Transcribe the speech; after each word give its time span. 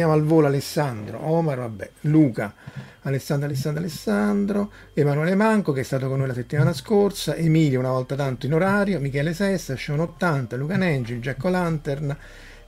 Vediamo 0.00 0.12
al 0.12 0.22
volo 0.22 0.46
Alessandro, 0.46 1.26
Omar, 1.26 1.58
vabbè, 1.58 1.90
Luca, 2.02 2.54
Alessandro, 3.02 3.46
Alessandro, 3.46 3.80
Alessandro, 3.80 4.72
Emanuele 4.94 5.34
Manco 5.34 5.72
che 5.72 5.80
è 5.80 5.84
stato 5.84 6.08
con 6.08 6.18
noi 6.18 6.28
la 6.28 6.34
settimana 6.34 6.72
scorsa, 6.72 7.34
Emilio 7.34 7.80
una 7.80 7.90
volta 7.90 8.14
tanto 8.14 8.46
in 8.46 8.54
orario, 8.54 8.98
Michele 8.98 9.34
Sessa, 9.34 9.76
Sean 9.76 10.00
80, 10.00 10.56
Luca 10.56 10.76
Nengi, 10.76 11.20
Giacco 11.20 11.50
Lantern, 11.50 12.16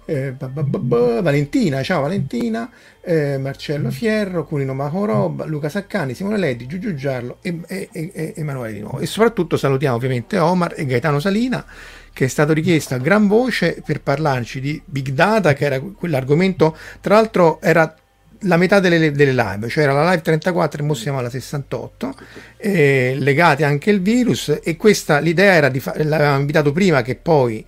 eh, 0.04 0.34
Valentina, 0.36 1.82
ciao 1.82 2.02
Valentina, 2.02 2.70
eh, 3.00 3.38
Marcello 3.38 3.90
Fierro, 3.90 4.44
Cunino 4.44 4.74
Macorob, 4.74 5.44
Luca 5.46 5.68
Saccani, 5.68 6.14
Simone 6.14 6.38
Leddi, 6.38 6.66
Giugiu 6.66 6.94
Giarlo 6.94 7.38
e, 7.40 7.60
e, 7.66 7.88
e, 7.92 8.32
Emanuele 8.36 8.74
di 8.74 8.80
nuovo. 8.80 8.98
E 8.98 9.06
soprattutto 9.06 9.56
salutiamo 9.56 9.96
ovviamente 9.96 10.38
Omar 10.38 10.74
e 10.76 10.86
Gaetano 10.86 11.20
Salina 11.20 11.64
che 12.12 12.26
è 12.26 12.28
stato 12.28 12.52
richiesto 12.52 12.94
a 12.94 12.98
gran 12.98 13.26
voce 13.26 13.82
per 13.84 14.02
parlarci 14.02 14.60
di 14.60 14.80
big 14.84 15.10
data, 15.10 15.54
che 15.54 15.64
era 15.64 15.80
quell'argomento, 15.80 16.76
tra 17.00 17.14
l'altro 17.14 17.58
era 17.62 17.96
la 18.44 18.56
metà 18.56 18.80
delle, 18.80 19.12
delle 19.12 19.32
live, 19.32 19.68
cioè 19.68 19.84
era 19.84 19.92
la 19.92 20.10
live 20.10 20.22
34 20.22 20.82
e 20.82 20.84
ora 20.84 20.94
siamo 20.94 21.18
alla 21.18 21.30
68, 21.30 22.14
eh, 22.56 23.14
legate 23.18 23.64
anche 23.64 23.90
il 23.90 24.00
virus 24.00 24.60
e 24.62 24.76
questa 24.76 25.18
l'idea 25.18 25.52
era 25.52 25.68
di 25.68 25.80
fare, 25.80 26.04
l'avevamo 26.04 26.40
invitato 26.40 26.72
prima 26.72 27.02
che 27.02 27.14
poi 27.14 27.64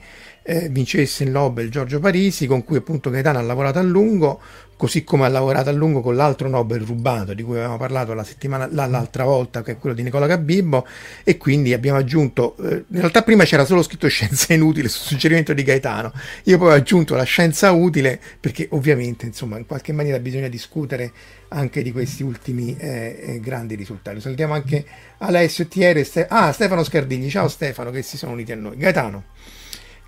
eh, 0.46 0.68
vincesse 0.68 1.24
il 1.24 1.30
Nobel 1.30 1.70
Giorgio 1.70 1.98
Parisi, 1.98 2.46
con 2.46 2.64
cui 2.64 2.76
appunto 2.76 3.08
Gaetano 3.08 3.38
ha 3.38 3.42
lavorato 3.42 3.78
a 3.78 3.82
lungo, 3.82 4.40
così 4.76 5.02
come 5.02 5.24
ha 5.24 5.28
lavorato 5.28 5.70
a 5.70 5.72
lungo 5.72 6.02
con 6.02 6.14
l'altro 6.14 6.48
Nobel 6.48 6.80
rubato 6.80 7.32
di 7.32 7.42
cui 7.42 7.54
avevamo 7.54 7.78
parlato 7.78 8.12
la 8.12 8.24
settimana, 8.24 8.68
l'altra 8.70 9.24
volta, 9.24 9.62
che 9.62 9.72
è 9.72 9.78
quello 9.78 9.94
di 9.96 10.02
Nicola 10.02 10.26
Gabibbo, 10.26 10.86
e 11.24 11.38
quindi 11.38 11.72
abbiamo 11.72 11.98
aggiunto, 11.98 12.56
eh, 12.58 12.84
in 12.86 13.00
realtà 13.00 13.22
prima 13.22 13.44
c'era 13.44 13.64
solo 13.64 13.82
scritto 13.82 14.06
scienza 14.06 14.52
inutile 14.52 14.88
su 14.88 15.02
suggerimento 15.02 15.54
di 15.54 15.62
Gaetano, 15.62 16.12
io 16.44 16.58
poi 16.58 16.72
ho 16.72 16.74
aggiunto 16.74 17.14
la 17.14 17.22
scienza 17.22 17.70
utile 17.72 18.20
perché 18.38 18.68
ovviamente 18.72 19.24
insomma 19.24 19.56
in 19.56 19.64
qualche 19.64 19.92
maniera 19.92 20.18
bisogna 20.18 20.48
discutere 20.48 21.12
anche 21.48 21.82
di 21.82 21.90
questi 21.90 22.22
ultimi 22.22 22.76
eh, 22.76 23.16
eh 23.18 23.40
grandi 23.40 23.76
risultati. 23.76 24.20
Salutiamo 24.20 24.52
anche 24.52 24.84
Alessio 25.18 25.66
Thiere, 25.68 26.04
Ste- 26.04 26.26
ah, 26.28 26.52
Stefano 26.52 26.84
Scardini, 26.84 27.30
ciao 27.30 27.48
Stefano 27.48 27.90
che 27.90 28.02
si 28.02 28.18
sono 28.18 28.32
uniti 28.32 28.52
a 28.52 28.56
noi. 28.56 28.76
Gaetano. 28.76 29.24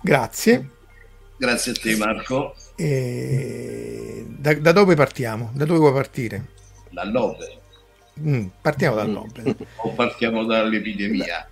Grazie. 0.01 0.69
Grazie 1.37 1.71
a 1.71 1.75
te 1.75 1.95
Marco. 1.95 2.55
E... 2.75 4.25
Da, 4.27 4.53
da, 4.55 4.71
dove 4.71 4.95
partiamo? 4.95 5.51
Da 5.53 5.65
dove 5.65 5.79
vuoi 5.79 5.93
partire? 5.93 6.45
Dall'Opera. 6.89 7.53
Mm, 8.19 8.47
partiamo 8.61 8.95
dall'Opera. 8.95 9.55
o 9.77 9.89
partiamo 9.93 10.43
dall'epidemia? 10.45 11.47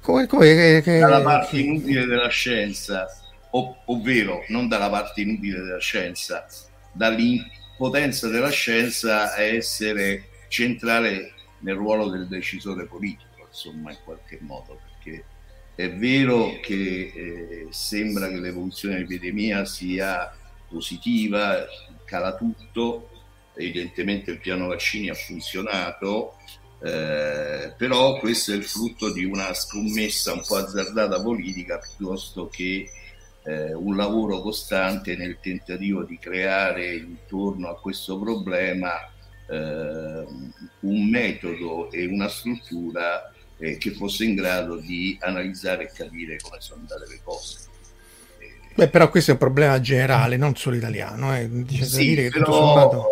Come, 0.00 0.26
come, 0.26 0.80
che, 0.82 0.98
dalla 0.98 1.20
parte 1.20 1.58
inutile 1.58 2.06
della 2.06 2.28
scienza, 2.28 3.06
ov- 3.50 3.76
ovvero 3.86 4.44
non 4.48 4.68
dalla 4.68 4.88
parte 4.88 5.22
inutile 5.22 5.60
della 5.60 5.80
scienza, 5.80 6.46
dall'impotenza 6.92 8.28
della 8.28 8.50
scienza 8.50 9.34
a 9.34 9.40
essere 9.40 10.28
centrale 10.48 11.32
nel 11.58 11.74
ruolo 11.74 12.08
del 12.08 12.28
decisore 12.28 12.84
politico, 12.84 13.46
insomma, 13.48 13.90
in 13.90 13.98
qualche 14.04 14.38
modo, 14.42 14.78
perché 14.84 15.24
è 15.76 15.92
vero 15.92 16.58
che 16.62 17.12
eh, 17.14 17.66
sembra 17.68 18.28
che 18.28 18.40
l'evoluzione 18.40 18.94
dell'epidemia 18.94 19.66
sia 19.66 20.34
positiva, 20.68 21.64
cala 22.06 22.34
tutto, 22.34 23.10
evidentemente 23.54 24.30
il 24.30 24.40
piano 24.40 24.68
vaccini 24.68 25.10
ha 25.10 25.14
funzionato, 25.14 26.36
eh, 26.82 27.74
però 27.76 28.18
questo 28.18 28.52
è 28.52 28.56
il 28.56 28.64
frutto 28.64 29.12
di 29.12 29.24
una 29.24 29.52
scommessa 29.52 30.32
un 30.32 30.42
po' 30.46 30.56
azzardata 30.56 31.20
politica 31.20 31.78
piuttosto 31.78 32.48
che 32.48 32.90
eh, 33.44 33.74
un 33.74 33.96
lavoro 33.96 34.40
costante 34.40 35.14
nel 35.14 35.38
tentativo 35.40 36.04
di 36.04 36.18
creare 36.18 36.96
intorno 36.96 37.68
a 37.68 37.78
questo 37.78 38.18
problema 38.18 38.92
eh, 39.46 40.26
un 40.80 41.08
metodo 41.08 41.90
e 41.90 42.06
una 42.06 42.28
struttura 42.28 43.30
eh, 43.58 43.78
che 43.78 43.92
fosse 43.92 44.24
in 44.24 44.34
grado 44.34 44.76
di 44.76 45.16
analizzare 45.20 45.84
e 45.84 45.92
capire 45.92 46.36
come 46.36 46.56
sono 46.60 46.80
andate 46.80 47.06
le 47.08 47.20
cose. 47.22 47.58
Beh, 48.74 48.88
però 48.88 49.08
questo 49.08 49.30
è 49.30 49.32
un 49.34 49.40
problema 49.40 49.80
generale, 49.80 50.36
non 50.36 50.54
solo 50.54 50.76
italiano. 50.76 51.34
Eh. 51.34 51.48
Dice 51.50 51.86
sì, 51.86 52.08
dire 52.08 52.22
che 52.24 52.38
però, 52.40 52.52
sommato... 52.52 53.06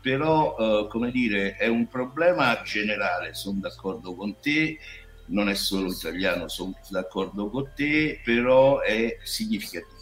però 0.00 0.56
uh, 0.56 0.88
come 0.88 1.10
dire, 1.10 1.56
è 1.56 1.66
un 1.66 1.86
problema 1.86 2.62
generale, 2.64 3.34
sono 3.34 3.58
d'accordo 3.60 4.14
con 4.14 4.36
te, 4.40 4.78
non 5.26 5.50
è 5.50 5.54
solo 5.54 5.92
italiano, 5.92 6.48
sono 6.48 6.74
d'accordo 6.88 7.50
con 7.50 7.70
te, 7.74 8.20
però 8.24 8.80
è 8.80 9.18
significativo. 9.22 10.00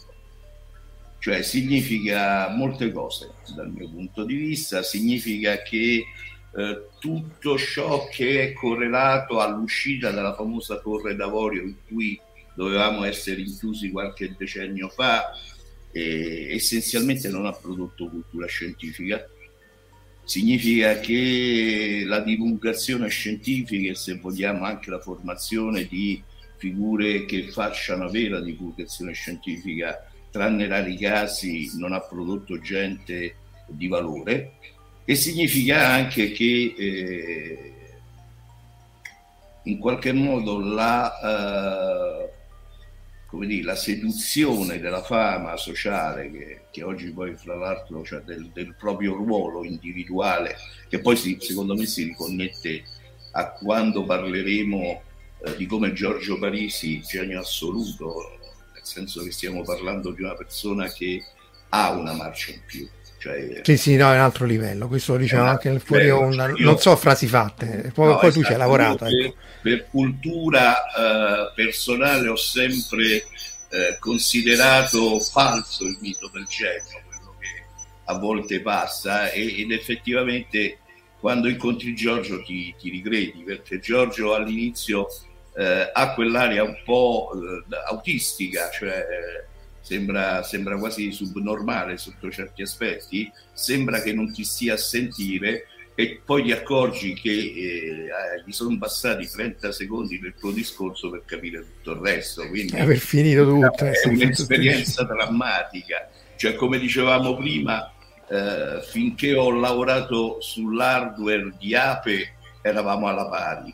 Cioè 1.19 1.41
significa 1.43 2.47
molte 2.49 2.91
cose 2.91 3.31
dal 3.53 3.69
mio 3.69 3.89
punto 3.89 4.23
di 4.23 4.35
vista, 4.35 4.81
significa 4.81 5.61
che 5.61 6.05
eh, 6.53 6.87
tutto 6.99 7.57
ciò 7.57 8.07
che 8.09 8.43
è 8.43 8.53
correlato 8.53 9.39
all'uscita 9.39 10.11
dalla 10.11 10.35
famosa 10.35 10.79
torre 10.79 11.15
d'avorio 11.15 11.61
in 11.61 11.75
cui 11.87 12.19
dovevamo 12.53 13.05
essere 13.05 13.41
inclusi 13.41 13.89
qualche 13.89 14.35
decennio 14.37 14.89
fa, 14.89 15.31
eh, 15.91 16.53
essenzialmente 16.53 17.29
non 17.29 17.45
ha 17.45 17.53
prodotto 17.53 18.09
cultura 18.09 18.47
scientifica. 18.47 19.25
Significa 20.23 20.99
che 20.99 22.03
la 22.05 22.19
divulgazione 22.19 23.07
scientifica 23.09 23.91
e 23.91 23.95
se 23.95 24.17
vogliamo 24.17 24.65
anche 24.65 24.89
la 24.89 24.99
formazione 24.99 25.85
di 25.85 26.21
figure 26.57 27.25
che 27.25 27.49
facciano 27.49 28.09
vera 28.09 28.39
divulgazione 28.39 29.13
scientifica, 29.13 30.05
tranne 30.29 30.67
rari 30.67 30.97
casi, 30.97 31.71
non 31.77 31.91
ha 31.93 32.01
prodotto 32.01 32.59
gente 32.59 33.35
di 33.67 33.87
valore 33.87 34.53
e 35.11 35.15
significa 35.15 35.89
anche 35.89 36.31
che 36.31 36.73
eh, 36.77 37.73
in 39.63 39.77
qualche 39.77 40.13
modo 40.13 40.57
la, 40.61 42.29
eh, 43.29 43.45
dire, 43.45 43.63
la 43.63 43.75
seduzione 43.75 44.79
della 44.79 45.03
fama 45.03 45.57
sociale 45.57 46.31
che, 46.31 46.61
che 46.71 46.83
oggi 46.83 47.11
poi 47.11 47.35
fra 47.35 47.55
l'altro 47.55 48.05
cioè 48.05 48.21
del, 48.21 48.51
del, 48.53 48.73
proprio 48.75 49.15
ruolo 49.15 49.65
individuale 49.65 50.55
che 50.87 50.99
poi 50.99 51.17
si, 51.17 51.37
secondo 51.41 51.75
me 51.75 51.85
si 51.85 52.03
riconnette 52.05 52.83
a 53.31 53.51
quando 53.51 54.05
parleremo 54.05 55.01
eh, 55.43 55.55
di 55.57 55.65
come 55.65 55.91
Giorgio 55.91 56.39
Parisi 56.39 57.01
genio 57.01 57.41
assoluto 57.41 58.39
nel 58.73 58.85
senso 58.85 59.21
che 59.23 59.31
stiamo 59.31 59.61
parlando 59.63 60.11
di 60.11 60.21
una 60.21 60.35
persona 60.35 60.87
che 60.87 61.21
ha 61.67 61.91
una 61.91 62.13
marcia 62.13 62.53
in 62.53 62.61
più 62.65 62.87
cioè, 63.21 63.61
sì, 63.61 63.77
sì, 63.77 63.95
no, 63.97 64.11
è 64.11 64.15
un 64.15 64.21
altro 64.21 64.47
livello. 64.47 64.87
Questo 64.87 65.11
lo 65.11 65.19
diciamo 65.19 65.47
anche 65.47 65.69
nel 65.69 65.79
fuori 65.79 66.09
onda. 66.09 66.47
Non 66.57 66.79
so 66.79 66.95
frasi 66.95 67.27
fatte, 67.27 67.91
poi, 67.93 68.07
no, 68.07 68.17
poi 68.17 68.31
tu 68.31 68.43
ci 68.43 68.51
hai 68.51 68.57
lavorato. 68.57 69.05
Per, 69.05 69.25
ecco. 69.25 69.35
per 69.61 69.87
cultura 69.91 70.71
uh, 70.71 71.53
personale 71.53 72.27
ho 72.27 72.35
sempre 72.35 73.17
uh, 73.17 73.99
considerato 73.99 75.19
falso 75.19 75.83
il 75.83 75.97
mito 76.01 76.31
del 76.33 76.45
genio, 76.45 76.99
quello 77.07 77.35
che 77.37 77.63
a 78.05 78.17
volte 78.17 78.59
passa, 78.61 79.29
e, 79.29 79.61
ed 79.61 79.71
effettivamente 79.71 80.79
quando 81.19 81.47
incontri 81.47 81.93
Giorgio 81.93 82.41
ti, 82.41 82.73
ti 82.79 82.89
ricredi, 82.89 83.43
perché 83.45 83.77
Giorgio 83.77 84.33
all'inizio 84.33 85.05
eh, 85.55 85.91
ha 85.93 86.13
quell'aria 86.15 86.63
un 86.63 86.75
po' 86.83 87.29
eh, 87.35 87.75
autistica, 87.87 88.71
cioè 88.71 88.97
eh, 88.97 89.50
sembra, 89.81 90.43
sembra 90.43 90.77
quasi 90.77 91.11
subnormale 91.11 91.97
sotto 91.97 92.31
certi 92.31 92.61
aspetti, 92.61 93.31
sembra 93.53 94.01
che 94.01 94.13
non 94.13 94.31
ti 94.31 94.43
stia 94.43 94.75
a 94.75 94.77
sentire 94.77 95.65
e 95.93 96.21
poi 96.23 96.43
ti 96.43 96.51
accorgi 96.51 97.13
che 97.13 97.29
eh, 97.29 98.43
gli 98.45 98.51
sono 98.51 98.75
bastati 98.77 99.27
30 99.27 99.71
secondi 99.71 100.19
del 100.19 100.33
tuo 100.39 100.51
discorso 100.51 101.09
per 101.09 101.23
capire 101.25 101.59
tutto 101.59 101.91
il 101.91 101.99
resto. 101.99 102.47
Quindi 102.47 102.77
aver 102.77 102.97
finito 102.97 103.45
tutto 103.45 103.85
è 103.85 104.07
un'esperienza 104.07 105.03
drammatica. 105.03 106.09
Cioè, 106.37 106.55
come 106.55 106.79
dicevamo 106.79 107.35
prima, 107.35 107.91
eh, 108.27 108.81
finché 108.89 109.35
ho 109.35 109.51
lavorato 109.51 110.39
sull'hardware 110.39 111.53
di 111.59 111.75
Ape 111.75 112.35
eravamo 112.61 113.07
alla 113.07 113.27
pari, 113.27 113.73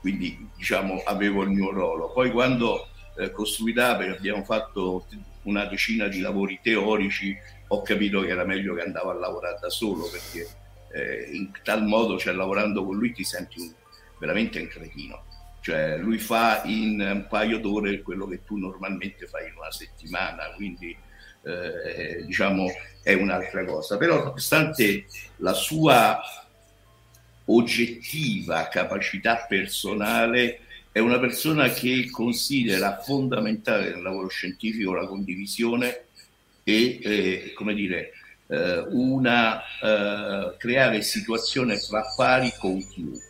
quindi 0.00 0.48
diciamo 0.56 1.02
avevo 1.04 1.42
il 1.42 1.50
mio 1.50 1.70
ruolo. 1.70 2.10
Poi 2.12 2.30
quando 2.30 2.88
eh, 3.16 3.30
con 3.30 3.46
Ape 3.76 4.08
abbiamo 4.08 4.42
fatto 4.42 5.06
una 5.44 5.64
decina 5.66 6.08
di 6.08 6.20
lavori 6.20 6.58
teorici, 6.62 7.36
ho 7.68 7.82
capito 7.82 8.20
che 8.20 8.28
era 8.28 8.44
meglio 8.44 8.74
che 8.74 8.82
andavo 8.82 9.10
a 9.10 9.14
lavorare 9.14 9.58
da 9.60 9.70
solo 9.70 10.08
perché 10.08 10.46
eh, 10.92 11.28
in 11.32 11.50
tal 11.62 11.84
modo, 11.84 12.18
cioè 12.18 12.34
lavorando 12.34 12.84
con 12.84 12.96
lui 12.96 13.12
ti 13.12 13.24
senti 13.24 13.60
un, 13.60 13.72
veramente 14.18 14.60
un 14.60 14.68
cretino. 14.68 15.24
Cioè 15.60 15.96
lui 15.96 16.18
fa 16.18 16.62
in 16.64 17.00
un 17.00 17.26
paio 17.28 17.58
d'ore 17.58 18.02
quello 18.02 18.26
che 18.26 18.44
tu 18.44 18.58
normalmente 18.58 19.26
fai 19.26 19.48
in 19.48 19.54
una 19.56 19.70
settimana, 19.70 20.52
quindi 20.54 20.94
eh, 21.42 22.22
diciamo 22.26 22.66
è 23.02 23.14
un'altra 23.14 23.64
cosa. 23.64 23.96
Però 23.96 24.22
nonostante 24.22 25.06
la 25.36 25.54
sua 25.54 26.20
oggettiva 27.46 28.68
capacità 28.68 29.46
personale, 29.48 30.60
è 30.94 31.00
una 31.00 31.18
persona 31.18 31.70
che 31.70 32.08
considera 32.08 33.00
fondamentale 33.00 33.90
nel 33.90 34.00
lavoro 34.00 34.28
scientifico 34.28 34.94
la 34.94 35.08
condivisione 35.08 36.04
e, 36.62 37.00
eh, 37.02 37.52
come 37.52 37.74
dire, 37.74 38.12
eh, 38.46 38.78
una, 38.90 39.60
eh, 39.60 40.56
creare 40.56 41.02
situazione 41.02 41.78
fra 41.78 42.04
pari 42.16 42.52
con 42.60 42.78
chiunque. 42.78 43.20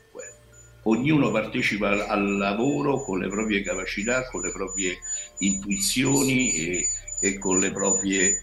Ognuno 0.82 1.30
partecipa 1.30 1.88
al, 1.88 2.00
al, 2.00 2.36
lavoro 2.36 3.02
con 3.02 3.20
le 3.20 3.28
proprie 3.28 3.62
capacità, 3.62 4.28
con 4.28 4.42
le 4.42 4.52
proprie 4.52 4.98
intuizioni 5.38 6.52
e, 6.52 6.84
e 7.22 7.38
con, 7.38 7.58
proprie, 7.72 8.42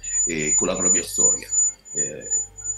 con, 0.55 0.67
la 0.67 0.75
propria 0.75 1.03
storia. 1.03 1.47
Eh, 1.47 2.23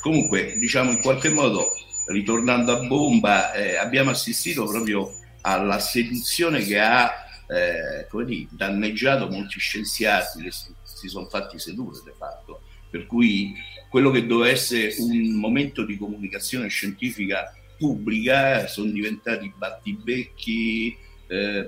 comunque, 0.02 0.58
diciamo 0.58 0.92
in 0.92 1.00
qualche 1.00 1.30
modo, 1.30 1.70
ritornando 2.08 2.74
a 2.74 2.86
bomba, 2.86 3.54
eh, 3.54 3.78
abbiamo 3.78 4.10
assistito 4.10 4.66
proprio 4.66 5.22
alla 5.46 5.80
seduzione 5.80 6.64
che 6.64 6.80
ha 6.80 7.12
eh, 7.48 8.08
dire, 8.26 8.48
danneggiato 8.52 9.30
molti 9.30 9.60
scienziati 9.60 10.42
che 10.42 10.52
si, 10.52 10.74
si 10.84 11.08
sono 11.08 11.28
fatti 11.28 11.60
sedurre 11.60 12.02
di 12.04 12.12
fatto. 12.18 12.62
Per 12.90 13.06
cui 13.06 13.54
quello 13.90 14.12
che 14.12 14.26
doveva 14.26 14.50
essere 14.50 14.94
un 15.00 15.34
momento 15.34 15.86
di 15.86 15.98
comunicazione 15.98 16.68
scientifica 16.68 17.54
pubblica 17.78 18.68
sono 18.68 18.92
diventati 18.92 19.52
battibecchi, 19.56 20.96
eh, 21.28 21.68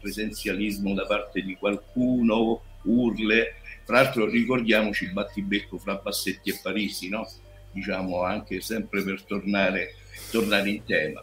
presenzialismo 0.00 0.94
da 0.94 1.06
parte 1.06 1.42
di 1.42 1.56
qualcuno, 1.56 2.62
urle. 2.84 3.56
Tra 3.84 4.00
l'altro 4.00 4.28
ricordiamoci 4.28 5.04
il 5.04 5.12
battibecco 5.12 5.78
fra 5.78 5.96
Bassetti 5.96 6.50
e 6.50 6.58
Parisi, 6.62 7.08
no? 7.08 7.28
diciamo 7.72 8.22
anche 8.22 8.60
sempre 8.60 9.02
per 9.02 9.22
tornare, 9.22 9.94
tornare 10.30 10.70
in 10.70 10.84
tema. 10.84 11.22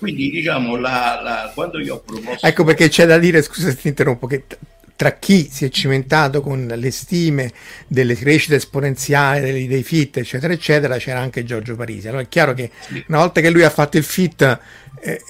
Quindi 0.00 0.30
diciamo, 0.30 0.76
la, 0.76 1.20
la, 1.22 1.52
quando 1.54 1.78
io 1.78 1.96
ho 1.96 2.00
proposto... 2.00 2.46
Ecco 2.46 2.64
perché 2.64 2.88
c'è 2.88 3.04
da 3.06 3.18
dire, 3.18 3.42
scusa 3.42 3.68
se 3.68 3.76
ti 3.76 3.88
interrompo, 3.88 4.26
che 4.26 4.44
tra 4.96 5.12
chi 5.12 5.48
si 5.50 5.64
è 5.64 5.70
cimentato 5.70 6.42
con 6.42 6.70
le 6.74 6.90
stime 6.90 7.52
delle 7.86 8.14
crescite 8.14 8.56
esponenziali 8.56 9.66
dei, 9.66 9.82
fit, 9.82 10.18
eccetera, 10.18 10.52
eccetera, 10.52 10.98
c'era 10.98 11.20
anche 11.20 11.44
Giorgio 11.44 11.74
Parisi. 11.74 12.08
Allora 12.08 12.22
è 12.22 12.28
chiaro 12.28 12.52
che 12.52 12.70
una 13.08 13.18
volta 13.18 13.40
che 13.40 13.48
lui 13.48 13.62
ha 13.62 13.70
fatto 13.70 13.96
il 13.96 14.04
fit, 14.04 14.58
eh, 15.02 15.22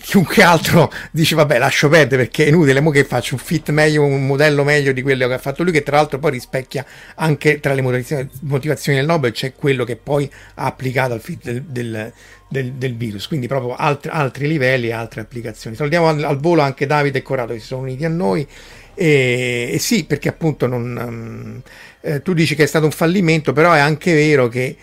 chiunque 0.00 0.44
altro 0.44 0.92
dice 1.10 1.34
vabbè 1.34 1.58
lascio 1.58 1.88
perdere 1.88 2.22
perché 2.22 2.44
è 2.44 2.48
inutile, 2.48 2.78
mo 2.78 2.90
che 2.90 3.02
faccio 3.04 3.34
un 3.34 3.40
fit 3.40 3.70
meglio, 3.70 4.04
un 4.04 4.26
modello 4.26 4.62
meglio 4.62 4.92
di 4.92 5.02
quello 5.02 5.26
che 5.26 5.34
ha 5.34 5.38
fatto 5.38 5.64
lui, 5.64 5.72
che 5.72 5.82
tra 5.82 5.96
l'altro 5.96 6.20
poi 6.20 6.30
rispecchia 6.30 6.86
anche 7.16 7.58
tra 7.58 7.74
le 7.74 7.82
motivazioni, 7.82 8.96
del 8.96 9.06
Nobel, 9.06 9.32
c'è 9.32 9.54
quello 9.54 9.82
che 9.84 9.96
poi 9.96 10.30
ha 10.54 10.66
applicato 10.66 11.14
al 11.14 11.20
fit 11.20 11.42
del, 11.42 11.62
del 11.62 12.12
del, 12.50 12.72
del, 12.72 12.96
virus, 12.96 13.28
quindi 13.28 13.46
proprio 13.46 13.76
altri, 13.76 14.10
altri 14.10 14.48
livelli 14.48 14.88
e 14.88 14.92
altre 14.92 15.20
applicazioni. 15.20 15.76
Salutiamo 15.76 16.08
al, 16.08 16.24
al, 16.24 16.38
volo 16.38 16.62
anche 16.62 16.84
Davide 16.84 17.18
e 17.18 17.22
Corrado 17.22 17.52
che 17.52 17.60
si 17.60 17.66
sono 17.66 17.82
uniti 17.82 18.04
a 18.04 18.08
noi 18.08 18.46
e, 18.94 19.70
e 19.72 19.78
sì, 19.78 20.04
perché 20.04 20.28
appunto 20.28 20.66
non, 20.66 20.96
um, 21.00 21.62
eh, 22.00 22.22
tu 22.22 22.32
dici 22.32 22.56
che 22.56 22.64
è 22.64 22.66
stato 22.66 22.86
un 22.86 22.90
fallimento, 22.90 23.52
però 23.52 23.72
è 23.72 23.78
anche 23.78 24.12
vero 24.12 24.48
che 24.48 24.76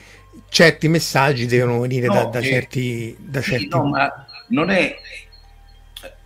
certi 0.49 0.87
messaggi 0.87 1.45
devono 1.45 1.81
venire 1.81 2.07
no, 2.07 2.13
da, 2.13 2.25
da, 2.25 2.39
eh, 2.39 2.43
certi... 2.43 3.15
Da 3.19 3.41
sì, 3.41 3.51
certi... 3.51 3.67
No, 3.67 3.85
ma 3.85 4.25
non 4.47 4.69
è... 4.69 4.95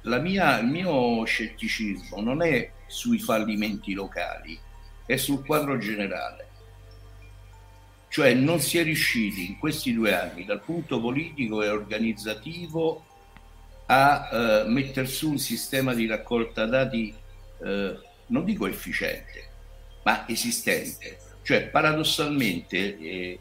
Mia, 0.03 0.59
il 0.59 0.67
mio 0.67 1.23
scetticismo 1.25 2.21
non 2.21 2.44
è 2.44 2.69
sui 2.85 3.19
fallimenti 3.19 3.94
locali, 3.94 4.57
è 5.05 5.15
sul 5.15 5.44
quadro 5.44 5.77
generale. 5.77 6.47
Cioè 8.11 8.33
non 8.33 8.59
si 8.59 8.77
è 8.77 8.83
riusciti 8.83 9.47
in 9.47 9.57
questi 9.57 9.93
due 9.93 10.13
anni 10.13 10.43
dal 10.43 10.61
punto 10.61 10.99
politico 10.99 11.63
e 11.63 11.69
organizzativo 11.69 13.05
a 13.85 14.29
eh, 14.31 14.63
mettere 14.67 15.07
su 15.07 15.29
un 15.29 15.37
sistema 15.37 15.93
di 15.93 16.07
raccolta 16.07 16.65
dati 16.65 17.15
eh, 17.63 17.97
non 18.27 18.43
dico 18.43 18.67
efficiente, 18.67 19.47
ma 20.03 20.27
esistente. 20.27 21.19
Cioè 21.41 21.67
paradossalmente 21.67 22.97
eh, 22.99 23.39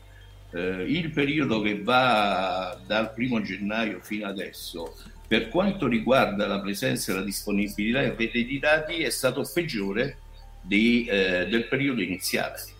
eh, 0.52 0.84
il 0.86 1.10
periodo 1.10 1.60
che 1.60 1.82
va 1.82 2.80
dal 2.86 3.12
primo 3.12 3.40
gennaio 3.42 3.98
fino 4.00 4.28
adesso, 4.28 4.96
per 5.26 5.48
quanto 5.48 5.88
riguarda 5.88 6.46
la 6.46 6.60
presenza 6.60 7.10
e 7.10 7.16
la 7.16 7.22
disponibilità 7.22 8.02
in 8.02 8.14
di 8.16 8.58
dati, 8.60 9.02
è 9.02 9.10
stato 9.10 9.48
peggiore 9.52 10.18
di, 10.60 11.06
eh, 11.06 11.46
del 11.48 11.66
periodo 11.66 12.02
iniziale. 12.02 12.78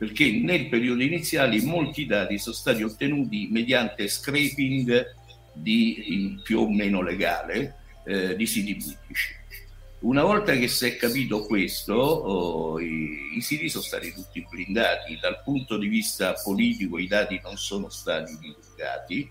Perché 0.00 0.30
nel 0.32 0.68
periodo 0.68 1.02
iniziale 1.02 1.60
molti 1.60 2.06
dati 2.06 2.38
sono 2.38 2.54
stati 2.54 2.82
ottenuti 2.82 3.48
mediante 3.50 4.08
scraping 4.08 5.14
di, 5.52 6.40
più 6.42 6.60
o 6.60 6.70
meno 6.70 7.02
legale 7.02 7.76
eh, 8.06 8.34
di 8.34 8.46
siti 8.46 8.74
pubblici 8.76 9.38
una 10.00 10.22
volta 10.22 10.54
che 10.54 10.68
si 10.68 10.86
è 10.86 10.96
capito 10.96 11.44
questo, 11.44 11.92
oh, 11.94 12.80
i, 12.80 13.36
i, 13.36 13.40
siti 13.42 13.68
sono 13.68 13.82
stati 13.82 14.12
tutti 14.12 14.46
blindati. 14.48 15.18
Dal 15.20 15.42
punto 15.42 15.76
di 15.76 15.88
vista 15.88 16.32
politico 16.42 16.98
i 16.98 17.06
dati 17.06 17.38
non 17.42 17.58
sono 17.58 17.90
stati 17.90 18.36
divulgati 18.38 19.30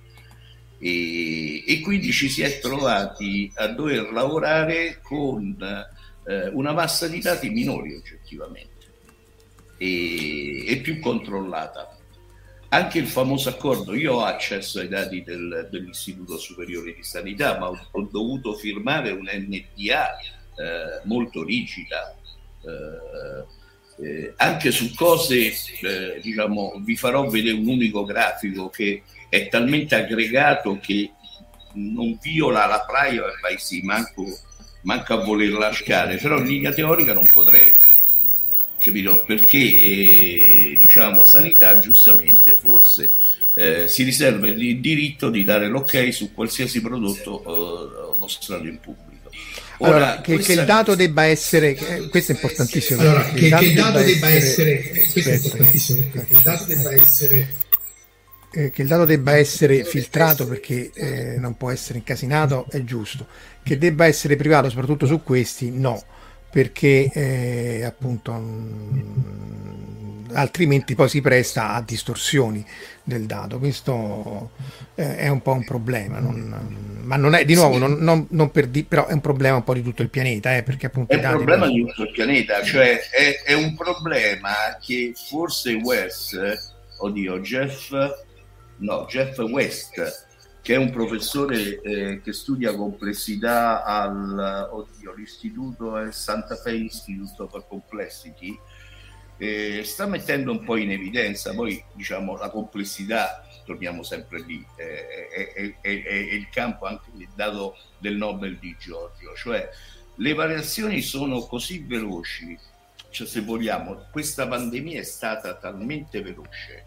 e, 0.78 1.64
e 1.66 1.80
quindi 1.82 2.12
ci 2.12 2.30
si 2.30 2.44
è 2.44 2.60
trovati 2.60 3.52
a 3.56 3.68
dover 3.68 4.12
lavorare 4.12 5.00
con 5.02 5.58
eh, 6.28 6.48
una 6.50 6.74
massa 6.74 7.08
di 7.08 7.20
dati 7.20 7.50
minori 7.50 7.96
oggettivamente 7.96 8.69
e, 9.80 10.68
e, 10.68 10.78
più 10.82 11.00
controllata. 11.00 11.98
Anche 12.72 13.00
il 13.00 13.08
famoso 13.08 13.50
accordo, 13.50 13.96
io 13.96 14.16
ho 14.16 14.24
accesso 14.24 14.80
ai 14.80 14.90
dati 14.90 15.24
del, 15.24 15.70
dell'Istituto 15.72 16.38
Superiore 16.38 16.94
di 16.94 17.04
Sanità, 17.04 17.58
ma 17.58 17.70
ho, 17.70 17.88
ho 17.90 18.02
dovuto 18.12 18.54
firmare 18.54 19.10
un 19.10 19.28
NDA 19.28 20.18
eh, 20.18 21.02
molto 21.06 21.44
rigida. 21.44 22.16
Eh, 22.62 23.58
eh, 24.02 24.34
anche 24.38 24.72
su 24.72 24.94
cose, 24.94 25.48
eh, 25.82 26.20
diciamo, 26.22 26.80
vi 26.84 26.96
farò 26.96 27.28
vedere 27.28 27.58
un 27.58 27.68
unico 27.68 28.06
grafico 28.06 28.70
che 28.70 29.04
è 29.30 29.48
talmente 29.48 29.96
aggregato 29.96 30.78
che 30.82 31.12
non 31.74 32.18
viola 32.22 32.66
la 32.66 32.86
privacy, 32.86 33.82
manco, 33.82 34.26
manco 34.84 35.14
a 35.14 35.24
voler 35.24 35.52
lasciare, 35.52 36.18
però 36.18 36.38
in 36.38 36.46
linea 36.46 36.74
teorica 36.74 37.14
non 37.14 37.28
potrei 37.32 37.74
capito? 38.90 39.24
Perché 39.26 39.58
eh, 39.58 40.78
diciamo 40.80 41.24
sanità 41.24 41.78
giustamente 41.78 42.56
forse 42.56 43.14
eh, 43.54 43.88
si 43.88 44.04
riserva 44.04 44.48
il 44.48 44.80
diritto 44.80 45.30
di 45.30 45.44
dare 45.44 45.68
l'ok 45.68 46.14
su 46.14 46.34
qualsiasi 46.34 46.82
prodotto 46.82 48.14
eh, 48.14 48.18
mostrato 48.18 48.66
in 48.66 48.80
pubblico. 48.80 49.08
Allora, 49.82 50.20
che, 50.22 50.38
che, 50.38 50.54
il 50.54 50.66
dato 50.66 50.96
debba 50.96 51.24
essere, 51.24 51.76
eh, 51.76 52.10
questo 52.10 52.34
è 52.34 52.36
importantissimo. 52.36 53.02
Allora, 53.02 53.24
che, 53.30 53.46
il 53.46 53.50
dato, 53.50 53.64
che 53.64 53.70
il 53.70 53.76
dato 53.76 53.98
debba, 54.00 54.12
debba 54.12 54.30
essere, 54.30 54.80
essere 54.80 55.12
questo 55.12 55.30
è 55.30 55.34
importantissimo 55.36 56.04
perché 56.12 56.34
il 56.34 56.42
dato 56.42 56.66
debba 56.66 56.92
essere 56.92 57.48
eh, 58.52 58.72
che 58.72 58.82
il 58.82 58.88
dato 58.88 59.06
debba 59.06 59.38
essere 59.38 59.84
filtrato 59.84 60.48
perché 60.48 60.90
eh, 60.94 61.36
non 61.38 61.56
può 61.56 61.70
essere 61.70 62.00
incasinato 62.00 62.66
è 62.70 62.84
giusto 62.84 63.28
che 63.62 63.78
debba 63.78 64.06
essere 64.06 64.36
privato 64.36 64.70
soprattutto 64.70 65.06
su 65.06 65.22
questi 65.22 65.70
no 65.70 66.04
perché 66.50 67.12
eh, 67.14 67.84
appunto 67.84 68.32
mh, 68.32 68.94
mm, 68.94 70.26
altrimenti 70.34 70.96
poi 70.96 71.10
si 71.10 71.22
presta 71.22 71.74
a 71.74 71.82
distorsioni 71.82 72.66
del 73.04 73.26
dato. 73.26 73.60
Questo 73.60 74.52
eh, 74.96 75.18
è 75.18 75.28
un 75.28 75.42
po' 75.42 75.54
un 75.54 75.64
problema, 75.64 76.20
non, 76.20 77.00
ma 77.04 77.16
non 77.16 77.34
è 77.36 77.46
di 77.46 77.56
nuovo, 77.56 77.74
sì. 77.74 77.80
non, 77.80 77.94
non, 78.00 78.28
non 78.30 78.52
per 78.52 78.68
di, 78.68 78.84
però 78.84 79.08
è 79.08 79.14
un 79.14 79.22
problema 79.22 79.58
un 79.58 79.64
po' 79.64 79.74
di 79.74 79.82
tutto 79.82 80.02
il 80.02 80.10
pianeta, 80.10 80.56
eh, 80.56 80.64
perché 80.64 80.88
appunto... 80.88 81.14
È 81.14 81.26
un 81.26 81.32
problema 81.32 81.68
di 81.68 81.86
tutto 81.86 82.04
il 82.04 82.12
pianeta, 82.12 82.64
cioè 82.64 83.00
è, 83.10 83.42
è 83.44 83.54
un 83.54 83.76
problema 83.76 84.78
che 84.82 85.14
forse 85.16 85.74
West, 85.74 86.38
oddio, 86.98 87.40
Jeff, 87.40 87.92
no, 88.78 89.06
Jeff 89.10 89.38
West, 89.40 90.28
che 90.70 90.76
è 90.76 90.78
un 90.78 90.92
professore 90.92 91.82
eh, 91.82 92.22
che 92.22 92.32
studia 92.32 92.76
complessità 92.76 93.84
al 93.84 94.70
oddio, 94.70 95.16
l'istituto 95.16 95.98
è 95.98 96.12
Santa 96.12 96.56
Fe 96.58 96.76
Institute 96.76 97.48
for 97.50 97.68
Complexity, 97.68 98.56
eh, 99.38 99.82
sta 99.84 100.06
mettendo 100.06 100.52
un 100.52 100.64
po' 100.64 100.76
in 100.76 100.92
evidenza. 100.92 101.56
Poi 101.56 101.84
diciamo 101.94 102.38
la 102.38 102.52
complessità 102.52 103.44
torniamo 103.66 104.04
sempre 104.04 104.42
lì 104.42 104.64
eh, 104.76 105.28
è, 105.30 105.76
è, 105.82 106.04
è, 106.04 106.14
il 106.36 106.48
campo 106.52 106.86
anche 106.86 107.10
dato 107.34 107.76
del 107.98 108.18
Nobel 108.18 108.60
di 108.60 108.76
Giorgio. 108.78 109.34
Cioè 109.36 109.68
le 110.18 110.34
variazioni 110.36 111.02
sono 111.02 111.48
così 111.48 111.80
veloci 111.80 112.56
cioè 113.10 113.26
se 113.26 113.42
vogliamo 113.42 114.06
questa 114.12 114.48
pandemia 114.48 115.00
è 115.00 115.04
stata 115.04 115.56
talmente 115.56 116.22
veloce 116.22 116.86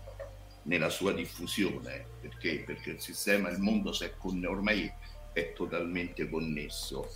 nella 0.62 0.88
sua 0.88 1.12
diffusione 1.12 2.11
perché 2.22 2.62
perché 2.64 2.90
il 2.90 3.00
sistema 3.00 3.50
il 3.50 3.58
mondo 3.58 3.92
si 3.92 4.04
è 4.04 4.14
con, 4.16 4.42
ormai 4.46 4.90
è 5.32 5.52
totalmente 5.52 6.28
connesso 6.30 7.10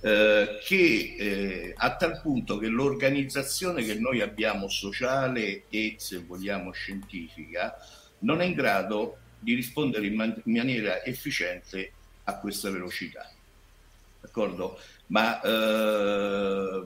eh, 0.00 0.58
che 0.62 1.16
eh, 1.18 1.74
a 1.76 1.96
tal 1.96 2.20
punto 2.20 2.58
che 2.58 2.68
l'organizzazione 2.68 3.82
che 3.82 3.94
noi 3.94 4.20
abbiamo 4.20 4.68
sociale 4.68 5.64
e 5.68 5.96
se 5.98 6.18
vogliamo 6.18 6.70
scientifica 6.70 7.76
non 8.20 8.40
è 8.40 8.44
in 8.44 8.54
grado 8.54 9.18
di 9.38 9.54
rispondere 9.54 10.06
in, 10.06 10.14
man- 10.14 10.42
in 10.44 10.52
maniera 10.52 11.04
efficiente 11.04 11.92
a 12.24 12.38
questa 12.38 12.70
velocità. 12.70 13.30
D'accordo? 14.20 14.78
Ma 15.08 15.40
eh, 15.40 16.84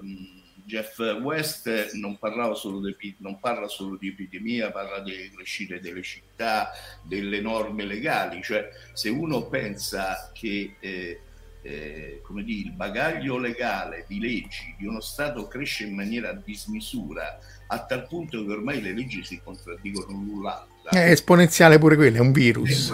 Jeff 0.65 0.99
West 1.21 1.93
non, 1.95 2.19
di, 2.99 3.15
non 3.19 3.39
parla 3.39 3.69
solo 3.69 3.97
di 3.97 4.09
epidemia, 4.09 4.71
parla 4.71 5.01
delle 5.01 5.31
crescite 5.31 5.81
delle 5.81 6.03
città, 6.03 6.71
delle 7.03 7.41
norme 7.41 7.85
legali, 7.85 8.43
cioè 8.43 8.69
se 8.93 9.09
uno 9.09 9.49
pensa 9.49 10.31
che 10.33 10.77
eh, 10.81 11.21
eh, 11.63 12.23
dire, 12.43 12.69
il 12.69 12.73
bagaglio 12.73 13.39
legale 13.39 14.05
di 14.09 14.19
leggi 14.19 14.75
di 14.79 14.87
uno 14.87 15.01
Stato 15.01 15.47
cresce 15.47 15.85
in 15.85 15.95
maniera 15.95 16.33
dismisura 16.33 17.39
a 17.67 17.85
tal 17.85 18.07
punto 18.07 18.45
che 18.45 18.53
ormai 18.53 18.81
le 18.81 18.93
leggi 18.93 19.25
si 19.25 19.41
contraddicono 19.43 20.13
l'un 20.13 20.43
l'altra. 20.43 20.70
È 20.89 21.11
esponenziale 21.11 21.79
pure 21.79 21.95
quello, 21.97 22.17
è 22.17 22.21
un 22.21 22.33
virus. 22.33 22.93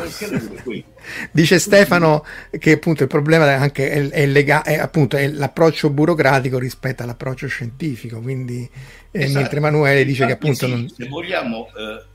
Dice 1.31 1.59
Stefano 1.59 2.25
che 2.59 2.73
appunto 2.73 3.03
il 3.03 3.09
problema 3.09 3.49
è 3.51 3.55
anche 3.55 3.91
è, 3.91 4.09
è, 4.09 4.27
lega- 4.27 4.63
è, 4.63 4.77
appunto, 4.77 5.17
è 5.17 5.29
l'approccio 5.29 5.89
burocratico 5.91 6.59
rispetto 6.59 7.03
all'approccio 7.03 7.47
scientifico, 7.47 8.21
quindi 8.21 8.69
eh, 9.11 9.23
esatto. 9.23 9.39
mentre 9.39 9.57
Emanuele 9.59 10.05
dice 10.05 10.27
che 10.27 10.33
appunto... 10.33 10.67
Sì, 10.67 10.71
non... 10.71 10.89
Se 10.89 11.09
vogliamo... 11.09 11.69
Eh, 11.69 12.15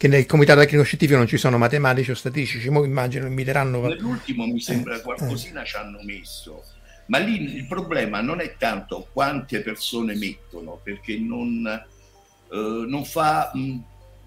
che 0.00 0.08
nel 0.08 0.24
comitato 0.24 0.60
tecnico 0.60 0.82
scientifico 0.82 1.18
non 1.18 1.26
ci 1.26 1.36
sono 1.36 1.58
matematici 1.58 2.10
o 2.10 2.14
statistici, 2.14 2.70
mo 2.70 2.84
immagino 2.84 3.26
inviteranno... 3.26 3.82
Nell'ultimo 3.82 4.46
mi 4.46 4.58
sembra 4.58 4.96
eh, 4.96 5.02
qualcosina 5.02 5.60
eh. 5.60 5.66
ci 5.66 5.76
hanno 5.76 6.00
messo, 6.02 6.64
ma 7.08 7.18
lì 7.18 7.56
il 7.56 7.66
problema 7.66 8.22
non 8.22 8.40
è 8.40 8.54
tanto 8.56 9.08
quante 9.12 9.60
persone 9.60 10.14
mettono, 10.14 10.80
perché 10.82 11.18
non, 11.18 11.66
eh, 11.66 12.86
non 12.88 13.04
fa, 13.04 13.52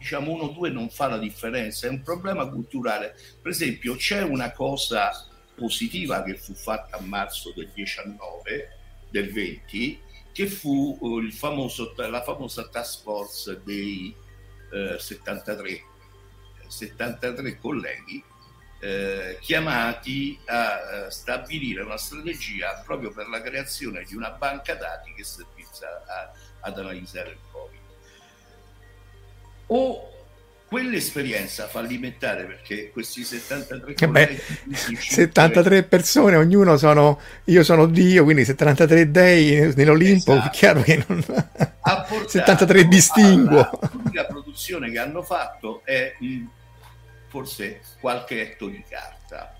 diciamo 0.03 0.31
uno 0.31 0.43
o 0.43 0.49
due 0.49 0.69
non 0.69 0.89
fa 0.89 1.07
la 1.07 1.17
differenza, 1.17 1.87
è 1.87 1.89
un 1.89 2.01
problema 2.01 2.45
culturale. 2.47 3.15
Per 3.41 3.51
esempio 3.51 3.95
c'è 3.95 4.21
una 4.21 4.51
cosa 4.51 5.11
positiva 5.55 6.21
che 6.23 6.35
fu 6.35 6.53
fatta 6.53 6.97
a 6.97 7.01
marzo 7.01 7.53
del 7.55 7.71
19, 7.73 8.77
del 9.09 9.31
20, 9.31 10.01
che 10.33 10.47
fu 10.47 10.97
uh, 10.99 11.31
famoso, 11.31 11.93
la 11.95 12.21
famosa 12.21 12.67
task 12.67 13.01
force 13.01 13.61
dei 13.63 14.13
73, 14.97 15.83
73 16.67 17.59
colleghi 17.59 18.23
eh, 18.79 19.37
chiamati 19.39 20.37
a, 20.45 21.09
stabilire 21.09 21.83
una 21.83 21.97
strategia 21.97 22.81
proprio 22.83 23.11
per 23.11 23.27
la 23.29 23.41
creazione 23.41 24.03
di 24.03 24.15
una 24.15 24.31
banca 24.31 24.75
dati 24.75 25.13
che 25.13 25.23
servisse 25.23 25.85
ad 26.59 26.77
analizzare 26.77 27.29
il 27.29 27.37
Covid. 27.51 27.72
O 29.75 30.09
quell'esperienza 30.67 31.67
fallimentare 31.67 32.45
perché 32.45 32.89
questi 32.91 33.23
73 33.23 33.93
che 33.93 34.07
beh, 34.07 34.41
73 34.73 35.83
persone 35.85 36.35
ognuno 36.35 36.77
sono 36.77 37.19
io 37.45 37.63
sono 37.63 37.85
Dio 37.85 38.23
quindi 38.23 38.43
73 38.43 39.11
dei 39.11 39.73
nell'Olimpo 39.75 40.33
esatto. 40.33 40.49
chiaro 40.49 40.81
che 40.81 41.03
non 41.07 41.23
73 42.25 42.87
distinguo. 42.87 43.69
l'unica 43.91 44.25
produzione 44.25 44.89
che 44.89 44.97
hanno 44.97 45.21
fatto 45.21 45.81
è 45.85 46.15
forse 47.27 47.81
qualche 47.99 48.41
etto 48.41 48.67
di 48.67 48.83
carta 48.87 49.55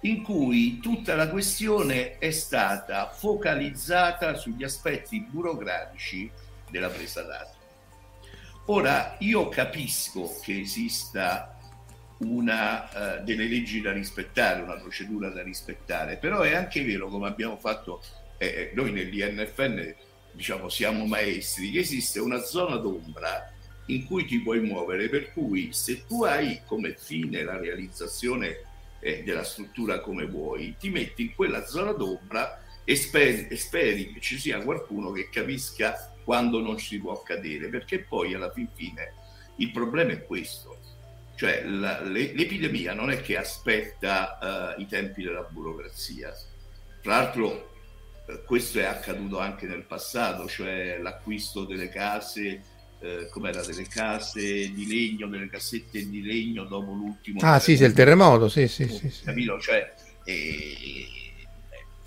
in 0.00 0.22
cui 0.22 0.78
tutta 0.80 1.14
la 1.14 1.28
questione 1.28 2.18
è 2.18 2.30
stata 2.32 3.10
focalizzata 3.10 4.34
sugli 4.34 4.64
aspetti 4.64 5.26
burocratici 5.26 6.30
della 6.70 6.88
presa 6.88 7.22
dati 7.22 7.60
Ora, 8.66 9.16
io 9.18 9.48
capisco 9.48 10.38
che 10.40 10.60
esista 10.60 11.58
una, 12.18 13.18
uh, 13.18 13.24
delle 13.24 13.48
leggi 13.48 13.80
da 13.80 13.90
rispettare, 13.90 14.62
una 14.62 14.76
procedura 14.76 15.30
da 15.30 15.42
rispettare, 15.42 16.16
però 16.16 16.42
è 16.42 16.54
anche 16.54 16.84
vero, 16.84 17.08
come 17.08 17.26
abbiamo 17.26 17.56
fatto 17.56 18.00
eh, 18.38 18.46
eh 18.46 18.72
noi 18.74 18.92
nell'INFN, 18.92 19.94
diciamo, 20.30 20.68
siamo 20.68 21.04
maestri, 21.06 21.72
che 21.72 21.80
esiste 21.80 22.20
una 22.20 22.38
zona 22.38 22.76
d'ombra 22.76 23.52
in 23.86 24.06
cui 24.06 24.26
ti 24.26 24.40
puoi 24.40 24.60
muovere, 24.60 25.08
per 25.08 25.32
cui 25.32 25.72
se 25.72 26.06
tu 26.06 26.22
hai 26.22 26.60
come 26.64 26.94
fine 26.96 27.42
la 27.42 27.58
realizzazione 27.58 28.62
eh, 29.00 29.24
della 29.24 29.42
struttura 29.42 29.98
come 29.98 30.24
vuoi, 30.26 30.76
ti 30.78 30.88
metti 30.88 31.22
in 31.22 31.34
quella 31.34 31.66
zona 31.66 31.90
d'ombra 31.90 32.61
e 32.84 32.96
speri, 32.96 33.48
e 33.48 33.56
speri 33.56 34.12
che 34.12 34.20
ci 34.20 34.38
sia 34.38 34.60
qualcuno 34.60 35.12
che 35.12 35.28
capisca 35.30 36.12
quando 36.24 36.60
non 36.60 36.78
si 36.78 36.98
può 36.98 37.12
accadere, 37.12 37.68
perché 37.68 38.00
poi 38.00 38.34
alla 38.34 38.50
fin 38.50 38.68
fine 38.74 39.14
il 39.56 39.70
problema 39.70 40.12
è 40.12 40.24
questo, 40.24 40.78
cioè 41.36 41.64
la, 41.64 42.00
le, 42.00 42.32
l'epidemia 42.34 42.94
non 42.94 43.10
è 43.10 43.20
che 43.20 43.36
aspetta 43.36 44.74
uh, 44.76 44.80
i 44.80 44.86
tempi 44.86 45.22
della 45.22 45.46
burocrazia, 45.48 46.34
tra 47.00 47.16
l'altro 47.16 47.70
uh, 48.26 48.44
questo 48.44 48.78
è 48.78 48.84
accaduto 48.84 49.38
anche 49.38 49.66
nel 49.66 49.82
passato, 49.82 50.48
cioè 50.48 50.98
l'acquisto 50.98 51.64
delle 51.64 51.88
case, 51.88 52.62
uh, 53.00 53.28
com'era, 53.30 53.62
delle 53.62 53.86
case 53.86 54.72
di 54.72 54.86
legno, 54.86 55.28
delle 55.28 55.48
cassette 55.48 56.08
di 56.08 56.22
legno 56.22 56.64
dopo 56.64 56.92
l'ultimo... 56.92 57.40
Ah 57.42 57.58
sì, 57.58 57.76
sì, 57.76 57.84
il 57.84 57.92
terremoto, 57.92 58.48
sì, 58.48 58.68
sì, 58.68 58.88
sì. 58.88 59.10
sì. 59.10 59.24
Capito? 59.24 59.60
Cioè, 59.60 59.92
e, 60.24 61.06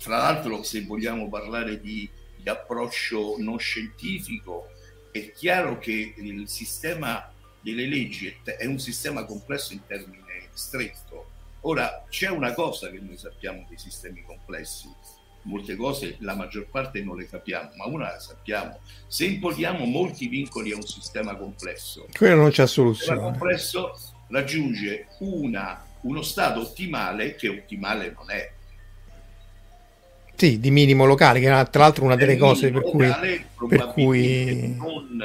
fra 0.06 0.18
l'altro 0.18 0.62
se 0.62 0.84
vogliamo 0.84 1.28
parlare 1.28 1.80
di 1.80 2.08
di 2.46 2.48
approccio 2.48 3.34
non 3.38 3.58
scientifico, 3.58 4.68
è 5.10 5.32
chiaro 5.32 5.78
che 5.78 6.14
il 6.16 6.48
sistema 6.48 7.28
delle 7.60 7.88
leggi 7.88 8.32
è 8.44 8.66
un 8.66 8.78
sistema 8.78 9.24
complesso 9.24 9.72
in 9.72 9.84
termini 9.84 10.22
stretto. 10.52 11.30
Ora, 11.62 12.04
c'è 12.08 12.28
una 12.28 12.52
cosa 12.52 12.88
che 12.88 13.00
noi 13.00 13.16
sappiamo 13.16 13.66
dei 13.68 13.78
sistemi 13.78 14.22
complessi, 14.22 14.88
molte 15.42 15.74
cose 15.74 16.16
la 16.20 16.36
maggior 16.36 16.68
parte 16.68 17.02
non 17.02 17.16
le 17.16 17.28
capiamo, 17.28 17.70
ma 17.74 17.86
una 17.86 18.12
la 18.12 18.20
sappiamo. 18.20 18.78
Se 19.08 19.24
imponiamo 19.24 19.84
molti 19.84 20.28
vincoli 20.28 20.70
a 20.70 20.76
un 20.76 20.86
sistema 20.86 21.34
complesso, 21.34 22.06
quello 22.16 22.42
non 22.42 22.50
c'è 22.50 22.68
soluzione. 22.68 23.18
Il 23.18 23.24
complesso 23.24 23.98
raggiunge 24.28 25.08
una, 25.18 25.84
uno 26.02 26.22
stato 26.22 26.60
ottimale 26.60 27.34
che 27.34 27.48
ottimale 27.48 28.12
non 28.16 28.30
è. 28.30 28.54
Sì, 30.36 30.60
di 30.60 30.70
minimo 30.70 31.06
locale, 31.06 31.40
che 31.40 31.46
era 31.46 31.64
tra 31.64 31.82
l'altro 31.82 32.04
una 32.04 32.14
delle 32.14 32.36
cose 32.36 32.70
per 32.70 32.82
cui, 32.82 33.10
per 33.68 33.86
cui... 33.86 34.74
Non, 34.76 35.22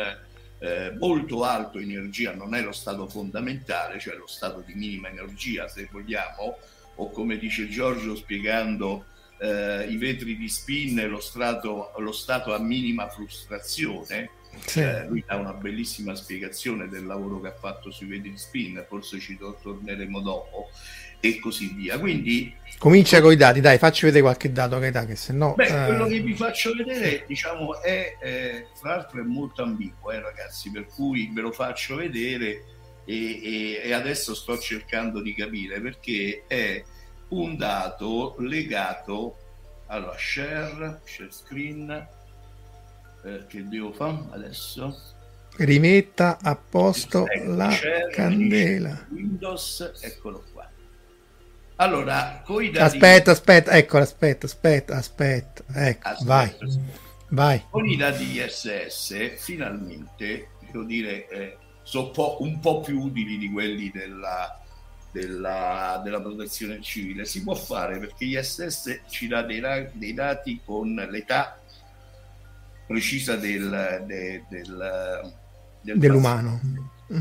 eh, 0.59 0.95
molto 0.97 1.43
alto 1.43 1.79
in 1.79 1.89
energia 1.89 2.33
non 2.33 2.55
è 2.55 2.61
lo 2.61 2.71
stato 2.71 3.09
fondamentale, 3.09 3.99
cioè 3.99 4.15
lo 4.15 4.27
stato 4.27 4.63
di 4.65 4.73
minima 4.73 5.09
energia, 5.09 5.67
se 5.67 5.89
vogliamo, 5.91 6.57
o 6.95 7.09
come 7.09 7.37
dice 7.37 7.67
Giorgio 7.67 8.15
spiegando 8.15 9.05
eh, 9.39 9.87
i 9.89 9.97
vetri 9.97 10.37
di 10.37 10.47
spin, 10.47 11.05
lo 11.09 11.19
stato, 11.19 11.91
lo 11.97 12.11
stato 12.13 12.53
a 12.53 12.59
minima 12.59 13.09
frustrazione. 13.09 14.29
Sì. 14.65 14.81
Eh, 14.81 15.07
lui 15.07 15.23
dà 15.25 15.35
una 15.35 15.53
bellissima 15.53 16.13
spiegazione 16.13 16.87
del 16.87 17.05
lavoro 17.05 17.41
che 17.41 17.47
ha 17.47 17.55
fatto 17.59 17.89
sui 17.89 18.07
vetri 18.07 18.31
di 18.31 18.37
spin, 18.37 18.85
forse 18.87 19.19
ci 19.19 19.37
torneremo 19.37 20.19
dopo 20.21 20.69
e 21.21 21.39
così 21.39 21.73
via. 21.73 21.97
Quindi 21.97 22.59
Comincia 22.81 23.21
con 23.21 23.31
i 23.31 23.35
dati, 23.35 23.61
dai, 23.61 23.77
facci 23.77 24.05
vedere 24.05 24.23
qualche 24.23 24.51
dato 24.51 24.79
che 24.79 24.89
dà, 24.89 25.05
che 25.05 25.15
se 25.15 25.33
no... 25.33 25.53
Beh, 25.53 25.65
eh... 25.65 25.85
quello 25.85 26.07
che 26.07 26.19
vi 26.19 26.33
faccio 26.33 26.73
vedere, 26.73 27.25
diciamo, 27.27 27.79
è, 27.79 28.17
eh, 28.19 28.67
tra 28.79 28.95
l'altro 28.95 29.21
è 29.21 29.23
molto 29.23 29.61
ambiguo, 29.61 30.09
eh, 30.09 30.19
ragazzi, 30.19 30.71
per 30.71 30.87
cui 30.87 31.29
ve 31.31 31.41
lo 31.41 31.51
faccio 31.51 31.97
vedere 31.97 32.63
e, 33.05 33.39
e, 33.43 33.81
e, 33.83 33.93
adesso 33.93 34.33
sto 34.33 34.57
cercando 34.57 35.21
di 35.21 35.35
capire 35.35 35.79
perché 35.79 36.45
è 36.47 36.83
un 37.27 37.55
dato 37.55 38.35
legato, 38.39 39.35
allora, 39.85 40.15
share, 40.17 41.01
share 41.03 41.29
screen, 41.29 42.07
eh, 43.23 43.45
che 43.47 43.67
devo 43.67 43.91
fare 43.91 44.23
adesso? 44.31 44.97
Rimetta 45.57 46.39
a 46.41 46.55
posto 46.55 47.27
la 47.45 47.69
share, 47.69 48.09
candela. 48.11 49.05
Windows, 49.11 49.99
eccolo 50.01 50.43
qua 50.50 50.50
allora, 51.81 52.41
coi 52.45 52.69
dati... 52.69 52.95
Aspetta, 52.95 53.31
aspetta, 53.31 53.71
ecco, 53.71 53.97
aspetta, 53.97 54.45
aspetta, 54.45 54.95
aspetta, 54.95 55.63
ecco, 55.73 56.07
aspetta. 56.07 56.25
vai, 56.25 56.55
vai. 57.29 57.63
Con 57.71 57.87
i 57.87 57.97
dati 57.97 58.39
ISS, 58.39 59.35
finalmente, 59.37 60.49
devo 60.59 60.83
dire, 60.83 61.27
eh, 61.27 61.57
sono 61.81 62.11
po', 62.11 62.37
un 62.41 62.59
po' 62.59 62.81
più 62.81 62.99
utili 63.01 63.39
di 63.39 63.51
quelli 63.51 63.89
della, 63.89 64.61
della, 65.11 65.99
della, 66.03 66.21
protezione 66.21 66.81
civile. 66.81 67.25
Si 67.25 67.41
può 67.41 67.55
fare 67.55 67.97
perché 67.97 68.25
ISS 68.25 69.01
ci 69.09 69.27
dà 69.27 69.41
dei, 69.41 69.59
dei 69.93 70.13
dati 70.13 70.61
con 70.63 70.93
l'età 70.93 71.59
precisa 72.85 73.35
del, 73.37 74.03
de, 74.05 74.45
del, 74.49 75.33
del 75.81 75.97
dell'umano. 75.97 76.61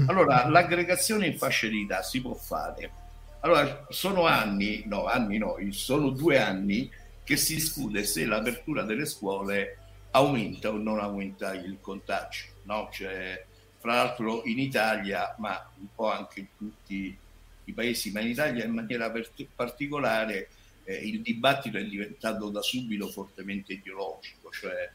Allora, 0.06 0.46
l'aggregazione 0.46 1.26
in 1.26 1.38
fasce 1.38 1.70
di 1.70 1.82
età 1.82 2.02
si 2.02 2.20
può 2.20 2.34
fare 2.34 2.99
allora, 3.40 3.86
sono 3.88 4.26
anni, 4.26 4.82
no, 4.86 5.06
anni 5.06 5.38
no, 5.38 5.56
sono 5.70 6.10
due 6.10 6.38
anni 6.38 6.90
che 7.24 7.36
si 7.36 7.54
discute 7.54 8.04
se 8.04 8.24
l'apertura 8.24 8.82
delle 8.82 9.06
scuole 9.06 9.78
aumenta 10.10 10.70
o 10.70 10.76
non 10.76 10.98
aumenta 10.98 11.54
il 11.54 11.78
contagio. 11.80 12.44
No? 12.64 12.88
Cioè, 12.92 13.44
fra 13.78 13.94
l'altro 13.94 14.44
in 14.44 14.58
Italia, 14.58 15.34
ma 15.38 15.70
un 15.78 15.86
po' 15.94 16.10
anche 16.10 16.40
in 16.40 16.48
tutti 16.56 17.16
i 17.64 17.72
paesi, 17.72 18.10
ma 18.12 18.20
in 18.20 18.28
Italia 18.28 18.64
in 18.64 18.72
maniera 18.72 19.10
particolare 19.54 20.48
eh, 20.84 20.96
il 20.96 21.22
dibattito 21.22 21.78
è 21.78 21.84
diventato 21.84 22.50
da 22.50 22.60
subito 22.60 23.08
fortemente 23.08 23.72
ideologico, 23.74 24.50
cioè 24.50 24.90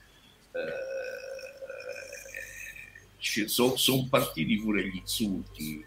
eh, 3.17 3.47
sono 3.47 3.75
son 3.75 4.07
partiti 4.07 4.57
pure 4.57 4.87
gli 4.87 4.97
insulti 4.97 5.83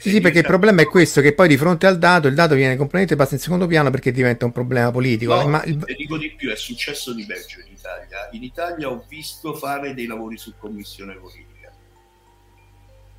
sì, 0.00 0.10
sì, 0.10 0.20
perché 0.20 0.38
il 0.38 0.46
problema 0.46 0.82
è 0.82 0.86
questo, 0.86 1.20
che 1.20 1.32
poi 1.32 1.46
di 1.46 1.56
fronte 1.56 1.86
al 1.86 1.98
dato, 1.98 2.26
il 2.26 2.34
dato 2.34 2.54
viene 2.54 2.76
completamente 2.76 3.16
passa 3.16 3.34
in 3.34 3.40
secondo 3.40 3.66
piano 3.66 3.90
perché 3.90 4.10
diventa 4.10 4.44
un 4.44 4.52
problema 4.52 4.90
politico. 4.90 5.34
No, 5.34 5.48
ma 5.48 5.62
il... 5.64 5.76
dico 5.96 6.18
di 6.18 6.32
più, 6.32 6.50
è 6.50 6.56
successo 6.56 7.14
di 7.14 7.24
peggio 7.24 7.60
in 7.60 7.72
Italia. 7.72 8.28
In 8.32 8.42
Italia 8.42 8.90
ho 8.90 9.04
visto 9.08 9.54
fare 9.54 9.94
dei 9.94 10.06
lavori 10.06 10.36
su 10.38 10.54
commissione 10.58 11.14
politica 11.14 11.48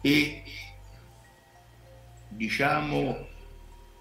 e 0.01 0.43
diciamo, 2.27 3.27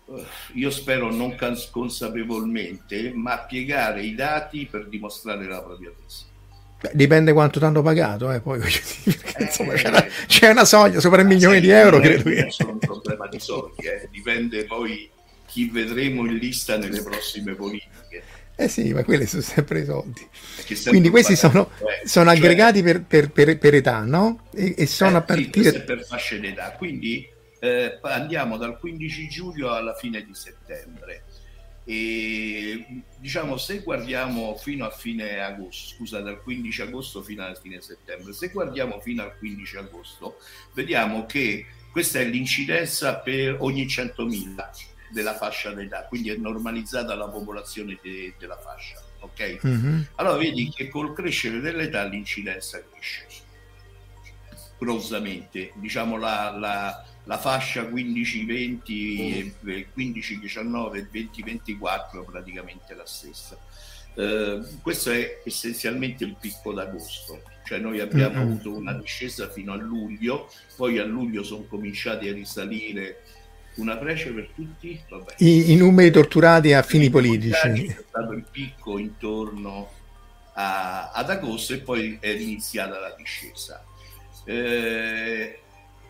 eh, 0.08 0.24
io 0.54 0.70
spero 0.70 1.12
non 1.12 1.36
consapevolmente, 1.70 3.12
ma 3.12 3.38
piegare 3.40 4.02
i 4.02 4.14
dati 4.14 4.66
per 4.66 4.88
dimostrare 4.88 5.46
la 5.46 5.62
propria 5.62 5.90
tesi. 5.90 6.24
Beh, 6.80 6.92
dipende 6.94 7.32
quanto 7.32 7.60
tanto 7.60 7.82
pagato, 7.82 8.32
eh, 8.32 8.40
poi, 8.40 8.58
eh, 8.60 9.42
insomma, 9.44 9.74
c'è, 9.74 9.88
una, 9.88 10.06
c'è, 10.26 10.50
una, 10.50 10.64
soglia 10.64 10.98
sopra 10.98 11.20
il 11.20 11.26
milione 11.26 11.60
di 11.60 11.68
euro, 11.68 12.00
credo 12.00 12.22
che... 12.22 12.48
Non 12.58 12.68
è 12.68 12.72
un 12.72 12.78
problema 12.78 13.26
di 13.28 13.38
soldi, 13.38 13.86
eh. 13.86 14.08
dipende 14.10 14.64
poi 14.64 15.10
chi 15.44 15.68
vedremo 15.68 16.24
in 16.24 16.36
lista 16.36 16.78
nelle 16.78 17.02
prossime 17.02 17.54
politiche. 17.54 18.22
Eh 18.56 18.68
sì, 18.68 18.92
ma 18.92 19.04
quelli 19.04 19.26
sono 19.26 19.42
sempre 19.42 19.80
i 19.80 19.84
soldi. 19.84 20.26
Quindi 20.86 21.08
questi 21.10 21.36
sono, 21.36 21.70
eh, 21.78 22.06
sono 22.06 22.30
cioè, 22.30 22.36
aggregati 22.36 22.82
per, 22.82 23.02
per, 23.02 23.30
per, 23.30 23.58
per, 23.58 23.74
età, 23.74 24.00
no? 24.04 24.44
E, 24.54 24.74
e 24.76 24.86
sono 24.86 25.18
a 25.18 25.22
partire... 25.22 25.72
Sì, 25.72 25.82
per 25.82 26.04
fasce 26.04 26.40
d'età, 26.40 26.72
quindi 26.78 27.26
eh, 27.58 27.98
andiamo 28.02 28.56
dal 28.56 28.78
15 28.78 29.28
giugno 29.28 29.70
alla 29.70 29.94
fine 29.94 30.24
di 30.24 30.34
settembre. 30.34 31.24
E 31.90 33.02
diciamo, 33.18 33.56
se 33.56 33.80
guardiamo 33.80 34.54
fino 34.54 34.86
a 34.86 34.90
fine 34.90 35.40
agosto, 35.40 35.96
scusa, 35.96 36.20
dal 36.20 36.40
15 36.40 36.82
agosto 36.82 37.20
fino 37.20 37.44
alla 37.44 37.56
fine 37.56 37.80
settembre, 37.80 38.32
se 38.32 38.50
guardiamo 38.50 39.00
fino 39.00 39.24
al 39.24 39.36
15 39.36 39.76
agosto, 39.78 40.36
vediamo 40.72 41.26
che 41.26 41.66
questa 41.90 42.20
è 42.20 42.24
l'incidenza 42.26 43.16
per 43.16 43.56
ogni 43.58 43.86
100.000 43.86 44.70
della 45.10 45.34
fascia 45.34 45.72
d'età, 45.72 46.04
quindi 46.04 46.30
è 46.30 46.36
normalizzata 46.36 47.16
la 47.16 47.28
popolazione 47.28 47.98
de- 48.00 48.34
della 48.38 48.56
fascia. 48.56 49.02
Ok? 49.22 49.58
Mm-hmm. 49.66 50.00
Allora 50.14 50.36
vedi 50.36 50.70
che 50.70 50.88
col 50.88 51.12
crescere 51.12 51.58
dell'età 51.58 52.04
l'incidenza 52.04 52.80
cresce 52.88 53.26
grossamente, 54.78 55.72
diciamo 55.74 56.16
la, 56.16 56.56
la 56.56 57.04
la 57.24 57.38
fascia 57.38 57.82
15-20, 57.82 59.52
15-19 59.96 61.06
20-24 61.12 62.24
praticamente 62.24 62.94
la 62.94 63.06
stessa. 63.06 63.58
Eh, 64.14 64.60
questo 64.82 65.10
è 65.10 65.40
essenzialmente 65.44 66.24
il 66.24 66.36
picco 66.38 66.72
d'agosto, 66.72 67.42
cioè 67.64 67.78
noi 67.78 68.00
abbiamo 68.00 68.38
mm-hmm. 68.38 68.50
avuto 68.52 68.74
una 68.74 68.92
discesa 68.94 69.48
fino 69.48 69.72
a 69.72 69.76
luglio, 69.76 70.50
poi 70.76 70.98
a 70.98 71.04
luglio 71.04 71.42
sono 71.42 71.64
cominciati 71.68 72.28
a 72.28 72.32
risalire 72.32 73.22
una 73.76 73.96
prece 73.96 74.32
per 74.32 74.50
tutti. 74.54 75.00
I, 75.38 75.72
I, 75.72 75.76
numeri 75.76 76.10
torturati 76.10 76.72
a 76.72 76.82
fini 76.82 77.08
politici. 77.08 77.86
È 77.86 78.04
stato 78.08 78.32
il 78.32 78.44
picco 78.50 78.98
intorno 78.98 79.90
a, 80.54 81.12
ad 81.12 81.30
agosto 81.30 81.74
e 81.74 81.78
poi 81.78 82.18
è 82.20 82.28
iniziata 82.28 82.98
la 82.98 83.14
discesa. 83.16 83.84
Eh, 84.44 85.60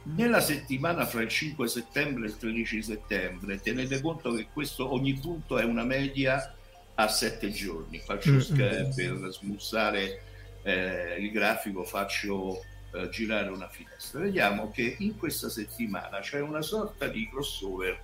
nella 0.03 0.41
settimana 0.41 1.05
fra 1.05 1.21
il 1.21 1.29
5 1.29 1.69
settembre 1.69 2.25
e 2.25 2.29
il 2.29 2.37
13 2.39 2.83
settembre 2.83 3.61
tenete 3.61 4.01
conto 4.01 4.33
che 4.33 4.49
questo 4.51 4.93
ogni 4.93 5.15
punto 5.15 5.59
è 5.59 5.65
una 5.65 5.85
media 5.85 6.55
a 6.95 7.09
7 7.09 7.51
giorni 7.51 7.99
faccio 7.99 8.33
mm-hmm. 8.33 8.91
per 8.95 9.29
smussare 9.31 10.23
eh, 10.63 11.17
il 11.19 11.31
grafico 11.31 11.85
faccio 11.85 12.63
eh, 12.93 13.09
girare 13.11 13.51
una 13.51 13.69
finestra 13.69 14.21
vediamo 14.21 14.71
che 14.71 14.97
in 15.01 15.19
questa 15.19 15.51
settimana 15.51 16.21
c'è 16.21 16.41
una 16.41 16.63
sorta 16.63 17.07
di 17.07 17.29
crossover 17.29 18.03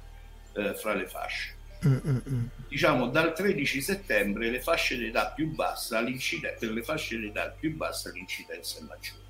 eh, 0.53 0.75
fra 0.75 0.93
le 0.93 1.07
fasce 1.07 1.55
mm-hmm. 1.87 2.45
diciamo 2.69 3.09
dal 3.09 3.33
13 3.33 3.81
settembre 3.81 4.51
le 4.51 4.61
fasce 4.61 4.99
d'età 4.99 5.31
più 5.31 5.55
bassa 5.55 6.05
per 6.05 6.71
le 6.71 6.83
fasce 6.83 7.19
d'età 7.19 7.55
più 7.59 7.75
bassa 7.75 8.11
l'incidenza 8.11 8.81
è 8.81 8.83
maggiore 8.83 9.25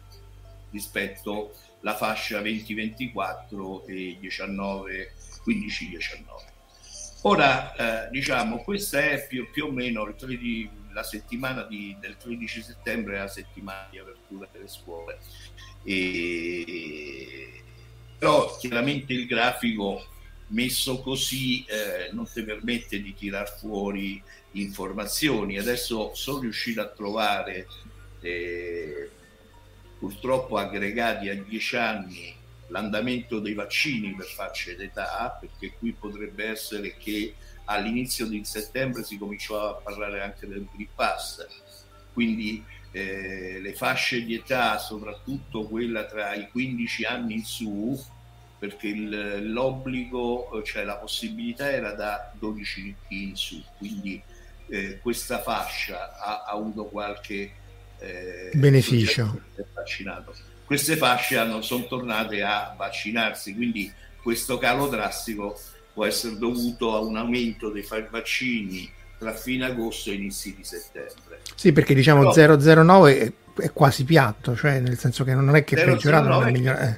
rispetto 0.70 1.52
la 1.87 1.94
fascia 1.94 2.42
20-24 2.42 3.87
e 3.87 4.18
19-15-19. 4.20 5.07
Ora, 7.22 8.07
eh, 8.07 8.11
diciamo, 8.11 8.59
questa 8.59 8.99
è 8.99 9.25
più, 9.29 9.49
più 9.53 9.66
o 9.66 9.70
meno 9.70 10.12
13, 10.12 10.68
la 10.92 11.05
settimana 11.05 11.62
di, 11.62 11.96
del 12.01 12.16
13 12.16 12.62
settembre, 12.62 13.18
la 13.18 13.29
settimana 13.29 13.87
di 13.88 13.99
apertura 13.99 14.49
delle 14.51 14.66
scuole. 14.66 15.20
E, 15.85 17.62
però 18.18 18.57
chiaramente 18.57 19.12
il 19.12 19.27
grafico 19.27 20.05
messo 20.49 21.01
così 21.01 21.64
eh, 21.66 22.11
non 22.12 22.29
ti 22.29 22.42
permette 22.42 23.01
di 23.01 23.14
tirar 23.14 23.49
fuori 23.59 24.20
informazioni. 24.53 25.57
Adesso 25.57 26.14
sono 26.14 26.40
riuscito 26.40 26.81
a 26.81 26.88
trovare 26.88 27.68
eh, 28.20 29.11
purtroppo 29.98 30.59
aggregati 30.59 31.28
a 31.28 31.35
10 31.35 31.76
anni 31.76 32.35
l'andamento 32.68 33.38
dei 33.38 33.54
vaccini 33.54 34.14
per 34.14 34.26
fasce 34.26 34.76
d'età, 34.76 35.37
perché 35.40 35.74
qui 35.78 35.92
potrebbe 35.92 36.46
essere 36.46 36.96
che 36.96 37.35
all'inizio 37.64 38.26
di 38.26 38.44
settembre 38.44 39.04
si 39.04 39.18
cominciò 39.18 39.70
a 39.70 39.74
parlare 39.74 40.22
anche 40.22 40.46
del 40.46 40.66
Green 40.72 40.88
Pass, 40.94 41.46
quindi 42.12 42.64
eh, 42.92 43.59
le 43.61 43.74
fasce 43.74 44.24
di 44.24 44.35
età, 44.35 44.78
soprattutto 44.78 45.66
quella 45.66 46.04
tra 46.04 46.35
i 46.35 46.48
15 46.50 47.04
anni 47.04 47.35
in 47.35 47.44
su, 47.44 48.02
perché 48.59 48.88
il, 48.88 49.52
l'obbligo, 49.52 50.62
cioè 50.64 50.85
la 50.85 50.96
possibilità 50.96 51.70
era 51.70 51.92
da 51.92 52.32
12 52.38 52.96
in 53.09 53.37
su, 53.37 53.62
quindi 53.76 54.20
eh, 54.68 54.98
questa 55.00 55.40
fascia 55.42 56.18
ha, 56.18 56.44
ha 56.44 56.52
avuto 56.52 56.87
qualche 56.87 57.52
eh, 57.98 58.50
beneficio. 58.54 59.40
Vaccinato. 59.74 60.35
Queste 60.64 60.96
fasce 60.96 61.38
hanno, 61.38 61.62
sono 61.62 61.87
tornate 61.87 62.42
a 62.42 62.74
vaccinarsi, 62.76 63.54
quindi 63.54 63.92
questo 64.20 64.59
calo 64.59 64.88
drastico 64.88 65.59
può 65.92 66.04
essere 66.04 66.37
dovuto 66.37 66.94
a 66.94 67.00
un 67.00 67.16
aumento 67.16 67.70
dei 67.70 67.87
vaccini 68.11 68.90
tra 69.18 69.32
fine 69.32 69.66
agosto 69.66 70.11
e 70.11 70.14
inizi 70.14 70.54
di 70.54 70.64
settembre. 70.64 71.40
Sì, 71.54 71.72
perché 71.72 71.94
diciamo 71.94 72.30
Però, 72.30 72.56
009 72.56 73.18
è, 73.18 73.32
è, 73.62 73.72
quasi 73.72 74.04
piatto, 74.04 74.54
cioè 74.54 74.80
nel 74.80 74.98
senso 74.98 75.24
che 75.24 75.35
non 75.35 75.54
è 75.56 75.64
che 75.64 75.76
è 75.76 75.85
peggiorato, 75.85 76.28
non 76.28 76.48
è 76.48 76.50
migliorato. 76.50 76.96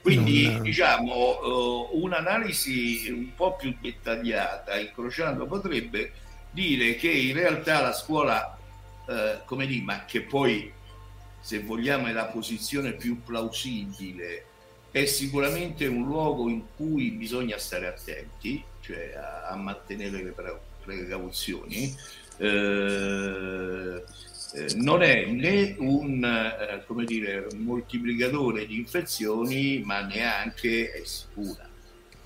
Quindi 0.00 0.50
non... 0.50 0.62
diciamo 0.62 1.12
uh, 1.12 2.02
un'analisi 2.02 3.10
un 3.10 3.34
po' 3.34 3.56
più 3.56 3.74
dettagliata, 3.78 4.78
incrociando, 4.78 5.46
potrebbe 5.46 6.12
dire 6.50 6.96
che 6.96 7.10
in 7.10 7.34
realtà 7.34 7.82
la 7.82 7.92
scuola, 7.92 8.58
uh, 9.10 9.44
come 9.44 9.66
dire, 9.66 9.82
ma 9.82 10.04
che 10.04 10.22
poi 10.22 10.72
se 11.40 11.60
vogliamo 11.60 12.06
è 12.06 12.12
la 12.12 12.26
posizione 12.26 12.92
più 12.92 13.22
plausibile, 13.22 14.44
è 14.90 15.04
sicuramente 15.04 15.86
un 15.86 16.04
luogo 16.04 16.48
in 16.48 16.62
cui 16.76 17.10
bisogna 17.10 17.58
stare 17.58 17.86
attenti, 17.86 18.62
cioè 18.80 19.14
a, 19.14 19.48
a 19.48 19.56
mantenere 19.56 20.22
le 20.22 20.34
precauzioni. 20.84 21.94
Eh, 22.36 24.02
eh, 24.52 24.74
non 24.76 25.02
è 25.02 25.26
né 25.26 25.76
un 25.78 26.24
eh, 26.24 26.82
come 26.86 27.04
dire, 27.04 27.46
moltiplicatore 27.56 28.66
di 28.66 28.76
infezioni, 28.78 29.80
ma 29.84 30.00
neanche 30.00 30.90
è 30.90 31.02
sicura. 31.04 31.68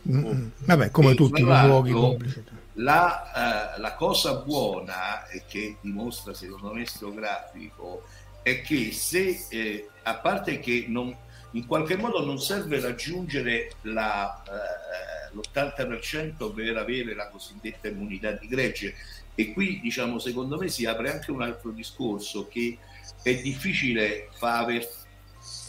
Mm-hmm. 0.08 0.46
Vabbè, 0.64 0.90
come 0.90 1.12
e 1.12 1.14
tutti 1.14 1.40
i 1.40 1.44
luoghi 1.44 1.92
pubblici. 1.92 2.44
La, 2.76 3.74
uh, 3.76 3.80
la, 3.80 3.94
cosa 3.94 4.34
buona 4.34 5.22
che 5.46 5.76
dimostra 5.80 6.34
secondo 6.34 6.72
me 6.72 6.82
questo 6.82 7.14
grafico 7.14 8.02
è 8.42 8.62
che 8.62 8.90
se, 8.92 9.46
eh, 9.48 9.88
a 10.02 10.16
parte 10.16 10.58
che 10.58 10.86
non, 10.88 11.16
in 11.52 11.66
qualche 11.66 11.96
modo 11.96 12.24
non 12.24 12.40
serve 12.40 12.80
raggiungere 12.80 13.74
la, 13.82 14.42
eh, 14.42 15.34
l'80% 15.34 16.52
per 16.52 16.76
avere 16.76 17.14
la 17.14 17.28
cosiddetta 17.28 17.88
immunità 17.88 18.32
di 18.32 18.48
gregge, 18.48 18.94
e 19.34 19.52
qui, 19.52 19.80
diciamo, 19.80 20.18
secondo 20.18 20.58
me 20.58 20.68
si 20.68 20.84
apre 20.84 21.10
anche 21.10 21.30
un 21.30 21.42
altro 21.42 21.70
discorso 21.70 22.46
che 22.48 22.78
è 23.22 23.34
difficile 23.40 24.28
far, 24.32 24.86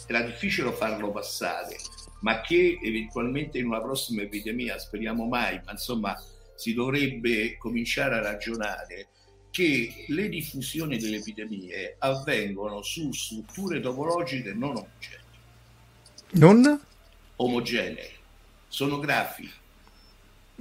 era 0.06 0.22
difficile 0.22 0.72
farlo 0.72 1.10
passare, 1.10 1.76
ma 2.20 2.40
che 2.40 2.78
eventualmente 2.82 3.58
in 3.58 3.66
una 3.66 3.80
prossima 3.80 4.22
epidemia, 4.22 4.78
speriamo 4.78 5.26
mai, 5.26 5.60
ma 5.64 5.72
insomma 5.72 6.16
si 6.56 6.74
dovrebbe 6.74 7.56
cominciare 7.56 8.16
a 8.16 8.22
ragionare 8.22 9.08
che 9.50 10.04
le 10.08 10.28
diffusioni 10.28 10.98
delle 10.98 11.16
epidemie 11.16 11.96
avvengono 11.98 12.82
su 12.82 13.10
strutture 13.12 13.80
topologiche 13.80 14.52
non 14.52 14.76
omogenee. 14.76 15.24
Non? 16.32 16.80
Omogenee, 17.36 18.10
sono 18.68 18.98
grafi. 18.98 19.50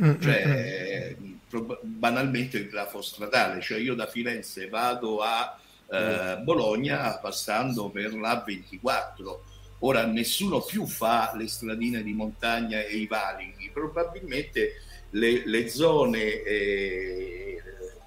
Mm, 0.02 0.22
cioè, 0.22 1.16
mm, 1.20 1.24
mm 1.24 1.34
banalmente 1.82 2.58
il 2.58 2.70
grafo 2.70 3.02
stradale, 3.02 3.62
cioè 3.62 3.80
io 3.80 3.96
da 3.96 4.08
Firenze 4.08 4.68
vado 4.68 5.22
a 5.22 5.58
eh, 5.90 6.38
Bologna 6.42 7.18
passando 7.18 7.90
per 7.90 8.14
la 8.14 8.44
24. 8.46 9.44
Ora 9.80 10.06
nessuno 10.06 10.62
più 10.62 10.86
fa 10.86 11.34
le 11.36 11.48
stradine 11.48 12.02
di 12.02 12.14
montagna 12.14 12.82
e 12.82 12.98
i 12.98 13.08
valichi, 13.08 13.70
probabilmente 13.72 14.82
le, 15.16 15.44
le 15.46 15.70
zone 15.70 16.42
eh, 16.44 17.62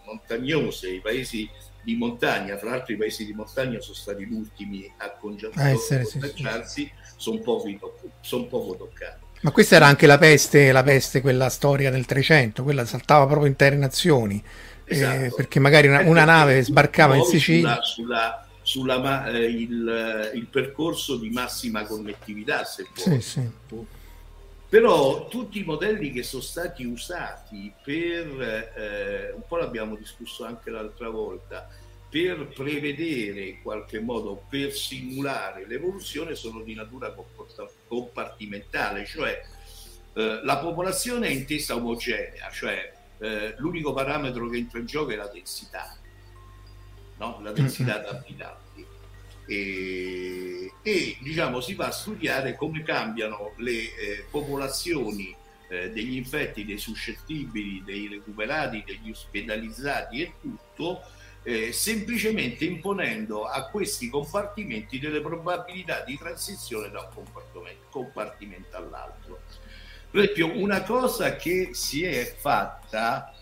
montagnose, 0.05 0.91
i 0.91 1.01
paesi 1.01 1.49
di 1.83 1.97
montagna, 1.97 2.57
fra 2.59 2.71
l'altro 2.71 2.95
i 2.95 2.97
paesi 2.97 3.25
di 3.25 3.33
montagna 3.33 3.81
sono 3.81 3.95
stati 3.95 4.27
gli 4.27 4.33
ultimi 4.33 4.91
a 4.99 5.11
congiuntarsi, 5.13 5.95
eh, 6.83 6.93
sono 7.17 7.39
poco, 7.39 8.77
toccati. 8.77 9.27
Ma 9.41 9.51
questa 9.53 9.77
era 9.77 9.87
anche 9.87 10.07
la 10.07 10.19
peste, 10.19 10.73
la 10.73 10.83
peste, 10.83 11.21
quella 11.21 11.49
storia 11.49 11.91
del 11.91 12.05
300, 12.05 12.63
quella 12.63 12.85
saltava 12.85 13.27
proprio 13.27 13.49
intere 13.49 13.77
nazioni, 13.77 14.43
eh, 14.85 14.95
esatto. 14.95 15.25
eh, 15.25 15.33
perché 15.35 15.61
magari 15.61 15.87
una, 15.87 16.01
una 16.01 16.25
nave 16.25 16.63
sbarcava 16.63 17.17
in 17.17 17.25
Sicilia. 17.25 17.81
Sulla, 17.81 18.47
sulla, 18.63 18.99
sulla 19.01 19.31
eh, 19.31 19.45
il, 19.45 20.31
il, 20.35 20.47
percorso 20.47 21.17
di 21.17 21.31
massima 21.31 21.85
connettività, 21.85 22.65
se 22.65 22.87
vuoi. 22.95 23.21
Sì, 23.23 23.31
sì. 23.31 23.51
Però 24.69 25.29
tutti 25.29 25.61
i 25.61 25.65
modelli 25.65 26.13
che 26.13 26.23
sono 26.23 26.43
stati 26.43 26.85
usati 26.85 27.73
per, 27.83 28.73
eh, 28.77 29.33
un 29.35 29.43
po' 29.47 29.57
l'abbiamo 29.57 29.97
discusso 29.97 30.45
anche 30.45 30.69
l'altra 30.69 31.09
volta, 31.09 31.69
per 32.11 32.49
prevedere 32.49 33.45
in 33.45 33.63
qualche 33.63 34.01
modo, 34.01 34.43
per 34.49 34.73
simulare 34.73 35.67
l'evoluzione, 35.67 36.35
sono 36.35 36.61
di 36.61 36.75
natura 36.75 37.15
compartimentale, 37.87 39.07
cioè 39.07 39.43
eh, 40.15 40.41
la 40.43 40.59
popolazione 40.59 41.29
è 41.29 41.31
intesa 41.31 41.75
omogenea, 41.75 42.51
cioè 42.51 42.93
eh, 43.19 43.55
l'unico 43.59 43.93
parametro 43.93 44.49
che 44.49 44.57
entra 44.59 44.79
in 44.79 44.87
gioco 44.87 45.11
è 45.11 45.17
la 45.17 45.29
densità, 45.29 45.97
no? 47.17 47.41
la 47.43 47.53
densità 47.53 48.01
mm-hmm. 48.01 48.23
E, 49.49 50.73
e, 50.83 51.17
diciamo 51.23 51.61
si 51.61 51.75
va 51.75 51.87
a 51.87 51.91
studiare 51.91 52.55
come 52.55 52.83
cambiano 52.83 53.55
le 53.57 53.73
eh, 53.73 54.25
popolazioni 54.31 55.35
eh, 55.69 55.91
degli 55.91 56.17
infetti, 56.17 56.67
dei 56.67 56.77
suscettibili, 56.77 57.83
dei 57.83 58.09
recuperati, 58.09 58.85
degli 58.87 59.11
ospedalizzati 59.11 60.21
e 60.21 60.33
tutto 60.41 61.01
eh, 61.43 61.73
semplicemente 61.73 62.67
imponendo 62.67 63.45
a 63.45 63.69
questi 63.69 64.11
compartimenti 64.11 64.99
delle 64.99 65.23
probabilità 65.23 66.05
di 66.05 66.19
transizione 66.19 66.91
da 66.91 67.09
un 67.15 67.25
compartimento 67.91 68.77
all'altro. 68.77 69.41
Per 70.11 70.23
esempio, 70.23 70.59
una 70.59 70.83
cosa 70.83 71.37
che 71.37 71.71
si 71.73 72.05
è 72.05 72.35
fatta, 72.39 73.35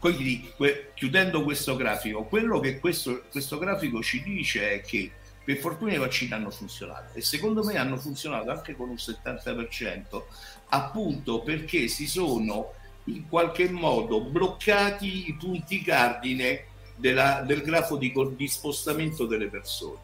quindi, 0.00 0.50
chiudendo 0.94 1.44
questo 1.44 1.76
grafico, 1.76 2.24
quello 2.24 2.58
che 2.58 2.80
questo, 2.80 3.24
questo 3.30 3.58
grafico 3.58 4.02
ci 4.02 4.22
dice 4.22 4.72
è 4.72 4.80
che 4.80 5.12
per 5.44 5.58
fortuna 5.58 5.92
i 5.92 5.98
vaccini 5.98 6.32
hanno 6.32 6.50
funzionato 6.50 7.18
e 7.18 7.20
secondo 7.20 7.62
me 7.62 7.76
hanno 7.76 7.98
funzionato 7.98 8.50
anche 8.50 8.74
con 8.74 8.88
un 8.88 8.94
70% 8.94 10.22
appunto 10.70 11.40
perché 11.40 11.88
si 11.88 12.06
sono 12.06 12.72
in 13.04 13.28
qualche 13.28 13.68
modo 13.68 14.22
bloccati 14.22 15.28
i 15.28 15.34
punti 15.34 15.82
cardine 15.82 16.64
della, 16.96 17.42
del 17.44 17.60
grafo 17.60 17.96
di, 17.96 18.10
di 18.36 18.48
spostamento 18.48 19.26
delle 19.26 19.48
persone. 19.48 20.00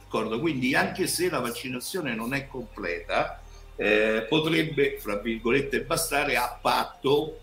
D'accordo? 0.00 0.38
Quindi 0.38 0.76
anche 0.76 1.08
se 1.08 1.28
la 1.28 1.40
vaccinazione 1.40 2.14
non 2.14 2.32
è 2.32 2.46
completa, 2.46 3.40
eh, 3.74 4.26
potrebbe, 4.28 4.98
fra 5.00 5.16
virgolette, 5.16 5.82
bastare 5.82 6.36
a 6.36 6.58
patto 6.60 7.40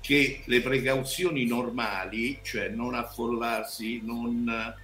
che 0.00 0.42
le 0.46 0.60
precauzioni 0.60 1.46
normali, 1.46 2.40
cioè 2.42 2.68
non 2.68 2.94
affollarsi, 2.94 4.00
non 4.02 4.74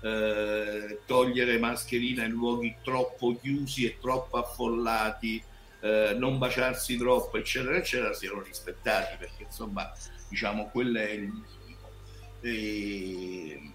eh, 0.00 1.00
togliere 1.06 1.58
mascherina 1.58 2.24
in 2.24 2.32
luoghi 2.32 2.76
troppo 2.82 3.36
chiusi 3.40 3.86
e 3.86 3.98
troppo 4.00 4.38
affollati, 4.38 5.42
eh, 5.80 6.14
non 6.18 6.38
baciarsi 6.38 6.96
troppo, 6.96 7.38
eccetera, 7.38 7.76
eccetera, 7.76 8.12
siano 8.12 8.42
rispettati, 8.42 9.16
perché 9.18 9.44
insomma, 9.44 9.90
diciamo, 10.28 10.68
quello 10.68 10.98
è 10.98 11.10
il 11.10 11.22
minimo. 11.22 11.88
E, 12.42 13.72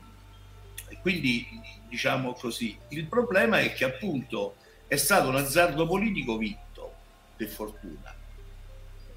e 0.88 0.98
quindi, 1.02 1.48
diciamo 1.90 2.34
così, 2.34 2.78
il 2.90 3.06
problema 3.08 3.60
è 3.60 3.74
che 3.74 3.86
appunto 3.86 4.56
è 4.88 4.96
stato 4.98 5.30
un 5.30 5.36
azzardo 5.36 5.86
politico 5.88 6.38
vinto, 6.38 6.94
per 7.36 7.48
fortuna. 7.48 8.14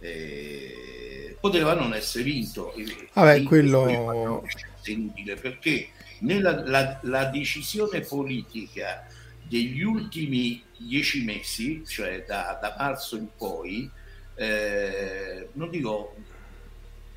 E 0.04 1.36
poteva 1.40 1.74
non 1.74 1.94
essere 1.94 2.24
vinto. 2.24 2.74
Vabbè, 3.14 3.42
quello 3.42 3.86
è 3.86 4.90
inutile 4.90 5.36
perché 5.36 5.88
nella 6.20 6.62
la, 6.66 6.98
la 7.02 7.24
decisione 7.26 8.00
politica 8.00 9.06
degli 9.42 9.82
ultimi 9.82 10.62
dieci 10.76 11.24
mesi, 11.24 11.82
cioè 11.86 12.24
da, 12.26 12.58
da 12.60 12.74
marzo 12.78 13.16
in 13.16 13.28
poi, 13.36 13.90
eh, 14.34 15.48
non 15.52 15.70
dico 15.70 16.14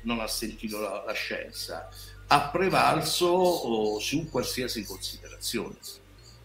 non 0.02 0.20
ha 0.20 0.26
sentito 0.26 0.80
la, 0.80 1.04
la 1.06 1.12
scienza, 1.12 1.88
ha 2.26 2.48
prevalso 2.48 3.26
oh, 3.26 3.98
su 3.98 4.30
qualsiasi 4.30 4.84
considerazione. 4.84 5.76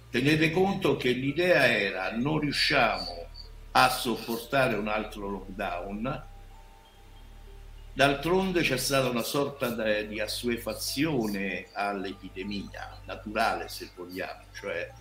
Tenete 0.10 0.52
conto 0.52 0.98
che 0.98 1.12
l'idea 1.12 1.68
era 1.68 2.12
non 2.16 2.40
riusciamo 2.40 3.28
a 3.72 3.90
sopportare 3.90 4.76
un 4.76 4.88
altro 4.88 5.30
lockdown, 5.30 6.32
d'altronde 7.94 8.62
c'è 8.62 8.78
stata 8.78 9.10
una 9.10 9.24
sorta 9.24 9.70
di 10.04 10.20
assuefazione 10.20 11.68
all'epidemia, 11.74 13.02
naturale 13.06 13.68
se 13.68 13.92
vogliamo, 13.96 14.44
cioè 14.54 14.92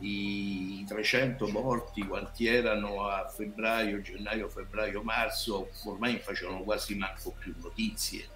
i 0.00 0.84
300 0.86 1.48
morti 1.48 2.06
quanti 2.06 2.46
erano 2.46 3.06
a 3.06 3.26
febbraio, 3.28 4.02
gennaio, 4.02 4.48
febbraio, 4.48 5.02
marzo, 5.02 5.70
ormai 5.84 6.18
facevano 6.18 6.62
quasi 6.62 6.96
manco 6.96 7.34
più 7.38 7.54
notizie. 7.62 8.28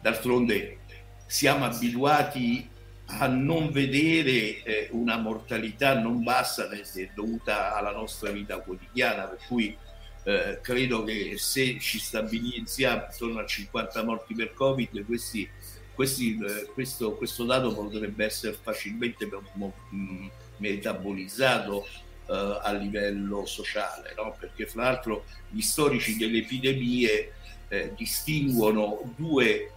D'altronde 0.00 0.78
siamo 1.26 1.64
abituati 1.64 2.68
a 3.06 3.26
non 3.26 3.70
vedere 3.70 4.62
eh, 4.62 4.88
una 4.92 5.16
mortalità 5.16 5.98
non 5.98 6.22
bassa 6.22 6.68
dovuta 7.14 7.74
alla 7.74 7.92
nostra 7.92 8.30
vita 8.30 8.58
quotidiana, 8.58 9.24
per 9.24 9.38
cui 9.46 9.76
eh, 10.24 10.58
credo 10.60 11.02
che 11.02 11.34
se 11.36 11.78
ci 11.80 11.98
stabilizziamo 11.98 13.06
intorno 13.10 13.40
a 13.40 13.46
50 13.46 14.04
morti 14.04 14.34
per 14.34 14.54
Covid, 14.54 15.04
questi, 15.04 15.48
questi, 15.94 16.38
eh, 16.38 16.70
questo, 16.72 17.14
questo, 17.16 17.44
dato 17.44 17.74
potrebbe 17.74 18.24
essere 18.24 18.56
facilmente 18.60 19.26
mh, 19.26 20.26
metabolizzato 20.58 21.84
eh, 21.84 22.60
a 22.62 22.72
livello 22.72 23.44
sociale, 23.46 24.14
no? 24.16 24.36
perché 24.38 24.66
fra 24.66 24.84
l'altro 24.84 25.24
gli 25.50 25.60
storici 25.60 26.16
delle 26.16 26.38
epidemie 26.38 27.32
eh, 27.66 27.92
distinguono 27.96 29.12
due, 29.16 29.72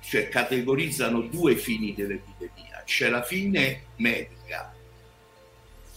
cioè 0.00 0.28
categorizzano 0.28 1.22
due 1.22 1.56
fini 1.56 1.94
dell'epidemia. 1.94 2.82
C'è 2.84 3.08
la 3.08 3.22
fine 3.22 3.84
medica, 3.96 4.74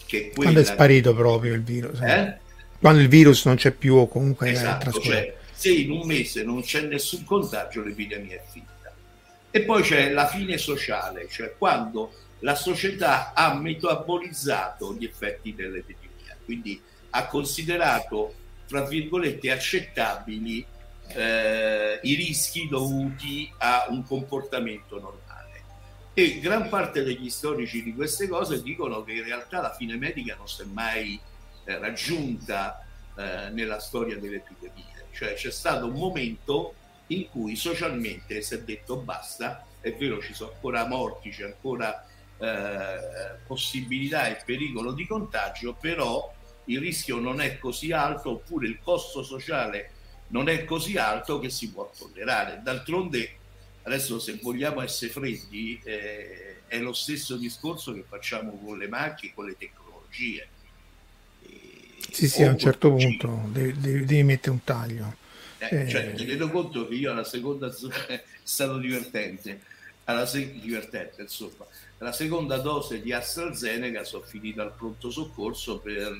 che 0.05 0.17
è 0.17 0.29
quella... 0.29 0.51
Quando 0.51 0.59
è 0.61 0.63
sparito 0.63 1.13
proprio 1.13 1.55
il 1.55 1.63
virus. 1.63 1.99
Eh? 1.99 2.39
Quando 2.83 2.99
il 2.99 3.07
virus 3.07 3.45
non 3.45 3.55
c'è 3.55 3.71
più 3.71 3.95
o 3.95 4.09
comunque 4.09 4.51
esatto, 4.51 4.89
è 4.89 5.01
cioè, 5.01 5.35
se 5.53 5.71
in 5.71 5.89
un 5.89 6.05
mese 6.05 6.43
non 6.43 6.61
c'è 6.63 6.81
nessun 6.81 7.23
contagio 7.23 7.81
l'epidemia 7.81 8.35
è 8.35 8.43
finita. 8.45 8.93
E 9.49 9.61
poi 9.61 9.83
c'è 9.83 10.11
la 10.11 10.27
fine 10.27 10.57
sociale, 10.57 11.29
cioè 11.29 11.55
quando 11.57 12.11
la 12.39 12.55
società 12.55 13.31
ha 13.33 13.53
metabolizzato 13.53 14.95
gli 14.95 15.05
effetti 15.05 15.55
dell'epidemia, 15.55 16.35
quindi 16.43 16.81
ha 17.11 17.25
considerato, 17.27 18.33
tra 18.67 18.85
virgolette, 18.85 19.49
accettabili 19.49 20.65
eh, 21.07 21.99
i 22.03 22.15
rischi 22.15 22.67
dovuti 22.67 23.49
a 23.59 23.85
un 23.91 24.03
comportamento 24.05 24.99
normale. 24.99 25.61
E 26.13 26.37
gran 26.41 26.67
parte 26.67 27.01
degli 27.01 27.29
storici 27.29 27.81
di 27.81 27.93
queste 27.93 28.27
cose 28.27 28.61
dicono 28.61 29.05
che 29.05 29.13
in 29.13 29.23
realtà 29.23 29.61
la 29.61 29.73
fine 29.73 29.95
medica 29.95 30.35
non 30.35 30.49
si 30.49 30.63
è 30.63 30.65
mai 30.65 31.17
eh, 31.65 31.77
raggiunta 31.77 32.85
eh, 33.15 33.49
nella 33.49 33.79
storia 33.79 34.17
delle 34.17 34.37
epidemie, 34.37 35.07
cioè 35.11 35.33
c'è 35.33 35.51
stato 35.51 35.85
un 35.85 35.93
momento 35.93 36.75
in 37.07 37.29
cui 37.29 37.55
socialmente 37.55 38.41
si 38.41 38.55
è 38.55 38.61
detto 38.61 38.97
basta, 38.97 39.65
è 39.81 39.93
vero 39.93 40.21
ci 40.21 40.33
sono 40.33 40.51
ancora 40.53 40.85
morti, 40.87 41.29
c'è 41.29 41.43
ancora 41.43 42.05
eh, 42.37 43.37
possibilità 43.45 44.27
e 44.27 44.41
pericolo 44.43 44.93
di 44.93 45.05
contagio, 45.05 45.73
però 45.73 46.33
il 46.65 46.79
rischio 46.79 47.19
non 47.19 47.41
è 47.41 47.57
così 47.57 47.91
alto 47.91 48.31
oppure 48.31 48.67
il 48.67 48.79
costo 48.81 49.21
sociale 49.23 49.91
non 50.27 50.49
è 50.49 50.65
così 50.65 50.97
alto 50.97 51.39
che 51.39 51.49
si 51.49 51.69
può 51.71 51.91
tollerare. 51.95 52.61
D'altronde, 52.63 53.37
adesso 53.83 54.19
se 54.19 54.39
vogliamo 54.41 54.81
essere 54.81 55.11
freddi, 55.11 55.79
eh, 55.83 56.65
è 56.67 56.79
lo 56.79 56.93
stesso 56.93 57.37
discorso 57.37 57.93
che 57.93 58.03
facciamo 58.07 58.57
con 58.57 58.77
le 58.77 58.87
macchine, 58.87 59.33
con 59.33 59.45
le 59.45 59.55
tecnologie. 59.57 60.47
Sì, 62.13 62.27
sì, 62.29 62.43
a 62.43 62.51
un 62.51 62.57
certo 62.59 62.93
punto 62.93 63.49
devi, 63.51 63.79
devi, 63.79 64.05
devi 64.05 64.23
mettere 64.23 64.51
un 64.51 64.63
taglio. 64.63 65.15
Eh, 65.57 65.87
cioè, 65.89 66.13
mi 66.15 66.25
rendo 66.25 66.49
conto 66.49 66.87
che 66.87 66.93
io 66.95 67.11
alla 67.11 67.23
seconda 67.23 67.67
è 68.07 68.23
stato 68.43 68.77
divertente, 68.77 69.61
alla 70.03 70.25
se- 70.25 70.59
divertente 70.59 71.23
insomma, 71.23 71.65
la 71.97 72.11
seconda 72.11 72.57
dose 72.57 73.01
di 73.01 73.11
AstraZeneca 73.11 74.03
sono 74.03 74.23
finita 74.23 74.61
al 74.61 74.73
pronto 74.73 75.09
soccorso 75.09 75.79
per 75.79 76.13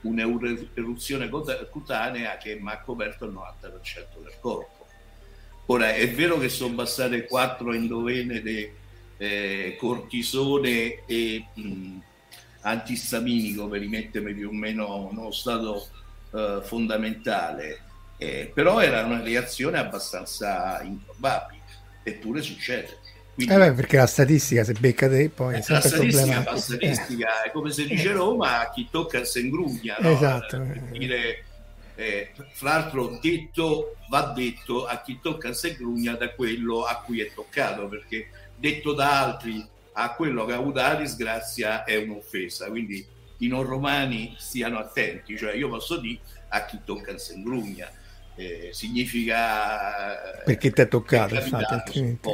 un'eruzione 0.00 1.28
cutanea 1.70 2.36
che 2.36 2.58
mi 2.60 2.70
ha 2.70 2.80
coperto 2.80 3.26
il 3.26 3.32
90% 3.32 4.22
del 4.22 4.34
corpo. 4.40 4.86
Ora 5.66 5.94
è 5.94 6.10
vero 6.10 6.38
che 6.38 6.48
sono 6.48 6.74
bastate 6.74 7.26
quattro 7.26 7.72
endovene 7.74 8.40
di 8.40 8.68
eh, 9.18 9.76
cortisone 9.78 11.04
e 11.06 11.44
mh, 11.52 11.98
antistaminico 12.60 13.68
per 13.68 13.80
rimettermi 13.80 14.34
più 14.34 14.48
o 14.48 14.52
meno 14.52 15.08
in 15.10 15.18
uno 15.18 15.30
stato 15.30 15.88
eh, 16.32 16.60
fondamentale, 16.62 17.80
eh, 18.16 18.50
però 18.52 18.80
era 18.80 19.04
una 19.04 19.22
reazione 19.22 19.78
abbastanza 19.78 20.80
improbabile, 20.82 21.62
eppure 22.02 22.42
succede. 22.42 22.98
Quindi, 23.38 23.54
eh 23.54 23.56
beh, 23.56 23.72
perché 23.72 23.98
la 23.98 24.06
statistica 24.06 24.64
se 24.64 24.72
becca 24.72 25.08
te 25.08 25.28
poi 25.28 25.54
è 25.54 25.64
la 25.68 25.80
statistica, 25.80 26.42
la 26.42 26.56
statistica 26.56 27.42
è 27.44 27.52
come 27.52 27.70
se 27.70 27.86
dice 27.86 28.10
Roma 28.10 28.68
chi 28.74 28.88
tocca 28.90 29.22
se 29.22 29.38
ingrugna 29.38 29.96
no? 30.00 30.10
esatto 30.10 30.60
dire, 30.90 31.44
eh, 31.94 32.32
fra 32.50 32.70
l'altro 32.70 33.16
detto 33.22 33.94
va 34.08 34.32
detto 34.34 34.86
a 34.86 35.00
chi 35.02 35.20
tocca 35.22 35.52
se 35.52 35.68
ingrugna 35.68 36.14
da 36.14 36.30
quello 36.30 36.82
a 36.82 36.96
cui 36.96 37.20
è 37.20 37.30
toccato 37.32 37.86
perché 37.86 38.28
detto 38.56 38.92
da 38.92 39.20
altri 39.22 39.64
a 40.00 40.14
quello 40.14 40.44
che 40.44 40.52
ha 40.52 40.56
avuto 40.56 40.80
la 40.80 40.94
disgrazia 40.94 41.84
è 41.84 41.96
un'offesa 41.96 42.68
quindi 42.68 43.06
i 43.38 43.46
non 43.46 43.62
romani 43.64 44.34
stiano 44.38 44.78
attenti 44.78 45.36
cioè 45.36 45.54
io 45.54 45.68
posso 45.68 45.98
dire 45.98 46.20
a 46.48 46.64
chi 46.64 46.80
tocca 46.84 47.16
se 47.18 47.34
ingrugna 47.34 47.90
eh, 48.34 48.70
significa 48.72 50.42
perché 50.44 50.70
ti 50.70 50.80
è 50.80 50.88
toccato 50.88 51.34
infatti 51.34 51.72
altrimenti 51.72 52.28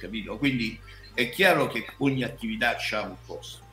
capito? 0.00 0.38
Quindi 0.38 0.80
è 1.14 1.28
chiaro 1.28 1.68
che 1.68 1.86
ogni 1.98 2.24
attività 2.24 2.76
ha 2.76 3.02
un 3.02 3.16
costo. 3.26 3.68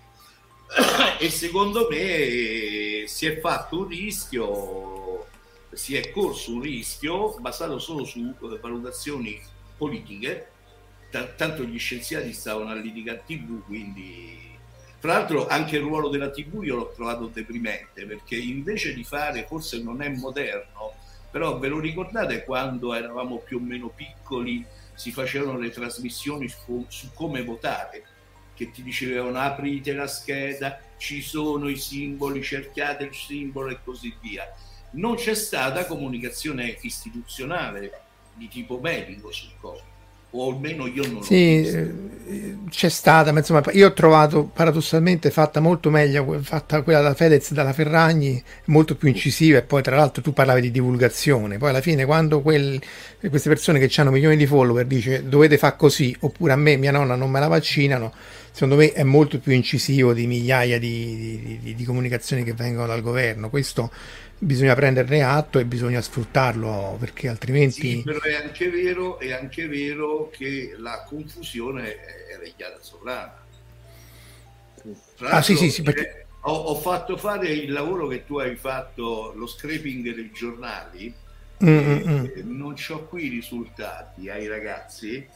e 1.18 1.30
secondo 1.30 1.88
me 1.90 3.06
si 3.08 3.26
è 3.26 3.40
fatto 3.40 3.80
un 3.80 3.88
rischio, 3.88 5.26
si 5.72 5.96
è 5.96 6.12
corso 6.12 6.54
un 6.54 6.62
rischio 6.62 7.38
basato 7.40 7.80
solo 7.80 8.04
su 8.04 8.20
eh, 8.20 8.60
valutazioni 8.60 9.42
politiche, 9.78 10.52
T- 11.10 11.36
tanto 11.36 11.64
gli 11.64 11.80
scienziati 11.80 12.34
stavano 12.34 12.70
a 12.70 12.76
litigare 12.76 13.24
TV, 13.26 13.64
quindi 13.66 14.48
tra 15.00 15.14
l'altro 15.14 15.48
anche 15.48 15.78
il 15.78 15.84
ruolo 15.84 16.10
della 16.10 16.32
TV 16.32 16.64
io 16.64 16.76
l'ho 16.76 16.92
trovato 16.94 17.28
deprimente 17.28 18.06
perché 18.06 18.36
invece 18.36 18.94
di 18.94 19.04
fare, 19.04 19.46
forse 19.48 19.82
non 19.82 20.02
è 20.02 20.10
moderno, 20.10 20.94
però 21.30 21.60
ve 21.60 21.68
lo 21.68 21.80
ricordate 21.80 22.44
quando 22.44 22.94
eravamo 22.94 23.38
più 23.38 23.58
o 23.58 23.62
meno 23.62 23.90
piccoli 23.90 24.66
si 24.96 25.12
facevano 25.12 25.60
le 25.60 25.70
trasmissioni 25.70 26.50
su, 26.50 26.84
su 26.88 27.12
come 27.14 27.44
votare, 27.44 28.04
che 28.56 28.72
ti 28.72 28.82
dicevano 28.82 29.38
aprite 29.38 29.94
la 29.94 30.08
scheda, 30.08 30.80
ci 30.98 31.22
sono 31.22 31.70
i 31.70 31.78
simboli, 31.78 32.42
cercate 32.42 33.04
il 33.04 33.14
simbolo 33.14 33.70
e 33.70 33.78
così 33.84 34.16
via. 34.20 34.52
Non 34.92 35.16
c'è 35.16 35.36
stata 35.36 35.86
comunicazione 35.86 36.76
istituzionale 36.82 38.02
di 38.34 38.48
tipo 38.48 38.80
medico 38.80 39.32
sul 39.32 39.52
Covid 39.60 39.96
o 40.32 40.52
almeno 40.52 40.88
io 40.88 41.08
non 41.08 41.24
sì, 41.24 41.62
eh, 41.62 42.58
c'è 42.70 42.90
stata, 42.90 43.32
ma 43.32 43.40
insomma 43.40 43.64
io 43.72 43.88
ho 43.88 43.94
trovato 43.94 44.44
paradossalmente 44.44 45.32
fatta 45.32 45.62
molto 45.62 45.90
meglio 45.90 46.40
fatta 46.42 46.82
quella 46.82 47.00
da 47.00 47.14
Fedez 47.14 47.54
dalla 47.54 47.72
Ferragni, 47.72 48.42
molto 48.66 48.96
più 48.96 49.08
incisiva 49.08 49.60
e 49.60 49.62
poi 49.62 49.82
tra 49.82 49.96
l'altro 49.96 50.22
tu 50.22 50.34
parlavi 50.34 50.60
di 50.60 50.72
divulgazione, 50.72 51.58
poi 51.58 51.70
alla 51.70 51.82
fine 51.82 52.06
quando 52.06 52.42
quel, 52.42 52.82
queste 53.30 53.48
persone 53.48 53.80
che 53.80 54.02
hanno 54.02 54.12
milioni 54.12 54.36
di 54.36 54.46
follower 54.46 54.86
dice 54.86 55.28
dovete 55.28 55.58
fare 55.58 55.76
così 55.78 56.16
oppure 56.20 56.52
a 56.52 56.58
me 56.58 56.76
mia 56.76 56.92
nonna 56.92 57.16
non 57.16 57.32
me 57.32 57.40
la 57.40 57.48
vaccinano, 57.48 58.14
secondo 58.52 58.76
me 58.76 58.92
è 58.92 59.04
molto 59.04 59.40
più 59.40 59.54
incisivo 59.54 60.12
di 60.12 60.28
migliaia 60.28 60.78
di, 60.78 61.40
di, 61.42 61.60
di, 61.62 61.76
di 61.76 61.84
comunicazioni 61.86 62.44
che 62.44 62.54
vengono 62.54 62.88
dal 62.88 63.02
governo, 63.02 63.50
questo 63.50 63.90
bisogna 64.38 64.76
prenderne 64.76 65.24
atto 65.24 65.60
e 65.60 65.66
bisogna 65.66 66.02
sfruttarlo 66.02 66.98
perché 67.00 67.28
altrimenti... 67.28 67.98
Sì, 67.98 68.02
però 68.04 68.20
è 68.22 68.36
anche 68.36 68.70
vero, 68.70 69.20
è 69.20 69.32
anche 69.32 69.68
vero 69.68 70.30
che 70.30 70.76
la 70.78 71.04
confusione 71.08 71.96
è 71.96 72.38
regnata 72.38 72.78
sovrana. 72.82 73.46
Ah 75.20 75.42
sì 75.42 75.56
sì 75.56 75.70
sì 75.70 75.82
perché... 75.82 76.26
Ho, 76.42 76.54
ho, 76.54 76.76
fatto 76.76 77.18
fare 77.18 77.50
il 77.50 77.72
lavoro 77.72 78.08
che 78.08 78.24
tu 78.26 78.38
hai 78.38 78.56
fatto, 78.56 79.34
lo 79.36 79.48
scraping 79.48 80.14
dei 80.14 80.32
giornali, 80.32 81.14
Mm-mm. 81.62 82.32
non 82.44 82.76
ho 82.90 83.06
qui 83.08 83.26
i 83.26 83.30
risultati 83.30 84.30
ai 84.30 84.48
ragazzi 84.48 85.28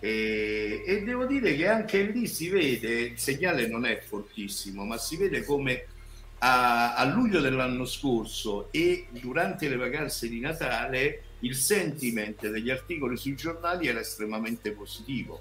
e, 0.00 0.82
e 0.86 1.02
devo 1.02 1.26
dire 1.26 1.54
che 1.54 1.68
anche 1.68 2.02
lì 2.02 2.26
si 2.26 2.48
vede, 2.48 3.00
il 3.00 3.18
segnale 3.18 3.66
non 3.66 3.84
è 3.84 4.00
fortissimo, 4.00 4.84
ma 4.84 4.98
si 4.98 5.16
vede 5.16 5.44
come 5.44 5.86
a, 6.38 6.94
a, 6.94 7.04
luglio 7.04 7.40
dell'anno 7.40 7.84
scorso 7.84 8.68
e 8.70 9.06
durante 9.10 9.68
le 9.68 9.76
vacanze 9.76 10.28
di 10.28 10.40
Natale 10.40 11.22
il 11.40 11.54
sentiment 11.54 12.48
degli 12.48 12.70
articoli 12.70 13.16
sui 13.16 13.34
giornali 13.34 13.86
era 13.86 14.00
estremamente 14.00 14.72
positivo. 14.72 15.40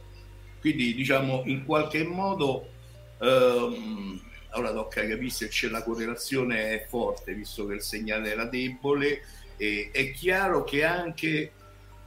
Quindi 0.60 0.94
diciamo 0.94 1.44
in 1.46 1.66
qualche 1.66 2.04
modo 2.04 2.70
ehm, 3.20 4.22
ora 4.52 4.72
tocca 4.72 5.06
capire 5.08 5.30
se 5.30 5.48
c'è 5.48 5.68
la 5.68 5.84
correlazione 5.84 6.72
è 6.72 6.86
forte 6.88 7.34
visto 7.34 7.66
che 7.66 7.76
il 7.76 7.82
segnale 7.82 8.32
era 8.32 8.46
debole 8.46 9.22
e 9.58 9.90
è 9.92 10.12
chiaro 10.12 10.64
che 10.64 10.84
anche 10.84 11.52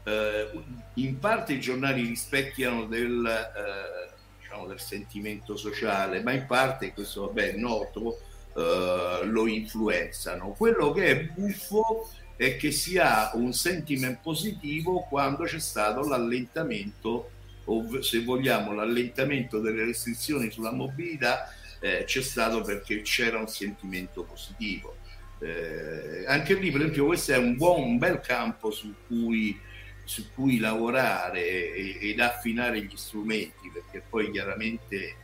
eh, 0.05 0.51
in 0.94 1.18
parte 1.18 1.55
i 1.55 1.61
giornali 1.61 2.03
rispecchiano 2.03 2.87
del, 2.87 3.24
eh, 3.27 4.12
diciamo, 4.40 4.66
del 4.66 4.81
sentimento 4.81 5.57
sociale 5.57 6.22
ma 6.22 6.33
in 6.33 6.46
parte 6.46 6.92
questo 6.92 7.27
vabbè 7.27 7.55
è 7.55 7.57
noto 7.57 8.20
eh, 8.58 9.24
lo 9.26 9.46
influenzano. 9.46 10.50
Quello 10.50 10.90
che 10.90 11.06
è 11.06 11.20
buffo 11.26 12.10
è 12.34 12.56
che 12.56 12.72
si 12.72 12.98
ha 12.98 13.30
un 13.34 13.52
sentiment 13.52 14.18
positivo 14.20 15.06
quando 15.08 15.44
c'è 15.44 15.60
stato 15.60 16.02
l'allentamento, 16.08 17.30
o 17.66 18.02
se 18.02 18.24
vogliamo 18.24 18.72
l'allentamento 18.72 19.60
delle 19.60 19.84
restrizioni 19.84 20.50
sulla 20.50 20.72
mobilità, 20.72 21.52
eh, 21.78 22.02
c'è 22.04 22.20
stato 22.20 22.62
perché 22.62 23.02
c'era 23.02 23.38
un 23.38 23.46
sentimento 23.46 24.24
positivo. 24.24 24.96
Eh, 25.38 26.24
anche 26.26 26.54
lì, 26.54 26.72
per 26.72 26.80
esempio, 26.80 27.06
questo 27.06 27.34
è 27.34 27.38
un 27.38 27.56
buon, 27.56 27.82
un 27.82 27.98
bel 27.98 28.20
campo 28.20 28.72
su 28.72 28.92
cui, 29.06 29.56
su 30.02 30.32
cui 30.34 30.58
lavorare 30.58 31.74
ed 32.00 32.18
affinare 32.18 32.82
gli 32.82 32.96
strumenti, 32.96 33.70
perché 33.72 34.02
poi 34.08 34.32
chiaramente, 34.32 35.14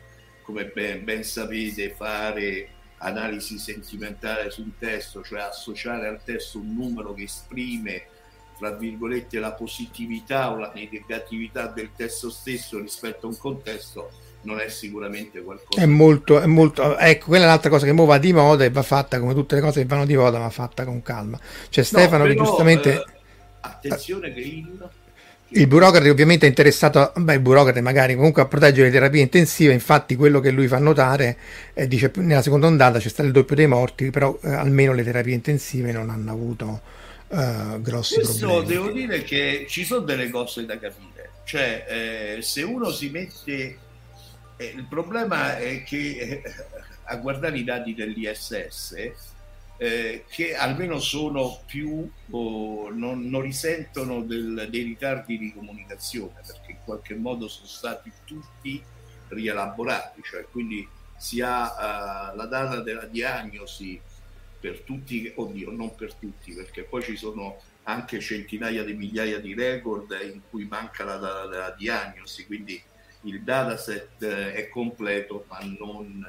come 0.42 0.66
ben, 0.66 1.02
ben 1.02 1.24
sapete, 1.24 1.90
fare 1.90 2.68
analisi 3.04 3.58
sentimentale 3.58 4.50
sul 4.50 4.72
testo, 4.78 5.22
cioè 5.22 5.40
associare 5.40 6.08
al 6.08 6.22
testo 6.22 6.58
un 6.58 6.74
numero 6.74 7.14
che 7.14 7.24
esprime 7.24 8.06
tra 8.56 8.70
virgolette 8.70 9.38
la 9.38 9.52
positività 9.52 10.52
o 10.52 10.56
la 10.56 10.72
negatività 10.74 11.66
del 11.66 11.90
testo 11.94 12.30
stesso 12.30 12.78
rispetto 12.78 13.26
a 13.26 13.30
un 13.30 13.36
contesto 13.36 14.10
non 14.42 14.60
è 14.60 14.68
sicuramente 14.68 15.42
qualcosa. 15.42 15.80
È 15.80 15.86
molto, 15.86 16.40
è 16.40 16.46
molto, 16.46 16.96
ecco, 16.98 17.26
quella 17.26 17.44
è 17.44 17.46
un'altra 17.46 17.70
cosa 17.70 17.86
che 17.86 17.92
mo 17.92 18.04
va 18.04 18.18
di 18.18 18.32
moda 18.32 18.64
e 18.64 18.70
va 18.70 18.82
fatta 18.82 19.18
come 19.18 19.34
tutte 19.34 19.54
le 19.54 19.60
cose 19.60 19.80
che 19.80 19.86
vanno 19.86 20.04
di 20.04 20.16
moda, 20.16 20.38
ma 20.38 20.50
fatta 20.50 20.84
con 20.84 21.02
calma. 21.02 21.38
C'è 21.70 21.82
Stefano 21.82 22.24
no, 22.24 22.30
però, 22.30 22.40
che 22.40 22.46
giustamente. 22.46 22.92
Eh, 22.92 23.04
attenzione 23.60 24.32
che 24.32 24.40
il. 24.40 24.88
Il 25.56 25.68
burocrate 25.68 26.10
ovviamente 26.10 26.46
è 26.46 26.48
interessato, 26.48 27.12
beh, 27.14 27.34
il 27.34 27.40
burocrate 27.40 27.80
magari 27.80 28.16
comunque 28.16 28.42
a 28.42 28.46
proteggere 28.46 28.88
le 28.88 28.92
terapie 28.92 29.22
intensive, 29.22 29.72
infatti 29.72 30.16
quello 30.16 30.40
che 30.40 30.50
lui 30.50 30.66
fa 30.66 30.78
notare, 30.78 31.36
eh, 31.74 31.86
dice 31.86 32.10
nella 32.16 32.42
seconda 32.42 32.66
ondata 32.66 32.98
c'è 32.98 33.08
stato 33.08 33.28
il 33.28 33.32
doppio 33.32 33.54
dei 33.54 33.68
morti, 33.68 34.10
però 34.10 34.36
eh, 34.42 34.52
almeno 34.52 34.92
le 34.92 35.04
terapie 35.04 35.32
intensive 35.34 35.92
non 35.92 36.10
hanno 36.10 36.32
avuto 36.32 36.80
uh, 37.28 37.80
grossi 37.80 38.16
Questo 38.16 38.46
problemi. 38.46 38.66
devo 38.66 38.90
dire 38.90 39.22
che 39.22 39.66
ci 39.68 39.84
sono 39.84 40.00
delle 40.00 40.28
cose 40.28 40.66
da 40.66 40.76
capire, 40.76 41.30
cioè 41.44 41.84
eh, 42.36 42.42
se 42.42 42.62
uno 42.62 42.90
si 42.90 43.10
mette 43.10 43.78
eh, 44.56 44.72
il 44.76 44.86
problema 44.88 45.56
è 45.56 45.84
che 45.84 45.96
eh, 45.96 46.42
a 47.04 47.16
guardare 47.16 47.58
i 47.58 47.62
dati 47.62 47.94
dell'ISS, 47.94 48.94
eh, 49.76 50.24
che 50.28 50.54
almeno 50.54 50.98
sono 51.00 51.60
più, 51.66 52.08
oh, 52.30 52.90
non, 52.90 53.28
non, 53.28 53.40
risentono 53.40 54.22
del, 54.22 54.68
dei 54.70 54.82
ritardi 54.82 55.38
di 55.38 55.52
comunicazione, 55.52 56.40
perché 56.46 56.72
in 56.72 56.78
qualche 56.84 57.14
modo 57.14 57.48
sono 57.48 57.66
stati 57.66 58.12
tutti 58.24 58.82
rielaborati, 59.28 60.22
cioè 60.22 60.46
quindi 60.50 60.87
si 61.16 61.40
ha 61.40 62.32
uh, 62.32 62.37
la 62.37 62.46
data 62.46 62.80
della 62.80 63.06
diagnosi 63.06 64.00
per 64.60 64.80
tutti, 64.80 65.32
oddio, 65.34 65.70
non 65.70 65.94
per 65.94 66.14
tutti, 66.14 66.52
perché 66.54 66.84
poi 66.84 67.02
ci 67.02 67.16
sono 67.16 67.60
anche 67.84 68.20
centinaia 68.20 68.82
di 68.82 68.94
migliaia 68.94 69.38
di 69.40 69.54
record 69.54 70.16
in 70.22 70.40
cui 70.48 70.64
manca 70.64 71.04
la 71.04 71.16
data 71.16 71.46
della 71.46 71.74
diagnosi, 71.76 72.46
quindi 72.46 72.82
il 73.22 73.42
dataset 73.42 74.22
eh, 74.22 74.52
è 74.54 74.68
completo 74.68 75.44
ma 75.48 75.58
non 75.78 76.24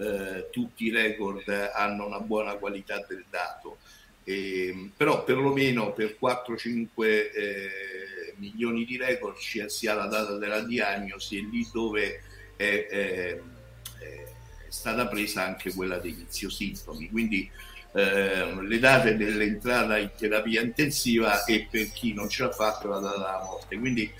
eh, 0.00 0.48
tutti 0.50 0.86
i 0.86 0.90
record 0.90 1.48
hanno 1.74 2.06
una 2.06 2.20
buona 2.20 2.54
qualità 2.54 3.04
del 3.06 3.24
dato. 3.28 3.78
E, 4.24 4.90
però 4.96 5.24
perlomeno 5.24 5.92
per 5.92 6.16
4-5 6.20 6.88
eh, 6.98 8.34
milioni 8.36 8.84
di 8.84 8.96
record 8.96 9.36
ci 9.38 9.62
sia 9.68 9.94
la 9.94 10.06
data 10.06 10.36
della 10.36 10.60
diagnosi 10.60 11.38
e 11.38 11.48
lì 11.50 11.68
dove 11.72 12.22
è, 12.56 12.86
è, 12.88 13.40
è 13.98 14.70
stata 14.70 15.06
presa 15.06 15.44
anche 15.44 15.72
quella 15.72 15.98
degli 15.98 16.24
sintomi. 16.28 17.10
Quindi 17.10 17.50
eh, 17.92 18.62
le 18.62 18.78
date 18.78 19.16
dell'entrata 19.16 19.98
in 19.98 20.10
terapia 20.16 20.62
intensiva 20.62 21.44
e 21.44 21.66
per 21.70 21.90
chi 21.90 22.14
non 22.14 22.28
ce 22.28 22.44
l'ha 22.44 22.52
fatto 22.52 22.88
la 22.88 22.98
data 23.00 23.16
della 23.16 23.42
morte. 23.44 23.78
Quindi 23.78 24.10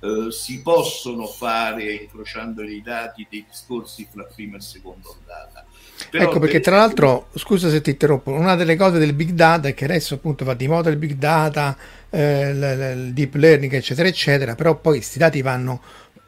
eh, 0.00 0.30
si 0.30 0.62
possono 0.62 1.26
fare, 1.26 1.92
incrociando 1.92 2.62
i 2.62 2.82
dati, 2.82 3.26
dei 3.28 3.44
discorsi 3.48 4.06
fra 4.10 4.24
prima 4.24 4.56
e 4.56 4.60
seconda 4.60 5.08
ondata. 5.08 5.64
Però 6.10 6.24
ecco 6.24 6.38
perché 6.38 6.60
tra 6.60 6.76
l'altro, 6.76 7.28
scusa 7.34 7.68
se 7.68 7.82
ti 7.82 7.90
interrompo, 7.90 8.30
una 8.32 8.56
delle 8.56 8.76
cose 8.76 8.98
del 8.98 9.12
big 9.12 9.30
data 9.30 9.68
è 9.68 9.74
che 9.74 9.84
adesso 9.84 10.14
appunto 10.14 10.44
va 10.44 10.54
di 10.54 10.66
moda 10.66 10.88
il 10.88 10.96
big 10.96 11.12
data, 11.12 11.76
eh, 12.10 12.50
il 12.50 13.12
deep 13.12 13.34
learning 13.34 13.72
eccetera 13.72 14.08
eccetera, 14.08 14.54
però 14.54 14.78
poi 14.78 14.96
questi 14.96 15.18
dati 15.18 15.42
vanno 15.42 15.80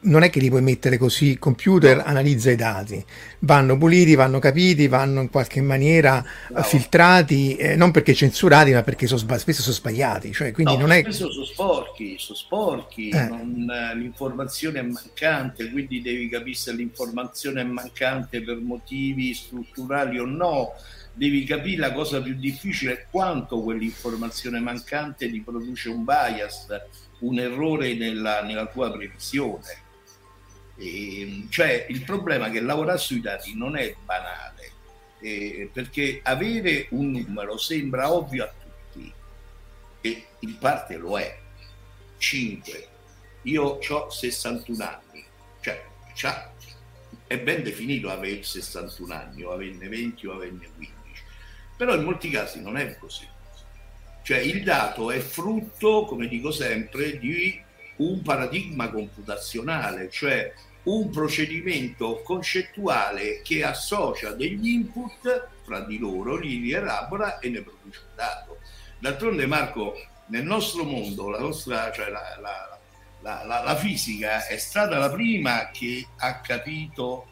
non 0.03 0.23
è 0.23 0.29
che 0.29 0.39
li 0.39 0.49
puoi 0.49 0.61
mettere 0.61 0.97
così, 0.97 1.29
il 1.29 1.39
computer 1.39 2.01
analizza 2.05 2.51
i 2.51 2.55
dati, 2.55 3.03
vanno 3.39 3.77
puliti, 3.77 4.15
vanno 4.15 4.39
capiti, 4.39 4.87
vanno 4.87 5.21
in 5.21 5.29
qualche 5.29 5.61
maniera 5.61 6.23
no. 6.49 6.61
filtrati, 6.63 7.55
eh, 7.55 7.75
non 7.75 7.91
perché 7.91 8.13
censurati, 8.13 8.71
ma 8.71 8.83
perché 8.83 9.07
sbag- 9.07 9.39
spesso 9.39 9.61
sono 9.61 9.75
sbagliati. 9.75 10.33
Cioè, 10.33 10.51
quindi 10.51 10.73
no, 10.73 10.81
non 10.81 10.91
è... 10.91 11.01
Spesso 11.01 11.31
sono 11.31 11.45
sporchi, 11.45 12.15
sono 12.17 12.37
sporchi, 12.37 13.09
eh. 13.09 13.27
non, 13.27 13.65
l'informazione 13.95 14.79
è 14.79 14.83
mancante, 14.83 15.69
quindi 15.69 16.01
devi 16.01 16.29
capire 16.29 16.55
se 16.55 16.73
l'informazione 16.73 17.61
è 17.61 17.65
mancante 17.65 18.41
per 18.41 18.57
motivi 18.57 19.33
strutturali 19.33 20.19
o 20.19 20.25
no. 20.25 20.73
Devi 21.13 21.43
capire 21.43 21.77
la 21.77 21.93
cosa 21.93 22.21
più 22.21 22.33
difficile, 22.33 23.07
quanto 23.11 23.61
quell'informazione 23.61 24.59
mancante 24.59 25.29
ti 25.29 25.41
produce 25.41 25.89
un 25.89 26.03
bias, 26.03 26.67
un 27.19 27.39
errore 27.39 27.93
nella, 27.93 28.41
nella 28.41 28.65
tua 28.65 28.91
previsione 28.91 29.81
e, 30.75 31.21
ehm, 31.21 31.49
cioè 31.49 31.85
il 31.89 32.03
problema 32.03 32.47
è 32.47 32.51
che 32.51 32.61
lavorare 32.61 32.97
sui 32.97 33.21
dati 33.21 33.55
non 33.55 33.77
è 33.77 33.95
banale, 34.03 34.71
eh, 35.19 35.69
perché 35.71 36.19
avere 36.23 36.87
un 36.91 37.11
numero 37.11 37.57
sembra 37.57 38.11
ovvio 38.11 38.43
a 38.43 38.53
tutti 38.91 39.13
e 40.01 40.25
in 40.39 40.57
parte 40.57 40.97
lo 40.97 41.17
è. 41.17 41.39
5. 42.17 42.87
Io 43.43 43.63
ho 43.63 44.09
61 44.09 44.83
anni, 44.83 45.23
cioè 46.13 46.51
è 47.27 47.39
ben 47.39 47.63
definito 47.63 48.09
avere 48.09 48.43
61 48.43 49.13
anni 49.13 49.43
o 49.43 49.51
averne 49.51 49.89
20 49.89 50.27
o 50.27 50.33
averne 50.33 50.69
15, 50.75 50.92
però 51.75 51.95
in 51.95 52.03
molti 52.03 52.29
casi 52.29 52.61
non 52.61 52.77
è 52.77 52.97
così. 52.97 53.27
Cioè 54.23 54.37
il 54.37 54.63
dato 54.63 55.11
è 55.11 55.19
frutto, 55.19 56.05
come 56.05 56.27
dico 56.27 56.51
sempre, 56.51 57.17
di 57.19 57.61
un 57.97 58.21
paradigma 58.21 58.89
computazionale, 58.89 60.09
cioè 60.09 60.53
un 60.83 61.09
procedimento 61.09 62.21
concettuale 62.23 63.41
che 63.41 63.63
associa 63.63 64.31
degli 64.31 64.69
input 64.69 65.47
fra 65.63 65.81
di 65.81 65.97
loro, 65.97 66.37
li 66.37 66.59
rielabora 66.59 67.39
e 67.39 67.49
ne 67.49 67.61
produce 67.61 67.99
un 67.99 68.15
dato. 68.15 68.59
D'altronde 68.99 69.45
Marco, 69.45 69.95
nel 70.27 70.43
nostro 70.43 70.83
mondo, 70.83 71.29
la, 71.29 71.39
nostra, 71.39 71.91
cioè 71.91 72.09
la, 72.09 72.37
la, 72.39 72.79
la, 73.45 73.63
la 73.63 73.75
fisica 73.75 74.47
è 74.47 74.57
stata 74.57 74.97
la 74.97 75.09
prima 75.09 75.69
che 75.71 76.05
ha 76.17 76.39
capito 76.41 77.27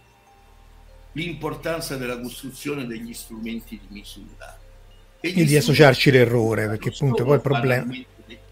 l'importanza 1.14 1.98
della 1.98 2.20
costruzione 2.20 2.86
degli 2.86 3.14
strumenti 3.14 3.80
di 3.80 3.88
misura. 3.90 4.58
E, 5.20 5.34
e 5.36 5.44
di 5.44 5.56
associarci 5.56 6.12
l'errore, 6.12 6.68
perché 6.68 6.90
appunto 6.90 7.24
poi 7.24 7.36
il 7.36 7.42
problema... 7.42 7.94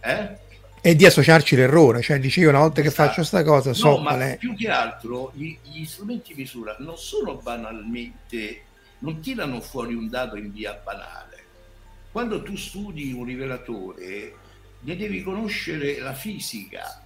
Eh? 0.01 0.47
e 0.81 0.95
di 0.95 1.05
associarci 1.05 1.55
l'errore, 1.55 2.01
cioè 2.01 2.19
dici 2.19 2.39
io 2.39 2.49
una 2.49 2.59
volta 2.59 2.79
esatto. 2.79 2.95
che 2.95 3.03
faccio 3.03 3.15
questa 3.19 3.43
cosa 3.43 3.73
so 3.73 3.97
no, 3.97 4.01
qual 4.01 4.21
è. 4.21 4.37
Più 4.37 4.55
che 4.55 4.69
altro 4.69 5.31
gli, 5.35 5.57
gli, 5.63 5.85
strumenti 5.85 6.33
di 6.33 6.41
misura 6.41 6.75
non 6.79 6.97
sono 6.97 7.35
banalmente, 7.35 8.61
non 8.99 9.19
tirano 9.19 9.59
fuori 9.59 9.93
un 9.93 10.07
dato 10.07 10.37
in 10.37 10.51
via 10.53 10.79
banale. 10.81 11.37
Quando 12.11 12.41
tu 12.41 12.55
studi 12.55 13.11
un 13.11 13.25
rivelatore 13.25 14.33
ne 14.81 14.95
devi 14.95 15.21
conoscere 15.21 15.99
la 15.99 16.13
fisica, 16.13 17.03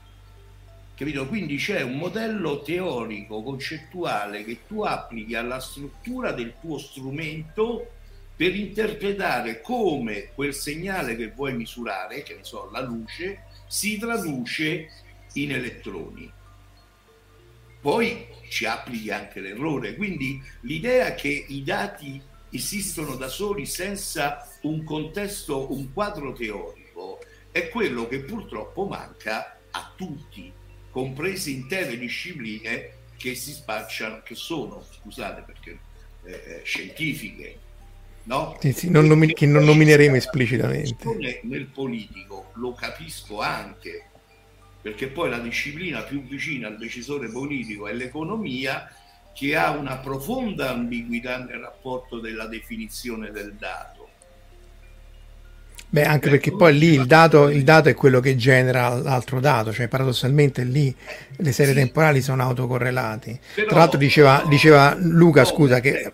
capito? 0.96 1.28
Quindi 1.28 1.58
c'è 1.58 1.82
un 1.82 1.98
modello 1.98 2.62
teorico, 2.62 3.42
concettuale 3.42 4.44
che 4.44 4.60
tu 4.68 4.84
applichi 4.84 5.36
alla 5.36 5.60
struttura 5.60 6.32
del 6.32 6.54
tuo 6.60 6.78
strumento 6.78 7.92
per 8.36 8.56
interpretare 8.56 9.62
come 9.62 10.30
quel 10.34 10.54
segnale 10.54 11.16
che 11.16 11.30
vuoi 11.30 11.54
misurare, 11.54 12.24
che 12.24 12.36
ne 12.36 12.44
so, 12.44 12.70
la 12.72 12.82
luce, 12.82 13.44
si 13.68 13.98
traduce 13.98 14.90
in 15.34 15.52
elettroni. 15.52 16.32
Poi 17.80 18.28
ci 18.50 18.66
applichi 18.66 19.12
anche 19.12 19.40
l'errore, 19.40 19.96
quindi 19.96 20.42
l'idea 20.62 21.14
che 21.16 21.46
i 21.48 21.64
dati 21.64 22.22
esistono 22.50 23.16
da 23.16 23.28
soli 23.28 23.66
senza 23.66 24.48
un 24.62 24.84
contesto, 24.84 25.74
un 25.74 25.92
quadro 25.92 26.34
teorico, 26.34 27.20
è 27.52 27.70
quello 27.70 28.08
che 28.08 28.20
purtroppo 28.20 28.86
manca 28.86 29.58
a 29.72 29.94
tutti, 29.96 30.52
comprese 30.94 31.50
intere 31.50 31.98
discipline 31.98 32.92
che 33.18 33.34
si 33.34 33.52
spacciano, 33.52 34.22
che 34.24 34.36
sono, 34.36 34.84
scusate 34.84 35.42
perché 35.42 35.80
eh, 36.24 36.32
eh 36.32 36.62
scientifiche, 36.64 37.58
no? 38.26 38.56
Sì, 38.60 38.72
sì, 38.74 38.90
non 38.92 39.08
nomine, 39.08 39.34
che 39.34 39.48
non 39.48 39.64
nomineremo 39.64 40.16
esplicitamente. 40.16 41.40
Nel 41.42 41.66
politico 41.66 42.52
lo 42.54 42.74
capisco 42.74 43.42
anche, 43.42 44.06
perché 44.82 45.08
poi 45.08 45.32
la 45.32 45.40
disciplina 45.40 46.04
più 46.04 46.22
vicina 46.22 46.68
al 46.68 46.78
decisore 46.78 47.28
politico 47.30 47.88
è 47.88 47.94
l'economia, 47.94 48.88
che 49.34 49.56
ha 49.56 49.72
una 49.72 49.98
profonda 49.98 50.70
ambiguità 50.70 51.44
nel 51.44 51.58
rapporto 51.58 52.20
della 52.20 52.46
definizione 52.46 53.32
del 53.32 53.56
dato 53.56 54.03
Beh, 55.94 56.06
anche 56.06 56.32
perché 56.32 56.52
poi 56.52 56.76
lì 56.76 56.96
il 56.96 57.06
dato, 57.06 57.50
il 57.50 57.64
dato, 57.64 57.88
è 57.88 57.94
quello 57.94 58.20
che 58.20 58.36
genera 58.36 58.96
l'altro 58.96 59.40
dato, 59.40 59.72
cioè 59.72 59.88
paradossalmente 59.88 60.64
lì 60.64 60.92
le 61.38 61.52
serie 61.52 61.74
sì. 61.74 61.78
temporali 61.82 62.20
sono 62.20 62.42
autocorrelati. 62.42 63.40
Però, 63.54 63.68
Tra 63.68 63.78
l'altro 63.78 64.00
diceva, 64.00 64.44
diceva 64.48 64.96
Luca, 64.98 65.46
scusa, 65.46 65.80
che... 65.82 66.14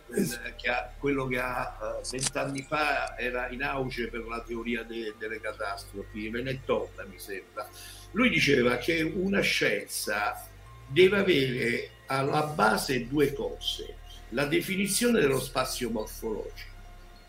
che 0.58 0.70
ha, 0.70 0.92
quello 0.98 1.28
che 1.28 1.40
ha 1.40 1.78
eh, 1.82 2.10
vent'anni 2.12 2.62
fa 2.68 3.18
era 3.18 3.48
in 3.52 3.64
auge 3.64 4.10
per 4.10 4.26
la 4.28 4.44
teoria 4.46 4.84
de, 4.84 5.14
delle 5.18 5.40
catastrofi, 5.40 6.28
Venettotta 6.28 7.06
mi 7.10 7.18
sembra. 7.18 7.66
Lui 8.12 8.30
diceva 8.30 8.76
che 8.76 9.02
una 9.02 9.40
scienza 9.40 10.46
deve 10.88 11.20
avere 11.20 11.90
alla 12.08 12.42
base 12.48 13.08
due 13.08 13.32
cose, 13.32 13.96
la 14.32 14.44
definizione 14.44 15.22
dello 15.22 15.40
spazio 15.40 15.90
morfologico, 15.90 16.68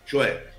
cioè 0.02 0.49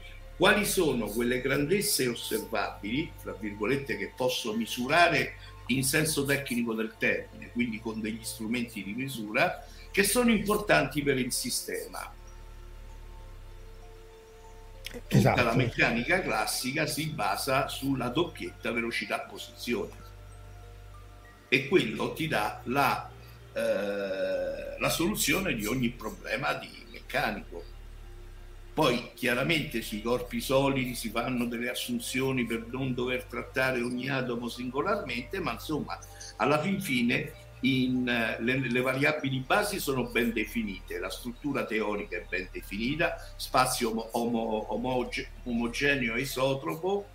quali 0.42 0.66
sono 0.66 1.06
quelle 1.06 1.40
grandezze 1.40 2.08
osservabili, 2.08 3.12
tra 3.22 3.32
virgolette, 3.34 3.96
che 3.96 4.12
posso 4.16 4.56
misurare 4.56 5.36
in 5.68 5.84
senso 5.84 6.26
tecnico 6.26 6.74
del 6.74 6.96
termine, 6.98 7.52
quindi 7.52 7.80
con 7.80 8.02
degli 8.02 8.24
strumenti 8.24 8.84
di 8.84 8.94
misura, 8.94 9.64
che 9.92 10.02
sono 10.02 10.32
importanti 10.32 11.04
per 11.04 11.20
il 11.20 11.32
sistema. 11.32 12.12
Tutta 14.90 15.16
esatto. 15.16 15.44
la 15.44 15.54
meccanica 15.54 16.22
classica 16.24 16.88
si 16.88 17.06
basa 17.10 17.68
sulla 17.68 18.08
doppietta 18.08 18.72
velocità-posizione 18.72 19.94
e 21.50 21.68
quello 21.68 22.14
ti 22.14 22.28
dà 22.28 22.62
la, 22.64 23.12
eh, 23.54 24.80
la 24.80 24.90
soluzione 24.90 25.54
di 25.54 25.68
ogni 25.68 25.92
problema 25.92 26.54
di 26.56 26.84
meccanico. 26.92 27.71
Poi 28.82 29.12
chiaramente 29.14 29.84
sui 29.84 30.02
corpi 30.02 30.42
solidi 30.42 30.96
si 30.96 31.12
fanno 31.12 31.46
delle 31.46 31.70
assunzioni 31.70 32.48
per 32.48 32.66
non 32.72 32.96
dover 32.96 33.26
trattare 33.26 33.80
ogni 33.80 34.10
atomo 34.10 34.50
singolarmente, 34.50 35.40
ma 35.40 35.52
insomma 35.52 36.00
alla 36.38 36.60
fin 36.60 36.82
fine 36.82 37.32
in, 37.60 38.06
le, 38.06 38.60
le, 38.60 38.82
variabili 38.82 39.44
basi 39.46 39.80
sono 39.80 40.06
ben 40.06 40.34
definite, 40.34 40.98
la 40.98 41.12
struttura 41.12 41.64
teorica 41.64 42.18
è 42.18 42.26
ben 42.28 42.50
definita, 42.52 43.24
spazio 43.36 44.18
omo, 44.18 44.74
omoge, 44.74 45.30
omogeneo 45.44 46.16
e 46.16 46.22
isotropo, 46.22 47.06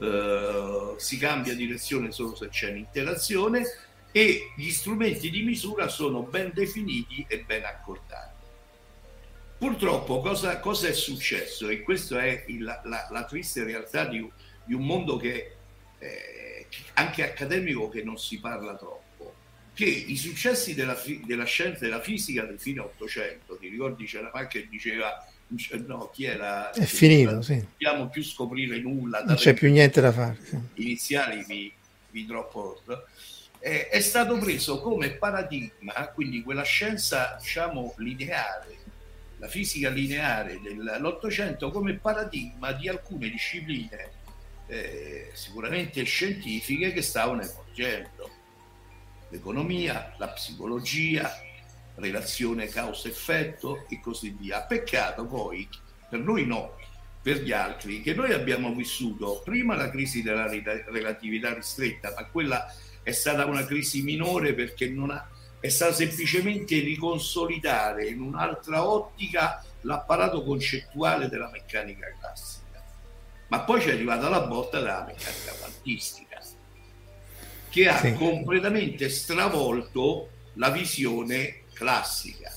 eh, 0.00 0.94
si 0.98 1.18
cambia 1.18 1.56
direzione 1.56 2.12
solo 2.12 2.36
se 2.36 2.48
c'è 2.48 2.70
un'interazione 2.70 3.64
e 4.12 4.52
gli 4.56 4.70
strumenti 4.70 5.30
di 5.30 5.42
misura 5.42 5.88
sono 5.88 6.22
ben 6.22 6.52
definiti 6.54 7.26
e 7.28 7.40
ben 7.40 7.64
accordati. 7.64 8.31
Purtroppo 9.62 10.20
cosa, 10.20 10.58
cosa 10.58 10.88
è 10.88 10.92
successo? 10.92 11.68
E 11.68 11.82
questa 11.82 12.20
è 12.20 12.42
il, 12.48 12.64
la, 12.64 13.06
la, 13.08 13.24
triste 13.24 13.62
realtà 13.62 14.06
di, 14.06 14.28
di 14.64 14.74
un 14.74 14.84
mondo 14.84 15.16
che 15.16 15.52
eh, 16.00 16.66
anche 16.94 17.22
accademico 17.22 17.88
che 17.88 18.02
non 18.02 18.18
si 18.18 18.40
parla 18.40 18.74
troppo 18.74 19.02
che 19.72 19.84
i 19.84 20.16
successi 20.16 20.74
della, 20.74 21.00
della 21.24 21.44
scienza 21.44 21.84
della 21.84 22.00
fisica 22.00 22.42
del 22.42 22.58
fine 22.58 22.80
800, 22.80 23.56
ti 23.58 23.68
ricordi 23.68 24.04
c'era 24.04 24.32
anche 24.32 24.62
che 24.62 24.68
diceva 24.68 25.24
no, 25.86 26.10
chi 26.12 26.24
era? 26.24 26.72
È 26.72 26.84
finito, 26.84 27.40
sì. 27.40 27.54
Non 27.54 27.68
dobbiamo 27.70 28.08
più 28.08 28.24
scoprire 28.24 28.80
nulla. 28.80 29.22
Non 29.22 29.36
c'è 29.36 29.54
più 29.54 29.70
niente 29.70 30.00
da 30.00 30.10
fare. 30.10 30.38
Iniziali 30.74 31.44
vi, 31.46 31.72
vi 32.10 32.26
troppo... 32.26 32.82
È, 33.60 33.88
è 33.92 34.00
stato 34.00 34.36
preso 34.38 34.80
come 34.80 35.10
paradigma, 35.10 35.92
quindi 36.12 36.42
quella 36.42 36.64
scienza, 36.64 37.36
diciamo, 37.40 37.94
lineare, 37.98 38.78
la 39.42 39.48
fisica 39.48 39.88
lineare 39.88 40.60
dell'Ottocento 40.60 41.72
come 41.72 41.94
paradigma 41.94 42.70
di 42.70 42.88
alcune 42.88 43.28
discipline 43.28 44.12
eh, 44.68 45.30
sicuramente 45.32 46.04
scientifiche 46.04 46.92
che 46.92 47.02
stavano 47.02 47.42
emergendo 47.42 48.30
l'economia, 49.30 50.14
la 50.18 50.28
psicologia, 50.28 51.28
relazione 51.96 52.68
causa-effetto 52.68 53.84
e 53.88 53.98
così 53.98 54.30
via. 54.30 54.62
Peccato 54.62 55.26
poi, 55.26 55.68
per 56.08 56.20
noi 56.20 56.46
no, 56.46 56.76
per 57.20 57.42
gli 57.42 57.50
altri, 57.50 58.00
che 58.00 58.14
noi 58.14 58.32
abbiamo 58.32 58.72
vissuto 58.72 59.42
prima 59.44 59.74
la 59.74 59.90
crisi 59.90 60.22
della 60.22 60.48
relatività 60.48 61.52
ristretta, 61.52 62.12
ma 62.14 62.26
quella 62.26 62.72
è 63.02 63.10
stata 63.10 63.44
una 63.46 63.64
crisi 63.64 64.02
minore 64.02 64.54
perché 64.54 64.88
non 64.88 65.10
ha, 65.10 65.28
è 65.62 65.68
stata 65.68 65.92
semplicemente 65.92 66.80
riconsolidare 66.80 68.08
in 68.08 68.20
un'altra 68.20 68.84
ottica 68.84 69.64
l'apparato 69.82 70.42
concettuale 70.42 71.28
della 71.28 71.48
meccanica 71.50 72.12
classica. 72.18 72.82
Ma 73.46 73.60
poi 73.60 73.80
ci 73.80 73.90
è 73.90 73.92
arrivata 73.92 74.28
la 74.28 74.40
botta 74.40 74.80
della 74.80 75.04
meccanica 75.06 75.52
quantistica 75.60 76.40
che 77.68 77.88
ha 77.88 77.98
sì. 77.98 78.12
completamente 78.14 79.08
stravolto 79.08 80.30
la 80.54 80.70
visione 80.70 81.62
classica. 81.72 82.51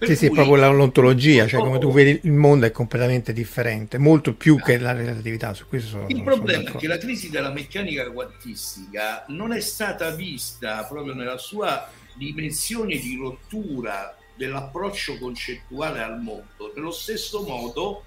Per 0.00 0.08
sì, 0.08 0.16
sì, 0.16 0.30
proprio 0.30 0.56
l'ontologia, 0.72 1.46
cioè 1.46 1.60
come 1.60 1.78
tu 1.78 1.92
vedi 1.92 2.20
il 2.22 2.32
mondo 2.32 2.64
è 2.64 2.70
completamente 2.70 3.34
differente, 3.34 3.98
molto 3.98 4.32
più 4.32 4.56
che 4.56 4.78
la 4.78 4.92
relatività. 4.92 5.52
Su 5.52 5.66
questo 5.68 5.88
sono, 5.90 6.06
il 6.08 6.22
problema 6.22 6.62
sono 6.62 6.76
è 6.76 6.80
che 6.80 6.86
la 6.86 6.96
crisi 6.96 7.28
della 7.28 7.50
meccanica 7.50 8.10
quantistica 8.10 9.26
non 9.28 9.52
è 9.52 9.60
stata 9.60 10.08
vista 10.08 10.84
proprio 10.84 11.12
nella 11.12 11.36
sua 11.36 11.86
dimensione 12.14 12.96
di 12.96 13.14
rottura 13.20 14.16
dell'approccio 14.36 15.18
concettuale 15.18 16.00
al 16.00 16.18
mondo, 16.18 16.72
nello 16.74 16.92
stesso 16.92 17.42
modo 17.42 18.04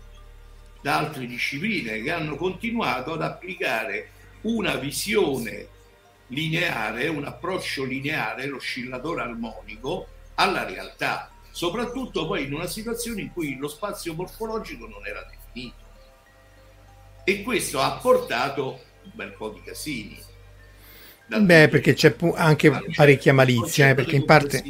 da 0.82 0.98
altre 0.98 1.28
discipline 1.28 2.02
che 2.02 2.10
hanno 2.10 2.38
continuato 2.38 3.14
ad 3.14 3.22
applicare 3.22 4.10
una 4.42 4.78
visione 4.78 5.68
lineare, 6.30 7.08
un 7.08 7.26
approccio 7.26 7.84
lineare, 7.84 8.48
l'oscillatore 8.48 9.22
armonico 9.22 10.08
alla 10.34 10.66
realtà, 10.66 11.30
soprattutto 11.54 12.26
poi 12.26 12.46
in 12.46 12.54
una 12.54 12.66
situazione 12.66 13.22
in 13.22 13.32
cui 13.32 13.58
lo 13.58 13.68
spazio 13.68 14.16
morfologico 14.16 14.88
non 14.88 15.06
era 15.06 15.24
definito. 15.30 15.76
E 17.24 17.44
questo 17.44 17.80
ha 17.80 17.92
portato 17.92 18.82
un 19.04 19.12
bel 19.14 19.34
po' 19.34 19.50
di 19.50 19.62
casini. 19.62 20.20
Beh, 21.28 21.70
perché 21.70 21.94
c'è 21.94 22.16
anche 22.36 22.72
parecchia 22.96 23.34
malizia, 23.34 23.90
eh, 23.90 23.94
perché 23.94 24.16
in 24.16 24.26
parte... 24.26 24.64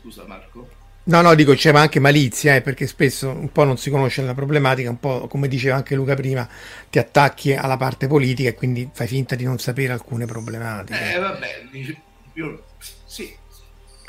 Scusa 0.00 0.24
Marco. 0.26 0.68
No, 1.06 1.20
no, 1.20 1.34
dico 1.34 1.54
c'è 1.54 1.74
anche 1.74 1.98
malizia, 1.98 2.54
eh, 2.54 2.60
perché 2.60 2.86
spesso 2.86 3.28
un 3.28 3.50
po' 3.50 3.64
non 3.64 3.76
si 3.76 3.90
conosce 3.90 4.22
la 4.22 4.32
problematica, 4.32 4.88
un 4.88 5.00
po' 5.00 5.26
come 5.26 5.48
diceva 5.48 5.74
anche 5.74 5.96
Luca 5.96 6.14
prima, 6.14 6.48
ti 6.88 7.00
attacchi 7.00 7.52
alla 7.52 7.76
parte 7.76 8.06
politica 8.06 8.48
e 8.48 8.54
quindi 8.54 8.88
fai 8.92 9.08
finta 9.08 9.34
di 9.34 9.44
non 9.44 9.58
sapere 9.58 9.92
alcune 9.92 10.24
problematiche. 10.24 11.14
Eh, 11.14 11.18
vabbè, 11.18 11.68
io, 12.34 12.64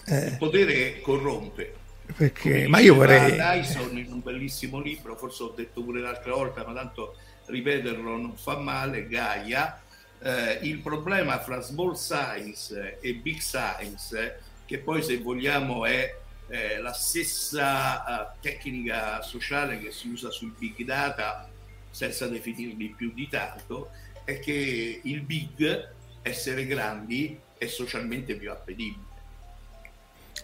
eh, 0.05 0.25
il 0.27 0.37
potere 0.37 1.01
corrompe. 1.01 1.73
Perché, 2.15 2.67
ma 2.67 2.79
io 2.79 2.93
vorrei... 2.93 3.31
Dyson 3.31 3.97
in 3.97 4.11
un 4.11 4.21
bellissimo 4.21 4.79
libro, 4.79 5.15
forse 5.15 5.43
ho 5.43 5.53
detto 5.55 5.81
pure 5.81 6.01
l'altra 6.01 6.33
volta, 6.33 6.63
ma 6.65 6.73
tanto 6.73 7.15
ripeterlo 7.47 8.15
non 8.15 8.35
fa 8.35 8.57
male, 8.57 9.07
Gaia, 9.07 9.81
eh, 10.21 10.59
il 10.61 10.79
problema 10.79 11.39
fra 11.39 11.59
small 11.61 11.95
science 11.95 12.99
e 13.01 13.13
big 13.15 13.39
science, 13.39 14.39
che 14.65 14.77
poi 14.79 15.01
se 15.01 15.17
vogliamo 15.17 15.85
è 15.85 16.15
eh, 16.47 16.79
la 16.79 16.93
stessa 16.93 18.03
uh, 18.07 18.39
tecnica 18.39 19.21
sociale 19.21 19.79
che 19.79 19.91
si 19.91 20.09
usa 20.09 20.29
sul 20.29 20.53
big 20.57 20.83
data 20.83 21.49
senza 21.89 22.27
definirli 22.27 22.93
più 22.95 23.11
di 23.13 23.27
tanto 23.27 23.89
è 24.23 24.39
che 24.39 25.01
il 25.03 25.21
big 25.21 25.89
essere 26.21 26.67
grandi 26.67 27.39
è 27.57 27.65
socialmente 27.65 28.35
più 28.35 28.51
appetibile 28.51 29.04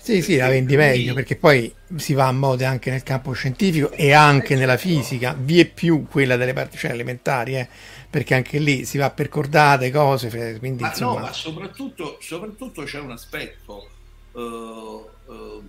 sì, 0.01 0.21
sì, 0.21 0.35
la 0.35 0.49
vendi 0.49 0.75
meglio 0.75 1.13
perché 1.13 1.35
poi 1.35 1.71
si 1.95 2.13
va 2.13 2.27
a 2.27 2.31
mode 2.31 2.65
anche 2.65 2.89
nel 2.89 3.03
campo 3.03 3.33
scientifico 3.33 3.91
e 3.91 4.13
anche 4.13 4.55
nella 4.55 4.77
fisica, 4.77 5.35
vi 5.37 5.59
è 5.59 5.65
più 5.65 6.07
quella 6.09 6.37
delle 6.37 6.53
particelle 6.53 6.95
elementari, 6.95 7.55
eh, 7.55 7.67
perché 8.09 8.33
anche 8.33 8.57
lì 8.57 8.83
si 8.83 8.97
va 8.97 9.11
per 9.11 9.29
cordate, 9.29 9.91
cose. 9.91 10.57
Quindi, 10.57 10.81
ma 10.81 10.89
insomma... 10.89 11.19
no, 11.19 11.25
ma 11.25 11.33
soprattutto, 11.33 12.17
soprattutto 12.19 12.83
c'è 12.83 12.99
un 12.99 13.11
aspetto. 13.11 13.89
Uh, 14.31 15.07
uh, 15.25 15.63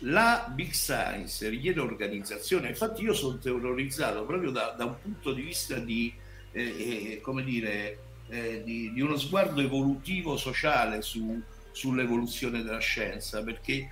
la 0.00 0.50
Big 0.54 0.72
Science 0.72 1.48
richiede 1.48 1.80
organizzazione, 1.80 2.68
infatti 2.68 3.02
io 3.02 3.14
sono 3.14 3.38
terrorizzato 3.38 4.24
proprio 4.24 4.50
da, 4.50 4.74
da 4.76 4.84
un 4.84 4.96
punto 5.00 5.32
di 5.32 5.40
vista 5.40 5.78
di, 5.78 6.12
eh, 6.52 6.62
eh, 6.62 7.20
come 7.22 7.42
dire, 7.42 7.98
eh, 8.28 8.62
di, 8.62 8.92
di, 8.92 9.00
uno 9.00 9.16
sguardo 9.16 9.60
evolutivo 9.60 10.36
sociale 10.36 11.00
su, 11.00 11.40
sull'evoluzione 11.76 12.62
della 12.62 12.78
scienza, 12.78 13.42
perché 13.42 13.88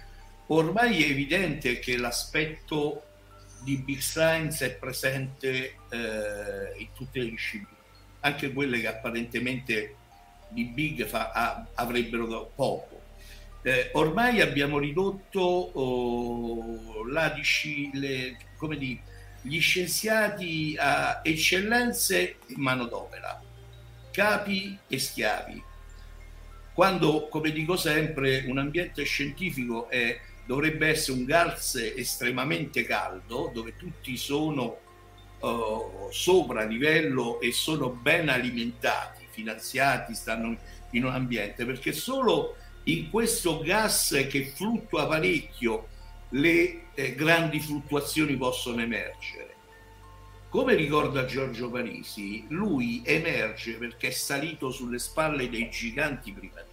ormai 0.47 1.05
è 1.05 1.11
evidente 1.11 1.79
che 1.79 1.99
l'aspetto 1.99 3.03
di 3.63 3.77
Big 3.77 3.99
Science 3.99 4.65
è 4.65 4.75
presente 4.75 5.77
eh, 5.91 6.79
in 6.79 6.89
tutte 6.95 7.21
le 7.21 7.31
discipline, 7.31 7.77
anche 8.21 8.53
quelle 8.53 8.81
che 8.81 8.89
apparentemente 8.89 9.97
di 10.49 10.65
Big 10.65 11.05
fa, 11.05 11.31
a, 11.33 11.67
avrebbero 11.75 12.51
poco 12.55 12.95
eh, 13.67 13.89
ormai 13.95 14.43
abbiamo 14.43 14.79
ridotto 14.79 15.41
oh, 15.41 17.07
la, 17.07 17.35
le, 17.93 18.37
come 18.59 18.77
dire, 18.77 19.01
gli 19.41 19.59
scienziati 19.59 20.77
a 20.79 21.23
eccellenze 21.25 22.37
in 22.49 22.61
manodopera, 22.61 23.43
capi 24.11 24.79
e 24.87 24.99
schiavi. 24.99 25.63
Quando, 26.75 27.29
come 27.29 27.53
dico 27.53 27.77
sempre, 27.77 28.45
un 28.49 28.59
ambiente 28.59 29.05
scientifico 29.05 29.89
è, 29.89 30.19
dovrebbe 30.45 30.89
essere 30.89 31.19
un 31.19 31.25
garze 31.25 31.95
estremamente 31.95 32.85
caldo, 32.85 33.49
dove 33.55 33.77
tutti 33.77 34.17
sono 34.17 34.79
uh, 35.39 36.09
sopra 36.11 36.65
livello 36.65 37.41
e 37.41 37.53
sono 37.53 37.91
ben 37.91 38.29
alimentati, 38.29 39.25
finanziati, 39.31 40.15
stanno 40.15 40.57
in 40.91 41.05
un 41.05 41.13
ambiente, 41.13 41.65
perché 41.65 41.93
solo 41.93 42.57
in 42.85 43.09
questo 43.09 43.61
gas 43.61 44.27
che 44.29 44.47
fluttua 44.47 45.07
parecchio 45.07 45.87
le 46.31 46.87
eh, 46.95 47.15
grandi 47.15 47.61
fluttuazioni 47.61 48.37
possono 48.37 48.83
emergere. 48.83 49.54
Come 50.55 50.77
ricorda 50.77 51.25
Giorgio 51.25 51.69
Parisi, 51.69 52.45
lui 52.51 53.03
emerge 53.05 53.73
perché 53.73 54.07
è 54.07 54.11
salito 54.13 54.71
sulle 54.71 55.01
spalle 55.01 55.51
dei 55.51 55.69
giganti 55.69 56.31
prima 56.31 56.61
di 56.61 56.71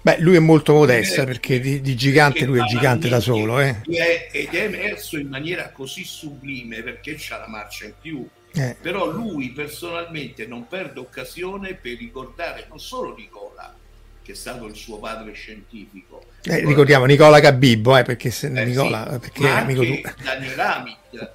Beh, 0.00 0.20
lui 0.20 0.36
è 0.36 0.38
molto 0.38 0.72
modesto 0.72 1.24
perché 1.24 1.60
di, 1.60 1.82
di 1.82 1.94
gigante 1.94 2.46
lui 2.46 2.60
è 2.60 2.64
gigante 2.64 3.10
da 3.10 3.20
solo. 3.20 3.60
Eh. 3.60 3.82
È, 3.82 4.30
ed 4.32 4.54
è 4.54 4.62
emerso 4.62 5.18
in 5.18 5.28
maniera 5.28 5.68
così 5.72 6.04
sublime 6.04 6.82
perché 6.82 7.16
c'ha 7.18 7.36
la 7.36 7.48
marcia 7.48 7.84
in 7.84 7.92
più. 8.00 8.26
Eh. 8.54 8.76
Però 8.80 9.10
lui 9.10 9.50
personalmente 9.50 10.46
non 10.46 10.66
perde 10.66 11.00
occasione 11.00 11.74
per 11.74 11.98
ricordare 11.98 12.64
non 12.70 12.80
solo 12.80 13.14
Nicola, 13.14 13.76
che 14.22 14.32
è 14.32 14.34
stato 14.34 14.64
il 14.64 14.74
suo 14.74 14.98
padre 14.98 15.34
scientifico. 15.34 16.24
Eh, 16.44 16.64
ricordiamo 16.64 17.04
Nicola 17.04 17.40
Cabibbo, 17.40 17.94
eh, 17.94 18.04
perché 18.04 18.30
se 18.30 18.46
eh, 18.46 18.64
Nicola, 18.64 19.06
sì, 19.12 19.18
perché 19.18 19.42
ma 19.42 19.56
amico 19.58 19.84
tu. 19.84 20.00
Daniel 20.22 20.60
Amit. 20.60 21.34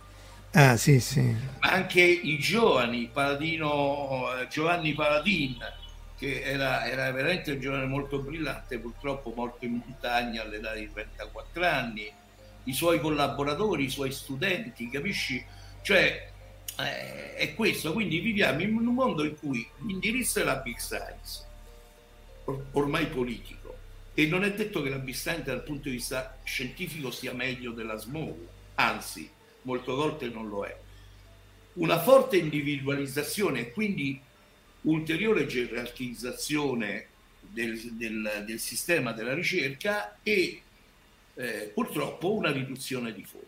Ah, 0.54 0.76
sì, 0.76 1.00
sì. 1.00 1.34
Anche 1.60 2.02
i 2.02 2.38
giovani, 2.38 3.10
Paladino, 3.12 4.36
eh, 4.36 4.48
Giovanni 4.50 4.94
Paladin, 4.94 5.58
che 6.18 6.42
era, 6.42 6.86
era, 6.86 7.10
veramente 7.12 7.54
un 7.54 7.60
giovane 7.62 7.86
molto 7.86 8.20
brillante, 8.20 8.78
purtroppo 8.78 9.32
morto 9.34 9.64
in 9.64 9.82
montagna 9.86 10.42
all'età 10.42 10.74
di 10.74 10.92
34 10.92 11.66
anni, 11.66 12.12
i 12.66 12.74
suoi 12.74 13.00
collaboratori, 13.00 13.86
i 13.86 13.90
suoi 13.90 14.12
studenti, 14.12 14.90
capisci? 14.90 15.44
Cioè, 15.82 16.32
eh, 16.80 17.34
è 17.36 17.56
questo, 17.56 17.94
quindi 17.94 18.20
viviamo 18.20 18.62
in 18.62 18.76
un 18.76 18.94
mondo 18.94 19.24
in 19.24 19.38
cui 19.40 19.66
l'indirizzo 19.86 20.42
è 20.42 20.44
la 20.44 20.58
big 20.58 20.78
science, 20.78 21.46
or- 22.44 22.66
ormai 22.72 23.08
politico, 23.08 23.78
e 24.14 24.26
non 24.26 24.44
è 24.44 24.54
detto 24.54 24.82
che 24.82 24.90
la 24.90 25.00
big 25.00 25.16
science 25.16 25.44
dal 25.44 25.64
punto 25.64 25.88
di 25.88 25.96
vista 25.96 26.38
scientifico 26.44 27.10
sia 27.10 27.34
meglio 27.34 27.72
della 27.72 27.96
small, 27.96 28.36
anzi, 28.76 29.40
molte 29.64 29.92
volte 29.92 30.28
non 30.28 30.50
lo 30.50 30.64
è. 30.66 30.76
Una 31.74 32.02
forte 32.02 32.38
individualizzazione 32.38 33.60
e 33.60 33.72
quindi 33.72 34.20
ulteriore 34.82 35.46
gerarchizzazione 35.46 37.08
del, 37.40 37.80
del, 37.94 38.44
del, 38.46 38.60
sistema 38.60 39.12
della 39.12 39.34
ricerca 39.34 40.18
e 40.24 40.62
eh, 41.36 41.72
purtroppo 41.74 42.34
una 42.34 42.52
riduzione 42.52 43.14
di 43.14 43.24
fondi. 43.24 43.48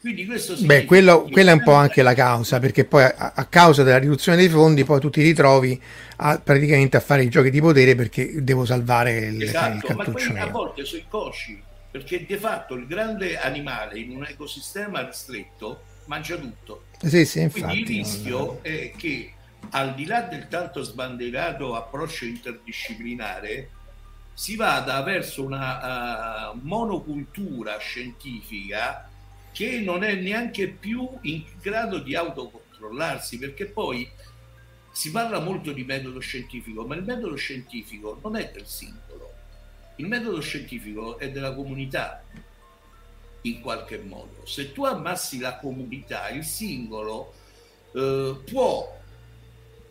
Quindi 0.00 0.26
questo 0.26 0.56
Beh, 0.58 0.84
quello, 0.84 1.28
quella 1.30 1.52
è 1.52 1.54
un 1.54 1.62
po' 1.62 1.74
anche 1.74 2.02
la 2.02 2.12
causa, 2.12 2.58
perché 2.58 2.84
poi 2.84 3.04
a, 3.04 3.32
a, 3.36 3.44
causa 3.44 3.84
della 3.84 3.98
riduzione 3.98 4.36
dei 4.36 4.48
fondi 4.48 4.82
poi 4.82 4.98
tu 4.98 5.10
ti 5.10 5.22
ritrovi 5.22 5.80
a, 6.16 6.40
praticamente 6.40 6.96
a 6.96 7.00
fare 7.00 7.22
i 7.22 7.28
giochi 7.28 7.50
di 7.50 7.60
potere 7.60 7.94
perché 7.94 8.42
devo 8.42 8.64
salvare 8.64 9.18
il, 9.18 9.40
esatto, 9.40 9.76
il 9.76 9.82
cartuccio. 9.82 10.32
Ma 10.32 10.42
a 10.42 10.46
volte 10.48 10.84
sono 10.84 11.02
inconsci, 11.02 11.62
perché 11.92 12.24
di 12.24 12.36
fatto 12.36 12.74
il 12.74 12.86
grande 12.86 13.38
animale 13.38 13.98
in 13.98 14.16
un 14.16 14.24
ecosistema 14.24 15.06
ristretto 15.06 15.82
mangia 16.06 16.36
tutto. 16.36 16.86
Sì, 17.02 17.24
sì, 17.26 17.40
infatti, 17.42 17.62
Quindi 17.62 17.98
il 17.98 18.04
rischio 18.04 18.38
non... 18.38 18.58
è 18.62 18.92
che 18.96 19.32
al 19.70 19.94
di 19.94 20.06
là 20.06 20.22
del 20.22 20.48
tanto 20.48 20.82
sbandierato 20.82 21.76
approccio 21.76 22.24
interdisciplinare 22.24 23.70
si 24.32 24.56
vada 24.56 25.02
verso 25.02 25.44
una 25.44 26.50
uh, 26.50 26.58
monocultura 26.62 27.78
scientifica 27.78 29.08
che 29.52 29.80
non 29.80 30.02
è 30.02 30.14
neanche 30.14 30.68
più 30.68 31.06
in 31.22 31.44
grado 31.60 31.98
di 31.98 32.16
autocontrollarsi, 32.16 33.38
perché 33.38 33.66
poi 33.66 34.10
si 34.90 35.10
parla 35.10 35.40
molto 35.40 35.72
di 35.72 35.84
metodo 35.84 36.20
scientifico, 36.20 36.86
ma 36.86 36.96
il 36.96 37.02
metodo 37.02 37.34
scientifico 37.36 38.18
non 38.22 38.36
è 38.36 38.50
del 38.50 38.66
singolo, 38.66 39.11
il 39.96 40.06
metodo 40.06 40.40
scientifico 40.40 41.18
è 41.18 41.30
della 41.30 41.54
comunità 41.54 42.22
in 43.42 43.60
qualche 43.60 43.98
modo. 43.98 44.46
Se 44.46 44.72
tu 44.72 44.84
ammassi 44.84 45.38
la 45.38 45.56
comunità, 45.56 46.28
il 46.28 46.44
singolo 46.44 47.34
eh, 47.92 48.36
può 48.50 49.00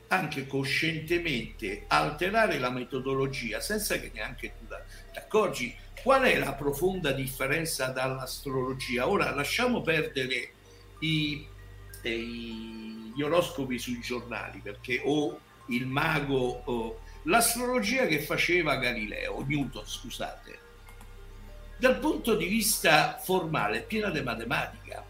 anche 0.07 0.45
coscientemente 0.45 1.85
alterare 1.87 2.59
la 2.59 2.69
metodologia 2.69 3.61
senza 3.61 3.97
che 3.97 4.11
neanche 4.13 4.53
tu 4.57 4.65
ti 5.11 5.17
accorgi 5.17 5.73
qual 6.03 6.23
è 6.23 6.37
la 6.37 6.53
profonda 6.53 7.11
differenza 7.11 7.87
dall'astrologia. 7.87 9.07
Ora 9.07 9.33
lasciamo 9.33 9.81
perdere 9.81 10.51
i, 10.99 11.45
eh, 12.01 12.17
gli 12.17 13.21
oroscopi 13.21 13.77
sui 13.77 14.01
giornali 14.01 14.59
perché 14.59 15.01
o 15.03 15.39
il 15.67 15.85
mago 15.85 16.61
o 16.65 16.99
l'astrologia 17.23 18.05
che 18.05 18.19
faceva 18.19 18.77
Galileo, 18.77 19.43
Newton, 19.47 19.85
scusate, 19.85 20.59
dal 21.77 21.99
punto 21.99 22.35
di 22.35 22.45
vista 22.45 23.17
formale 23.21 23.79
è 23.79 23.83
piena 23.83 24.09
di 24.09 24.21
matematica. 24.21 25.03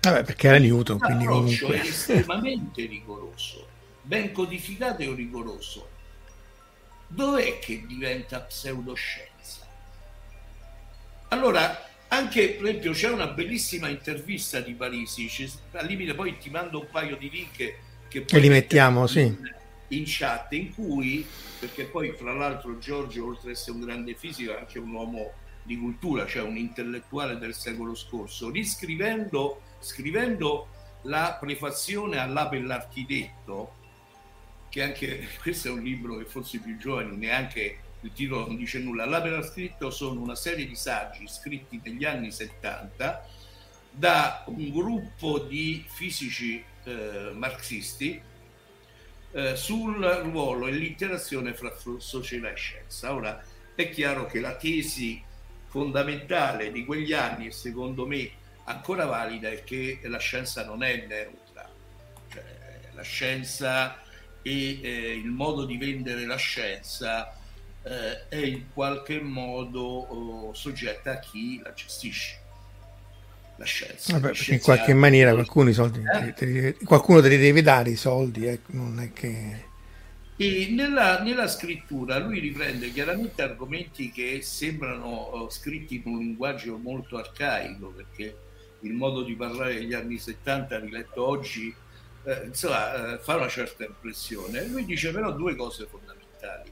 Vabbè, 0.00 0.22
perché 0.24 0.48
era 0.48 0.58
Newton, 0.58 0.98
quindi 0.98 1.24
comunque... 1.24 1.80
è 1.80 1.86
estremamente 1.86 2.86
rigoroso, 2.86 3.66
ben 4.02 4.32
codificato 4.32 5.02
e 5.02 5.14
rigoroso. 5.14 5.88
Dov'è 7.08 7.58
che 7.58 7.84
diventa 7.86 8.40
pseudoscienza? 8.40 9.66
Allora, 11.28 11.86
anche 12.08 12.50
per 12.50 12.68
esempio 12.68 12.92
c'è 12.92 13.08
una 13.08 13.28
bellissima 13.28 13.88
intervista 13.88 14.60
di 14.60 14.74
Parisi, 14.74 15.50
al 15.72 15.86
limite 15.86 16.14
poi 16.14 16.38
ti 16.38 16.50
mando 16.50 16.80
un 16.80 16.88
paio 16.90 17.16
di 17.16 17.28
link 17.28 17.74
che 18.08 18.20
poi 18.22 18.40
li 18.40 18.48
mettiamo, 18.48 19.06
sì. 19.06 19.56
In 19.88 20.04
chat, 20.06 20.52
in 20.52 20.74
cui, 20.74 21.26
perché 21.58 21.84
poi 21.84 22.12
fra 22.12 22.32
l'altro 22.32 22.78
Giorgio, 22.78 23.26
oltre 23.26 23.50
ad 23.50 23.56
essere 23.56 23.72
un 23.72 23.84
grande 23.84 24.14
fisico, 24.14 24.52
è 24.52 24.58
anche 24.58 24.78
un 24.78 24.92
uomo 24.92 25.32
di 25.62 25.76
cultura, 25.78 26.26
cioè 26.26 26.42
un 26.42 26.56
intellettuale 26.56 27.38
del 27.38 27.54
secolo 27.54 27.94
scorso, 27.94 28.50
riscrivendo 28.50 29.62
scrivendo 29.80 30.68
la 31.02 31.36
prefazione 31.38 32.18
all'Ape 32.18 32.60
l'architetto, 32.60 33.74
che 34.68 34.82
anche 34.82 35.28
questo 35.40 35.68
è 35.68 35.70
un 35.70 35.82
libro 35.82 36.16
che 36.16 36.24
forse 36.24 36.56
i 36.56 36.60
più 36.60 36.76
giovani 36.76 37.16
neanche 37.16 37.78
il 38.00 38.12
titolo 38.12 38.46
non 38.46 38.56
dice 38.56 38.78
nulla. 38.78 39.06
L'Ape 39.06 39.30
l'architetto 39.30 39.90
sono 39.90 40.20
una 40.20 40.34
serie 40.34 40.66
di 40.66 40.76
saggi 40.76 41.26
scritti 41.26 41.80
negli 41.82 42.04
anni 42.04 42.30
70 42.30 43.26
da 43.90 44.44
un 44.46 44.70
gruppo 44.70 45.38
di 45.40 45.84
fisici 45.88 46.62
eh, 46.84 47.32
marxisti 47.34 48.20
eh, 49.32 49.56
sul 49.56 50.04
ruolo 50.04 50.66
e 50.66 50.72
l'interazione 50.72 51.54
fra 51.54 51.72
società 51.98 52.50
e 52.50 52.56
scienza. 52.56 53.14
Ora 53.14 53.42
è 53.74 53.90
chiaro 53.90 54.26
che 54.26 54.40
la 54.40 54.56
tesi 54.56 55.22
fondamentale 55.66 56.72
di 56.72 56.84
quegli 56.84 57.12
anni 57.12 57.46
e 57.46 57.50
secondo 57.50 58.06
me 58.06 58.30
ancora 58.64 59.04
valida 59.04 59.48
è 59.50 59.64
che 59.64 60.00
la 60.04 60.18
scienza 60.18 60.64
non 60.64 60.82
è 60.82 61.06
neutra, 61.06 61.68
cioè, 62.30 62.80
la 62.92 63.02
scienza 63.02 64.00
e 64.42 64.80
eh, 64.82 65.14
il 65.14 65.30
modo 65.30 65.64
di 65.64 65.76
vendere 65.76 66.24
la 66.24 66.36
scienza 66.36 67.34
eh, 67.82 68.28
è 68.28 68.36
in 68.36 68.72
qualche 68.72 69.20
modo 69.20 69.80
oh, 69.80 70.54
soggetta 70.54 71.12
a 71.12 71.18
chi 71.18 71.60
la 71.62 71.72
gestisce. 71.72 72.46
La 73.58 73.64
scienza. 73.64 74.18
Vabbè, 74.18 74.32
in 74.50 74.60
qualche 74.60 74.94
maniera 74.94 75.32
qualcuno, 75.32 75.72
soldi, 75.72 76.00
eh? 76.00 76.32
te 76.32 76.44
li, 76.46 76.74
qualcuno 76.84 77.20
te 77.20 77.28
li 77.28 77.38
deve 77.38 77.60
dare 77.60 77.90
i 77.90 77.96
soldi, 77.96 78.46
eh, 78.46 78.60
non 78.68 79.00
è 79.00 79.12
che... 79.12 79.66
E 80.36 80.68
nella, 80.70 81.20
nella, 81.22 81.48
scrittura 81.48 82.18
lui 82.18 82.38
riprende 82.38 82.92
chiaramente 82.92 83.42
argomenti 83.42 84.12
che 84.12 84.38
sembrano 84.42 85.34
uh, 85.34 85.50
scritti 85.50 85.96
in 85.96 86.02
un 86.04 86.18
linguaggio 86.20 86.76
molto 86.76 87.18
arcaico, 87.18 87.88
perché 87.88 88.36
il 88.82 88.92
modo 88.92 89.24
di 89.24 89.34
parlare 89.34 89.74
degli 89.74 89.92
anni 89.92 90.18
70 90.18 90.78
riletto 90.78 91.26
oggi 91.26 91.74
eh, 92.22 92.42
insomma, 92.44 93.14
eh, 93.14 93.18
fa 93.18 93.34
una 93.34 93.48
certa 93.48 93.84
impressione. 93.84 94.66
Lui 94.66 94.84
dice 94.84 95.10
però 95.10 95.32
due 95.32 95.56
cose 95.56 95.86
fondamentali. 95.86 96.70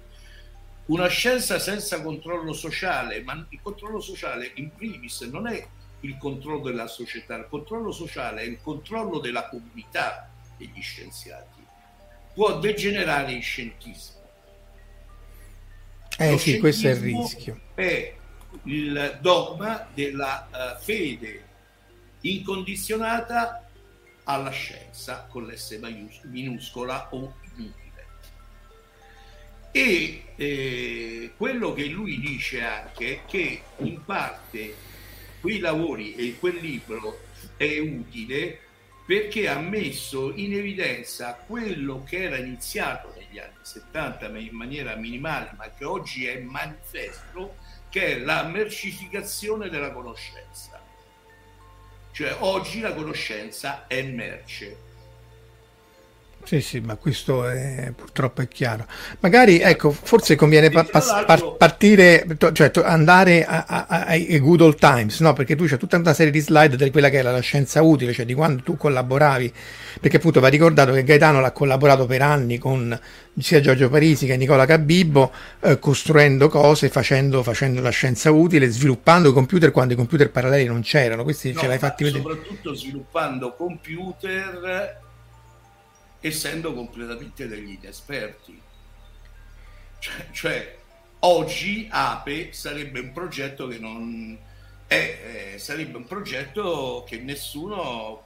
Una 0.86 1.08
scienza 1.08 1.58
senza 1.58 2.00
controllo 2.00 2.52
sociale, 2.52 3.22
ma 3.22 3.44
il 3.48 3.58
controllo 3.60 3.98
sociale 3.98 4.52
in 4.54 4.70
primis 4.72 5.22
non 5.22 5.48
è 5.48 5.66
il 6.00 6.16
controllo 6.18 6.60
della 6.60 6.86
società, 6.86 7.36
il 7.36 7.46
controllo 7.48 7.92
sociale 7.92 8.42
è 8.42 8.44
il 8.44 8.60
controllo 8.60 9.18
della 9.18 9.48
comunità 9.48 10.30
degli 10.56 10.80
scienziati 10.80 11.56
può 12.36 12.58
degenerare 12.58 13.32
in 13.32 13.40
scientismo. 13.40 14.20
Eh 16.18 16.32
Lo 16.32 16.36
sì, 16.36 16.58
questo 16.58 16.88
è 16.88 16.90
il 16.90 16.96
rischio. 16.96 17.60
È 17.74 18.14
il 18.64 19.18
dogma 19.22 19.88
della 19.94 20.46
uh, 20.52 20.82
fede 20.82 21.44
incondizionata 22.20 23.66
alla 24.24 24.50
scienza 24.50 25.26
con 25.30 25.46
l'S 25.46 25.78
minuscola 26.24 27.08
o 27.12 27.36
inutile. 27.54 28.06
E 29.70 30.24
eh, 30.36 31.32
quello 31.38 31.72
che 31.72 31.86
lui 31.86 32.20
dice 32.20 32.62
anche 32.62 33.14
è 33.14 33.24
che 33.24 33.62
in 33.78 34.04
parte 34.04 34.74
quei 35.40 35.58
lavori 35.58 36.14
e 36.14 36.36
quel 36.38 36.56
libro 36.56 37.20
è 37.56 37.78
utile 37.78 38.60
perché 39.06 39.48
ha 39.48 39.58
messo 39.58 40.32
in 40.34 40.54
evidenza 40.54 41.34
quello 41.46 42.02
che 42.04 42.24
era 42.24 42.36
iniziato 42.36 43.12
negli 43.16 43.38
anni 43.38 43.54
70 43.62 44.28
ma 44.30 44.38
in 44.38 44.54
maniera 44.54 44.96
minimale, 44.96 45.52
ma 45.56 45.70
che 45.72 45.84
oggi 45.84 46.26
è 46.26 46.40
manifesto, 46.40 47.54
che 47.88 48.16
è 48.16 48.18
la 48.18 48.42
mercificazione 48.42 49.68
della 49.68 49.92
conoscenza. 49.92 50.82
Cioè 52.10 52.36
oggi 52.40 52.80
la 52.80 52.94
conoscenza 52.94 53.86
è 53.86 54.02
merce 54.02 54.85
sì, 56.46 56.60
sì, 56.60 56.78
ma 56.78 56.94
questo 56.94 57.44
è, 57.48 57.92
purtroppo 57.92 58.40
è 58.40 58.46
chiaro. 58.46 58.86
Magari, 59.18 59.58
ecco, 59.58 59.90
forse 59.90 60.36
conviene 60.36 60.70
pa- 60.70 60.84
pa- 60.84 61.24
par- 61.26 61.56
partire, 61.56 62.24
cioè 62.52 62.70
andare 62.84 63.44
ai 63.44 64.38
good 64.38 64.60
old 64.60 64.78
times, 64.78 65.18
no? 65.18 65.32
Perché 65.32 65.56
tu 65.56 65.64
c'è 65.64 65.76
tutta 65.76 65.96
una 65.96 66.14
serie 66.14 66.30
di 66.30 66.38
slide 66.38 66.76
di 66.76 66.90
quella 66.92 67.08
che 67.08 67.16
era 67.16 67.32
la 67.32 67.40
scienza 67.40 67.82
utile, 67.82 68.12
cioè 68.12 68.24
di 68.24 68.32
quando 68.32 68.62
tu 68.62 68.76
collaboravi, 68.76 69.52
perché 70.00 70.18
appunto 70.18 70.38
va 70.38 70.46
ricordato 70.46 70.92
che 70.92 71.02
Gaetano 71.02 71.40
l'ha 71.40 71.50
collaborato 71.50 72.06
per 72.06 72.22
anni 72.22 72.58
con 72.58 72.96
sia 73.38 73.60
Giorgio 73.60 73.90
Parisi 73.90 74.26
che 74.26 74.36
Nicola 74.36 74.66
Cabibbo, 74.66 75.32
eh, 75.62 75.80
costruendo 75.80 76.48
cose, 76.48 76.88
facendo, 76.90 77.42
facendo, 77.42 77.80
la 77.80 77.90
scienza 77.90 78.30
utile, 78.30 78.68
sviluppando 78.68 79.30
i 79.30 79.32
computer 79.32 79.72
quando 79.72 79.94
i 79.94 79.96
computer 79.96 80.30
paralleli 80.30 80.66
non 80.66 80.82
c'erano. 80.82 81.24
Questi 81.24 81.52
no, 81.52 81.58
ce 81.58 81.66
l'hai 81.66 81.78
fatti 81.78 82.04
vedere. 82.04 82.22
Soprattutto 82.22 82.72
sviluppando 82.72 83.52
computer 83.54 85.04
essendo 86.26 86.72
completamente 86.74 87.48
degli 87.48 87.78
inesperti. 87.80 88.60
Cioè, 89.98 90.26
cioè, 90.32 90.78
oggi 91.20 91.88
Ape 91.90 92.52
sarebbe 92.52 93.00
un 93.00 93.12
progetto 93.12 93.66
che 93.66 93.78
non 93.78 94.38
è, 94.86 95.52
eh, 95.54 95.58
sarebbe 95.58 95.96
un 95.96 96.04
progetto 96.06 97.04
che 97.08 97.18
nessuno 97.18 98.24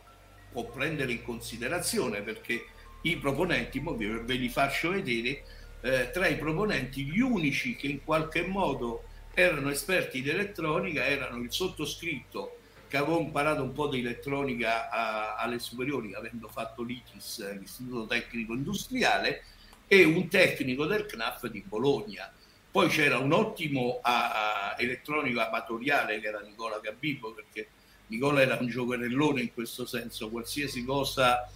può 0.51 0.65
prendere 0.65 1.13
in 1.13 1.23
considerazione 1.23 2.23
perché 2.23 2.67
i 3.03 3.17
proponenti, 3.17 3.81
ve 3.81 4.35
li 4.35 4.49
faccio 4.49 4.91
vedere, 4.91 5.45
eh, 5.81 6.11
tra 6.11 6.27
i 6.27 6.37
proponenti 6.37 7.05
gli 7.05 7.21
unici 7.21 7.77
che 7.77 7.87
in 7.87 8.05
qualche 8.05 8.43
modo 8.43 9.05
erano 9.33 9.71
esperti 9.71 10.21
di 10.21 10.29
elettronica 10.29 11.07
erano 11.07 11.43
il 11.43 11.53
sottoscritto 11.53 12.60
che 12.91 12.97
avevo 12.97 13.21
imparato 13.21 13.63
un 13.63 13.71
po' 13.71 13.87
di 13.87 14.01
elettronica 14.01 14.91
a, 14.91 15.37
alle 15.37 15.61
superiori, 15.61 16.13
avendo 16.13 16.49
fatto 16.49 16.83
l'ITIS, 16.83 17.57
l'Istituto 17.57 18.05
Tecnico 18.07 18.53
Industriale, 18.53 19.45
e 19.87 20.03
un 20.03 20.27
tecnico 20.29 20.87
del 20.87 21.07
CNAF 21.07 21.47
di 21.47 21.63
Bologna. 21.65 22.33
Poi 22.69 22.89
c'era 22.89 23.19
un 23.19 23.31
ottimo 23.31 24.01
a, 24.03 24.73
a 24.73 24.77
elettronico 24.77 25.39
amatoriale 25.39 26.19
che 26.19 26.27
era 26.27 26.41
Nicola 26.41 26.81
Gabibbo, 26.81 27.33
perché 27.33 27.69
Nicola 28.09 28.43
era 28.43 28.59
un 28.61 28.67
giocherellone 28.67 29.41
in 29.41 29.53
questo 29.53 29.87
senso, 29.87 30.29
qualsiasi 30.29 30.85
cosa 30.85 31.49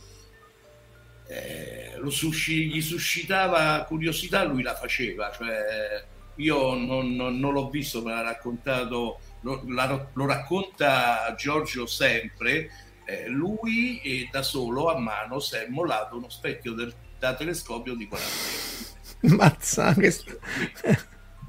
eh, 1.27 2.01
susci- 2.11 2.69
gli 2.69 2.81
suscitava 2.81 3.83
curiosità, 3.89 4.45
lui 4.45 4.63
la 4.63 4.77
faceva. 4.77 5.33
Cioè, 5.33 6.05
io 6.37 6.75
non, 6.75 7.17
non, 7.17 7.41
non 7.41 7.53
l'ho 7.53 7.71
visto, 7.71 8.03
me 8.03 8.13
l'ha 8.13 8.23
raccontato 8.23 9.19
lo, 9.45 9.63
la, 9.69 10.09
lo 10.13 10.27
racconta 10.27 11.35
Giorgio 11.37 11.87
sempre, 11.87 12.71
eh, 13.05 13.29
lui 13.29 14.01
eh, 14.01 14.29
da 14.31 14.43
solo 14.43 14.91
a 14.91 14.99
mano 14.99 15.39
si 15.39 15.57
è 15.57 15.67
mollato 15.69 16.17
uno 16.17 16.31
specchio 16.31 16.73
del, 16.73 16.93
da 17.19 17.35
telescopio 17.35 17.95
di 17.95 18.09
40 18.09 18.33
metri. 18.33 19.37
Mazza, 19.37 19.95
che... 19.95 20.13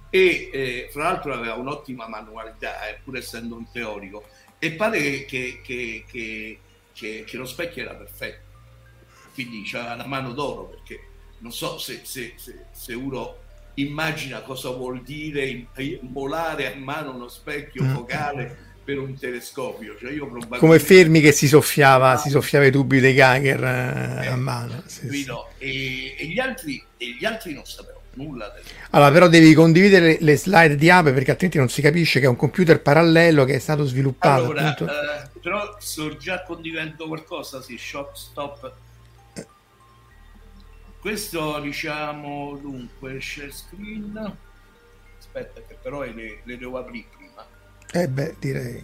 e 0.10 0.50
eh, 0.54 0.90
fra 0.92 1.04
l'altro 1.04 1.34
aveva 1.34 1.56
un'ottima 1.56 2.08
manualità, 2.08 2.88
eh, 2.88 3.00
pur 3.04 3.18
essendo 3.18 3.56
un 3.56 3.70
teorico, 3.72 4.28
e 4.60 4.74
pare 4.74 5.24
che, 5.26 5.62
che, 5.64 6.04
che, 6.06 6.60
che 6.94 7.38
lo 7.38 7.46
specchio 7.46 7.84
era 7.84 7.96
perfetto, 7.96 8.44
quindi 9.34 9.64
c'era 9.64 9.96
la 9.96 10.06
mano 10.06 10.34
d'oro 10.34 10.66
perché 10.66 11.00
non 11.40 11.52
so 11.52 11.78
se, 11.78 12.02
se, 12.04 12.34
se, 12.36 12.66
se 12.72 12.94
uno 12.94 13.44
immagina 13.76 14.42
cosa 14.42 14.70
vuol 14.70 15.02
dire 15.02 15.68
volare 16.02 16.74
a 16.74 16.78
mano 16.78 17.14
uno 17.14 17.28
specchio 17.28 17.84
mm. 17.84 17.94
focale 17.94 18.58
per 18.86 19.00
un 19.00 19.18
telescopio. 19.18 19.98
Cioè 20.00 20.12
io 20.12 20.28
probabilmente... 20.28 20.60
Come 20.60 20.80
fermi 20.80 21.20
che 21.20 21.32
si 21.32 21.48
soffiava, 21.48 22.12
ah, 22.12 22.18
si 22.18 22.30
soffiava 22.30 22.66
i 22.66 22.72
tubi 22.72 23.00
dei 23.00 23.16
Geiger 23.16 23.64
eh, 23.64 24.28
a 24.28 24.34
eh, 24.34 24.36
mano. 24.36 24.84
Sì, 24.86 25.10
sì. 25.10 25.26
No. 25.26 25.50
E, 25.58 26.16
e, 26.18 26.28
gli 26.28 26.40
altri, 26.40 26.82
e, 26.96 27.16
gli 27.20 27.26
altri, 27.26 27.54
non 27.54 27.66
sapevano 27.66 28.04
nulla. 28.14 28.50
Del... 28.54 28.64
Allora, 28.92 29.12
però 29.12 29.28
devi 29.28 29.54
condividere 29.54 30.18
le 30.22 30.38
slide 30.38 30.76
di 30.76 30.90
Ape 30.90 31.12
perché 31.12 31.32
altrimenti 31.32 31.58
non 31.58 31.70
si 31.70 31.82
capisce 31.82 32.20
che 32.20 32.28
è 32.28 32.30
un 32.30 32.36
computer 32.36 32.82
parallelo 32.82 33.44
che 33.44 33.56
è 33.56 33.60
stato 33.60 33.86
sviluppato. 33.86 34.44
Allora, 34.44 34.76
eh, 34.76 35.40
però 35.42 35.76
sto 35.80 36.16
già 36.16 36.44
condividendo 36.44 37.08
qualcosa, 37.08 37.62
sì, 37.62 37.78
shop 37.78 38.14
stop 38.14 38.72
questo 41.06 41.60
diciamo 41.60 42.58
dunque 42.58 43.22
share 43.22 43.52
screen. 43.52 44.38
Aspetta 45.20 45.62
che 45.62 45.78
però 45.80 46.02
le, 46.02 46.42
le 46.44 46.58
devo 46.58 46.80
aprire 46.80 47.06
prima. 47.16 47.46
Eh 47.92 48.08
beh 48.08 48.36
direi 48.40 48.84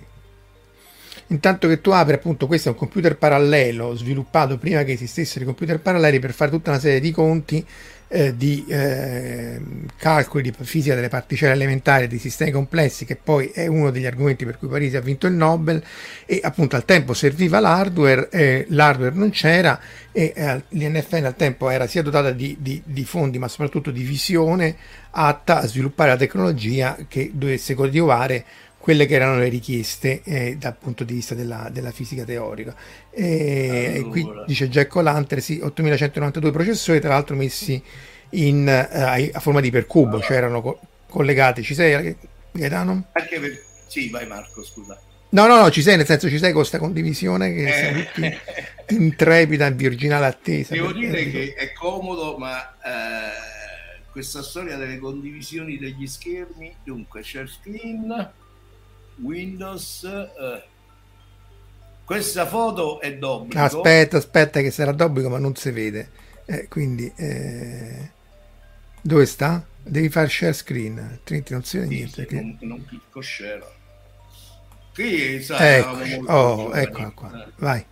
intanto 1.28 1.68
che 1.68 1.82
tu 1.82 1.92
apri 1.92 2.14
appunto 2.14 2.48
questo 2.48 2.70
è 2.70 2.72
un 2.72 2.78
computer 2.78 3.18
parallelo 3.18 3.96
sviluppato 3.96 4.58
prima 4.58 4.84
che 4.84 4.94
esistessero 4.94 5.44
i 5.44 5.46
computer 5.46 5.80
paralleli 5.80 6.20
per 6.20 6.34
fare 6.34 6.52
tutta 6.52 6.72
una 6.72 6.80
serie 6.80 7.00
di 7.00 7.12
conti 7.12 7.66
eh, 8.14 8.36
di 8.36 8.66
eh, 8.68 9.60
calcoli 9.96 10.44
di 10.44 10.54
fisica 10.64 10.96
delle 10.96 11.08
particelle 11.08 11.54
elementari 11.54 12.08
di 12.08 12.20
sistemi 12.20 12.52
complessi, 12.52 13.06
che 13.06 13.16
poi 13.16 13.48
è 13.54 13.68
uno 13.68 13.90
degli 13.90 14.06
argomenti 14.06 14.44
per 14.44 14.58
cui 14.58 14.68
Parisi 14.68 14.98
ha 14.98 15.02
vinto 15.02 15.28
il 15.28 15.34
Nobel, 15.34 15.82
e 16.26 16.42
appunto 16.44 16.76
al 16.76 16.84
tempo 16.84 17.14
serviva 17.14 17.62
l'hardware, 17.62 18.28
eh, 18.30 18.66
l'hardware 18.70 19.16
non 19.16 19.30
c'era 19.30 19.80
e 20.12 20.34
eh, 20.36 20.64
l'INFN 20.70 21.24
al 21.24 21.36
tempo 21.38 21.70
era 21.70 21.88
sia 21.88 22.02
dotata 22.02 22.32
di, 22.32 22.58
di, 22.60 22.82
di, 22.86 23.06
fondi 23.06 23.40
ma 23.40 23.48
soprattutto 23.48 23.92
di 23.92 24.04
visione 24.04 24.76
atta 25.12 25.62
a 25.62 25.66
sviluppare 25.66 26.10
la 26.10 26.18
tecnologia 26.18 26.98
che 27.08 27.32
dovesse 27.34 27.76
coadiuvare 27.76 28.44
quelle 28.82 29.06
che 29.06 29.14
erano 29.14 29.38
le 29.38 29.48
richieste 29.48 30.22
eh, 30.24 30.58
dal 30.58 30.76
punto 30.76 31.04
di 31.04 31.14
vista 31.14 31.36
della, 31.36 31.70
della 31.72 31.92
fisica 31.92 32.26
teorica. 32.26 32.76
E, 33.12 33.94
allora. 33.96 34.10
qui 34.10 34.28
dice 34.48 34.68
Jack 34.68 34.94
O'Lantern, 34.96 35.40
sì, 35.40 35.60
8192 35.62 36.52
processori, 36.52 37.00
tra 37.00 37.10
l'altro 37.10 37.36
messi 37.36 37.82
in, 38.32 38.66
uh, 38.68 39.30
a 39.32 39.40
forma 39.40 39.62
di 39.62 39.70
percubo, 39.70 40.20
cioè 40.20 40.38
erano 40.38 40.62
co- 40.62 40.80
collegati. 41.08 41.62
Ci 41.62 41.76
sei, 41.76 42.16
Gaetano? 42.52 43.06
Anche 43.14 43.40
per... 43.40 43.64
Sì, 43.88 44.10
vai 44.10 44.26
Marco, 44.26 44.64
scusa. 44.64 45.00
No, 45.30 45.48
no, 45.48 45.62
no, 45.62 45.70
ci 45.70 45.82
sei, 45.82 45.96
nel 45.96 46.06
senso 46.06 46.28
ci 46.28 46.38
sei 46.38 46.52
con 46.52 46.60
questa 46.60 46.78
condivisione 46.78 47.54
che 47.54 47.68
eh. 47.68 47.72
siamo 47.72 48.04
tutti 48.04 48.96
intrepida 48.96 49.68
e 49.68 49.72
virginale 49.72 50.26
attesa. 50.26 50.74
Devo 50.74 50.92
dire 50.92 51.30
che 51.30 51.54
è 51.54 51.72
comodo, 51.72 52.38
ma 52.38 52.60
eh, 52.60 54.02
questa 54.12 54.42
storia 54.42 54.76
delle 54.76 54.98
condivisioni 54.98 55.78
degli 55.78 56.08
schermi, 56.08 56.76
dunque 56.84 57.24
share 57.24 57.48
screen, 57.48 58.32
Windows. 59.22 60.04
Eh. 60.04 60.64
Questa 62.04 62.46
foto 62.46 63.00
è 63.00 63.16
d'obbligo. 63.16 63.62
Aspetta, 63.62 64.18
aspetta, 64.18 64.60
che 64.62 64.72
sarà 64.72 64.92
d'obbligo, 64.92 65.30
ma 65.30 65.38
non 65.38 65.56
si 65.56 65.72
vede. 65.72 66.10
Eh, 66.46 66.68
quindi, 66.68 67.10
eh... 67.16 68.12
dove 69.02 69.26
sta? 69.26 69.66
Devi 69.84 70.10
fare 70.10 70.28
share 70.28 70.54
screen, 70.54 71.00
altrimenti 71.00 71.54
non 71.54 71.64
si 71.64 71.78
vede 71.78 71.90
sì, 71.90 71.96
niente. 71.96 72.28
Sì, 72.28 72.36
non, 72.36 72.58
non 72.60 72.86
clicco 72.86 73.22
share. 73.22 73.64
Qui, 74.94 75.42
sai, 75.42 75.80
ecco, 75.80 76.32
oh, 76.32 76.76
ecco 76.76 77.12
qua, 77.14 77.48
vai. 77.58 77.86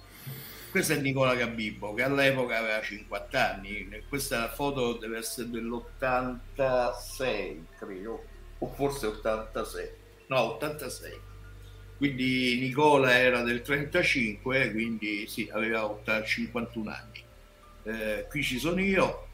Questo 0.70 0.94
è 0.94 0.98
Nicola 0.98 1.34
Gabibbo 1.34 1.94
che 1.94 2.04
all'epoca 2.04 2.58
aveva 2.58 2.82
50 2.82 3.54
anni. 3.54 3.88
Questa 4.08 4.50
foto 4.50 4.98
deve 4.98 5.20
essere 5.20 5.50
dell'86, 5.50 7.58
credo, 7.78 8.24
o 8.60 8.74
forse 8.76 9.08
86 9.08 9.99
no 10.30 10.56
86 10.56 11.28
quindi 12.00 12.58
Nicola 12.62 13.20
era 13.20 13.42
del 13.42 13.62
35 13.62 14.72
quindi 14.72 15.28
sì 15.28 15.50
aveva 15.52 16.00
51 16.24 16.90
anni. 16.90 17.22
Eh, 17.84 18.26
qui 18.30 18.42
ci 18.42 18.58
sono 18.58 18.80
io. 18.80 19.28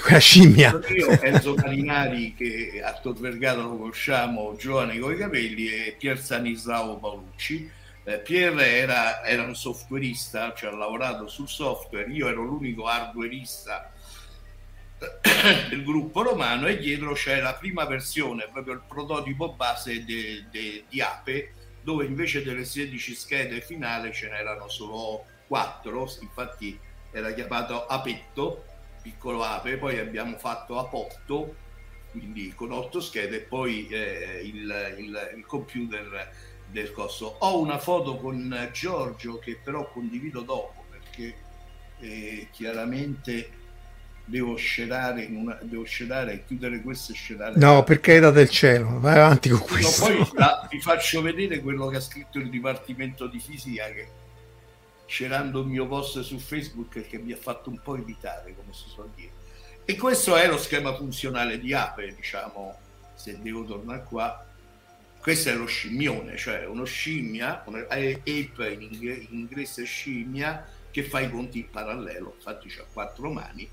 Quella 0.00 0.18
scimmia. 0.18 0.80
Io 0.88 1.10
Enzo 1.20 1.52
Calinari 1.52 2.34
che 2.34 2.80
a 2.82 2.94
Tor 2.94 3.18
Vergata 3.18 3.60
lo 3.60 3.76
conosciamo 3.76 4.56
giovane 4.56 4.98
con 4.98 5.12
i 5.12 5.18
capelli 5.18 5.68
e 5.68 5.94
Pier 5.98 6.18
Stanislao 6.18 6.96
Paolucci. 6.96 7.70
Eh, 8.04 8.18
Pier 8.20 8.58
era, 8.58 9.22
era, 9.26 9.42
un 9.42 9.54
softwareista 9.54 10.54
cioè 10.54 10.72
ha 10.72 10.74
lavorato 10.74 11.28
sul 11.28 11.48
software. 11.48 12.10
Io 12.10 12.28
ero 12.28 12.42
l'unico 12.42 12.86
hardwareista 12.86 13.92
del 15.68 15.84
gruppo 15.84 16.22
romano 16.22 16.66
e 16.66 16.78
dietro 16.78 17.12
c'è 17.12 17.40
la 17.40 17.54
prima 17.54 17.84
versione, 17.84 18.48
proprio 18.50 18.74
il 18.74 18.82
prototipo 18.86 19.52
base 19.52 20.04
de, 20.04 20.46
de, 20.50 20.84
di 20.88 21.00
Ape, 21.00 21.52
dove 21.82 22.04
invece 22.04 22.42
delle 22.42 22.64
16 22.64 23.14
schede 23.14 23.60
finali 23.60 24.12
ce 24.12 24.28
n'erano 24.28 24.68
solo 24.68 25.24
4, 25.46 26.16
infatti 26.20 26.78
era 27.10 27.32
chiamato 27.32 27.86
Apetto, 27.86 28.64
piccolo 29.02 29.42
Ape, 29.42 29.76
poi 29.76 29.98
abbiamo 29.98 30.36
fatto 30.38 30.78
Apotto, 30.78 31.54
quindi 32.10 32.52
con 32.54 32.72
8 32.72 33.00
schede, 33.00 33.36
e 33.36 33.40
poi 33.40 33.86
eh, 33.88 34.40
il, 34.42 34.94
il, 34.98 35.32
il, 35.36 35.46
computer 35.46 36.32
del 36.66 36.90
costo. 36.90 37.36
Ho 37.40 37.60
una 37.60 37.78
foto 37.78 38.16
con 38.16 38.70
Giorgio 38.72 39.38
che 39.38 39.60
però 39.62 39.88
condivido 39.90 40.40
dopo 40.40 40.84
perché 40.90 41.36
eh, 42.00 42.48
chiaramente 42.50 43.64
devo 44.26 44.56
scerare, 44.56 45.26
una, 45.30 45.56
devo 45.62 45.84
scerare 45.84 46.32
e 46.32 46.44
chiudere 46.44 46.80
questo 46.82 47.12
e 47.12 47.14
scerare. 47.14 47.56
No, 47.56 47.84
perché 47.84 48.16
è 48.16 48.20
da 48.20 48.30
del 48.30 48.50
cielo, 48.50 48.98
vai 48.98 49.18
avanti 49.18 49.48
con 49.48 49.60
questo. 49.60 50.08
No, 50.08 50.14
poi 50.16 50.30
la, 50.34 50.66
vi 50.70 50.80
faccio 50.80 51.22
vedere 51.22 51.60
quello 51.60 51.86
che 51.86 51.96
ha 51.96 52.00
scritto 52.00 52.38
il 52.38 52.50
Dipartimento 52.50 53.28
di 53.28 53.38
Fisica 53.38 53.84
che 53.86 54.08
scerando 55.06 55.60
il 55.60 55.68
mio 55.68 55.86
post 55.86 56.20
su 56.20 56.38
Facebook 56.38 57.06
che 57.06 57.18
mi 57.18 57.32
ha 57.32 57.36
fatto 57.36 57.70
un 57.70 57.80
po' 57.80 57.96
evitare, 57.96 58.54
come 58.54 58.72
si 58.72 58.88
suol 58.88 59.10
dire. 59.14 59.30
E 59.84 59.96
questo 59.96 60.34
è 60.36 60.48
lo 60.48 60.58
schema 60.58 60.92
funzionale 60.94 61.60
di 61.60 61.72
Ape, 61.72 62.12
diciamo, 62.12 62.76
se 63.14 63.38
devo 63.40 63.64
tornare 63.64 64.02
qua. 64.02 64.44
Questo 65.20 65.48
è 65.48 65.54
lo 65.54 65.66
scimmione, 65.66 66.36
cioè 66.36 66.66
uno 66.66 66.84
scimmia, 66.84 67.62
una, 67.66 67.80
ape 67.80 68.22
in, 68.24 68.88
in 69.00 69.26
inglese 69.30 69.84
scimmia, 69.84 70.66
che 70.90 71.02
fa 71.02 71.20
i 71.20 71.30
conti 71.30 71.58
in 71.58 71.70
parallelo, 71.70 72.34
infatti 72.36 72.68
c'ha 72.68 72.84
quattro 72.92 73.30
mani 73.30 73.68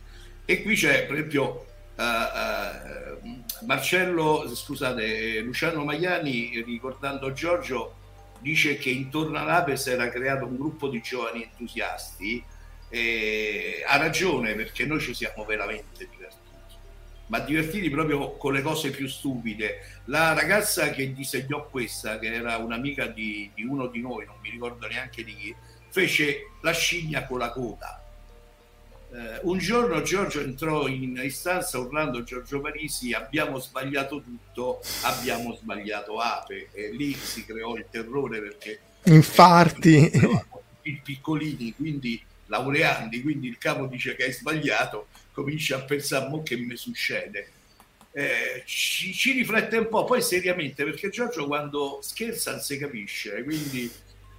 e 0.45 0.61
qui 0.61 0.75
c'è 0.75 1.05
per 1.05 1.15
esempio 1.15 1.65
uh, 1.95 2.01
uh, 2.01 3.65
Marcello, 3.65 4.53
scusate, 4.53 5.39
Luciano 5.39 5.83
Magliani 5.83 6.61
ricordando 6.65 7.31
Giorgio 7.31 7.95
dice 8.39 8.77
che 8.77 8.89
intorno 8.89 9.37
all'Ape 9.39 9.77
si 9.77 9.91
era 9.91 10.09
creato 10.09 10.45
un 10.45 10.57
gruppo 10.57 10.89
di 10.89 11.01
giovani 11.01 11.43
entusiasti 11.43 12.43
e 12.89 13.83
ha 13.87 13.97
ragione 13.97 14.53
perché 14.53 14.85
noi 14.85 14.99
ci 14.99 15.13
siamo 15.13 15.45
veramente 15.45 16.07
divertiti 16.11 16.41
ma 17.27 17.39
divertiti 17.39 17.89
proprio 17.89 18.35
con 18.35 18.51
le 18.53 18.61
cose 18.61 18.91
più 18.91 19.07
stupide. 19.07 20.01
La 20.05 20.33
ragazza 20.33 20.89
che 20.89 21.13
disegnò 21.13 21.67
questa 21.69 22.19
che 22.19 22.31
era 22.31 22.57
un'amica 22.57 23.07
di, 23.07 23.49
di 23.55 23.63
uno 23.63 23.87
di 23.87 24.01
noi 24.01 24.25
non 24.25 24.35
mi 24.41 24.49
ricordo 24.49 24.87
neanche 24.87 25.23
di 25.23 25.33
chi 25.35 25.55
fece 25.89 26.49
la 26.61 26.73
scimmia 26.73 27.25
con 27.25 27.39
la 27.39 27.49
coda 27.49 28.02
eh, 29.13 29.39
un 29.43 29.59
giorno 29.59 30.01
Giorgio 30.01 30.41
entrò 30.41 30.87
in 30.87 31.21
istanza 31.23 31.77
urlando 31.77 32.23
Giorgio 32.23 32.59
Parisi 32.59 33.13
abbiamo 33.13 33.59
sbagliato 33.59 34.21
tutto, 34.21 34.81
abbiamo 35.03 35.53
sbagliato 35.53 36.17
Ape. 36.17 36.69
E 36.71 36.89
lì 36.91 37.13
si 37.13 37.45
creò 37.45 37.75
il 37.75 37.85
terrore 37.91 38.41
perché 38.41 38.79
infarti. 39.03 40.09
i 40.85 40.99
piccolini 41.01 41.73
quindi 41.75 42.21
laureandi 42.47 43.21
quindi 43.21 43.47
il 43.47 43.57
capo 43.57 43.85
dice 43.85 44.15
che 44.15 44.25
hai 44.25 44.33
sbagliato 44.33 45.07
comincia 45.31 45.77
a 45.77 45.81
pensare 45.81 46.27
mo 46.27 46.41
che 46.41 46.57
mi 46.57 46.75
succede? 46.75 47.51
Eh, 48.11 48.63
ci, 48.65 49.13
ci, 49.13 49.31
riflette 49.31 49.77
un 49.77 49.87
po' 49.89 50.03
poi 50.03 50.21
seriamente 50.21 50.83
perché 50.83 51.09
Giorgio 51.09 51.47
quando 51.47 51.99
scherza 52.01 52.51
non 52.51 52.59
si 52.59 52.77
capisce 52.77 53.43
quindi 53.43 53.89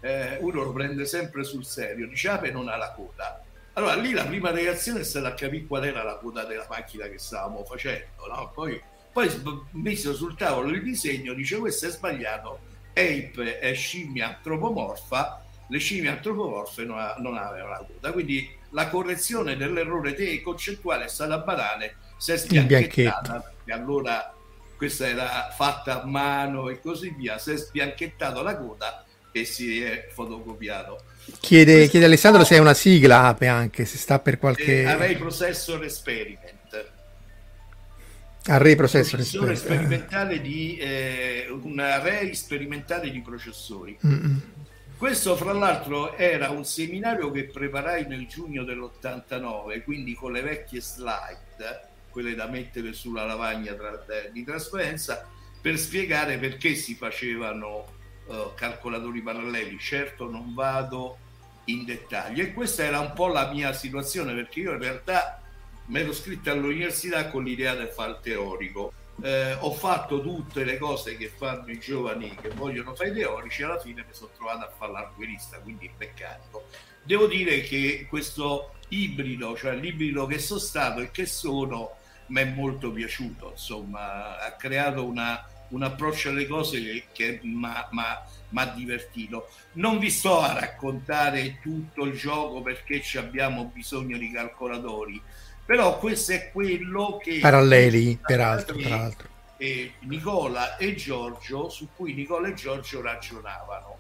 eh, 0.01 0.37
uno 0.41 0.63
lo 0.63 0.73
prende 0.73 1.07
sempre 1.07 1.45
sul 1.45 1.65
serio 1.65 2.07
dice 2.07 2.29
Ape 2.29 2.51
non 2.51 2.69
ha 2.69 2.77
la 2.77 2.93
coda 2.93 3.43
allora 3.75 3.95
lì 3.97 4.13
la 4.13 4.25
prima 4.25 4.51
reazione 4.51 5.01
è 5.01 5.05
stata 5.05 5.29
a 5.29 5.35
capire 5.35 5.67
qual 5.67 5.85
era 5.85 6.03
la 6.03 6.17
quota 6.17 6.45
della 6.45 6.67
macchina 6.69 7.09
che 7.09 7.19
stavamo 7.19 7.65
facendo, 7.65 8.27
no? 8.29 8.51
poi, 8.55 8.81
poi 9.13 9.31
messo 9.73 10.15
sul 10.15 10.37
tavolo 10.37 10.71
il 10.71 10.83
disegno, 10.83 11.35
dice 11.35 11.59
questo 11.59 11.87
è 11.87 11.91
sbagliato, 11.91 12.61
Ape 12.91 13.59
è 13.59 13.75
scimmia 13.75 14.29
antropomorfa, 14.29 15.45
le 15.69 15.79
scimmie 15.79 16.11
antropomorfe 16.11 16.85
non, 16.85 17.15
non 17.19 17.37
avevano 17.37 17.71
la 17.71 17.87
coda, 17.87 18.13
quindi 18.13 18.49
la 18.71 18.89
correzione 18.89 19.57
dell'errore 19.57 20.15
te 20.15 20.41
concettuale 20.41 21.07
è 21.07 21.09
stata 21.09 21.39
banale, 21.39 21.97
si 22.17 22.31
è 22.31 22.37
sbianchettata, 22.37 23.41
perché 23.41 23.73
allora 23.73 24.33
questa 24.77 25.09
era 25.09 25.51
fatta 25.51 26.03
a 26.03 26.07
mano 26.07 26.69
e 26.69 26.81
così 26.81 27.11
via, 27.11 27.39
si 27.39 27.53
è 27.53 27.57
sbianchettato 27.57 28.41
la 28.43 28.57
coda 28.57 29.05
e 29.33 29.45
si 29.45 29.83
è 29.83 30.09
fotocopiato 30.13 31.13
Chiede, 31.41 31.89
chiede 31.89 32.07
Alessandro 32.07 32.45
se 32.45 32.57
è 32.57 32.59
una 32.59 32.75
sigla 32.75 33.25
Ape 33.25 33.47
anche, 33.47 33.85
se 33.85 33.97
sta 33.97 34.19
per 34.19 34.39
qualche... 34.39 34.83
Eh, 34.83 34.85
Array 34.85 35.17
Processor 35.17 35.83
Experiment. 35.83 36.93
Array 38.47 38.75
Processor 38.75 39.21
Experiment. 39.21 39.59
sperimentale 39.59 40.41
di, 40.41 40.77
eh, 40.77 41.47
un 41.49 41.79
array 41.79 42.35
sperimentale 42.35 43.11
di 43.11 43.21
processori. 43.21 43.97
Mm-mm. 44.07 44.43
Questo, 44.97 45.35
fra 45.37 45.53
l'altro, 45.53 46.17
era 46.17 46.51
un 46.51 46.65
seminario 46.65 47.31
che 47.31 47.45
preparai 47.45 48.07
nel 48.07 48.27
giugno 48.27 48.65
dell'89, 48.65 49.83
quindi 49.83 50.15
con 50.15 50.33
le 50.33 50.43
vecchie 50.43 50.81
slide, 50.81 51.89
quelle 52.11 52.35
da 52.35 52.47
mettere 52.47 52.93
sulla 52.93 53.25
lavagna 53.25 53.75
tra, 53.75 54.05
di 54.31 54.45
trasparenza, 54.45 55.27
per 55.61 55.79
spiegare 55.79 56.39
perché 56.39 56.75
si 56.75 56.95
facevano 56.95 57.87
uh, 58.27 58.55
calcolatori 58.55 59.21
paralleli. 59.21 59.79
Certo 59.79 60.31
non 60.31 60.55
vado 60.55 61.19
in 61.67 61.85
dettaglio 61.85 62.43
e 62.43 62.53
questa 62.53 62.85
era 62.85 63.01
un 63.01 63.13
po' 63.15 63.29
la 63.29 63.51
mia 63.51 63.73
situazione 63.73 64.35
perché 64.35 64.61
io 64.61 64.73
in 64.73 64.79
realtà 64.79 65.41
mi 65.87 66.01
ero 66.01 66.11
iscritto 66.11 66.51
all'università 66.51 67.29
con 67.29 67.45
l'idea 67.45 67.75
del 67.75 67.89
fare 67.89 68.13
il 68.13 68.19
teorico. 68.23 68.93
Eh, 69.23 69.55
ho 69.61 69.73
fatto 69.73 70.21
tutte 70.21 70.65
le 70.65 70.77
cose 70.77 71.17
che 71.17 71.29
fanno 71.29 71.71
i 71.71 71.79
giovani 71.79 72.35
che 72.35 72.49
vogliono 72.49 72.95
fare 72.95 73.11
i 73.11 73.13
teorici 73.15 73.63
alla 73.63 73.79
fine 73.79 74.03
mi 74.03 74.13
sono 74.13 74.31
trovato 74.35 74.65
a 74.65 74.73
fare 74.77 74.93
l'arguerista, 74.93 75.59
quindi 75.59 75.91
il. 75.97 76.65
Devo 77.03 77.27
dire 77.27 77.61
che 77.61 78.07
questo 78.09 78.75
ibrido, 78.89 79.57
cioè 79.57 79.75
l'ibrido 79.77 80.27
che 80.27 80.39
sono 80.39 80.59
stato 80.59 81.01
e 81.01 81.11
che 81.11 81.27
sono, 81.27 81.97
mi 82.29 82.41
è 82.41 82.45
molto 82.45 82.91
piaciuto, 82.91 83.51
insomma, 83.51 84.39
ha 84.41 84.53
creato 84.53 85.05
una, 85.05 85.47
un 85.75 85.83
approccio 85.83 86.31
alle 86.31 86.47
cose 86.47 86.81
che, 86.81 87.05
che 87.13 87.41
mi 87.43 87.67
ha 87.67 88.67
divertito. 88.75 89.51
Non 89.73 89.99
vi 89.99 90.09
sto 90.09 90.41
a 90.41 90.59
raccontare 90.59 91.59
tutto 91.61 92.05
il 92.05 92.17
gioco 92.17 92.63
perché 92.63 93.03
abbiamo 93.19 93.71
bisogno 93.73 94.17
di 94.17 94.31
calcolatori, 94.31 95.21
però 95.65 95.99
questo 95.99 96.31
è 96.33 96.51
quello 96.53 97.19
che... 97.23 97.41
Paralleli, 97.41 98.19
peraltro. 98.25 98.77
peraltro. 98.77 99.29
E 99.57 99.95
Nicola 100.01 100.77
e 100.77 100.95
Giorgio, 100.95 101.69
su 101.69 101.89
cui 101.95 102.15
Nicola 102.15 102.49
e 102.49 102.55
Giorgio 102.55 103.01
ragionavano. 103.01 103.99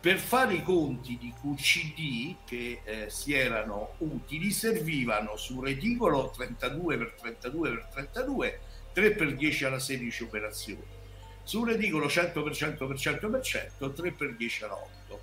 Per 0.00 0.16
fare 0.18 0.54
i 0.54 0.62
conti 0.62 1.18
di 1.18 1.30
QCD 1.32 2.36
che 2.46 2.80
eh, 2.84 3.10
si 3.10 3.34
erano 3.34 3.94
utili 3.98 4.52
servivano 4.52 5.36
su 5.36 5.60
reticolo 5.60 6.32
32x32x32 6.36 8.58
3 8.98 9.12
per 9.12 9.36
10 9.36 9.64
alla 9.64 9.78
16 9.78 10.24
operazioni. 10.24 10.82
Sul 11.48 11.66
reticolo 11.66 12.08
100% 12.08 12.42
per 12.42 12.52
100% 12.52 13.30
per 13.30 13.40
100, 13.40 13.92
3 13.94 14.10
per 14.12 14.34
10 14.34 14.64
alla 14.64 14.74
8. 14.74 15.20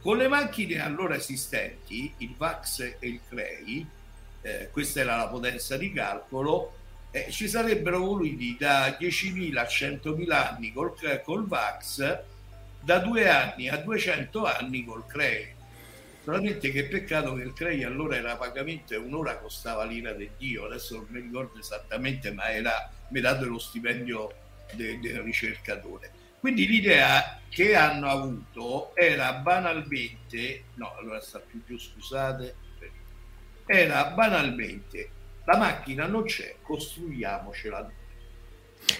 Con 0.00 0.16
le 0.16 0.26
macchine 0.26 0.80
allora 0.80 1.16
esistenti, 1.16 2.14
il 2.16 2.34
VAX 2.34 2.80
e 2.80 2.96
il 3.00 3.20
CREI, 3.28 3.86
eh, 4.40 4.70
questa 4.70 5.00
era 5.00 5.16
la 5.16 5.28
potenza 5.28 5.76
di 5.76 5.92
calcolo, 5.92 6.76
eh, 7.10 7.30
ci 7.30 7.46
sarebbero 7.46 7.98
voluti 7.98 8.56
da 8.58 8.96
10.000 8.98 9.58
a 9.58 9.64
100.000 9.64 10.30
anni 10.30 10.72
col, 10.72 10.94
col 11.22 11.46
VAX, 11.46 12.20
da 12.80 12.98
2 12.98 13.28
anni 13.28 13.68
a 13.68 13.76
200 13.76 14.46
anni 14.46 14.82
col 14.82 15.06
CREI. 15.06 15.54
Solamente 16.24 16.70
che 16.70 16.86
peccato 16.86 17.34
che 17.34 17.42
il 17.42 17.52
CREI 17.52 17.84
allora 17.84 18.16
era 18.16 18.36
pagamento 18.36 18.94
e 18.94 18.96
un'ora 18.96 19.36
costava 19.36 19.84
l'ira 19.84 20.14
del 20.14 20.30
Dio, 20.38 20.64
adesso 20.64 20.94
non 20.94 21.06
mi 21.10 21.20
ricordo 21.20 21.58
esattamente, 21.58 22.32
ma 22.32 22.50
era 22.50 22.90
metà 23.10 23.34
dello 23.34 23.58
stipendio 23.58 24.44
de, 24.76 25.00
del 25.00 25.20
ricercatore. 25.22 26.12
Quindi 26.38 26.66
l'idea 26.66 27.40
che 27.48 27.74
hanno 27.74 28.08
avuto 28.08 28.94
era 28.94 29.32
banalmente, 29.34 30.64
no, 30.74 30.94
allora 30.96 31.20
sta 31.20 31.40
più 31.40 31.62
giù, 31.66 31.78
scusate, 31.78 32.54
era 33.66 34.10
banalmente 34.10 35.10
la 35.46 35.56
macchina 35.56 36.06
non 36.06 36.24
c'è, 36.24 36.56
costruiamocela 36.60 37.88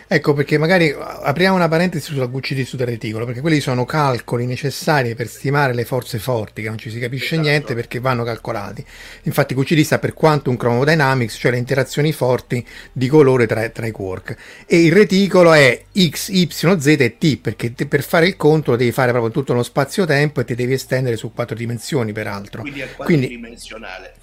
Ecco 0.09 0.35
perché 0.35 0.57
magari 0.57 0.95
apriamo 0.97 1.57
una 1.57 1.69
parentesi 1.69 2.13
sulla 2.13 2.29
QCD 2.29 2.63
su 2.65 2.77
reticolo, 2.77 3.25
perché 3.25 3.41
quelli 3.41 3.61
sono 3.61 3.85
calcoli 3.85 4.47
necessari 4.47 5.15
per 5.15 5.27
stimare 5.27 5.75
le 5.75 5.85
forze 5.85 6.19
forti, 6.19 6.63
che 6.63 6.69
non 6.69 6.79
ci 6.79 6.91
si 6.91 6.99
capisce 6.99 7.35
esatto. 7.35 7.49
niente 7.49 7.75
perché 7.75 7.99
vanno 7.99 8.23
calcolati. 8.23 8.85
Infatti 9.23 9.55
QCD 9.55 9.81
sta 9.81 9.99
per 9.99 10.15
Quantum 10.15 10.57
Chromodynamics, 10.57 11.37
cioè 11.39 11.51
le 11.51 11.59
interazioni 11.59 12.13
forti 12.13 12.65
di 12.93 13.09
colore 13.09 13.47
tra, 13.47 13.69
tra 13.71 13.87
i 13.87 13.91
quark. 13.91 14.37
E 14.67 14.85
il 14.85 14.93
reticolo 14.93 15.53
è 15.53 15.83
X, 15.93 16.29
Y, 16.29 16.49
Z 16.51 16.87
e 16.87 17.17
T, 17.19 17.39
perché 17.39 17.75
te, 17.75 17.87
per 17.87 18.03
fare 18.03 18.27
il 18.27 18.37
conto 18.37 18.73
lo 18.73 18.77
devi 18.77 18.93
fare 18.93 19.11
proprio 19.11 19.33
tutto 19.33 19.55
lo 19.55 19.63
spazio-tempo 19.63 20.41
e 20.41 20.45
ti 20.45 20.55
devi 20.55 20.75
estendere 20.75 21.17
su 21.17 21.33
quattro 21.33 21.57
dimensioni, 21.57 22.13
peraltro. 22.13 22.61
Quindi 22.61 22.81
è 22.81 22.93
quadridimensionale. 22.93 24.13
Quindi, 24.13 24.16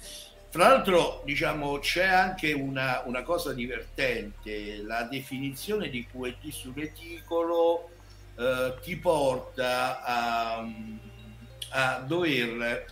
tra 0.54 0.68
l'altro, 0.68 1.22
diciamo, 1.24 1.80
c'è 1.80 2.06
anche 2.06 2.52
una, 2.52 3.02
una, 3.06 3.24
cosa 3.24 3.52
divertente, 3.52 4.84
la 4.84 5.02
definizione 5.02 5.90
di 5.90 6.06
QED 6.06 6.48
sul 6.50 6.72
reticolo 6.76 7.90
eh, 8.36 8.76
ti 8.80 8.96
porta 8.96 10.00
a, 10.04 10.64
a 11.70 11.98
dover, 12.06 12.86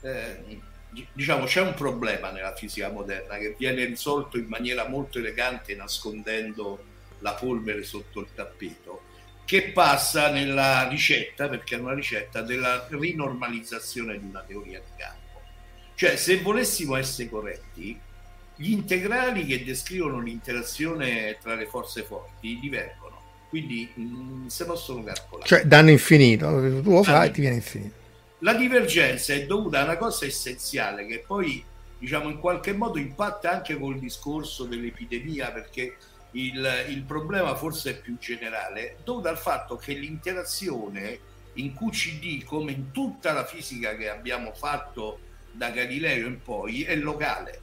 eh, 0.00 0.60
diciamo, 1.12 1.46
c'è 1.46 1.60
un 1.60 1.74
problema 1.74 2.30
nella 2.30 2.54
fisica 2.54 2.88
moderna 2.88 3.36
che 3.38 3.56
viene 3.58 3.84
risolto 3.84 4.38
in 4.38 4.46
maniera 4.46 4.86
molto 4.86 5.18
elegante 5.18 5.74
nascondendo 5.74 6.84
la 7.18 7.32
polvere 7.32 7.82
sotto 7.82 8.20
il 8.20 8.28
tappeto. 8.32 9.02
che 9.44 9.72
passa 9.72 10.30
nella 10.30 10.86
ricetta, 10.86 11.48
perché 11.48 11.74
è 11.74 11.80
una 11.80 11.94
ricetta, 11.94 12.42
della 12.42 12.86
rinormalizzazione 12.88 14.20
di 14.20 14.24
una 14.24 14.44
teoria 14.46 14.78
di 14.78 14.92
campo. 14.96 15.27
Cioè, 15.98 16.14
se 16.14 16.38
volessimo 16.38 16.94
essere 16.94 17.28
corretti, 17.28 17.98
gli 18.54 18.70
integrali 18.70 19.44
che 19.44 19.64
descrivono 19.64 20.20
l'interazione 20.20 21.38
tra 21.42 21.56
le 21.56 21.66
forze 21.66 22.04
forti 22.04 22.56
divergono, 22.60 23.20
quindi 23.48 23.90
mh, 23.92 24.02
mm, 24.02 24.46
se 24.46 24.64
possono 24.64 25.02
calcolare. 25.02 25.48
Cioè, 25.48 25.64
danno 25.64 25.90
infinito, 25.90 26.46
tu 26.84 26.92
lo 26.92 27.02
fai 27.02 27.26
e 27.26 27.30
ti 27.32 27.40
viene 27.40 27.56
infinito. 27.56 27.94
La 28.38 28.54
divergenza 28.54 29.32
è 29.32 29.44
dovuta 29.44 29.80
a 29.80 29.82
una 29.82 29.96
cosa 29.96 30.24
essenziale 30.24 31.04
che 31.04 31.24
poi, 31.26 31.64
diciamo, 31.98 32.28
in 32.28 32.38
qualche 32.38 32.72
modo 32.72 33.00
impatta 33.00 33.50
anche 33.50 33.76
col 33.76 33.98
discorso 33.98 34.66
dell'epidemia, 34.66 35.50
perché 35.50 35.96
il, 36.30 36.84
il 36.90 37.02
problema 37.02 37.56
forse 37.56 37.90
è 37.90 38.00
più 38.00 38.16
generale, 38.18 38.98
dovuto 39.02 39.26
al 39.26 39.38
fatto 39.38 39.74
che 39.74 39.94
l'interazione 39.94 41.18
in 41.54 41.74
QCD, 41.74 42.44
come 42.44 42.70
in 42.70 42.92
tutta 42.92 43.32
la 43.32 43.44
fisica 43.44 43.96
che 43.96 44.08
abbiamo 44.08 44.52
fatto 44.54 45.26
da 45.58 45.70
Galileo 45.70 46.28
in 46.28 46.40
poi, 46.40 46.84
è 46.84 46.94
locale. 46.94 47.60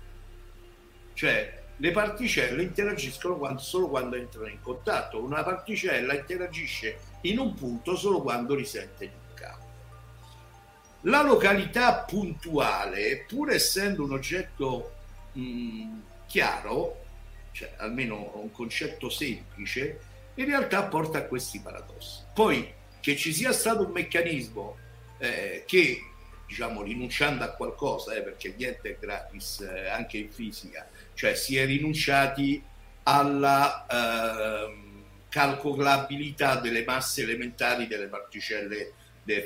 Cioè, 1.14 1.64
le 1.78 1.91
particelle 1.91 2.62
interagiscono 2.62 3.38
quando, 3.38 3.62
solo 3.62 3.88
quando 3.88 4.18
entrano 4.18 4.48
in 4.48 4.62
contatto. 4.62 5.24
Una 5.24 5.43
particella 5.43 6.14
interagisce 6.14 7.00
in 7.22 7.39
un 7.39 7.54
punto 7.54 7.96
solo 7.96 8.22
quando 8.22 8.54
risente 8.54 9.08
di 9.08 9.14
un 9.14 9.34
campo. 9.34 9.64
La 11.02 11.24
località 11.24 12.00
puntuale, 12.00 13.26
pur 13.28 13.52
essendo 13.52 14.04
un 14.04 14.12
oggetto 14.12 14.93
mh, 15.32 16.00
chiaro, 16.28 17.04
cioè 17.52 17.74
almeno 17.78 18.34
un 18.36 18.52
concetto 18.52 19.10
semplice, 19.10 20.00
in 20.36 20.46
realtà 20.46 20.84
porta 20.84 21.20
a 21.20 21.24
questi 21.24 21.62
paradossi. 21.62 22.24
Poi 22.34 22.74
che 23.00 23.16
ci 23.16 23.34
sia 23.34 23.54
stato 23.54 23.86
un 23.86 23.91
meccanismo 23.91 24.76
eh, 25.20 25.64
che, 25.66 26.00
diciamo, 26.48 26.84
rinunciando 26.84 27.43
a 27.43 27.50
qualcosa, 27.50 28.14
eh, 28.14 28.22
perché 28.22 28.54
niente 28.58 28.89
è 28.89 28.98
gratis 29.00 29.62
eh, 29.62 29.88
anche 29.88 30.18
in 30.18 30.32
fisica, 30.32 30.88
cioè 31.14 31.36
si 31.36 31.58
è 31.58 31.66
rinunciati 31.66 32.62
alla 33.04 33.86
eh, 33.86 34.76
calcolabilità 35.30 36.56
delle 36.56 36.84
masse 36.84 37.24
elementari 37.24 37.88
delle 37.88 38.08
particelle 38.08 38.93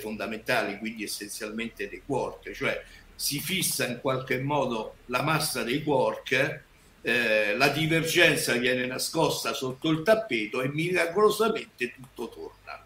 fondamentali, 0.02 0.78
quindi 0.78 1.04
essenzialmente 1.04 1.88
dei 1.88 2.02
quark, 2.06 2.52
cioè 2.52 2.84
si 3.16 3.39
fissa 3.39 3.88
in 3.88 4.00
qualche 4.02 4.39
modo 4.39 4.95
la 5.06 5.22
massa 5.22 5.64
dei 5.64 5.84
quark 5.84 6.68
eh, 7.02 7.56
la 7.56 7.70
divergenza 7.70 8.54
viene 8.54 8.86
nascosta 8.86 9.54
sotto 9.54 9.89
il 9.89 10.04
tappeto 10.04 10.62
e 10.62 10.70
miracolosamente 10.70 11.93
tutto 11.93 12.30
torna. 12.30 12.84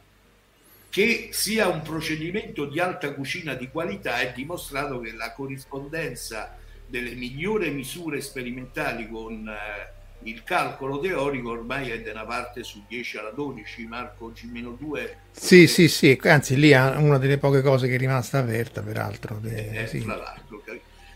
Che 0.94 1.30
sia 1.32 1.70
un 1.70 1.82
procedimento 1.82 2.66
di 2.66 2.80
alta 2.80 3.16
cucina 3.16 3.56
di 3.56 3.68
qualità 3.70 4.20
è 4.20 4.32
dimostrato 4.32 5.00
che 5.00 5.12
la 5.12 5.34
corrispondenza 5.34 6.56
delle 6.86 7.16
migliori 7.16 7.72
misure 7.72 8.22
sperimentali 8.22 9.10
con 9.10 9.48
eh, 9.50 10.30
il 10.30 10.44
calcolo 10.44 11.00
teorico 11.00 11.50
ormai 11.50 11.90
è 11.90 12.00
da 12.00 12.12
una 12.12 12.26
parte 12.26 12.64
su 12.64 12.84
10 12.88 13.18
alla 13.18 13.32
12, 13.32 13.88
Marco 13.88 14.32
G-2. 14.34 15.16
Sì, 15.32 15.66
sì, 15.66 15.88
sì, 15.88 16.16
anzi 16.22 16.58
lì 16.58 16.70
è 16.70 16.96
una 16.98 17.18
delle 17.18 17.40
poche 17.40 17.64
cose 17.64 17.88
che 17.88 17.96
è 17.96 17.98
rimasta 17.98 18.38
aperta, 18.38 18.84
peraltro. 18.84 19.40
De, 19.40 19.72
eh, 19.72 19.88
sì. 19.88 20.00
Tra 20.04 20.16
l'altro, 20.16 20.64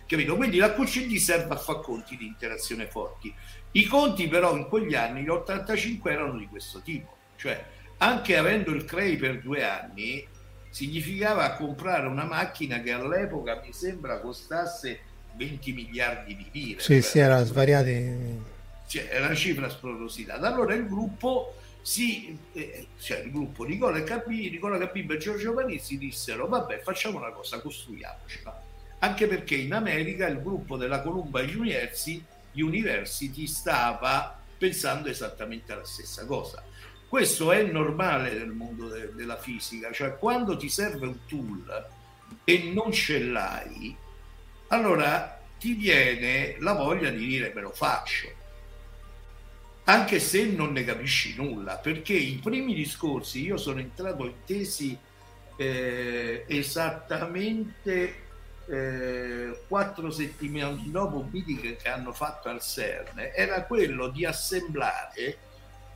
Capito? 0.08 0.38
Quindi 0.38 0.58
la 0.58 0.74
QCD 0.74 1.18
serve 1.18 1.54
a 1.54 1.58
fare 1.58 1.82
conti 1.84 2.18
di 2.18 2.26
interazione 2.26 2.88
forti. 2.88 3.32
I 3.74 3.86
conti 3.86 4.28
però 4.28 4.58
in 4.58 4.68
quegli 4.70 4.96
anni, 4.96 5.22
gli 5.22 5.30
85, 5.30 6.12
erano 6.12 6.36
di 6.36 6.48
questo 6.48 6.82
tipo. 6.82 7.16
Cioè, 7.36 7.64
anche 7.98 8.38
avendo 8.38 8.72
il 8.72 8.86
CREI 8.86 9.18
per 9.18 9.42
due 9.42 9.64
anni, 9.64 10.26
significava 10.70 11.54
comprare 11.54 12.08
una 12.08 12.26
macchina 12.26 12.82
che 12.82 12.92
all'epoca 12.92 13.62
mi 13.64 13.74
sembra 13.74 14.20
costasse 14.20 15.00
20 15.36 15.72
miliardi 15.74 16.36
di 16.36 16.50
lire. 16.52 16.82
Sì, 16.82 17.02
sì, 17.02 17.20
era 17.20 17.44
svariati. 17.44 18.56
Cioè, 18.88 19.10
era 19.12 19.26
una 19.26 19.36
cifra 19.36 19.70
spropositata. 19.70 20.48
Allora 20.48 20.74
il 20.74 20.88
gruppo 20.88 21.56
si, 21.82 22.38
eh, 22.54 22.88
cioè 23.00 23.20
il 23.20 23.32
gruppo 23.32 23.64
Nicola 23.64 24.02
Capì, 24.04 24.50
Nicola 24.50 24.78
e 24.78 25.18
Giorgio 25.18 25.54
Panizzi 25.54 25.98
dissero 25.98 26.48
vabbè 26.48 26.82
facciamo 26.82 27.18
una 27.18 27.32
cosa, 27.32 27.62
costruiamocela 27.62 28.66
anche 29.00 29.28
perché 29.28 29.56
in 29.56 29.74
America 29.74 30.28
il 30.28 30.42
gruppo 30.42 30.78
della 30.78 31.02
Columbia 31.02 31.44
University 31.44 32.24
stava 33.48 34.40
pensando 34.58 35.08
esattamente 35.08 35.72
alla 35.72 35.86
stessa 35.86 36.26
cosa. 36.26 36.64
Questo 37.08 37.52
è 37.52 37.64
normale 37.64 38.34
nel 38.34 38.52
mondo 38.52 38.90
de- 38.90 39.14
della 39.14 39.38
fisica, 39.38 39.92
cioè 39.92 40.18
quando 40.18 40.58
ti 40.58 40.70
serve 40.70 41.08
un 41.08 41.26
tool 41.26 41.88
e 42.44 42.72
non 42.74 42.92
ce 42.92 43.20
l'hai, 43.20 43.96
allora 44.68 45.42
ti 45.58 45.74
viene 45.74 46.58
la 46.60 46.74
voglia 46.74 47.10
di 47.10 47.26
dire 47.26 47.54
me 47.56 47.62
lo 47.62 47.72
faccio, 47.72 48.28
anche 49.86 50.20
se 50.20 50.46
non 50.48 50.74
ne 50.74 50.84
capisci 50.84 51.36
nulla, 51.36 51.78
perché 51.78 52.14
i 52.14 52.40
primi 52.44 52.74
discorsi 52.74 53.42
io 53.42 53.56
sono 53.56 53.80
entrato 53.80 54.26
in 54.26 54.34
tesi 54.46 54.98
eh, 55.56 56.44
esattamente 56.48 58.26
eh, 58.68 59.62
quattro 59.68 60.12
settimane 60.12 60.84
dopo 60.88 61.20
un 61.20 61.30
meeting 61.32 61.78
che 61.78 61.88
hanno 61.88 62.12
fatto 62.12 62.50
al 62.50 62.62
CERN 62.62 63.32
era 63.34 63.64
quello 63.64 64.10
di 64.10 64.26
assemblare 64.26 65.38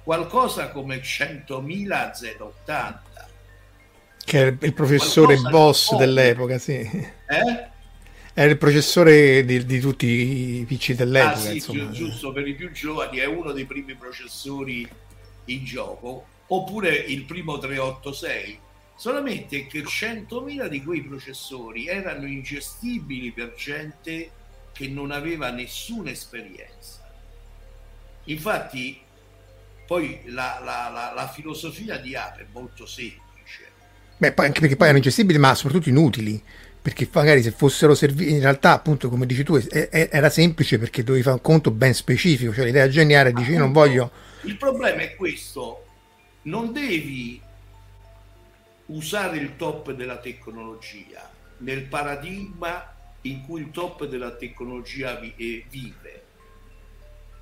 qualcosa 0.04 0.70
come 0.70 1.02
100.000 1.02 2.12
Z80 2.12 3.00
che 4.24 4.48
è 4.48 4.56
il 4.60 4.74
professore 4.74 5.36
qualcosa 5.36 5.50
boss 5.50 5.96
dell'epoca 5.96 6.58
sì 6.58 6.80
eh? 6.80 7.70
Era 8.34 8.50
il 8.50 8.58
processore 8.58 9.44
di, 9.44 9.66
di, 9.66 9.80
tutti 9.82 10.08
i 10.08 10.66
PC 10.66 10.94
dell'epoca. 10.94 11.50
Ah, 11.50 11.60
sì, 11.60 11.92
giusto 11.92 12.32
per 12.32 12.48
i 12.48 12.56
più 12.56 12.72
giovani, 12.72 13.18
è 13.18 13.26
uno 13.26 13.52
dei 13.52 13.66
primi 13.66 13.94
processori 13.96 14.88
in 15.46 15.66
gioco, 15.66 16.26
oppure 16.48 16.96
il 16.96 17.26
primo 17.26 17.58
386 17.58 18.60
solamente 18.96 19.66
che 19.66 19.82
100.000 19.82 20.68
di 20.68 20.84
quei 20.84 21.02
processori 21.02 21.88
erano 21.88 22.28
ingestibili 22.28 23.32
per 23.32 23.56
gente 23.56 24.30
che 24.72 24.88
non 24.88 25.10
aveva 25.10 25.50
nessuna 25.50 26.12
esperienza. 26.12 27.12
Infatti, 28.26 29.02
poi 29.92 30.22
la, 30.28 30.62
la, 30.64 30.90
la, 30.90 31.12
la 31.14 31.28
filosofia 31.28 31.98
di 31.98 32.16
Apple 32.16 32.44
è 32.44 32.48
molto 32.54 32.86
semplice. 32.86 33.66
Beh, 34.16 34.32
poi, 34.32 34.46
anche 34.46 34.62
perché 34.62 34.78
poi 34.78 34.86
erano 34.86 35.00
ingestibili, 35.04 35.38
ma 35.38 35.54
soprattutto 35.54 35.90
inutili. 35.90 36.42
Perché 36.82 37.10
magari 37.12 37.44
se 37.44 37.52
fossero 37.52 37.94
serviti, 37.94 38.32
in 38.32 38.40
realtà, 38.40 38.72
appunto, 38.72 39.10
come 39.10 39.26
dici 39.26 39.44
tu, 39.44 39.62
era 39.70 40.30
semplice 40.30 40.80
perché 40.80 41.04
dovevi 41.04 41.24
fare 41.24 41.36
un 41.36 41.42
conto 41.42 41.72
ben 41.72 41.94
specifico. 41.94 42.54
Cioè, 42.54 42.64
l'idea 42.64 42.88
geniale 42.88 43.34
dici: 43.34 43.52
Io 43.52 43.60
non 43.60 43.74
voglio. 43.74 44.12
Il 44.44 44.56
problema 44.56 45.02
è 45.02 45.14
questo: 45.18 45.86
non 46.44 46.72
devi 46.72 47.42
usare 48.86 49.38
il 49.40 49.58
top 49.58 49.92
della 49.92 50.20
tecnologia 50.20 51.30
nel 51.58 51.84
paradigma 51.84 52.96
in 53.24 53.42
cui 53.46 53.60
il 53.60 53.72
top 53.72 54.06
della 54.06 54.32
tecnologia 54.32 55.20
eh, 55.20 55.66
vive. 55.70 56.21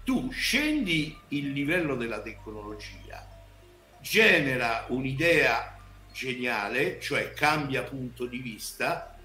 Tu 0.10 0.32
scendi 0.32 1.16
il 1.28 1.52
livello 1.52 1.96
della 1.96 2.20
tecnologia, 2.20 3.24
genera 4.02 4.86
un'idea 4.88 5.78
geniale, 6.12 7.00
cioè 7.00 7.32
cambia 7.34 7.84
punto 7.84 8.26
di 8.26 8.40
vista, 8.40 9.16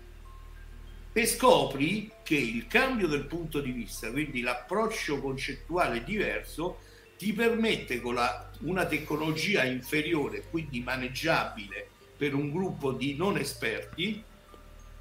e 1.10 1.26
scopri 1.26 2.12
che 2.22 2.34
il 2.36 2.66
cambio 2.66 3.06
del 3.06 3.24
punto 3.24 3.60
di 3.60 3.70
vista, 3.70 4.10
quindi 4.10 4.42
l'approccio 4.42 5.22
concettuale 5.22 6.04
diverso, 6.04 6.80
ti 7.16 7.32
permette 7.32 8.02
con 8.02 8.16
la, 8.16 8.50
una 8.60 8.84
tecnologia 8.84 9.64
inferiore, 9.64 10.42
quindi 10.50 10.82
maneggiabile 10.82 11.88
per 12.14 12.34
un 12.34 12.50
gruppo 12.50 12.92
di 12.92 13.16
non 13.16 13.38
esperti 13.38 14.22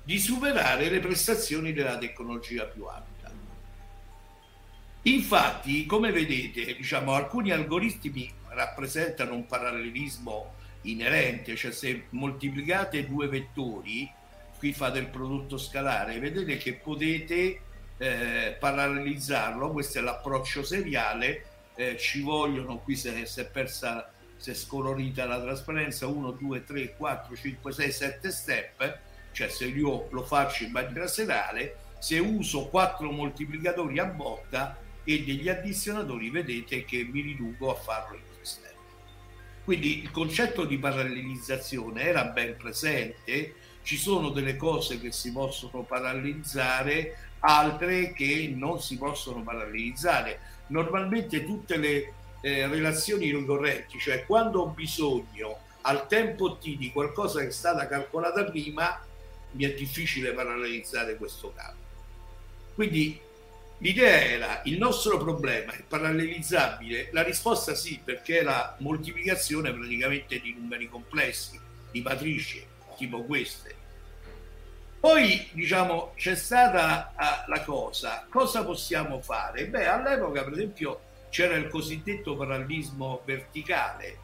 di 0.01 0.17
superare 0.17 0.89
le 0.89 1.01
prestazioni 1.01 1.73
della 1.73 1.97
tecnologia 1.97 2.63
più 2.67 2.85
ampia. 2.85 3.12
Infatti, 5.03 5.85
come 5.85 6.11
vedete, 6.11 6.75
diciamo, 6.75 7.13
alcuni 7.13 7.51
algoritmi 7.51 8.31
rappresentano 8.49 9.33
un 9.33 9.45
parallelismo 9.45 10.53
inerente, 10.83 11.57
cioè 11.57 11.71
se 11.71 12.05
moltiplicate 12.09 13.05
due 13.05 13.27
vettori, 13.27 14.09
qui 14.57 14.71
fate 14.71 14.99
il 14.99 15.07
prodotto 15.07 15.57
scalare, 15.57 16.19
vedete 16.19 16.55
che 16.55 16.75
potete 16.75 17.59
eh, 17.97 18.55
parallelizzarlo, 18.57 19.71
questo 19.71 19.99
è 19.99 20.01
l'approccio 20.01 20.63
seriale, 20.63 21.45
eh, 21.75 21.97
ci 21.97 22.21
vogliono, 22.21 22.77
qui 22.77 22.95
se, 22.95 23.25
si 23.25 23.41
è 23.41 23.45
persa 23.45 24.09
se 24.37 24.51
è 24.51 24.55
scolorita 24.55 25.25
la 25.25 25.41
trasparenza 25.41 26.07
1, 26.07 26.31
2, 26.31 26.63
3, 26.63 26.95
4, 26.95 27.35
5, 27.35 27.71
6, 27.71 27.91
7 27.91 28.31
step, 28.31 28.99
cioè 29.31 29.49
se 29.49 29.65
io 29.65 30.07
lo 30.11 30.23
faccio 30.23 30.63
in 30.63 30.71
maniera 30.71 31.07
serale, 31.07 31.77
se 31.99 32.19
uso 32.19 32.67
4 32.67 33.09
moltiplicatori 33.11 33.99
a 33.99 34.05
botta 34.05 34.77
e 35.03 35.23
degli 35.23 35.49
addizionatori, 35.49 36.29
vedete 36.29 36.85
che 36.85 37.03
mi 37.03 37.21
riduco 37.21 37.71
a 37.71 37.75
farlo 37.75 38.15
in 38.15 38.23
3 38.35 38.45
step. 38.45 38.73
Quindi 39.63 40.01
il 40.01 40.11
concetto 40.11 40.65
di 40.65 40.77
parallelizzazione 40.77 42.03
era 42.03 42.25
ben 42.25 42.55
presente, 42.57 43.55
ci 43.83 43.97
sono 43.97 44.29
delle 44.29 44.55
cose 44.55 44.99
che 44.99 45.11
si 45.11 45.31
possono 45.31 45.83
parallelizzare, 45.83 47.17
altre 47.39 48.13
che 48.13 48.53
non 48.55 48.81
si 48.81 48.97
possono 48.97 49.41
parallelizzare. 49.43 50.39
Normalmente 50.67 51.45
tutte 51.45 51.77
le 51.77 52.13
eh, 52.41 52.67
relazioni 52.67 53.31
ricorrenti, 53.31 53.99
cioè 53.99 54.25
quando 54.25 54.61
ho 54.61 54.67
bisogno 54.67 55.59
al 55.81 56.07
tempo 56.07 56.57
t 56.57 56.75
di 56.77 56.91
qualcosa 56.91 57.41
che 57.41 57.47
è 57.47 57.51
stata 57.51 57.87
calcolata 57.87 58.43
prima, 58.45 59.01
mi 59.51 59.65
è 59.65 59.73
difficile 59.73 60.33
parallelizzare 60.33 61.15
questo 61.15 61.53
caso. 61.55 61.75
Quindi 62.73 63.19
l'idea 63.83 64.21
era 64.21 64.61
il 64.63 64.77
nostro 64.77 65.17
problema 65.17 65.73
è 65.73 65.83
parallelizzabile? 65.83 67.09
La 67.11 67.21
risposta 67.21 67.75
sì, 67.75 67.99
perché 68.01 68.39
è 68.39 68.43
la 68.43 68.75
moltiplicazione 68.79 69.73
praticamente 69.73 70.39
di 70.39 70.55
numeri 70.57 70.87
complessi, 70.87 71.59
di 71.91 72.01
matrici 72.01 72.65
tipo 72.95 73.23
queste. 73.23 73.75
Poi 75.01 75.49
diciamo 75.51 76.13
c'è 76.15 76.33
stata 76.33 77.13
uh, 77.13 77.49
la 77.51 77.61
cosa, 77.63 78.25
cosa 78.29 78.63
possiamo 78.63 79.21
fare? 79.21 79.67
Beh, 79.67 79.85
all'epoca 79.85 80.45
per 80.45 80.53
esempio 80.53 81.01
c'era 81.29 81.55
il 81.55 81.67
cosiddetto 81.67 82.37
parallelismo 82.37 83.21
verticale, 83.25 84.17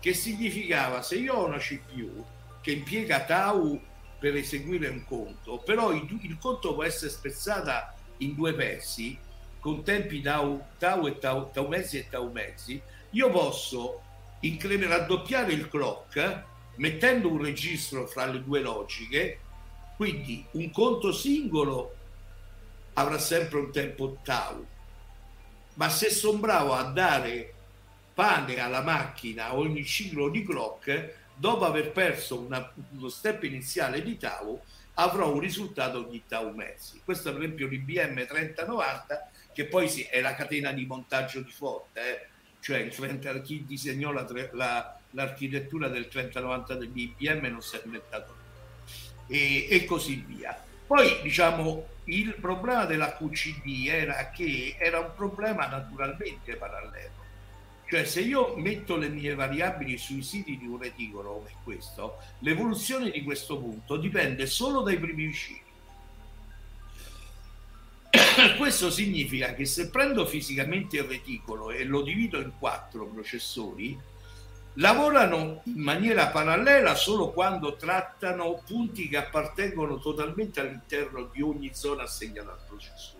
che 0.00 0.12
significava 0.12 1.02
se 1.02 1.14
io 1.16 1.34
ho 1.34 1.46
una 1.46 1.58
CPU 1.58 2.26
che 2.60 2.72
impiega 2.72 3.20
tau 3.20 3.80
per 4.18 4.34
eseguire 4.34 4.88
un 4.88 5.04
conto, 5.04 5.58
però 5.58 5.92
il, 5.92 6.18
il 6.22 6.36
conto 6.40 6.74
può 6.74 6.82
essere 6.82 7.12
spezzata 7.12 7.94
in 8.18 8.34
due 8.34 8.52
pezzi 8.54 9.18
con 9.60 9.82
tempi 9.82 10.20
tau, 10.20 10.64
tau 10.78 11.06
e 11.06 11.18
tau, 11.18 11.50
tau 11.50 11.66
mezzi 11.66 11.98
e 11.98 12.08
tau 12.08 12.30
mezzi, 12.30 12.80
io 13.10 13.30
posso 13.30 14.02
raddoppiare 14.40 15.52
il 15.52 15.68
clock 15.68 16.44
mettendo 16.76 17.30
un 17.30 17.42
registro 17.42 18.06
fra 18.06 18.26
le 18.26 18.42
due 18.42 18.60
logiche, 18.60 19.40
quindi 19.96 20.44
un 20.52 20.70
conto 20.70 21.12
singolo 21.12 21.94
avrà 22.94 23.18
sempre 23.18 23.58
un 23.58 23.72
tempo 23.72 24.18
tau, 24.22 24.64
ma 25.74 25.88
se 25.88 26.10
sono 26.10 26.38
bravo 26.38 26.72
a 26.74 26.84
dare 26.84 27.54
pane 28.14 28.58
alla 28.58 28.82
macchina 28.82 29.54
ogni 29.54 29.84
ciclo 29.84 30.28
di 30.28 30.44
clock, 30.44 31.14
dopo 31.34 31.64
aver 31.64 31.92
perso 31.92 32.40
una, 32.40 32.72
uno 32.90 33.08
step 33.08 33.44
iniziale 33.44 34.02
di 34.02 34.16
tau, 34.16 34.60
avrò 35.00 35.32
un 35.32 35.40
risultato 35.40 36.02
di 36.02 36.22
tau 36.26 36.54
mezzi. 36.54 37.00
Questo 37.04 37.32
per 37.32 37.42
esempio 37.42 37.66
l'IBM 37.66 38.26
3090, 38.26 39.30
che 39.52 39.66
poi 39.66 39.88
sì, 39.88 40.02
è 40.02 40.20
la 40.20 40.34
catena 40.34 40.72
di 40.72 40.86
montaggio 40.86 41.40
di 41.40 41.50
Forte, 41.50 42.00
eh? 42.00 42.26
cioè 42.60 42.78
il 42.78 42.94
30, 42.94 43.40
chi 43.40 43.64
disegnò 43.64 44.10
la, 44.10 44.26
la, 44.52 44.98
l'architettura 45.12 45.88
del 45.88 46.08
3090 46.08 46.74
dell'IBM 46.74 47.46
non 47.46 47.62
si 47.62 47.76
è 47.76 47.82
inventato 47.84 48.34
e, 49.28 49.68
e 49.70 49.84
così 49.84 50.24
via. 50.26 50.60
Poi 50.86 51.20
diciamo 51.22 51.86
il 52.04 52.34
problema 52.40 52.84
della 52.84 53.14
QCD 53.14 53.86
era 53.88 54.30
che 54.30 54.74
era 54.78 54.98
un 55.00 55.12
problema 55.14 55.66
naturalmente 55.66 56.56
parallelo 56.56 57.17
cioè 57.88 58.04
se 58.04 58.20
io 58.20 58.54
metto 58.56 58.96
le 58.96 59.08
mie 59.08 59.34
variabili 59.34 59.96
sui 59.96 60.22
siti 60.22 60.58
di 60.58 60.66
un 60.66 60.78
reticolo 60.78 61.36
come 61.36 61.54
questo, 61.64 62.18
l'evoluzione 62.40 63.10
di 63.10 63.22
questo 63.22 63.58
punto 63.58 63.96
dipende 63.96 64.44
solo 64.46 64.82
dai 64.82 64.98
primi 64.98 65.24
vicini. 65.26 65.62
questo 68.58 68.90
significa 68.90 69.54
che 69.54 69.64
se 69.64 69.88
prendo 69.88 70.26
fisicamente 70.26 70.98
il 70.98 71.04
reticolo 71.04 71.70
e 71.70 71.84
lo 71.84 72.02
divido 72.02 72.38
in 72.38 72.52
quattro 72.58 73.06
processori, 73.06 73.98
lavorano 74.74 75.62
in 75.64 75.80
maniera 75.80 76.28
parallela 76.28 76.94
solo 76.94 77.30
quando 77.30 77.76
trattano 77.76 78.62
punti 78.66 79.08
che 79.08 79.16
appartengono 79.16 79.98
totalmente 79.98 80.60
all'interno 80.60 81.30
di 81.32 81.40
ogni 81.40 81.70
zona 81.72 82.02
assegnata 82.02 82.50
al 82.50 82.60
processore 82.66 83.17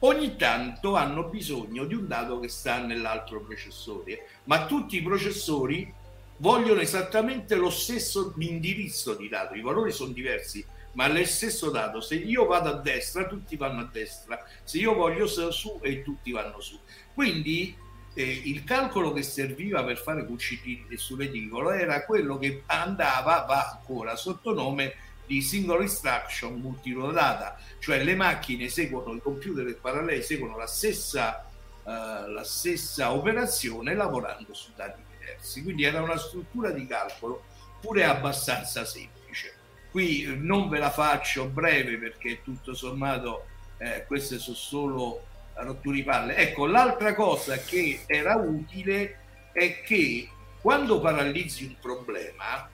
ogni 0.00 0.36
tanto 0.36 0.94
hanno 0.94 1.24
bisogno 1.24 1.84
di 1.84 1.94
un 1.94 2.06
dato 2.06 2.40
che 2.40 2.48
sta 2.48 2.78
nell'altro 2.78 3.40
processore, 3.40 4.26
ma 4.44 4.66
tutti 4.66 4.96
i 4.96 5.02
processori 5.02 5.92
vogliono 6.38 6.80
esattamente 6.80 7.54
lo 7.54 7.70
stesso 7.70 8.34
indirizzo 8.38 9.14
di 9.14 9.28
dato, 9.28 9.54
i 9.54 9.60
valori 9.60 9.92
sono 9.92 10.12
diversi, 10.12 10.64
ma 10.92 11.06
è 11.06 11.12
lo 11.12 11.24
stesso 11.24 11.70
dato. 11.70 12.00
Se 12.00 12.14
io 12.14 12.46
vado 12.46 12.70
a 12.70 12.78
destra, 12.78 13.26
tutti 13.26 13.56
vanno 13.56 13.82
a 13.82 13.88
destra, 13.90 14.44
se 14.64 14.78
io 14.78 14.94
voglio 14.94 15.26
su, 15.26 15.78
e 15.82 16.02
tutti 16.02 16.32
vanno 16.32 16.60
su. 16.60 16.78
Quindi 17.14 17.76
eh, 18.14 18.42
il 18.44 18.64
calcolo 18.64 19.12
che 19.12 19.22
serviva 19.22 19.84
per 19.84 19.98
fare 19.98 20.26
QCD 20.26 20.94
sull'edicolo 20.94 21.70
era 21.70 22.04
quello 22.04 22.38
che 22.38 22.62
andava, 22.66 23.44
va 23.46 23.78
ancora 23.78 24.16
sotto 24.16 24.52
nome 24.52 24.94
di 25.30 25.42
single 25.42 25.82
instruction 25.82 26.54
multirodata, 26.54 27.56
cioè 27.78 28.02
le 28.02 28.16
macchine 28.16 28.68
seguono, 28.68 29.14
i 29.14 29.20
computer 29.20 29.78
paralleli 29.80 30.18
eseguono 30.18 30.56
la 30.56 30.66
stessa, 30.66 31.48
uh, 31.84 32.28
la 32.32 32.42
stessa 32.42 33.12
operazione 33.12 33.94
lavorando 33.94 34.52
su 34.52 34.72
dati 34.74 35.00
diversi. 35.08 35.62
Quindi 35.62 35.84
era 35.84 36.02
una 36.02 36.18
struttura 36.18 36.72
di 36.72 36.84
calcolo 36.84 37.44
pure 37.80 38.04
abbastanza 38.04 38.84
semplice. 38.84 39.54
Qui 39.92 40.24
eh, 40.24 40.34
non 40.34 40.68
ve 40.68 40.78
la 40.78 40.90
faccio 40.90 41.46
breve 41.46 41.96
perché 41.98 42.42
tutto 42.42 42.74
sommato 42.74 43.46
eh, 43.78 44.04
queste 44.08 44.40
sono 44.40 44.56
solo 44.56 45.26
rotture 45.54 45.94
di 45.94 46.02
palle. 46.02 46.34
Ecco, 46.38 46.66
l'altra 46.66 47.14
cosa 47.14 47.56
che 47.58 48.02
era 48.06 48.34
utile 48.34 49.18
è 49.52 49.80
che 49.82 50.28
quando 50.60 50.98
paralizzi 50.98 51.66
un 51.66 51.76
problema, 51.80 52.68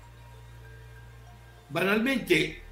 banalmente 1.66 2.62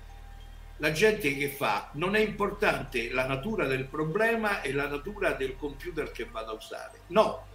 la 0.78 0.92
gente 0.92 1.34
che 1.36 1.49
fa 1.49 1.90
non 1.95 2.16
è 2.16 2.20
importante 2.20 3.11
la 3.11 3.26
natura 3.26 3.66
del 3.66 3.86
problema 3.86 4.61
e 4.61 4.72
la 4.72 4.88
natura 4.88 5.32
del 5.32 5.57
computer 5.57 6.11
che 6.11 6.26
vado 6.30 6.53
a 6.53 6.55
usare. 6.55 7.01
No, 7.09 7.47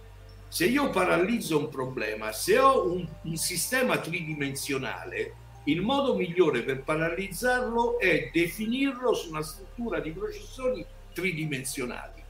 se 0.48 0.66
io 0.66 0.90
paralizzo 0.90 1.58
un 1.58 1.68
problema, 1.68 2.32
se 2.32 2.58
ho 2.58 2.90
un, 2.90 3.06
un 3.22 3.36
sistema 3.36 3.98
tridimensionale, 3.98 5.34
il 5.64 5.82
modo 5.82 6.16
migliore 6.16 6.62
per 6.62 6.82
paralizzarlo 6.82 7.98
è 7.98 8.30
definirlo 8.32 9.12
su 9.14 9.28
una 9.28 9.42
struttura 9.42 10.00
di 10.00 10.10
processori 10.10 10.84
tridimensionali. 11.12 12.22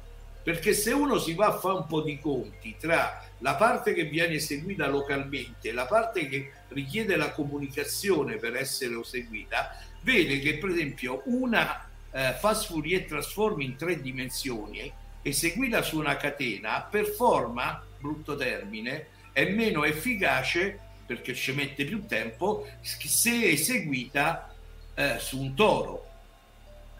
Perché 0.43 0.73
se 0.73 0.93
uno 0.93 1.19
si 1.19 1.35
va 1.35 1.47
a 1.47 1.59
fare 1.59 1.77
un 1.77 1.87
po' 1.87 2.03
di 2.03 2.19
conti 2.19 2.77
tra 2.79 3.23
la 3.41 3.55
parte 3.55 3.93
che 3.93 4.05
viene 4.05 4.35
eseguita 4.35 4.87
localmente 4.87 5.73
la 5.73 5.87
parte 5.87 6.27
che 6.29 6.53
richiede 6.69 7.17
la 7.17 7.33
comunicazione 7.33 8.37
per 8.37 8.57
essere 8.57 8.99
eseguita, 8.99 9.77
vede 10.03 10.39
che 10.39 10.59
per 10.59 10.71
esempio 10.71 11.23
una 11.27 11.89
eh, 12.13 12.35
fast 12.39 12.67
Fourier 12.67 13.05
transform 13.05 13.61
in 13.61 13.77
tre 13.77 14.01
dimensioni 14.01 14.93
eseguita 15.23 15.83
su 15.83 15.99
una 15.99 16.17
catena 16.17 16.87
performa, 16.89 17.83
brutto 17.99 18.37
termine, 18.37 19.09
è 19.33 19.45
meno 19.51 19.85
efficace 19.85 20.79
perché 21.07 21.35
ci 21.35 21.53
mette 21.53 21.85
più 21.85 22.07
tempo 22.07 22.67
se 22.81 23.51
eseguita 23.51 24.55
eh, 24.95 25.19
su 25.19 25.41
un 25.41 25.55
toro 25.55 26.07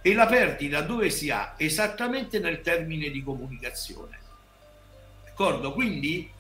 e 0.03 0.15
la 0.15 0.27
perdita 0.27 0.81
dove 0.81 1.11
si 1.11 1.31
ha? 1.31 1.55
Esattamente 1.57 2.39
nel 2.39 2.61
termine 2.61 3.11
di 3.11 3.23
comunicazione. 3.23 4.19
D'accordo? 5.41 5.73
Quindi 5.73 6.31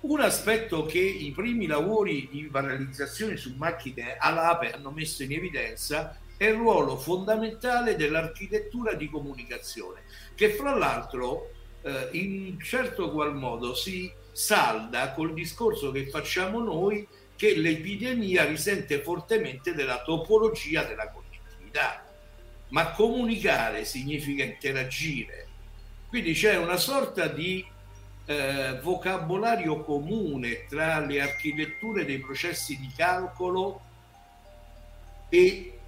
un 0.00 0.20
aspetto 0.20 0.84
che 0.84 0.98
i 0.98 1.30
primi 1.30 1.68
lavori 1.68 2.28
di 2.28 2.42
paralizzazione 2.50 3.36
su 3.36 3.54
macchine 3.56 4.16
all'APE 4.18 4.72
hanno 4.72 4.90
messo 4.90 5.22
in 5.22 5.32
evidenza 5.32 6.18
è 6.36 6.46
il 6.46 6.56
ruolo 6.56 6.96
fondamentale 6.96 7.94
dell'architettura 7.94 8.94
di 8.94 9.08
comunicazione, 9.08 10.00
che 10.34 10.50
fra 10.54 10.74
l'altro 10.74 11.52
eh, 11.82 12.08
in 12.10 12.58
certo 12.60 13.12
qual 13.12 13.36
modo 13.36 13.76
si 13.76 14.12
salda 14.32 15.12
col 15.12 15.32
discorso 15.32 15.92
che 15.92 16.08
facciamo 16.08 16.58
noi 16.58 17.06
che 17.36 17.54
l'epidemia 17.54 18.44
risente 18.44 19.02
fortemente 19.02 19.72
della 19.72 20.02
topologia 20.02 20.82
della 20.82 21.08
connettività 21.10 22.04
ma 22.70 22.90
comunicare 22.90 23.84
significa 23.84 24.42
interagire. 24.42 25.46
Quindi 26.08 26.32
c'è 26.32 26.56
una 26.56 26.76
sorta 26.76 27.28
di 27.28 27.64
eh, 28.30 28.78
vocabolario 28.80 29.82
comune 29.82 30.66
tra 30.66 31.00
le 31.00 31.20
architetture 31.20 32.04
dei 32.04 32.18
processi 32.18 32.78
di 32.78 32.90
calcolo 32.96 33.80
e 35.28 35.78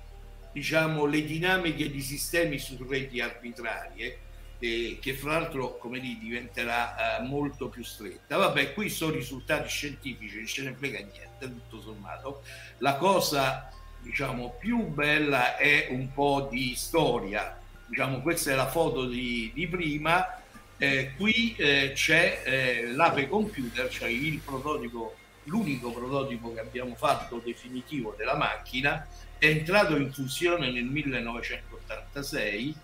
diciamo 0.52 1.04
le 1.06 1.24
dinamiche 1.24 1.90
di 1.90 2.00
sistemi 2.00 2.58
su 2.58 2.76
reti 2.88 3.20
arbitrarie 3.20 4.18
eh, 4.58 4.98
che 5.00 5.14
fra 5.14 5.32
l'altro 5.32 5.78
come 5.78 6.00
dire 6.00 6.18
diventerà 6.20 7.18
eh, 7.18 7.22
molto 7.22 7.68
più 7.68 7.82
stretta 7.82 8.36
vabbè 8.36 8.74
qui 8.74 8.88
sono 8.88 9.12
risultati 9.12 9.68
scientifici 9.68 10.36
non 10.36 10.46
ce 10.46 10.62
ne 10.62 10.74
frega 10.74 10.98
niente 10.98 11.46
tutto 11.46 11.80
sommato 11.80 12.42
la 12.78 12.96
cosa 12.96 13.70
diciamo, 14.02 14.56
più 14.58 14.86
bella 14.88 15.56
è 15.56 15.88
un 15.90 16.12
po' 16.12 16.48
di 16.50 16.74
storia. 16.74 17.58
Diciamo, 17.86 18.20
questa 18.20 18.50
è 18.50 18.54
la 18.54 18.66
foto 18.68 19.06
di, 19.06 19.50
di 19.54 19.66
prima. 19.66 20.41
Eh, 20.82 21.12
qui 21.16 21.54
eh, 21.58 21.92
c'è 21.94 22.42
eh, 22.44 22.90
l'Ape 22.90 23.28
Computer, 23.28 23.88
cioè 23.88 24.08
il 24.08 24.40
prototipo 24.40 25.14
l'unico 25.44 25.92
prototipo 25.92 26.52
che 26.52 26.58
abbiamo 26.58 26.96
fatto 26.96 27.40
definitivo 27.44 28.16
della 28.16 28.34
macchina, 28.34 29.06
è 29.38 29.46
entrato 29.46 29.94
in 29.94 30.12
funzione 30.12 30.72
nel 30.72 30.82
1986. 30.86 32.74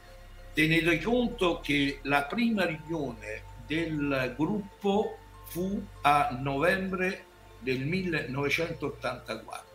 Tenete 0.53 1.01
conto 1.03 1.59
che 1.61 1.99
la 2.03 2.23
prima 2.23 2.67
riunione 2.67 3.43
del 3.67 4.33
gruppo 4.37 5.19
fu 5.47 5.85
a 6.03 6.39
novembre 6.41 7.25
del 7.59 7.81
1984. 7.81 9.67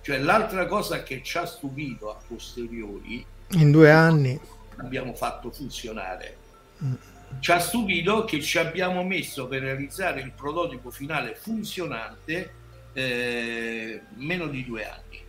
Cioè 0.00 0.18
l'altra 0.18 0.66
cosa 0.66 1.02
che 1.02 1.24
ci 1.24 1.38
ha 1.38 1.46
stupito 1.46 2.08
a 2.08 2.20
posteriori 2.24 3.26
in 3.54 3.72
due 3.72 3.90
anni 3.90 4.38
abbiamo 4.76 5.12
fatto 5.14 5.50
funzionare. 5.50 6.36
Mm. 6.84 6.94
Ci 7.40 7.50
ha 7.50 7.58
stupito 7.58 8.24
che 8.24 8.40
ci 8.40 8.58
abbiamo 8.58 9.02
messo 9.02 9.46
per 9.46 9.62
realizzare 9.62 10.20
il 10.20 10.32
prototipo 10.32 10.90
finale 10.90 11.34
funzionante 11.34 12.54
eh, 12.92 14.00
meno 14.16 14.46
di 14.46 14.64
due 14.64 14.88
anni. 14.88 15.20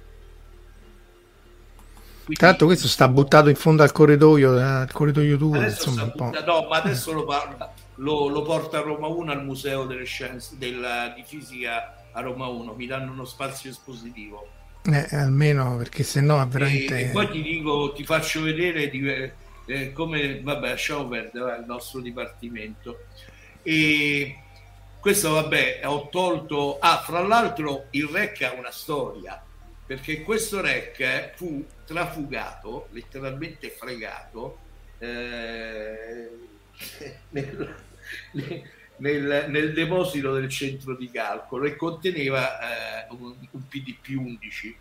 Quindi, 2.26 2.42
l'altro 2.42 2.68
questo 2.68 2.88
sta 2.88 3.08
buttato 3.10 3.50
in 3.50 3.56
fondo 3.56 3.84
al 3.84 3.92
corridoio, 3.92 4.58
al 4.58 4.92
corridoio 4.92 5.36
2, 5.36 5.64
insomma, 5.66 6.06
butta, 6.06 6.44
no, 6.46 6.68
ma 6.70 6.78
adesso 6.78 7.12
lo, 7.14 7.26
parla, 7.26 7.74
lo, 7.96 8.28
lo, 8.30 8.42
porta 8.44 8.78
a 8.78 8.82
Roma 8.82 9.08
1 9.08 9.32
al 9.32 9.44
Museo 9.44 9.86
delle 9.86 10.06
Scienze 10.06 10.58
della, 10.58 11.12
di 11.14 11.24
Fisica 11.26 11.96
a 12.14 12.22
Roma 12.22 12.48
1, 12.48 12.74
mi 12.76 12.86
danno 12.86 13.12
uno 13.12 13.26
spazio 13.26 13.70
espositivo. 13.70 14.48
Eh, 14.84 15.16
almeno 15.16 15.76
perché 15.78 16.04
se 16.04 16.22
no 16.22 16.46
veramente... 16.48 16.98
E, 16.98 17.04
e, 17.06 17.10
poi 17.10 17.30
ti 17.30 17.42
dico, 17.42 17.92
ti 17.92 18.06
faccio 18.06 18.42
vedere 18.42 18.90
di, 18.90 19.32
eh, 19.66 19.92
come, 19.94 20.42
vabbè, 20.42 20.70
lasciamo 20.70 21.08
perdere 21.08 21.58
il 21.58 21.66
nostro 21.66 22.00
dipartimento. 22.00 23.06
E 23.62 24.38
questo, 25.00 25.32
vabbè, 25.32 25.82
ho 25.86 26.10
tolto... 26.10 26.80
Ah, 26.80 27.02
fra 27.06 27.22
l'altro 27.22 27.88
il 27.92 28.08
REC 28.08 28.42
ha 28.42 28.54
una 28.54 28.72
storia, 28.72 29.42
perché 29.86 30.22
questo 30.22 30.62
REC 30.62 31.36
fu 31.36 31.66
trafugato, 31.86 32.88
letteralmente 32.92 33.70
fregato, 33.70 34.60
eh, 35.00 36.30
nel, 37.30 37.76
nel, 38.98 39.46
nel, 39.50 39.74
deposito 39.74 40.34
del 40.34 40.50
centro 40.50 40.96
di 40.96 41.10
calcolo 41.10 41.66
e 41.66 41.76
conteneva 41.76 42.60
eh, 42.60 43.08
un, 43.10 43.36
un, 43.52 43.68
PDP 43.68 44.18
11. 44.18 44.78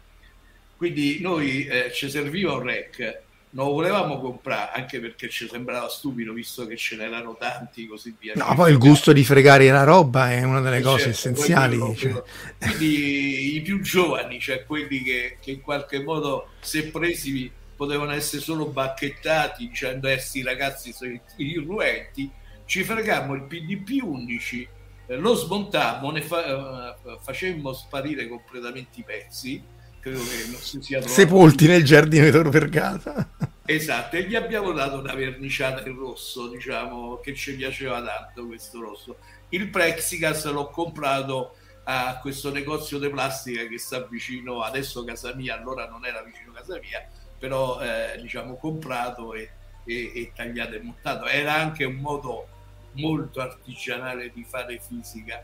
Quindi 0.76 1.20
noi 1.20 1.66
eh, 1.66 1.92
ci 1.92 2.10
serviva 2.10 2.54
un 2.54 2.62
REC 2.62 3.20
non 3.54 3.66
lo 3.66 3.72
volevamo 3.72 4.18
comprare 4.18 4.70
anche 4.74 4.98
perché 5.00 5.28
ci 5.28 5.46
sembrava 5.46 5.88
stupido 5.88 6.32
visto 6.32 6.66
che 6.66 6.76
ce 6.76 6.96
n'erano 6.96 7.36
tanti 7.38 7.86
così 7.86 8.14
via. 8.18 8.32
No, 8.34 8.54
poi 8.54 8.70
il 8.70 8.78
gusto 8.78 9.12
di 9.12 9.24
fregare 9.24 9.68
la 9.68 9.84
roba 9.84 10.30
è 10.30 10.42
una 10.42 10.60
delle 10.60 10.80
cose 10.80 11.12
certo, 11.12 11.16
essenziali. 11.16 11.76
Quello, 11.76 11.94
cioè. 11.94 12.22
Quindi 12.58 13.56
i 13.56 13.60
più 13.60 13.80
giovani, 13.80 14.40
cioè 14.40 14.64
quelli 14.64 15.02
che, 15.02 15.36
che, 15.40 15.50
in 15.50 15.60
qualche 15.60 16.02
modo 16.02 16.48
se 16.60 16.88
presi 16.88 17.50
potevano 17.76 18.12
essere 18.12 18.40
solo 18.40 18.66
bacchettati 18.66 19.68
dicendo 19.68 20.08
eh 20.08 20.18
sì 20.18 20.42
ragazzi 20.42 20.92
sono 20.92 21.18
irruenti, 21.36 22.30
ci 22.64 22.84
fregammo 22.84 23.34
il 23.34 23.42
PDP 23.42 24.02
11, 24.02 24.68
eh, 25.08 25.16
lo 25.16 25.34
smontammo, 25.34 26.10
ne 26.10 26.22
fa, 26.22 26.94
eh, 26.94 27.18
facemmo 27.20 27.74
sparire 27.74 28.28
completamente 28.28 29.00
i 29.00 29.02
pezzi 29.02 29.62
credo 30.02 30.18
che 30.18 30.46
non 30.50 30.60
si 30.60 30.82
sia 30.82 30.98
trovato 30.98 31.20
sepolti 31.20 31.66
nel 31.68 31.84
giardino 31.84 32.24
di 32.24 32.30
Tor 32.30 32.48
Vergata. 32.48 33.28
Esatto 33.64 34.16
e 34.16 34.24
gli 34.24 34.34
abbiamo 34.34 34.72
dato 34.72 34.98
una 34.98 35.14
verniciata 35.14 35.88
in 35.88 35.96
rosso 35.96 36.48
diciamo 36.48 37.20
che 37.22 37.32
ci 37.32 37.54
piaceva 37.54 38.02
tanto 38.02 38.44
questo 38.46 38.80
rosso. 38.80 39.16
Il 39.50 39.68
Plexigas 39.70 40.50
l'ho 40.50 40.68
comprato 40.68 41.54
a 41.84 42.18
questo 42.20 42.50
negozio 42.50 42.98
di 42.98 43.08
plastica 43.08 43.64
che 43.66 43.78
sta 43.78 44.00
vicino 44.00 44.62
adesso 44.62 45.04
casa 45.04 45.32
mia 45.34 45.56
allora 45.56 45.88
non 45.88 46.04
era 46.04 46.22
vicino 46.22 46.50
a 46.50 46.54
casa 46.56 46.78
mia 46.80 47.08
però 47.38 47.80
eh, 47.80 48.20
diciamo 48.20 48.56
comprato 48.56 49.32
e, 49.34 49.50
e, 49.84 50.12
e 50.14 50.32
tagliato 50.34 50.74
e 50.74 50.80
montato. 50.80 51.26
Era 51.26 51.54
anche 51.54 51.84
un 51.84 51.96
modo 51.96 52.46
molto 52.92 53.40
artigianale 53.40 54.30
di 54.32 54.44
fare 54.48 54.80
fisica. 54.80 55.42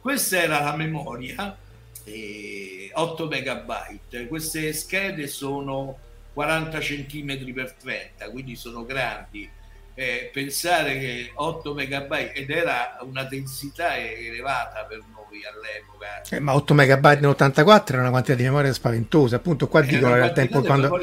Questa 0.00 0.40
era 0.40 0.60
la 0.60 0.76
memoria 0.76 1.56
8 2.06 3.26
megabyte. 3.26 4.26
Queste 4.26 4.72
schede 4.72 5.26
sono 5.26 5.98
40 6.32 6.78
cm 6.78 7.52
per 7.52 7.72
30, 7.72 8.30
quindi 8.30 8.56
sono 8.56 8.84
grandi. 8.84 9.48
Eh, 9.94 10.30
pensare 10.32 10.98
che 10.98 11.30
8 11.34 11.72
megabyte 11.72 12.32
ed 12.32 12.50
era 12.50 12.98
una 13.02 13.22
densità 13.22 13.96
elevata 13.96 14.84
per 14.84 14.98
noi 14.98 15.23
all'epoca 15.44 16.22
eh, 16.30 16.40
ma 16.40 16.54
8 16.54 16.74
megabyte 16.74 17.20
nell'84 17.20 17.84
era 17.88 18.00
una 18.00 18.10
quantità 18.10 18.34
di 18.36 18.42
memoria 18.42 18.72
spaventosa 18.72 19.36
appunto 19.36 19.68
qua 19.68 19.80
dicono 19.82 20.14
era 20.14 20.26
il 20.26 20.32
tempo 20.32 20.62
quando 20.62 20.98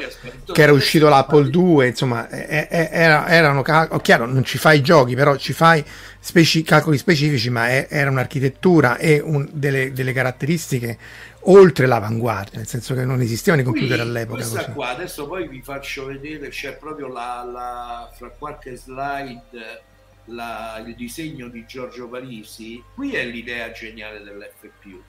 che 0.52 0.62
era 0.62 0.72
uscito 0.72 1.08
l'Apple 1.08 1.50
2 1.50 1.86
insomma 1.88 2.28
eh, 2.28 2.68
eh, 2.70 2.88
era, 2.90 3.28
erano 3.28 3.60
oh, 3.60 3.98
chiaro 4.00 4.26
non 4.26 4.44
ci 4.44 4.58
fai 4.58 4.80
giochi 4.80 5.14
però 5.14 5.36
ci 5.36 5.52
fai 5.52 5.84
speci- 6.18 6.62
calcoli 6.62 6.98
specifici 6.98 7.50
ma 7.50 7.68
è, 7.68 7.86
era 7.90 8.10
un'architettura 8.10 8.96
e 8.96 9.20
un, 9.22 9.48
delle, 9.52 9.92
delle 9.92 10.12
caratteristiche 10.12 10.98
oltre 11.46 11.86
l'avanguardia, 11.86 12.58
nel 12.58 12.68
senso 12.68 12.94
che 12.94 13.04
non 13.04 13.20
esistevano 13.20 13.62
i 13.62 13.64
computer 13.64 13.98
Qui, 13.98 14.06
all'epoca. 14.08 14.36
Questa 14.36 14.58
così. 14.60 14.72
qua, 14.72 14.88
adesso 14.90 15.26
poi 15.26 15.48
vi 15.48 15.60
faccio 15.60 16.06
vedere, 16.06 16.48
c'è 16.50 16.74
proprio 16.76 17.08
la, 17.08 17.48
la 17.50 18.10
fra 18.14 18.28
qualche 18.28 18.76
slide 18.76 19.82
la, 20.26 20.82
il 20.84 20.94
disegno 20.94 21.48
di 21.48 21.64
Giorgio 21.66 22.08
Parisi, 22.08 22.82
qui 22.94 23.14
è 23.14 23.24
l'idea 23.24 23.70
geniale 23.72 24.22
dell'FPU. 24.22 25.02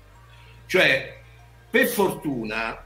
Cioè, 0.65 1.21
per 1.69 1.87
fortuna, 1.87 2.83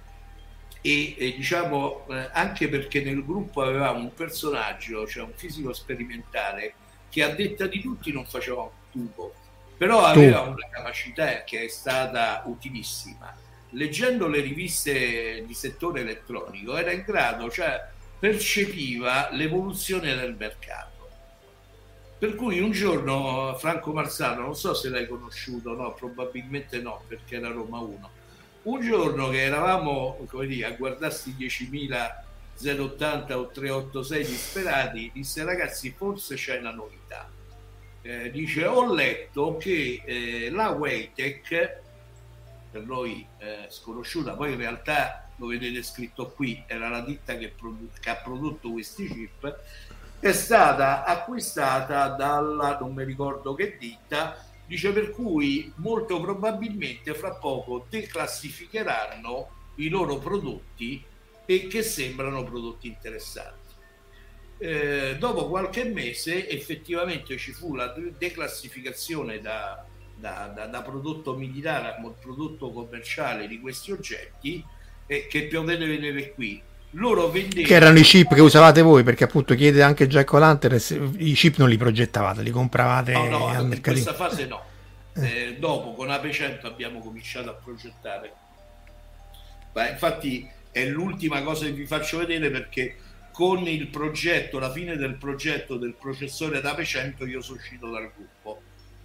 e, 0.82 1.16
e 1.18 1.36
diciamo 1.36 2.06
eh, 2.10 2.30
anche 2.32 2.70
perché 2.70 3.02
nel 3.02 3.26
gruppo 3.26 3.62
avevamo 3.62 4.00
un 4.00 4.14
personaggio, 4.14 5.08
cioè 5.08 5.24
un 5.24 5.34
fisico 5.36 5.74
sperimentale, 5.74 6.74
che 7.10 7.24
a 7.24 7.30
detta 7.30 7.68
di 7.68 7.82
tutti 7.82 8.12
non 8.12 8.26
faceva 8.26 8.62
un 8.62 8.70
tubo, 8.92 9.34
però 9.78 10.04
aveva 10.04 10.42
una 10.42 10.68
capacità 10.70 11.44
che 11.44 11.66
è 11.66 11.68
stata 11.68 12.44
utilissima. 12.46 13.36
Leggendo 13.72 14.28
le 14.28 14.40
riviste 14.40 15.44
di 15.46 15.54
settore 15.54 16.02
elettronico 16.02 16.76
era 16.78 16.92
in 16.92 17.04
grado, 17.06 17.50
cioè 17.50 17.86
percepiva 18.20 19.30
l'evoluzione 19.32 20.16
del 20.16 20.36
mercato. 20.36 20.97
Per 22.20 22.36
cui 22.36 22.59
un 22.59 22.72
giorno 22.72 23.55
Franco 23.57 23.93
Marzano, 23.93 24.41
non 24.41 24.55
so 24.55 24.74
se 24.74 24.89
l'hai 24.89 25.07
conosciuto, 25.07 25.76
no, 25.76 25.93
probabilmente 25.93 26.80
no, 26.82 27.03
perché 27.07 27.36
era 27.36 27.49
Roma 27.49 27.80
1. 27.80 28.09
Un 28.63 28.82
giorno 28.82 29.30
che 29.30 29.43
eravamo 29.43 30.18
dire, 30.45 30.65
a 30.65 30.72
guardarsi 30.72 31.36
10.080 31.38 33.34
o 33.34 33.47
386 33.49 34.26
disperati, 34.26 35.11
disse 35.13 35.43
ragazzi 35.43 35.93
forse 35.95 36.36
c'è 36.36 36.57
una 36.57 36.72
novità 36.72 37.30
eh, 38.07 38.32
dice 38.32 38.65
ho 38.65 38.93
letto 38.93 39.57
che 39.57 40.01
eh, 40.05 40.49
la 40.49 40.70
Waytech 40.70 41.82
per 42.72 42.82
noi 42.84 43.28
eh, 43.39 43.65
sconosciuta 43.70 44.34
poi 44.34 44.53
in 44.53 44.57
realtà 44.57 45.30
lo 45.36 45.47
vedete 45.47 45.84
scritto 45.84 46.30
qui 46.30 46.63
era 46.68 46.88
la 46.88 47.01
ditta 47.01 47.38
che, 47.38 47.49
produ- 47.49 47.99
che 47.99 48.09
ha 48.09 48.15
prodotto 48.15 48.72
questi 48.72 49.07
chip 49.07 49.61
è 50.20 50.32
stata 50.32 51.03
acquistata 51.03 52.10
dalla 52.10 52.77
non 52.80 52.94
mi 52.94 53.03
ricordo 53.03 53.53
che 53.53 53.77
ditta 53.77 54.44
dice 54.65 54.91
per 54.91 55.11
cui 55.11 55.72
molto 55.77 56.19
probabilmente 56.19 57.14
fra 57.14 57.35
poco 57.35 57.85
declassificheranno 57.89 59.49
i 59.76 59.89
loro 59.89 60.18
prodotti 60.18 61.03
e 61.45 61.68
che 61.68 61.81
sembrano 61.81 62.44
prodotti 62.44 62.88
interessanti. 62.88 63.56
Eh, 64.57 65.15
dopo 65.19 65.48
qualche 65.48 65.85
mese 65.85 66.49
effettivamente 66.49 67.38
ci 67.38 67.53
fu 67.53 67.76
la 67.76 67.94
declassificazione 68.18 69.39
da, 69.39 69.85
da, 70.15 70.52
da, 70.53 70.65
da 70.65 70.81
prodotto 70.81 71.35
militare 71.35 71.89
a 71.89 72.14
prodotto 72.19 72.72
commerciale 72.72 73.48
di 73.48 73.60
questi 73.61 73.91
oggetti 73.91 74.65
eh, 75.06 75.27
che 75.27 75.48
potete 75.48 75.85
vedere 75.85 76.34
qui 76.34 76.61
loro 76.91 77.30
vendevano 77.30 77.68
che 77.68 77.73
erano 77.73 77.99
i 77.99 78.03
chip 78.03 78.34
che 78.34 78.41
usavate 78.41 78.81
voi 78.81 79.03
perché 79.03 79.26
appunto 79.26 79.55
chiede 79.55 79.84
anche 79.84 80.07
Jack 80.07 80.31
O'Lantern 80.34 80.80
i 81.18 81.34
chip 81.34 81.57
non 81.57 81.69
li 81.69 81.77
progettavate 81.77 82.41
li 82.41 82.49
compravate 82.49 83.11
no, 83.11 83.27
no, 83.27 83.47
al 83.47 83.72
in 83.72 83.81
questa 83.81 84.14
fase 84.14 84.45
no. 84.45 84.64
Eh. 85.18 85.47
eh, 85.47 85.55
dopo 85.57 85.93
con 85.93 86.09
Ape 86.09 86.31
100 86.31 86.68
abbiamo 86.68 86.99
cominciato 86.99 87.49
a 87.49 87.53
progettare. 87.53 88.34
Beh, 89.72 89.89
infatti 89.89 90.47
è 90.72 90.85
l'ultima 90.85 91.41
cosa 91.41 91.65
che 91.65 91.72
vi 91.72 91.85
faccio 91.85 92.19
vedere 92.19 92.49
perché 92.49 92.97
con 93.31 93.68
il 93.68 93.88
progetto, 93.88 94.59
la 94.59 94.72
fine 94.72 94.95
del 94.95 95.15
progetto 95.15 95.77
del 95.77 95.93
processore 95.93 96.61
da 96.61 96.76
100 96.84 97.26
io 97.26 97.41
sono 97.41 97.57
uscito 97.57 97.89
dal 97.89 98.11
gruppo. 98.15 98.61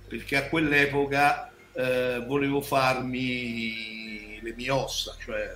Perché 0.08 0.36
a 0.36 0.48
quell'epoca 0.48 1.50
eh, 1.72 2.22
volevo 2.26 2.60
farmi 2.60 4.38
le 4.42 4.52
mie 4.54 4.70
ossa, 4.70 5.16
cioè 5.18 5.54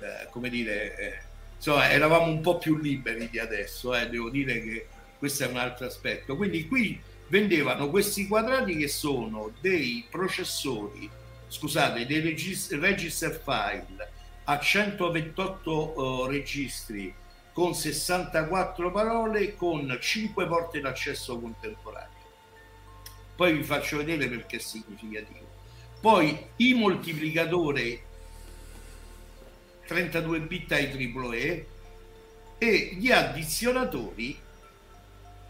eh, 0.00 0.28
come 0.30 0.48
dire, 0.48 0.96
eh, 0.96 1.18
insomma 1.66 1.90
eravamo 1.90 2.26
un 2.26 2.40
po' 2.40 2.58
più 2.58 2.78
liberi 2.78 3.28
di 3.28 3.40
adesso, 3.40 3.92
eh, 3.92 4.08
devo 4.08 4.30
dire 4.30 4.62
che 4.62 4.86
questo 5.18 5.44
è 5.44 5.48
un 5.48 5.56
altro 5.56 5.86
aspetto. 5.86 6.36
Quindi 6.36 6.68
qui 6.68 7.00
vendevano 7.26 7.90
questi 7.90 8.28
quadrati 8.28 8.76
che 8.76 8.86
sono 8.86 9.50
dei 9.60 10.06
processori 10.08 11.10
scusate, 11.48 12.06
dei 12.06 12.20
regis- 12.20 12.72
register 12.78 13.40
file 13.42 14.12
a 14.44 14.58
128 14.58 16.00
uh, 16.00 16.26
registri 16.26 17.12
con 17.52 17.74
64 17.74 18.92
parole 18.92 19.56
con 19.56 19.96
5 20.00 20.46
porte 20.46 20.80
d'accesso 20.80 21.38
contemporanee. 21.38 22.14
Poi 23.34 23.54
vi 23.54 23.62
faccio 23.64 23.96
vedere 23.96 24.28
perché 24.28 24.56
è 24.56 24.60
significativo. 24.60 25.46
Poi 26.00 26.46
i 26.56 26.74
moltiplicatori 26.74 28.00
32 29.86 30.40
bit 30.40 30.72
ai 30.72 30.86
AAA 30.86 31.64
e 32.58 32.90
gli 32.98 33.10
addizionatori 33.10 34.38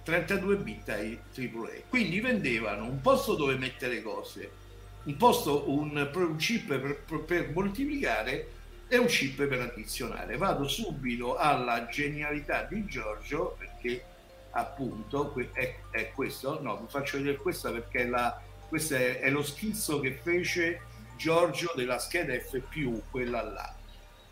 32 0.02 0.56
bit 0.56 0.88
ai 0.90 1.18
AAA. 1.34 1.88
Quindi 1.88 2.20
vendevano 2.20 2.84
un 2.84 3.00
posto 3.00 3.34
dove 3.34 3.56
mettere 3.56 4.02
cose, 4.02 4.50
un 5.04 5.16
posto, 5.16 5.70
un, 5.70 6.10
un 6.14 6.36
chip 6.36 6.78
per, 6.78 7.22
per 7.24 7.50
moltiplicare 7.52 8.48
e 8.88 8.98
un 8.98 9.06
chip 9.06 9.44
per 9.46 9.60
addizionare. 9.60 10.36
Vado 10.36 10.68
subito 10.68 11.36
alla 11.36 11.86
genialità 11.86 12.62
di 12.62 12.84
Giorgio 12.86 13.56
perché 13.58 14.04
appunto 14.50 15.34
è, 15.52 15.74
è 15.90 16.12
questo, 16.12 16.62
no, 16.62 16.78
vi 16.78 16.86
faccio 16.88 17.18
vedere 17.18 17.36
questa 17.36 17.70
perché 17.70 18.06
la, 18.06 18.40
questo 18.68 18.94
è, 18.94 19.20
è, 19.20 19.30
lo 19.30 19.42
schizzo 19.42 20.00
che 20.00 20.12
fece 20.12 20.80
Giorgio 21.16 21.72
della 21.74 21.98
scheda 21.98 22.34
F+, 22.34 22.60
quella 23.10 23.42
là. 23.42 23.75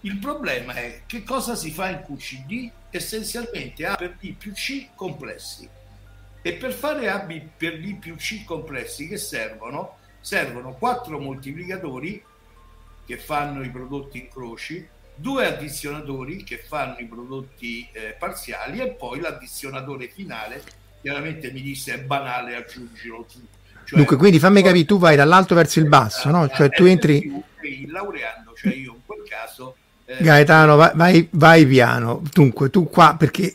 Il 0.04 0.18
problema 0.18 0.74
è 0.74 1.00
che 1.06 1.22
cosa 1.22 1.54
si 1.54 1.70
fa 1.70 1.88
in 1.88 2.02
QCD? 2.02 2.70
Essenzialmente 2.90 3.86
A 3.86 3.96
per 3.96 4.16
B 4.20 4.34
più 4.34 4.52
C 4.52 4.88
complessi. 4.94 5.66
E 6.42 6.52
per 6.52 6.74
fare 6.74 7.08
A 7.08 7.20
per 7.20 7.80
B 7.80 7.98
più 7.98 8.14
C 8.16 8.44
complessi 8.44 9.08
che 9.08 9.16
servono? 9.16 9.96
Servono 10.20 10.74
quattro 10.74 11.18
moltiplicatori 11.18 12.22
che 13.06 13.16
fanno 13.16 13.62
i 13.62 13.70
prodotti 13.70 14.18
incroci, 14.18 14.86
due 15.14 15.46
addizionatori 15.46 16.44
che 16.44 16.58
fanno 16.58 16.98
i 16.98 17.06
prodotti 17.06 17.88
eh, 17.92 18.14
parziali 18.18 18.80
e 18.80 18.90
poi 18.90 19.20
l'addizionatore 19.20 20.08
finale. 20.08 20.62
Chiaramente 21.00 21.50
mi 21.50 21.62
disse 21.62 21.94
è 21.94 21.98
banale, 22.00 22.56
aggiungilo 22.56 23.24
tu. 23.24 23.40
Cioè, 23.86 23.96
Dunque, 23.96 24.18
quindi 24.18 24.38
fammi 24.38 24.60
capire, 24.62 24.84
tu 24.84 24.98
vai 24.98 25.16
dall'alto 25.16 25.54
verso 25.54 25.78
il 25.78 25.88
basso, 25.88 26.30
no? 26.30 26.46
Cioè 26.48 26.68
tu 26.68 26.84
entri... 26.84 27.42
Il 27.62 27.90
laureando, 27.90 28.52
cioè 28.54 28.74
io 28.74 28.92
in 28.92 29.00
quel 29.06 29.26
caso... 29.26 29.76
Eh, 30.06 30.22
Gaetano, 30.22 30.76
vai, 30.76 31.28
vai, 31.30 31.66
piano. 31.66 32.22
Dunque, 32.32 32.70
tu 32.70 32.88
qua, 32.88 33.16
perché 33.18 33.52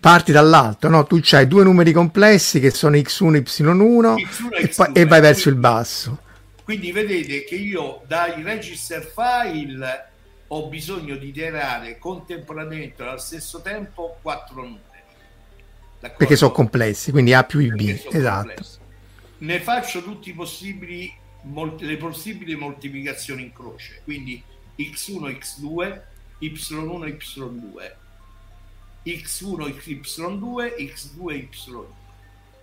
parti 0.00 0.32
dall'alto, 0.32 0.88
no? 0.88 1.04
Tu 1.04 1.20
hai 1.32 1.46
due 1.46 1.64
numeri 1.64 1.92
complessi 1.92 2.60
che 2.60 2.70
sono 2.70 2.96
x1 2.96 3.42
y1, 3.42 3.42
x1 3.42 4.14
e, 4.54 4.70
X2, 4.70 4.92
e 4.92 5.04
vai 5.06 5.20
verso 5.20 5.48
il 5.48 5.56
basso 5.56 6.28
quindi 6.70 6.92
vedete 6.92 7.42
che 7.42 7.56
io 7.56 8.02
dai 8.06 8.44
register 8.44 9.02
file 9.02 10.08
ho 10.46 10.68
bisogno 10.68 11.16
di 11.16 11.30
iterare 11.30 11.98
contemporaneamente 11.98 13.02
allo 13.02 13.18
stesso 13.18 13.60
tempo 13.60 14.18
quattro 14.22 14.62
numeri. 14.62 14.80
D'accordo? 15.98 16.16
Perché 16.16 16.36
sono 16.36 16.52
complessi, 16.52 17.10
quindi 17.10 17.32
A 17.32 17.42
più 17.42 17.58
B, 17.74 18.00
esatto. 18.12 18.46
Complessi. 18.46 18.78
Ne 19.38 19.60
faccio 19.60 20.00
tutti 20.04 20.30
i 20.30 20.32
possibili, 20.32 21.12
le 21.80 21.96
possibili 21.96 22.54
moltiplicazioni 22.54 23.42
in 23.42 23.52
croce, 23.52 24.02
quindi 24.04 24.40
x1, 24.80 25.38
x2, 25.38 26.00
y1, 26.40 27.18
y2, 27.18 27.92
x1, 29.04 29.68
y2, 29.76 30.74
x2, 30.78 31.48
y2 31.50 31.84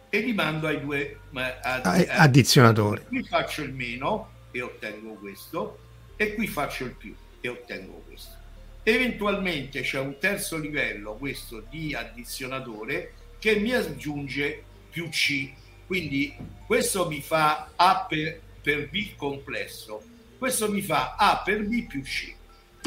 e 0.10 0.19
li 0.19 0.34
mando 0.34 0.68
ai 0.68 0.80
due 0.80 1.19
addi- 1.34 2.07
addizionatori. 2.10 3.03
Qui 3.06 3.23
faccio 3.23 3.64
il 3.64 3.73
meno 3.73 4.31
e 4.52 4.61
ottengo 4.61 5.14
questo 5.14 5.80
e 6.15 6.34
qui 6.34 6.48
faccio 6.48 6.85
il 6.85 6.91
più 6.91 7.15
e 7.41 7.49
ottengo 7.49 8.03
questo. 8.07 8.35
Eventualmente 8.84 9.81
c'è 9.81 9.99
un 9.99 10.18
terzo 10.18 10.57
livello, 10.57 11.15
questo 11.15 11.65
di 11.69 11.94
addizionatore, 11.94 13.14
che 13.38 13.57
mi 13.57 13.73
aggiunge 13.73 14.64
più 14.89 15.10
C. 15.10 15.52
Quindi 15.85 16.34
questo 16.65 17.07
mi 17.07 17.22
fa 17.22 17.72
A 17.76 18.06
per, 18.07 18.39
per 18.61 18.89
B 18.89 19.15
complesso, 19.15 20.02
questo 20.38 20.72
mi 20.72 20.82
fa 20.82 21.16
A 21.18 21.42
per 21.44 21.66
B 21.66 21.86
più 21.88 22.02
C 22.02 22.36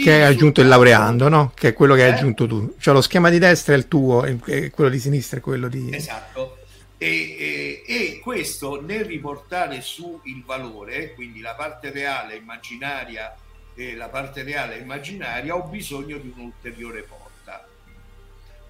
che 0.02 0.12
hai 0.12 0.22
aggiunto 0.22 0.60
il 0.60 0.68
laureando, 0.68 1.28
no? 1.28 1.52
Che 1.54 1.68
è 1.68 1.72
quello 1.74 1.94
che 1.94 2.04
hai 2.04 2.10
eh? 2.10 2.12
aggiunto 2.14 2.46
tu. 2.46 2.74
Cioè 2.78 2.94
lo 2.94 3.00
schema 3.00 3.30
di 3.30 3.38
destra 3.38 3.74
è 3.74 3.76
il 3.76 3.88
tuo 3.88 4.24
e 4.24 4.70
quello 4.70 4.90
di 4.90 4.98
sinistra 4.98 5.38
è 5.38 5.40
quello 5.42 5.68
di... 5.68 5.92
Esatto. 5.92 6.58
E, 6.96 7.36
e, 7.38 7.82
e, 7.86 8.18
questo 8.18 8.82
nel 8.82 9.04
riportare 9.04 9.80
su 9.80 10.20
il 10.24 10.42
valore, 10.44 11.14
quindi 11.14 11.40
la 11.40 11.54
parte 11.54 11.90
reale 11.90 12.36
immaginaria 12.36 13.34
e 13.74 13.94
la 13.94 14.08
parte 14.08 14.42
reale 14.42 14.76
immaginaria, 14.76 15.54
ho 15.54 15.62
bisogno 15.62 16.18
di 16.18 16.32
un'ulteriore 16.34 17.02
porta. 17.02 17.66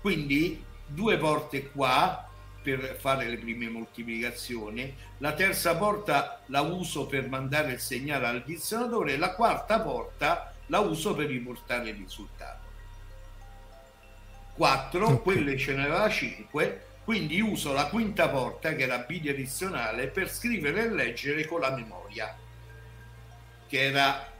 Quindi 0.01 0.62
due 0.86 1.16
porte 1.16 1.70
qua 1.70 2.30
per 2.62 2.96
fare 2.98 3.26
le 3.28 3.38
prime 3.38 3.68
moltiplicazioni, 3.68 4.94
la 5.18 5.32
terza 5.32 5.76
porta 5.76 6.40
la 6.46 6.60
uso 6.60 7.06
per 7.06 7.28
mandare 7.28 7.72
il 7.72 7.80
segnale 7.80 8.26
al 8.26 8.42
dizionatore, 8.42 9.16
la 9.16 9.34
quarta 9.34 9.80
porta 9.80 10.52
la 10.66 10.80
uso 10.80 11.14
per 11.14 11.26
riportare 11.26 11.90
il 11.90 11.96
risultato. 11.96 12.68
4, 14.54 15.04
okay. 15.04 15.20
quelle 15.20 15.56
ce 15.56 15.74
n'aveva 15.74 16.08
5 16.08 16.88
quindi 17.10 17.40
uso 17.40 17.72
la 17.72 17.86
quinta 17.86 18.28
porta, 18.28 18.74
che 18.76 18.84
era 18.84 18.98
bidirezionale, 18.98 20.06
per 20.06 20.30
scrivere 20.30 20.84
e 20.84 20.90
leggere 20.90 21.44
con 21.44 21.58
la 21.58 21.74
memoria, 21.74 22.36
che 23.66 23.82
era 23.82 24.30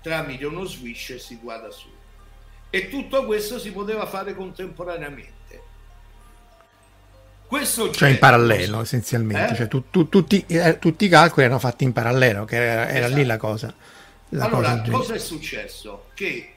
tramite 0.00 0.44
uno 0.46 0.64
switch 0.64 1.20
situato 1.20 1.70
su. 1.70 1.88
E 2.68 2.88
tutto 2.88 3.24
questo 3.26 3.60
si 3.60 3.70
poteva 3.70 4.06
fare 4.06 4.34
contemporaneamente. 4.34 5.35
Questo 7.46 7.90
cioè 7.92 8.08
in 8.08 8.18
parallelo 8.18 8.80
essenzialmente, 8.80 9.52
eh? 9.52 9.56
cioè, 9.56 9.68
tu, 9.68 9.88
tu, 9.90 10.08
tutti, 10.08 10.44
eh, 10.48 10.78
tutti, 10.78 11.04
i 11.04 11.08
calcoli 11.08 11.44
erano 11.44 11.60
fatti 11.60 11.84
in 11.84 11.92
parallelo, 11.92 12.44
che 12.44 12.56
era, 12.56 12.88
era 12.88 13.06
esatto. 13.06 13.14
lì 13.14 13.24
la 13.24 13.36
cosa. 13.36 13.74
La 14.30 14.44
allora, 14.46 14.80
cosa, 14.80 14.90
cosa 14.90 15.14
è 15.14 15.18
successo? 15.18 16.06
Che 16.14 16.52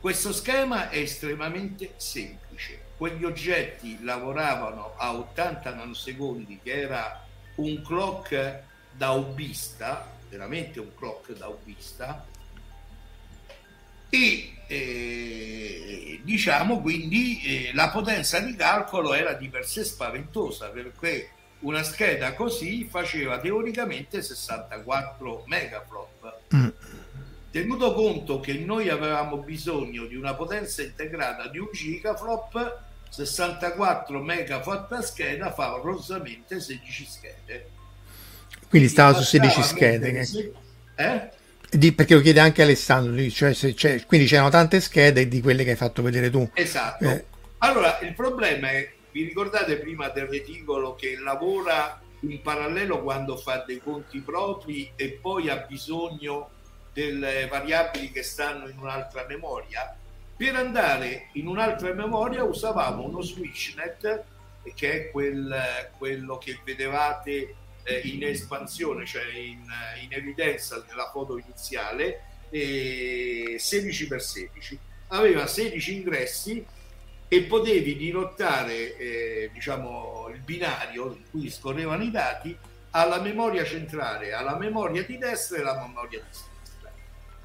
questo 0.00 0.32
schema 0.32 0.90
è 0.90 0.98
estremamente 0.98 1.94
semplice 1.96 2.82
quegli 2.96 3.24
oggetti 3.24 4.02
lavoravano 4.02 4.94
a 4.96 5.14
80 5.14 5.74
nanosecondi, 5.74 6.60
che 6.62 6.80
era 6.80 7.22
un 7.56 7.82
clock 7.82 8.62
da 8.92 9.12
hobbista, 9.12 10.10
veramente 10.28 10.80
un 10.80 10.94
clock 10.94 11.32
da 11.36 11.48
hobbista, 11.48 12.24
e 14.08 14.53
eh, 14.66 16.20
diciamo 16.22 16.80
quindi 16.80 17.40
eh, 17.44 17.70
la 17.74 17.90
potenza 17.90 18.38
di 18.40 18.54
calcolo 18.56 19.14
era 19.14 19.34
di 19.34 19.48
per 19.48 19.66
sé 19.66 19.84
spaventosa 19.84 20.68
perché 20.68 21.30
una 21.60 21.82
scheda 21.82 22.34
così 22.34 22.84
faceva 22.84 23.38
teoricamente 23.38 24.22
64 24.22 25.44
megaflop. 25.46 26.38
Mm. 26.54 26.68
Tenuto 27.50 27.94
conto 27.94 28.40
che 28.40 28.54
noi 28.54 28.88
avevamo 28.88 29.38
bisogno 29.38 30.06
di 30.06 30.16
una 30.16 30.34
potenza 30.34 30.82
integrata 30.82 31.48
di 31.48 31.58
un 31.58 31.68
gigaflop, 31.72 32.82
64 33.08 34.20
mega 34.20 34.60
fatta 34.60 35.00
scheda 35.00 35.52
fa 35.52 35.78
rosamente 35.82 36.60
16 36.60 37.06
schede. 37.06 37.70
Quindi 38.68 38.88
stava 38.88 39.14
su 39.14 39.22
16 39.22 39.62
schede. 39.62 40.12
Che... 40.12 40.52
Eh? 40.96 41.30
Di, 41.74 41.92
perché 41.92 42.14
lo 42.14 42.20
chiede 42.20 42.38
anche 42.38 42.62
Alessandro, 42.62 43.28
cioè 43.28 44.04
quindi 44.06 44.26
c'erano 44.26 44.48
tante 44.48 44.80
schede 44.80 45.26
di 45.26 45.40
quelle 45.40 45.64
che 45.64 45.70
hai 45.70 45.76
fatto 45.76 46.02
vedere 46.02 46.30
tu. 46.30 46.48
Esatto. 46.54 47.04
Eh. 47.04 47.24
Allora, 47.58 47.98
il 48.00 48.14
problema 48.14 48.70
è, 48.70 48.92
vi 49.10 49.24
ricordate 49.24 49.78
prima 49.78 50.08
del 50.08 50.26
reticolo 50.26 50.94
che 50.94 51.18
lavora 51.18 52.00
in 52.20 52.40
parallelo 52.42 53.02
quando 53.02 53.36
fa 53.36 53.64
dei 53.66 53.80
conti 53.80 54.20
propri 54.20 54.92
e 54.94 55.18
poi 55.20 55.50
ha 55.50 55.56
bisogno 55.68 56.50
delle 56.92 57.48
variabili 57.48 58.10
che 58.12 58.22
stanno 58.22 58.68
in 58.68 58.78
un'altra 58.78 59.26
memoria? 59.28 59.96
Per 60.36 60.54
andare 60.54 61.28
in 61.32 61.46
un'altra 61.48 61.92
memoria 61.92 62.44
usavamo 62.44 63.04
uno 63.04 63.20
switchnet 63.20 64.24
che 64.74 64.92
è 64.92 65.10
quel, 65.10 65.90
quello 65.98 66.38
che 66.38 66.58
vedevate 66.64 67.54
eh, 67.84 68.00
in 68.04 68.24
espansione, 68.24 69.06
cioè 69.06 69.24
in, 69.32 69.64
in, 70.02 70.08
evidenza 70.10 70.84
nella 70.88 71.10
foto 71.10 71.38
iniziale, 71.38 72.22
eh, 72.50 73.56
16x16. 73.58 74.78
Aveva 75.08 75.46
16 75.46 75.94
ingressi 75.94 76.64
e 77.28 77.42
potevi 77.42 77.96
dirottare 77.96 78.96
eh, 78.96 79.50
diciamo, 79.52 80.28
il 80.32 80.40
binario 80.40 81.12
in 81.12 81.30
cui 81.30 81.50
scorrevano 81.50 82.02
i 82.02 82.10
dati 82.10 82.56
alla 82.90 83.20
memoria 83.20 83.64
centrale, 83.64 84.32
alla 84.32 84.56
memoria 84.56 85.02
di 85.02 85.18
destra 85.18 85.58
e 85.58 85.60
alla 85.60 85.80
memoria 85.80 86.18
di 86.20 86.26
sinistra 86.30 86.52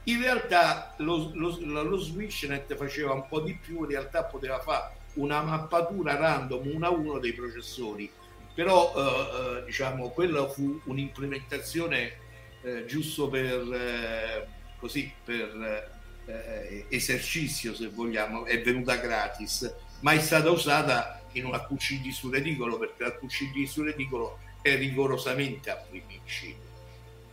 in 0.10 0.22
realtà 0.22 0.94
lo, 0.98 1.32
lo, 1.34 1.57
lo 1.60 1.98
SwitchNet 1.98 2.76
faceva 2.76 3.14
un 3.14 3.28
po' 3.28 3.41
di 3.41 3.53
più, 3.53 3.82
in 3.82 3.90
realtà 3.90 4.24
poteva 4.24 4.60
fare 4.60 4.98
una 5.16 5.41
mappatura 5.41 6.16
random 6.16 6.68
uno 6.74 6.86
a 6.86 6.90
uno 6.90 7.20
dei 7.20 7.34
processori, 7.34 8.10
però 8.53 8.93
eh, 8.95 9.59
eh, 9.59 9.65
diciamo 9.65 10.09
quella 10.09 10.47
fu 10.47 10.80
un'implementazione 10.85 12.13
eh, 12.61 12.85
giusto 12.85 13.30
per, 13.30 13.73
eh, 13.73 14.47
così, 14.77 15.11
per 15.23 15.89
eh, 16.26 16.85
esercizio, 16.89 17.73
se 17.73 17.88
vogliamo, 17.88 18.45
è 18.45 18.61
venuta 18.61 18.95
gratis, 18.97 19.73
ma 20.01 20.11
è 20.11 20.19
stata 20.19 20.49
usata 20.49 21.21
in 21.34 21.45
una 21.45 21.65
QCD 21.65 22.09
su 22.09 22.30
reticolo 22.30 22.77
perché 22.77 23.03
la 23.03 23.15
QCD 23.15 23.65
su 23.65 23.84
reticolo 23.84 24.39
è 24.61 24.76
rigorosamente 24.76 25.69
a 25.69 25.76
primicini. 25.76 26.67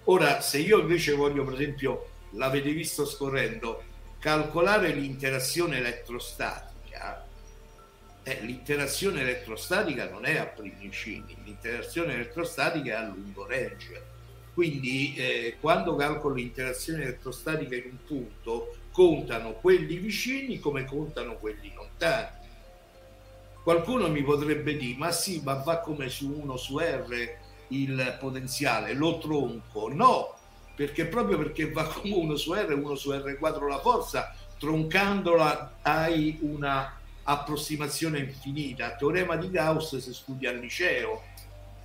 Ora, 0.05 0.41
se 0.41 0.59
io 0.59 0.81
invece 0.81 1.13
voglio, 1.15 1.45
per 1.45 1.55
esempio, 1.55 2.09
l'avete 2.31 2.71
visto 2.71 3.05
scorrendo, 3.05 3.83
calcolare 4.19 4.93
l'interazione 4.93 5.79
elettrostatica, 5.79 6.66
eh, 8.29 8.41
l'interazione 8.41 9.21
elettrostatica 9.21 10.11
non 10.11 10.25
è 10.25 10.37
a 10.37 10.47
primicini, 10.47 11.37
l'interazione 11.45 12.15
elettrostatica 12.15 12.95
è 12.95 12.97
a 12.97 13.07
lungo 13.07 13.47
range. 13.47 14.03
Quindi 14.53 15.15
eh, 15.15 15.57
quando 15.61 15.95
calcolo 15.95 16.35
l'interazione 16.35 17.05
elettrostatica 17.05 17.77
in 17.77 17.85
un 17.85 18.05
punto, 18.05 18.75
contano 18.91 19.53
quelli 19.53 19.99
vicini 19.99 20.59
come 20.59 20.85
contano 20.85 21.37
quelli 21.37 21.71
lontani. 21.73 22.45
Qualcuno 23.63 24.11
mi 24.11 24.25
potrebbe 24.25 24.77
dire, 24.77 24.99
ma 24.99 25.13
sì, 25.13 25.41
ma 25.45 25.55
va 25.55 25.79
come 25.79 26.09
su 26.09 26.29
1 26.29 26.57
su 26.57 26.79
R 26.79 27.37
il 27.69 28.17
potenziale, 28.19 28.93
lo 28.95 29.19
tronco. 29.19 29.89
No, 29.93 30.35
perché 30.75 31.07
proprio 31.07 31.39
perché 31.39 31.71
va 31.71 31.85
come 31.87 32.13
1 32.13 32.35
su 32.35 32.55
R, 32.55 32.73
1 32.73 32.95
su 32.97 33.11
R4 33.11 33.69
la 33.69 33.79
forza, 33.79 34.35
troncandola 34.59 35.79
hai 35.83 36.39
una 36.41 37.05
approssimazione 37.27 38.19
infinita. 38.19 38.95
Teorema 38.97 39.37
di 39.37 39.51
Gauss 39.51 39.97
si 39.97 40.15
studia 40.15 40.51
al 40.51 40.59
liceo, 40.59 41.23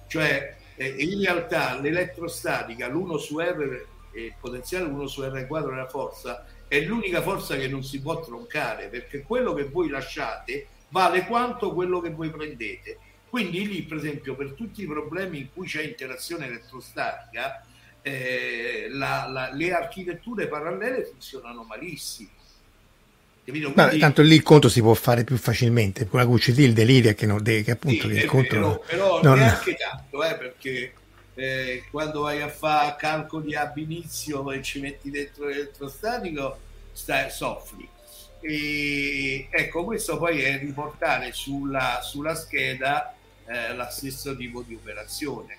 cioè 0.07 0.55
eh, 0.76 0.88
in 0.88 1.19
realtà 1.19 1.80
l'elettrostatica, 1.80 2.88
l'1 2.88 3.18
su 3.18 3.39
R, 3.39 3.85
eh, 4.13 4.22
il 4.23 4.34
potenziale 4.39 4.85
1 4.85 5.07
su 5.07 5.22
R4 5.22 5.69
della 5.69 5.88
forza, 5.88 6.45
è 6.68 6.80
l'unica 6.81 7.22
forza 7.22 7.55
che 7.55 7.68
non 7.68 7.84
si 7.84 8.01
può 8.01 8.19
troncare, 8.22 8.88
perché 8.88 9.23
quello 9.23 9.53
che 9.53 9.65
voi 9.65 9.89
lasciate 9.89 10.68
vale 10.89 11.26
quanto 11.26 11.73
quello 11.73 11.99
che 11.99 12.09
voi 12.09 12.30
prendete. 12.30 12.97
Quindi 13.30 13.65
lì, 13.65 13.84
per 13.84 13.97
esempio, 13.97 14.35
per 14.35 14.51
tutti 14.51 14.84
i 14.84 14.88
problemi 14.88 15.39
in 15.39 15.47
cui 15.53 15.65
c'è 15.65 15.81
interazione 15.84 16.47
elettrostatica, 16.47 17.65
eh, 18.01 18.88
la, 18.89 19.27
la, 19.27 19.51
le 19.53 19.73
architetture 19.73 20.47
parallele 20.47 21.05
funzionano 21.05 21.63
malissimo. 21.63 22.30
Quindi... 23.43 23.72
Vabbè, 23.73 23.97
tanto 23.97 24.22
lì 24.22 24.35
il 24.35 24.43
conto 24.43 24.69
si 24.69 24.81
può 24.81 24.93
fare 24.93 25.23
più 25.23 25.35
facilmente 25.38 26.07
con 26.07 26.19
la 26.19 26.27
QCT 26.27 26.57
il 26.59 26.73
delirio 26.73 27.13
che, 27.15 27.26
non, 27.26 27.41
che 27.41 27.72
appunto 27.72 28.07
sì, 28.07 28.13
il 28.13 28.26
conto 28.26 28.53
vero, 28.53 28.68
no, 28.68 28.84
però 28.85 29.22
non... 29.23 29.39
neanche 29.39 29.76
tanto 29.76 30.23
eh, 30.23 30.35
perché 30.35 30.93
eh, 31.34 31.84
quando 31.89 32.22
vai 32.22 32.41
a 32.41 32.49
fare 32.49 32.95
calcoli 32.97 33.55
ab 33.55 33.76
inizio 33.77 34.49
e 34.51 34.61
ci 34.61 34.80
metti 34.80 35.09
dentro 35.09 35.45
l'elettrostatico 35.45 36.59
stai, 36.91 37.31
soffri. 37.31 37.88
E, 38.41 39.47
ecco 39.49 39.85
questo 39.85 40.18
poi 40.18 40.41
è 40.41 40.59
riportare 40.59 41.31
sulla, 41.31 41.99
sulla 42.03 42.35
scheda 42.35 43.15
eh, 43.45 43.73
lo 43.73 43.88
stesso 43.89 44.35
tipo 44.35 44.61
di 44.61 44.76
operazione. 44.76 45.57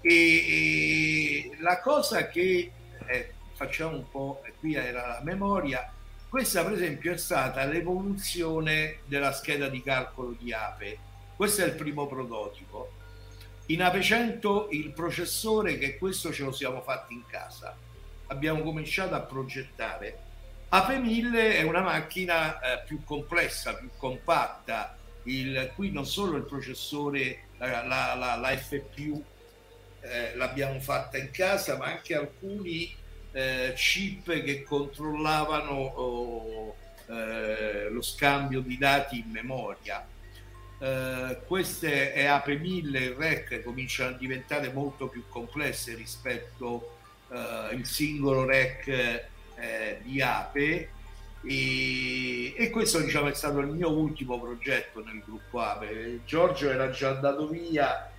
E, 0.00 0.12
e 0.14 1.56
la 1.60 1.80
cosa 1.80 2.28
che 2.28 2.70
eh, 3.06 3.32
facciamo 3.54 3.96
un 3.96 4.08
po' 4.10 4.42
qui 4.60 4.74
era 4.74 5.06
la 5.06 5.20
memoria 5.22 5.90
questa 6.28 6.62
per 6.62 6.74
esempio 6.74 7.12
è 7.12 7.16
stata 7.16 7.64
l'evoluzione 7.64 8.98
della 9.06 9.32
scheda 9.32 9.68
di 9.68 9.82
calcolo 9.82 10.34
di 10.38 10.52
Ape. 10.52 10.98
Questo 11.34 11.62
è 11.62 11.66
il 11.66 11.74
primo 11.74 12.06
prototipo. 12.06 12.92
In 13.66 13.82
Ape 13.82 14.02
100 14.02 14.68
il 14.72 14.92
processore 14.92 15.78
che 15.78 15.96
questo 15.96 16.32
ce 16.32 16.44
lo 16.44 16.52
siamo 16.52 16.82
fatti 16.82 17.14
in 17.14 17.24
casa. 17.26 17.76
Abbiamo 18.26 18.62
cominciato 18.62 19.14
a 19.14 19.20
progettare. 19.20 20.18
Ape 20.68 20.98
1000 20.98 21.56
è 21.56 21.62
una 21.62 21.80
macchina 21.80 22.60
eh, 22.60 22.82
più 22.84 23.02
complessa 23.04 23.74
più 23.74 23.88
compatta. 23.96 24.96
Il, 25.22 25.72
qui 25.74 25.90
non 25.90 26.06
solo 26.06 26.36
il 26.36 26.44
processore 26.44 27.44
la, 27.56 27.86
la, 27.86 28.14
la, 28.14 28.36
la 28.36 28.56
FPU 28.56 29.24
eh, 30.00 30.34
l'abbiamo 30.36 30.78
fatta 30.80 31.16
in 31.16 31.30
casa, 31.30 31.76
ma 31.76 31.86
anche 31.86 32.14
alcuni 32.14 32.94
eh, 33.32 33.72
chip 33.76 34.42
che 34.42 34.62
controllavano 34.62 35.72
oh, 35.72 36.76
eh, 37.06 37.88
lo 37.90 38.02
scambio 38.02 38.60
di 38.60 38.78
dati 38.78 39.18
in 39.18 39.30
memoria. 39.30 40.06
Eh, 40.80 41.38
queste 41.46 42.14
EAPE 42.14 42.58
1000 42.58 42.98
e 42.98 43.14
REC 43.16 43.62
cominciano 43.62 44.14
a 44.14 44.18
diventare 44.18 44.72
molto 44.72 45.08
più 45.08 45.24
complesse 45.28 45.94
rispetto 45.94 46.96
eh, 47.30 47.84
singolo 47.84 48.44
REC 48.44 48.86
eh, 49.56 49.98
di 50.02 50.20
APE 50.22 50.90
e, 51.42 52.54
e, 52.56 52.70
questo 52.70 53.00
diciamo 53.00 53.28
è 53.28 53.34
stato 53.34 53.58
il 53.60 53.68
mio 53.68 53.90
ultimo 53.90 54.40
progetto 54.40 55.02
nel 55.04 55.22
gruppo 55.24 55.60
APE. 55.60 56.20
Giorgio 56.24 56.70
era 56.70 56.90
già 56.90 57.10
andato 57.10 57.48
via 57.48 58.10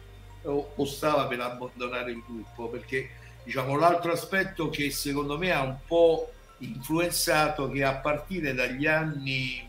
o, 0.43 0.71
o 0.75 0.85
stava 0.85 1.27
per 1.27 1.39
abbandonare 1.39 2.11
il 2.11 2.23
gruppo 2.25 2.69
perché 2.69 3.09
diciamo 3.49 3.77
l'altro 3.77 4.11
aspetto 4.11 4.69
che 4.69 4.91
secondo 4.91 5.35
me 5.35 5.51
ha 5.51 5.63
un 5.63 5.77
po' 5.87 6.31
influenzato 6.59 7.67
che 7.71 7.83
a 7.83 7.95
partire 7.95 8.53
dagli 8.53 8.85
anni 8.85 9.67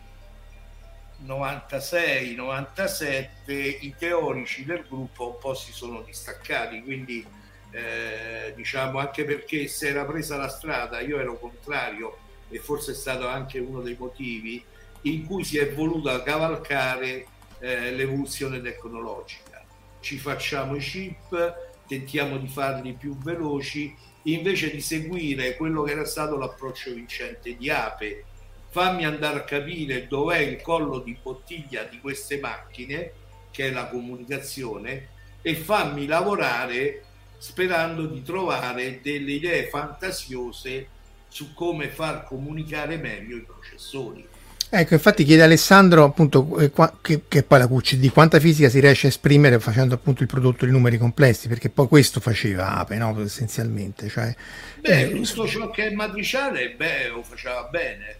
96-97 1.25 3.77
i 3.81 3.95
teorici 3.97 4.65
del 4.65 4.85
gruppo 4.87 5.29
un 5.29 5.39
po' 5.39 5.55
si 5.55 5.71
sono 5.71 6.03
distaccati. 6.03 6.83
Quindi 6.83 7.25
eh, 7.71 8.53
diciamo 8.55 8.99
anche 8.99 9.25
perché 9.25 9.65
si 9.65 9.87
era 9.87 10.05
presa 10.05 10.37
la 10.37 10.49
strada 10.49 10.99
io 10.99 11.17
ero 11.17 11.39
contrario 11.39 12.17
e 12.49 12.59
forse 12.59 12.91
è 12.91 12.95
stato 12.95 13.27
anche 13.27 13.57
uno 13.57 13.81
dei 13.81 13.95
motivi 13.97 14.63
in 15.03 15.25
cui 15.25 15.43
si 15.43 15.57
è 15.57 15.73
voluta 15.73 16.21
cavalcare 16.21 17.25
eh, 17.57 17.89
l'evoluzione 17.89 18.61
tecnologica. 18.61 19.65
Ci 20.01 20.19
facciamo 20.19 20.75
i 20.75 20.79
chip, 20.79 21.69
tentiamo 21.91 22.37
di 22.37 22.47
farli 22.47 22.93
più 22.93 23.17
veloci, 23.17 23.93
invece 24.23 24.71
di 24.71 24.79
seguire 24.79 25.57
quello 25.57 25.83
che 25.83 25.91
era 25.91 26.05
stato 26.05 26.37
l'approccio 26.37 26.93
vincente 26.93 27.57
di 27.57 27.69
Ape. 27.69 28.23
Fammi 28.69 29.03
andare 29.03 29.39
a 29.39 29.43
capire 29.43 30.07
dov'è 30.07 30.37
il 30.37 30.61
collo 30.61 30.99
di 30.99 31.17
bottiglia 31.21 31.83
di 31.83 31.99
queste 31.99 32.39
macchine, 32.39 33.11
che 33.51 33.67
è 33.67 33.71
la 33.71 33.89
comunicazione, 33.89 35.09
e 35.41 35.53
fammi 35.53 36.05
lavorare 36.05 37.03
sperando 37.37 38.05
di 38.05 38.23
trovare 38.23 39.01
delle 39.01 39.33
idee 39.33 39.67
fantasiose 39.67 40.87
su 41.27 41.53
come 41.53 41.89
far 41.89 42.23
comunicare 42.23 42.95
meglio 42.95 43.35
i 43.35 43.43
processori. 43.43 44.30
Ecco, 44.73 44.93
infatti 44.93 45.25
chiede 45.25 45.43
Alessandro 45.43 46.05
appunto 46.05 46.57
eh, 46.57 46.71
qua, 46.71 46.97
che, 47.01 47.23
che, 47.27 47.43
poi 47.43 47.59
la 47.59 47.67
QCD 47.67 48.09
quanta 48.09 48.39
fisica 48.39 48.69
si 48.69 48.79
riesce 48.79 49.07
a 49.07 49.09
esprimere 49.09 49.59
facendo 49.59 49.95
appunto 49.95 50.21
il 50.21 50.29
prodotto 50.29 50.63
di 50.63 50.71
numeri 50.71 50.97
complessi, 50.97 51.49
perché 51.49 51.69
poi 51.69 51.89
questo 51.89 52.21
faceva 52.21 52.77
Ape, 52.77 52.95
no? 52.95 53.21
essenzialmente. 53.21 54.07
Cioè, 54.07 54.33
beh, 54.79 55.01
eh, 55.01 55.11
tutto 55.11 55.45
ciò 55.45 55.69
che 55.71 55.87
è 55.87 55.91
matriciale, 55.91 56.69
beh, 56.69 57.09
lo 57.09 57.21
faceva 57.21 57.67
bene. 57.69 58.15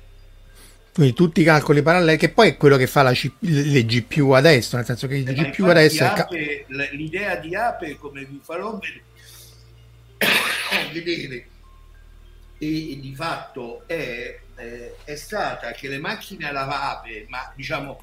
Quindi 0.93 1.13
tutti 1.13 1.39
i 1.39 1.45
calcoli 1.45 1.81
paralleli, 1.81 2.17
che 2.17 2.27
poi 2.27 2.49
è 2.49 2.57
quello 2.57 2.75
che 2.75 2.85
fa 2.85 3.01
la 3.01 3.13
C- 3.13 3.31
le 3.39 3.85
GPU 3.85 4.31
adesso, 4.31 4.75
nel 4.75 4.83
senso 4.83 5.07
che 5.07 5.15
il 5.15 5.29
eh, 5.29 5.33
GPU 5.33 5.63
adesso 5.67 6.03
Ape, 6.03 6.65
è... 6.65 6.65
L'idea 6.91 7.37
di 7.37 7.55
Ape, 7.55 7.95
come 7.95 8.25
vi 8.25 8.41
farò 8.43 8.77
vedere, 10.91 11.47
e, 12.57 12.91
e 12.91 12.99
di 12.99 13.13
fatto 13.15 13.87
è 13.87 14.37
eh, 14.61 14.95
è 15.03 15.15
stata 15.15 15.71
che 15.71 15.87
le 15.87 15.97
macchine 15.97 16.47
a 16.47 16.51
lavate, 16.51 17.25
ma 17.29 17.51
diciamo 17.55 17.99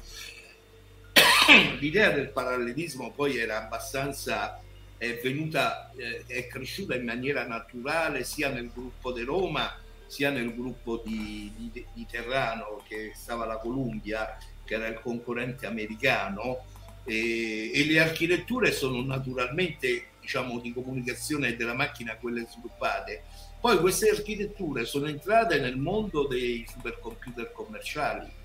l'idea 1.79 2.11
del 2.11 2.29
parallelismo 2.29 3.11
poi 3.11 3.37
era 3.37 3.63
abbastanza 3.63 4.61
è 4.97 5.19
venuta, 5.23 5.91
eh, 5.95 6.25
è 6.27 6.47
cresciuta 6.47 6.93
in 6.95 7.05
maniera 7.05 7.47
naturale 7.47 8.25
sia 8.25 8.49
nel 8.49 8.69
gruppo 8.73 9.13
di 9.13 9.23
Roma 9.23 9.73
sia 10.05 10.31
nel 10.31 10.53
gruppo 10.53 11.01
di, 11.05 11.53
di, 11.55 11.85
di 11.93 12.05
Terrano 12.09 12.81
che 12.87 13.11
stava 13.13 13.45
la 13.45 13.57
Columbia, 13.57 14.37
che 14.65 14.73
era 14.73 14.87
il 14.87 14.99
concorrente 14.99 15.67
americano, 15.67 16.65
e, 17.03 17.71
e 17.71 17.85
le 17.85 17.99
architetture 17.99 18.71
sono 18.71 19.03
naturalmente 19.03 20.07
diciamo, 20.19 20.59
di 20.59 20.73
comunicazione 20.73 21.55
della 21.55 21.75
macchina 21.75 22.15
quelle 22.15 22.47
sviluppate 22.49 23.23
poi 23.59 23.79
queste 23.79 24.09
architetture 24.09 24.85
sono 24.85 25.07
entrate 25.07 25.59
nel 25.59 25.77
mondo 25.77 26.27
dei 26.27 26.65
supercomputer 26.69 27.51
commerciali 27.51 28.37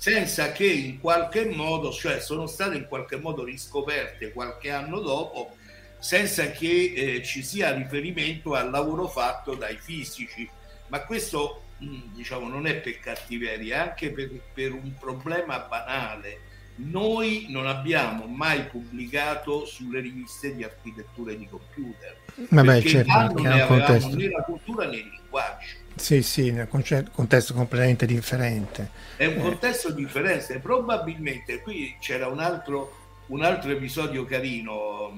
senza 0.00 0.50
che 0.52 0.64
in 0.64 0.98
qualche 0.98 1.44
modo, 1.44 1.92
cioè 1.92 2.20
sono 2.20 2.46
state 2.46 2.74
in 2.74 2.86
qualche 2.86 3.16
modo 3.16 3.44
riscoperte 3.44 4.32
qualche 4.32 4.70
anno 4.70 4.98
dopo, 4.98 5.56
senza 5.98 6.50
che 6.52 6.94
eh, 6.96 7.22
ci 7.22 7.42
sia 7.42 7.74
riferimento 7.74 8.54
al 8.54 8.70
lavoro 8.70 9.08
fatto 9.08 9.54
dai 9.54 9.76
fisici. 9.76 10.48
Ma 10.86 11.02
questo 11.02 11.64
mm, 11.84 12.14
diciamo 12.14 12.48
non 12.48 12.66
è 12.66 12.76
per 12.76 12.98
cattiveria, 12.98 13.76
è 13.76 13.88
anche 13.88 14.10
per, 14.10 14.30
per 14.54 14.72
un 14.72 14.94
problema 14.98 15.58
banale, 15.58 16.40
noi 16.82 17.46
non 17.48 17.66
abbiamo 17.66 18.26
mai 18.26 18.64
pubblicato 18.64 19.66
sulle 19.66 20.00
riviste 20.00 20.54
di 20.54 20.64
architettura 20.64 21.32
e 21.32 21.38
di 21.38 21.46
computer. 21.46 22.16
Vabbè, 22.48 22.82
certo, 22.82 23.12
non 23.12 23.42
ne 23.42 23.62
avevamo 23.62 24.14
né 24.14 24.28
la 24.28 24.42
cultura 24.42 24.86
né 24.86 24.96
il 24.96 25.08
linguaggio. 25.08 25.76
Sì, 25.94 26.22
sì, 26.22 26.50
nel 26.50 26.68
contesto 26.68 27.52
completamente 27.52 28.06
differente. 28.06 28.90
È 29.16 29.26
un 29.26 29.38
eh. 29.38 29.40
contesto 29.40 29.90
differente. 29.92 30.58
Probabilmente 30.58 31.60
qui 31.60 31.96
c'era 32.00 32.28
un 32.28 32.40
altro, 32.40 32.96
un 33.26 33.42
altro 33.42 33.70
episodio 33.70 34.24
carino 34.24 35.12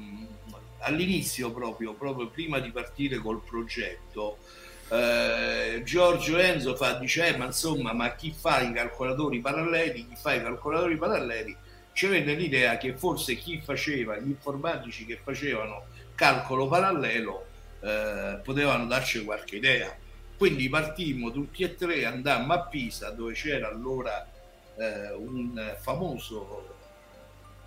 all'inizio 0.79 1.53
proprio, 1.53 1.95
proprio 1.95 2.29
prima 2.29 2.59
di 2.59 2.71
partire 2.71 3.19
col 3.19 3.41
progetto. 3.41 4.39
Eh, 4.93 5.83
Giorgio 5.85 6.37
Enzo 6.37 6.77
fa, 6.77 6.99
dice, 6.99 7.29
eh, 7.29 7.37
ma 7.39 7.47
insomma, 7.47 7.95
ma 7.95 8.15
chi 8.15 8.31
fa 8.31 8.61
i 8.61 8.75
calcolatori 8.75 9.41
paralleli, 9.41 10.07
chi 10.07 10.15
fa 10.15 10.35
i 10.35 10.43
calcolatori 10.43 10.99
paralleli, 10.99 11.57
ci 11.95 12.09
venne 12.09 12.35
l'idea 12.35 12.77
che 12.77 12.95
forse 12.95 13.37
chi 13.37 13.59
faceva, 13.65 14.19
gli 14.19 14.29
informatici 14.29 15.07
che 15.07 15.19
facevano 15.23 15.87
calcolo 16.15 16.69
parallelo, 16.69 17.47
eh, 17.81 18.41
potevano 18.43 18.85
darci 18.85 19.25
qualche 19.25 19.57
idea. 19.57 19.97
Quindi 20.37 20.69
partimmo 20.69 21.31
tutti 21.31 21.63
e 21.63 21.75
tre, 21.75 22.05
andammo 22.05 22.53
a 22.53 22.61
Pisa 22.67 23.09
dove 23.13 23.33
c'era 23.33 23.69
allora 23.69 24.29
eh, 24.77 25.13
un 25.15 25.75
famoso 25.81 26.69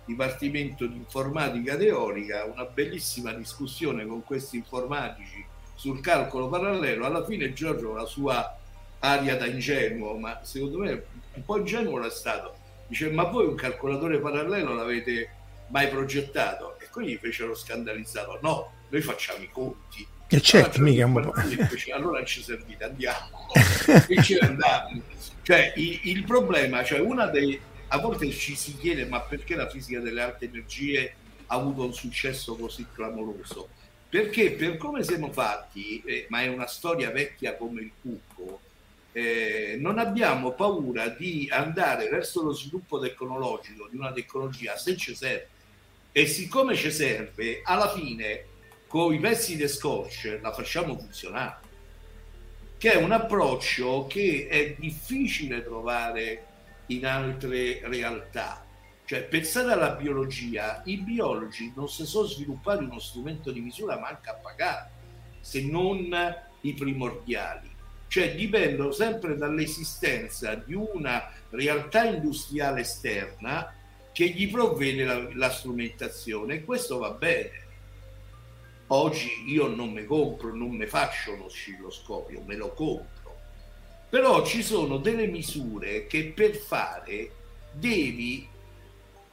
Dipartimento 0.04 0.86
di 0.86 0.94
Informatica 0.94 1.76
Teorica, 1.76 2.44
una 2.44 2.66
bellissima 2.66 3.32
discussione 3.32 4.06
con 4.06 4.22
questi 4.22 4.58
informatici 4.58 5.54
sul 5.76 6.00
calcolo 6.00 6.48
parallelo. 6.48 7.06
Alla 7.06 7.24
fine 7.24 7.52
Giorgio 7.52 7.94
la 7.94 8.06
sua 8.06 8.58
aria 8.98 9.36
da 9.36 9.46
ingenuo, 9.46 10.16
ma 10.16 10.40
secondo 10.42 10.78
me 10.78 11.04
un 11.34 11.44
po' 11.44 11.58
ingenuo 11.58 11.98
l'è 11.98 12.10
stato. 12.10 12.56
Dice, 12.88 13.10
ma 13.10 13.24
voi 13.24 13.46
un 13.46 13.54
calcolatore 13.54 14.18
parallelo 14.18 14.74
l'avete 14.74 15.30
mai 15.68 15.88
progettato? 15.88 16.78
E 16.80 16.88
quelli 16.90 17.16
fecero 17.16 17.54
scandalizzato, 17.54 18.38
no, 18.42 18.72
noi 18.88 19.00
facciamo 19.00 19.42
i 19.42 19.50
conti. 19.50 20.06
E 20.28 20.40
certo, 20.40 20.78
allora, 20.78 20.90
mica 20.90 21.06
un 21.06 21.12
po'. 21.12 21.32
Allora 21.94 22.24
ci 22.24 22.42
servite, 22.42 22.84
andiamo. 22.84 23.28
e 24.08 24.22
ci 24.22 24.36
andiamo. 24.38 25.02
Cioè, 25.42 25.72
il, 25.76 26.00
il 26.02 26.24
problema, 26.24 26.82
cioè 26.82 26.98
una 26.98 27.26
dei, 27.26 27.60
a 27.88 27.98
volte 27.98 28.28
ci 28.30 28.56
si 28.56 28.76
chiede 28.76 29.06
ma 29.06 29.20
perché 29.20 29.54
la 29.54 29.68
fisica 29.68 30.00
delle 30.00 30.22
alte 30.22 30.46
energie 30.46 31.14
ha 31.46 31.54
avuto 31.54 31.84
un 31.84 31.94
successo 31.94 32.56
così 32.56 32.84
clamoroso? 32.92 33.68
Perché 34.16 34.52
per 34.52 34.78
come 34.78 35.02
siamo 35.02 35.30
fatti, 35.30 36.02
eh, 36.06 36.24
ma 36.30 36.40
è 36.40 36.46
una 36.46 36.66
storia 36.66 37.10
vecchia 37.10 37.54
come 37.54 37.82
il 37.82 37.90
cucco, 38.00 38.60
eh, 39.12 39.76
non 39.78 39.98
abbiamo 39.98 40.52
paura 40.52 41.08
di 41.08 41.50
andare 41.52 42.08
verso 42.08 42.42
lo 42.42 42.54
sviluppo 42.54 42.98
tecnologico 42.98 43.88
di 43.90 43.98
una 43.98 44.12
tecnologia 44.12 44.74
se 44.78 44.96
ci 44.96 45.14
serve. 45.14 45.48
E 46.12 46.26
siccome 46.26 46.74
ci 46.74 46.90
serve, 46.90 47.60
alla 47.62 47.92
fine 47.92 48.46
con 48.86 49.12
i 49.12 49.18
pezzi 49.18 49.54
di 49.54 49.68
scotch 49.68 50.38
la 50.40 50.50
facciamo 50.50 50.96
funzionare. 50.96 51.58
Che 52.78 52.92
è 52.92 52.96
un 52.96 53.12
approccio 53.12 54.06
che 54.08 54.46
è 54.48 54.76
difficile 54.78 55.62
trovare 55.62 56.46
in 56.86 57.04
altre 57.04 57.82
realtà. 57.84 58.65
Cioè, 59.06 59.22
pensate 59.22 59.70
alla 59.70 59.92
biologia, 59.92 60.82
i 60.84 60.96
biologi 60.98 61.72
non 61.76 61.88
si 61.88 62.04
sono 62.04 62.26
sviluppati 62.26 62.84
uno 62.84 62.98
strumento 62.98 63.52
di 63.52 63.60
misura 63.60 63.98
manca 63.98 64.32
a 64.32 64.34
pagare, 64.34 64.90
se 65.40 65.62
non 65.62 66.12
i 66.62 66.74
primordiali. 66.74 67.70
Cioè, 68.08 68.34
dipendono 68.34 68.90
sempre 68.90 69.36
dall'esistenza 69.36 70.54
di 70.56 70.74
una 70.74 71.30
realtà 71.50 72.04
industriale 72.04 72.80
esterna 72.80 73.72
che 74.12 74.28
gli 74.28 74.50
provvede 74.50 75.04
la, 75.04 75.28
la 75.34 75.50
strumentazione 75.50 76.54
e 76.54 76.64
questo 76.64 76.98
va 76.98 77.10
bene. 77.10 77.64
Oggi 78.88 79.44
io 79.46 79.68
non 79.68 79.92
mi 79.92 80.04
compro, 80.04 80.54
non 80.54 80.70
mi 80.70 80.86
faccio 80.86 81.32
uno 81.32 81.44
oscilloscopio, 81.44 82.42
me 82.44 82.56
lo 82.56 82.72
compro 82.72 83.16
però 84.08 84.44
ci 84.44 84.62
sono 84.62 84.98
delle 84.98 85.26
misure 85.26 86.06
che 86.06 86.32
per 86.34 86.54
fare 86.54 87.30
devi 87.72 88.48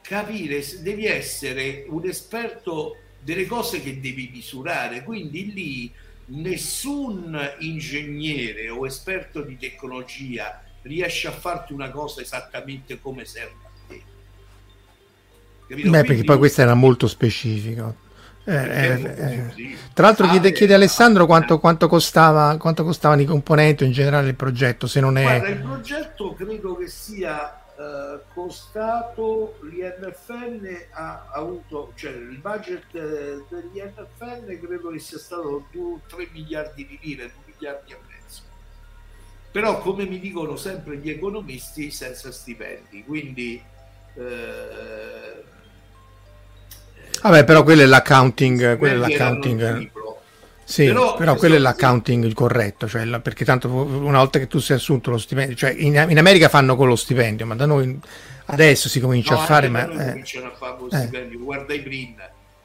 capire, 0.06 0.62
devi 0.80 1.06
essere 1.06 1.86
un 1.88 2.06
esperto 2.06 2.96
delle 3.20 3.46
cose 3.46 3.82
che 3.82 4.00
devi 4.00 4.28
misurare, 4.30 5.02
quindi 5.02 5.52
lì 5.52 5.92
nessun 6.26 7.38
ingegnere 7.60 8.68
o 8.68 8.86
esperto 8.86 9.40
di 9.40 9.56
tecnologia 9.56 10.62
riesce 10.82 11.28
a 11.28 11.32
farti 11.32 11.72
una 11.72 11.90
cosa 11.90 12.20
esattamente 12.20 13.00
come 13.00 13.24
serve 13.24 13.56
a 13.62 13.70
te. 13.88 14.02
Capito? 15.66 15.74
Beh, 15.74 15.80
Quindi... 15.80 16.06
perché 16.06 16.24
poi 16.24 16.36
questo 16.36 16.60
era 16.60 16.74
molto 16.74 17.08
specifico. 17.08 18.02
Eh, 18.44 18.54
eh, 18.54 19.02
eh. 19.02 19.76
Tra 19.94 20.08
l'altro 20.08 20.28
chiede, 20.28 20.52
chiede 20.52 20.74
Alessandro 20.74 21.24
quanto, 21.24 21.58
quanto, 21.58 21.88
costava, 21.88 22.58
quanto 22.58 22.84
costavano 22.84 23.22
i 23.22 23.24
componenti 23.24 23.86
in 23.86 23.92
generale 23.92 24.28
il 24.28 24.34
progetto, 24.34 24.86
se 24.86 25.00
non 25.00 25.16
è... 25.16 25.22
Guarda, 25.22 25.48
il 25.48 25.62
progetto 25.62 26.34
credo 26.34 26.76
che 26.76 26.88
sia 26.88 27.63
eh, 27.76 28.20
costato, 28.32 29.58
l'INFN 29.62 30.66
ha, 30.92 31.28
avuto, 31.32 31.92
cioè 31.96 32.12
il 32.12 32.38
budget 32.38 32.84
eh, 32.92 33.44
dell'INFN 33.48 34.58
credo 34.60 34.90
che 34.90 34.98
sia 34.98 35.18
stato 35.18 35.66
2, 35.72 36.00
3 36.06 36.28
miliardi 36.32 36.86
di 36.86 36.98
lire, 37.02 37.24
2 37.24 37.32
miliardi 37.46 37.92
e 37.92 37.96
mezzo. 38.08 38.42
Però 39.50 39.78
come 39.80 40.04
mi 40.04 40.20
dicono 40.20 40.56
sempre 40.56 40.98
gli 40.98 41.10
economisti, 41.10 41.90
senza 41.90 42.30
stipendi, 42.30 43.04
quindi... 43.04 43.62
Eh, 44.14 45.52
Vabbè, 47.22 47.44
però 47.44 47.62
quello 47.62 47.82
è 47.82 47.86
l'accounting, 47.86 48.76
quello 48.76 49.04
è 49.04 49.08
l'accounting. 49.08 49.90
Sì, 50.64 50.86
però, 50.86 51.14
però 51.14 51.34
quello 51.36 51.56
è 51.56 51.58
l'accounting 51.58 52.24
il 52.24 52.34
corretto, 52.34 52.88
cioè 52.88 53.04
la, 53.04 53.20
perché 53.20 53.44
tanto 53.44 53.68
una 53.68 54.18
volta 54.18 54.38
che 54.38 54.46
tu 54.46 54.58
sei 54.58 54.76
assunto 54.76 55.10
lo 55.10 55.18
stipendio, 55.18 55.54
cioè 55.54 55.74
in, 55.76 56.06
in 56.08 56.18
America 56.18 56.48
fanno 56.48 56.74
con 56.74 56.88
lo 56.88 56.96
stipendio, 56.96 57.44
ma 57.44 57.54
da 57.54 57.66
noi 57.66 57.98
adesso 58.46 58.88
si 58.88 59.00
comincia 59.00 59.34
no, 59.34 59.40
a 59.40 59.44
fare... 59.44 59.68
Ma, 59.68 59.88
eh, 59.88 60.08
cominciano 60.10 60.46
a 60.46 60.54
fare 60.54 60.76
con 60.78 60.88
lo 60.88 60.96
eh. 60.96 61.00
stipendio, 61.00 61.38
guarda 61.40 61.74
i 61.74 61.80
Brin. 61.80 62.14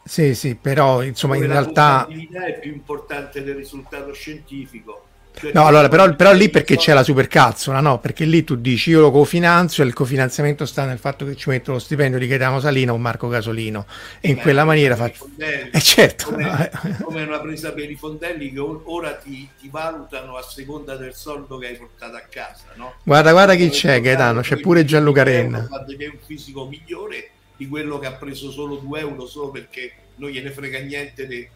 Sì, 0.03 0.33
sì, 0.33 0.55
però 0.55 1.03
insomma 1.03 1.35
in 1.35 1.47
realtà... 1.47 2.07
La 2.31 2.45
è 2.45 2.59
più 2.59 2.71
importante 2.71 3.43
del 3.43 3.55
risultato 3.55 4.13
scientifico 4.13 5.05
no, 5.53 5.65
allora, 5.65 5.87
però, 5.87 6.15
però, 6.15 6.33
lì 6.33 6.49
perché 6.49 6.75
c'è 6.75 6.93
la 6.93 7.03
supercazzola, 7.03 7.79
no? 7.79 7.99
Perché 7.99 8.25
lì 8.25 8.43
tu 8.43 8.55
dici 8.55 8.91
io 8.91 9.01
lo 9.01 9.11
cofinanzio 9.11 9.83
e 9.83 9.87
il 9.87 9.93
cofinanziamento 9.93 10.65
sta 10.65 10.85
nel 10.85 10.97
fatto 10.97 11.25
che 11.25 11.35
ci 11.35 11.49
metto 11.49 11.71
lo 11.71 11.79
stipendio 11.79 12.19
di 12.19 12.27
Gaetano 12.27 12.59
Salino 12.59 12.93
o 12.93 12.97
Marco 12.97 13.27
Gasolino 13.27 13.85
e 14.19 14.29
in 14.29 14.35
Beh, 14.35 14.41
quella 14.41 14.65
maniera 14.65 14.95
faccio... 14.95 15.29
Eh 15.37 15.79
certo. 15.81 16.31
Come, 16.31 16.71
come, 17.01 17.23
una 17.23 17.39
presa 17.39 17.71
per 17.71 17.89
i 17.89 17.95
fondelli 17.95 18.51
che 18.51 18.59
ora 18.59 19.13
ti, 19.15 19.47
ti, 19.59 19.69
valutano 19.69 20.35
a 20.35 20.41
seconda 20.41 20.95
del 20.95 21.13
soldo 21.13 21.57
che 21.57 21.67
hai 21.67 21.75
portato 21.75 22.15
a 22.15 22.23
casa, 22.29 22.65
no? 22.75 22.95
Guarda, 23.03 23.31
guarda 23.31 23.55
chi 23.55 23.69
c'è 23.69 24.01
Gaetano, 24.01 24.41
c'è 24.41 24.57
pure 24.57 24.85
Gianluca 24.85 25.23
Renna. 25.23 25.67
Che 25.67 26.05
è 26.05 26.07
un 26.07 26.19
fisico 26.25 26.67
migliore 26.67 27.31
di 27.55 27.67
quello 27.67 27.99
che 27.99 28.07
ha 28.07 28.13
preso 28.13 28.51
solo 28.51 28.75
2 28.77 28.99
euro 28.99 29.27
solo 29.27 29.51
perché 29.51 29.91
non 30.15 30.29
gliene 30.29 30.51
frega 30.51 30.79
niente 30.79 31.27
di 31.27 31.47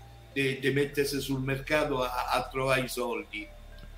mettersi 0.73 1.21
sul 1.21 1.41
mercato 1.41 2.01
a, 2.01 2.29
a 2.31 2.47
trovare 2.51 2.81
i 2.81 2.89
soldi 2.89 3.47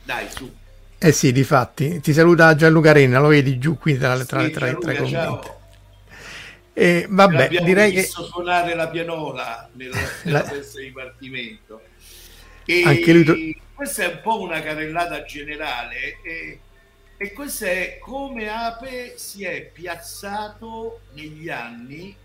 dai, 0.05 0.27
su. 0.29 0.53
Eh 0.97 1.11
sì, 1.11 1.31
di 1.31 1.43
fatti. 1.43 1.99
Ti 1.99 2.13
saluta 2.13 2.55
Gianluca 2.55 2.91
Renna, 2.91 3.19
lo 3.19 3.27
vedi 3.27 3.57
giù 3.57 3.77
qui 3.77 3.97
tra, 3.97 4.15
tra, 4.23 4.43
sì, 4.43 4.51
tra, 4.51 4.73
tra 4.75 4.91
i 4.93 4.97
commenti. 4.97 5.49
E 6.73 7.07
vabbè, 7.09 7.49
direi 7.63 7.91
che 7.91 8.03
suonare 8.03 8.75
la 8.75 8.87
pianola 8.87 9.69
nella, 9.73 9.97
nella 10.23 10.39
la... 10.39 10.45
festa 10.45 10.79
di 10.79 10.85
dipartimento. 10.85 11.81
E 12.65 12.83
Anche 12.85 13.13
lui... 13.13 13.61
questa 13.73 14.03
è 14.03 14.07
un 14.07 14.19
po' 14.21 14.41
una 14.41 14.61
carrellata 14.61 15.23
generale 15.23 16.17
e, 16.23 16.59
e 17.17 17.33
questo 17.33 17.65
è 17.65 17.97
come 17.99 18.49
Ape 18.49 19.13
si 19.17 19.43
è 19.43 19.69
piazzato 19.71 21.01
negli 21.13 21.49
anni, 21.49 22.15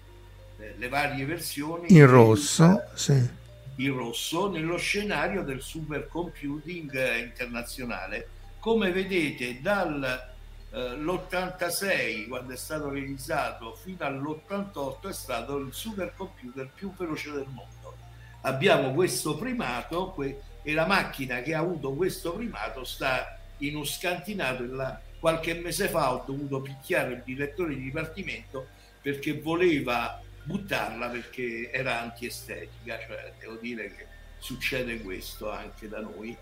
eh, 0.59 0.75
le 0.77 0.89
varie 0.89 1.25
versioni. 1.25 1.93
In 1.93 2.07
rosso, 2.07 2.83
sì 2.95 3.39
in 3.77 3.97
rosso 3.97 4.51
nello 4.51 4.77
scenario 4.77 5.43
del 5.43 5.63
supercomputing 5.63 6.95
eh, 6.95 7.19
internazionale. 7.19 8.29
Come 8.59 8.93
vedete 8.93 9.61
dall'86 9.61 11.83
eh, 11.83 12.27
quando 12.29 12.53
è 12.53 12.57
stato 12.57 12.91
realizzato 12.91 13.75
fino 13.75 14.05
all'88 14.05 15.09
è 15.09 15.13
stato 15.13 15.57
il 15.59 15.73
supercomputer 15.73 16.71
più 16.75 16.93
veloce 16.95 17.31
del 17.31 17.47
mondo. 17.49 17.97
Abbiamo 18.43 18.93
questo 18.93 19.37
primato 19.37 20.11
que- 20.11 20.41
e 20.63 20.73
la 20.73 20.87
macchina 20.87 21.41
che 21.41 21.55
ha 21.55 21.61
avuto 21.61 21.95
questo 21.95 22.33
primato 22.33 22.85
sta 22.85 23.39
in 23.59 23.77
un 23.77 23.87
scantinato. 23.87 24.65
La, 24.67 25.01
qualche 25.19 25.55
mese 25.55 25.89
fa 25.89 26.15
ho 26.15 26.25
dovuto 26.27 26.61
picchiare 26.61 27.13
il 27.13 27.23
direttore 27.25 27.75
di 27.75 27.83
dipartimento 27.83 28.69
perché 29.01 29.41
voleva 29.41 30.21
buttarla 30.43 31.09
perché 31.09 31.71
era 31.73 32.01
antiestetica, 32.01 32.99
cioè 33.07 33.33
devo 33.39 33.57
dire 33.61 33.95
che 33.95 34.07
succede 34.39 35.01
questo 35.01 35.51
anche 35.51 35.89
da 35.89 36.01
noi. 36.01 36.37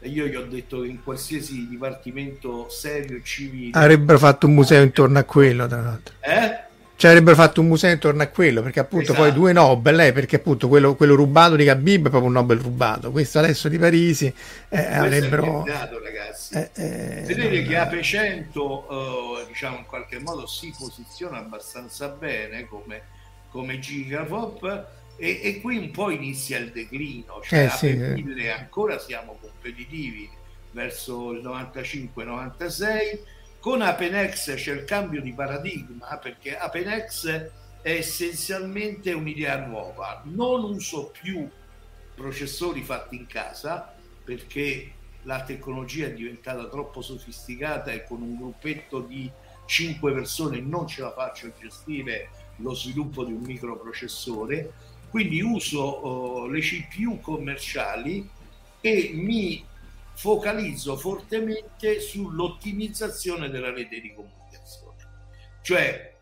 E 0.00 0.08
io 0.08 0.26
gli 0.26 0.34
ho 0.34 0.44
detto 0.44 0.82
che 0.82 0.88
in 0.88 1.02
qualsiasi 1.02 1.66
dipartimento 1.68 2.68
serio 2.68 3.22
civile 3.22 3.78
avrebbero 3.78 4.18
fatto 4.18 4.46
un 4.46 4.54
museo 4.54 4.82
intorno 4.82 5.18
a 5.18 5.24
quello, 5.24 5.66
tra 5.66 5.80
l'altro. 5.80 6.14
Eh? 6.20 6.72
ci 6.96 7.06
avrebbero 7.06 7.34
fatto 7.34 7.60
un 7.60 7.66
museo 7.66 7.90
intorno 7.90 8.22
a 8.22 8.28
quello 8.28 8.62
perché 8.62 8.78
appunto 8.78 9.12
esatto. 9.12 9.20
poi 9.20 9.32
due 9.32 9.52
Nobel 9.52 9.98
eh, 10.00 10.12
perché 10.12 10.36
appunto 10.36 10.68
quello, 10.68 10.94
quello, 10.94 11.16
rubato 11.16 11.56
di 11.56 11.64
Khabib 11.64 12.06
è 12.06 12.08
proprio 12.08 12.28
un 12.28 12.32
Nobel 12.32 12.58
rubato 12.58 13.10
questo 13.10 13.40
adesso 13.40 13.68
di 13.68 13.78
Parisi 13.78 14.32
eh, 14.68 14.94
avrebbero 14.94 15.64
ragazzi 15.64 16.54
eh, 16.54 16.70
eh, 16.74 17.22
vedete 17.26 17.60
non... 17.60 17.66
che 17.66 17.76
Ape 17.76 18.02
100 18.02 18.62
uh, 18.62 19.46
diciamo 19.46 19.78
in 19.78 19.86
qualche 19.86 20.20
modo 20.20 20.46
si 20.46 20.72
posiziona 20.76 21.38
abbastanza 21.38 22.08
bene 22.08 22.66
come, 22.66 23.02
come 23.54 23.78
gigapop 23.78 24.86
e, 25.14 25.40
e, 25.44 25.60
qui 25.60 25.76
un 25.76 25.92
po' 25.92 26.10
inizia 26.10 26.58
il 26.58 26.72
declino 26.72 27.40
cioè 27.40 27.66
eh, 27.66 27.68
sì, 27.70 27.86
eh. 27.86 28.50
ancora 28.50 28.98
siamo 28.98 29.38
competitivi 29.40 30.28
verso 30.72 31.30
il 31.30 31.40
95-96 31.44 33.20
con 33.60 33.80
Apenex 33.80 34.56
c'è 34.56 34.72
il 34.72 34.82
cambio 34.82 35.20
di 35.20 35.32
paradigma 35.32 36.18
perché 36.18 36.58
Apenex 36.58 37.52
è 37.80 37.90
essenzialmente 37.92 39.12
un'idea 39.12 39.64
nuova. 39.64 40.22
Non 40.24 40.64
uso 40.64 41.12
più 41.18 41.48
processori 42.14 42.82
fatti 42.82 43.16
in 43.16 43.26
casa 43.26 43.94
perché 44.24 44.92
la 45.22 45.42
tecnologia 45.44 46.06
è 46.06 46.12
diventata 46.12 46.66
troppo 46.66 47.02
sofisticata 47.02 47.90
e 47.90 48.04
con 48.04 48.22
un 48.22 48.36
gruppetto 48.36 49.00
di 49.00 49.30
5 49.66 50.12
persone 50.12 50.60
non 50.60 50.86
ce 50.86 51.02
la 51.02 51.12
faccio 51.12 51.52
gestire 51.58 52.28
lo 52.56 52.74
sviluppo 52.74 53.24
di 53.24 53.32
un 53.32 53.42
microprocessore. 53.42 54.72
Quindi 55.10 55.40
uso 55.40 56.06
uh, 56.06 56.46
le 56.48 56.60
CPU 56.60 57.20
commerciali 57.20 58.28
e 58.80 59.10
mi 59.14 59.64
focalizzo 60.14 60.96
fortemente 60.96 62.00
sull'ottimizzazione 62.00 63.48
della 63.48 63.72
rete 63.72 64.00
di 64.00 64.12
comunicazione. 64.12 64.96
Cioè, 65.62 66.14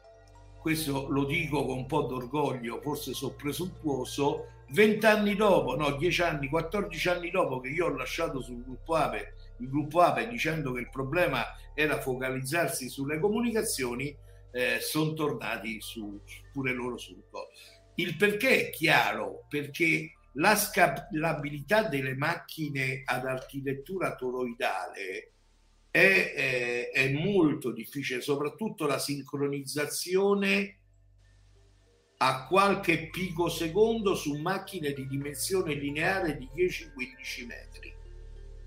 questo 0.58 1.08
lo 1.08 1.24
dico 1.24 1.64
con 1.64 1.78
un 1.78 1.86
po' 1.86 2.02
d'orgoglio, 2.02 2.80
forse 2.80 3.14
sono 3.14 3.34
presuntuoso, 3.34 4.46
vent'anni 4.68 5.34
dopo, 5.34 5.76
no, 5.76 5.96
dieci 5.96 6.22
anni, 6.22 6.48
14 6.48 7.08
anni 7.08 7.30
dopo 7.30 7.60
che 7.60 7.68
io 7.68 7.86
ho 7.86 7.96
lasciato 7.96 8.40
sul 8.40 8.62
gruppo 8.62 8.94
Ape, 8.94 9.34
il 9.58 9.68
gruppo 9.68 10.00
Ape 10.00 10.28
dicendo 10.28 10.72
che 10.72 10.80
il 10.80 10.88
problema 10.88 11.44
era 11.74 12.00
focalizzarsi 12.00 12.88
sulle 12.88 13.18
comunicazioni, 13.18 14.14
eh, 14.52 14.78
sono 14.80 15.14
tornati 15.14 15.80
su, 15.80 16.20
pure 16.52 16.72
loro 16.72 16.98
sul 16.98 17.22
co. 17.30 17.48
Il 17.96 18.16
perché 18.16 18.68
è 18.68 18.70
chiaro, 18.70 19.44
perché 19.48 20.12
la 20.34 20.56
scalabilità 20.56 21.82
delle 21.84 22.14
macchine 22.14 23.02
ad 23.04 23.26
architettura 23.26 24.14
toroidale 24.14 25.32
è, 25.90 26.32
è, 26.32 26.90
è, 26.90 27.12
molto 27.12 27.70
difficile, 27.70 28.22
soprattutto 28.22 28.86
la 28.86 28.98
sincronizzazione 28.98 30.76
a 32.18 32.46
qualche 32.46 33.08
picosecondo 33.10 34.14
su 34.14 34.36
macchine 34.36 34.92
di 34.92 35.06
dimensione 35.06 35.74
lineare 35.74 36.38
di 36.38 36.48
10-15 36.54 37.46
metri. 37.46 37.94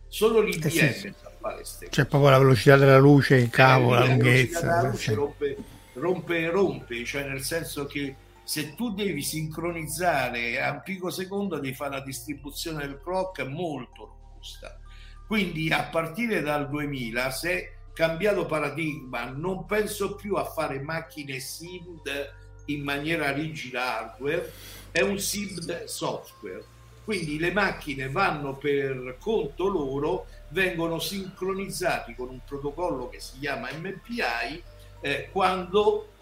Solo 0.08 0.42
l'IBM 0.42 0.68
eh 0.68 0.94
sì, 0.94 1.14
queste 1.40 1.90
C'è 1.90 2.06
proprio 2.06 2.32
la 2.32 2.38
velocità 2.38 2.78
della 2.78 2.98
luce, 3.00 3.36
il 3.36 3.50
cavo, 3.50 3.96
eh, 3.96 4.00
la, 4.00 4.00
la 4.00 4.06
lunghezza. 4.06 4.66
La 4.66 4.90
luce 4.90 5.14
rompe, 5.14 5.58
rompe 5.96 6.40
e 6.40 6.50
rompe, 6.50 7.04
cioè 7.04 7.28
nel 7.28 7.42
senso 7.42 7.86
che 7.86 8.16
se 8.44 8.76
tu 8.76 8.94
devi 8.94 9.22
sincronizzare 9.24 10.62
a 10.62 10.72
un 10.72 10.82
picosecondo 10.84 11.56
devi 11.58 11.74
fare 11.74 11.96
una 11.96 12.06
distribuzione 12.06 12.86
del 12.86 13.02
clock 13.02 13.42
molto 13.44 14.06
robusta. 14.06 14.80
Quindi 15.26 15.72
a 15.72 15.84
partire 15.84 16.42
dal 16.42 16.70
2000 16.70 17.32
si 17.32 17.48
è 17.48 17.74
cambiato 17.94 18.46
paradigma, 18.46 19.26
non 19.26 19.66
penso 19.66 20.16
più 20.16 20.36
a 20.36 20.46
fare 20.46 20.80
macchine 20.80 21.40
SIMD 21.40 22.34
in 22.66 22.84
maniera 22.84 23.32
rigida 23.32 23.98
hardware, 23.98 24.52
è 24.92 25.02
un 25.02 25.18
SIMD 25.18 25.86
software. 25.86 26.64
Quindi 27.04 27.40
le 27.40 27.52
macchine 27.52 28.10
vanno 28.10 28.56
per 28.56 29.18
conto 29.20 29.68
loro, 29.68 30.26
vengono 30.50 31.00
sincronizzati 31.00 32.16
con 32.16 32.30
un 32.30 32.42
protocollo 32.46 33.10
che 33.10 33.20
si 33.20 33.40
chiama 33.40 33.70
MPI 33.72 34.64
eh, 35.06 35.30
quando 35.32 36.14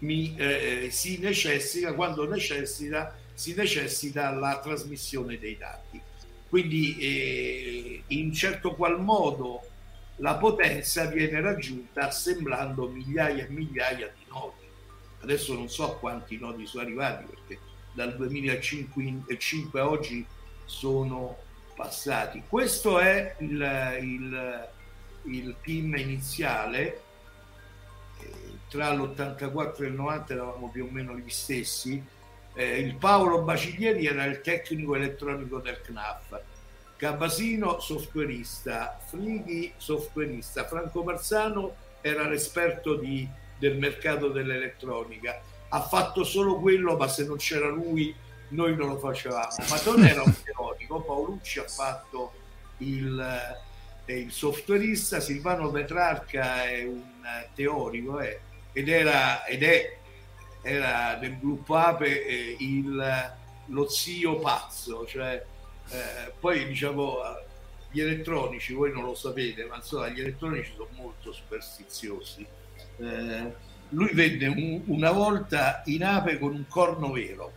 mi, 0.00 0.36
eh, 0.36 0.88
si 0.90 1.18
necessita, 1.18 1.94
quando 1.94 2.28
necessita, 2.28 3.16
si 3.32 3.54
necessita 3.54 4.28
la 4.32 4.60
trasmissione 4.60 5.38
dei 5.38 5.56
dati. 5.56 5.98
Quindi 6.46 6.98
eh, 6.98 8.02
in 8.08 8.34
certo 8.34 8.74
qual 8.74 9.00
modo 9.00 9.62
la 10.16 10.34
potenza 10.34 11.06
viene 11.06 11.40
raggiunta 11.40 12.08
assemblando 12.08 12.86
migliaia 12.86 13.46
e 13.46 13.48
migliaia 13.48 14.12
di 14.14 14.24
nodi. 14.28 14.64
Adesso 15.22 15.54
non 15.54 15.70
so 15.70 15.90
a 15.90 15.96
quanti 15.96 16.36
nodi 16.38 16.66
sono 16.66 16.82
arrivati 16.82 17.24
perché 17.24 17.58
dal 17.94 18.14
2005 18.14 19.80
a 19.80 19.88
oggi 19.88 20.24
sono 20.66 21.38
passati. 21.74 22.42
Questo 22.46 22.98
è 22.98 23.36
il, 23.38 23.98
il, 24.02 24.68
il 25.24 25.56
team 25.62 25.96
iniziale 25.96 27.04
tra 28.76 28.92
l'84 28.92 29.82
e 29.84 29.86
il 29.86 29.94
90 29.94 30.32
eravamo 30.34 30.68
più 30.68 30.84
o 30.84 30.88
meno 30.90 31.16
gli 31.16 31.30
stessi. 31.30 32.04
Eh, 32.54 32.78
il 32.78 32.94
Paolo 32.96 33.40
Bacilieri 33.40 34.06
era 34.06 34.24
il 34.24 34.42
tecnico 34.42 34.94
elettronico 34.94 35.58
del 35.58 35.80
CNAF, 35.80 36.40
Cabasino 36.96 37.80
softwareista, 37.80 38.98
Frighi 39.06 39.72
softwareista, 39.76 40.66
Franco 40.66 41.02
Marzano 41.02 41.74
era 42.02 42.28
l'esperto 42.28 42.96
di, 42.96 43.26
del 43.58 43.78
mercato 43.78 44.28
dell'elettronica. 44.28 45.40
Ha 45.70 45.80
fatto 45.80 46.22
solo 46.22 46.56
quello, 46.60 46.96
ma 46.96 47.08
se 47.08 47.24
non 47.24 47.36
c'era 47.36 47.68
lui 47.68 48.14
noi 48.48 48.76
non 48.76 48.88
lo 48.88 48.98
facevamo. 48.98 49.56
Ma 49.68 49.80
non 49.84 50.04
era 50.04 50.22
un 50.22 50.34
teorico, 50.42 51.00
Paolucci 51.00 51.58
ha 51.58 51.66
fatto 51.66 52.32
il, 52.78 53.58
eh, 54.04 54.18
il 54.18 54.30
softwareista, 54.30 55.18
Silvano 55.20 55.70
Petrarca 55.70 56.64
è 56.64 56.84
un 56.84 57.02
teorico, 57.54 58.20
eh, 58.20 58.40
ed 58.76 58.90
era, 58.90 59.46
ed 59.46 59.62
è, 59.62 59.96
era 60.60 61.16
del 61.18 61.38
gruppo 61.38 61.76
Ape 61.76 62.26
eh, 62.26 62.56
il, 62.58 63.32
lo 63.68 63.88
zio 63.88 64.38
pazzo, 64.38 65.06
cioè 65.06 65.42
eh, 65.88 66.32
poi 66.38 66.66
diciamo 66.66 67.20
gli 67.90 68.02
elettronici, 68.02 68.74
voi 68.74 68.92
non 68.92 69.04
lo 69.04 69.14
sapete, 69.14 69.64
ma 69.64 69.76
insomma 69.76 70.10
gli 70.10 70.20
elettronici 70.20 70.72
sono 70.76 70.90
molto 70.92 71.32
superstiziosi. 71.32 72.46
Eh, 72.98 73.54
lui 73.88 74.10
venne 74.12 74.46
un, 74.46 74.82
una 74.88 75.10
volta 75.10 75.80
in 75.86 76.04
ape 76.04 76.38
con 76.38 76.52
un 76.52 76.66
corno 76.68 77.12
vero, 77.12 77.52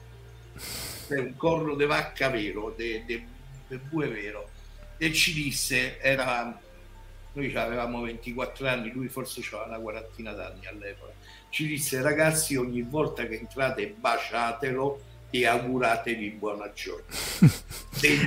cioè 1.06 1.20
un 1.20 1.36
corno 1.36 1.76
di 1.76 1.86
vacca 1.86 2.30
vero, 2.30 2.74
di 2.78 3.28
bue 3.90 4.08
vero, 4.08 4.50
e 4.98 5.12
ci 5.12 5.34
disse, 5.34 6.00
era 6.00 6.58
noi 7.34 7.56
avevamo 7.56 8.01
24 8.01 8.68
anni, 8.68 8.91
lui 8.91 9.07
forse 9.07 9.41
aveva 9.51 9.65
una 9.65 9.80
quarantina 9.80 10.31
d'anni 10.34 10.65
all'epoca, 10.68 11.14
ci 11.49 11.68
disse 11.68 12.01
ragazzi 12.01 12.56
ogni 12.56 12.81
volta 12.81 13.26
che 13.26 13.38
entrate 13.38 13.93
baciatelo 13.97 15.01
e 15.31 15.45
auguratevi 15.45 16.30
buona 16.31 16.72
giornata. 16.73 17.18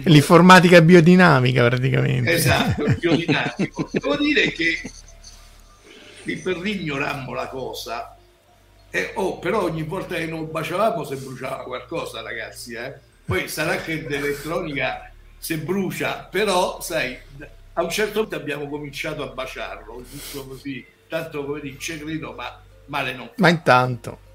L'informatica 0.09 0.81
biodinamica 0.81 1.67
praticamente. 1.67 2.33
Esatto, 2.33 2.85
biodinamico. 2.99 3.89
Devo 3.91 4.17
dire 4.17 4.53
che 4.53 4.91
lì 6.25 6.37
per 6.37 6.59
lì 6.59 6.83
ignorammo 6.83 7.35
la 7.35 7.49
cosa, 7.49 8.17
eh, 8.91 9.13
oh, 9.15 9.39
però 9.39 9.63
ogni 9.63 9.83
volta 9.83 10.15
che 10.15 10.27
non 10.27 10.51
baciavamo 10.51 11.03
se 11.05 11.17
bruciava 11.17 11.65
qualcosa 11.65 12.23
ragazzi, 12.23 12.75
eh? 12.75 12.95
poi 13.25 13.49
sarà 13.49 13.77
che 13.77 14.07
l'elettronica 14.07 15.11
se 15.39 15.59
brucia, 15.59 16.29
però 16.31 16.81
sai 16.81 17.19
a 17.75 17.83
un 17.83 17.91
certo 17.91 18.21
punto 18.21 18.37
abbiamo 18.37 18.69
cominciato 18.69 19.23
a 19.23 19.33
baciarlo, 19.33 20.05
giusto 20.11 20.47
così, 20.47 20.85
tanto 21.09 21.45
come 21.45 21.61
dice 21.61 21.99
credo, 21.99 22.33
ma 22.33 22.61
male 22.87 23.15
non. 23.15 23.31
Ma 23.37 23.49
intanto. 23.49 24.31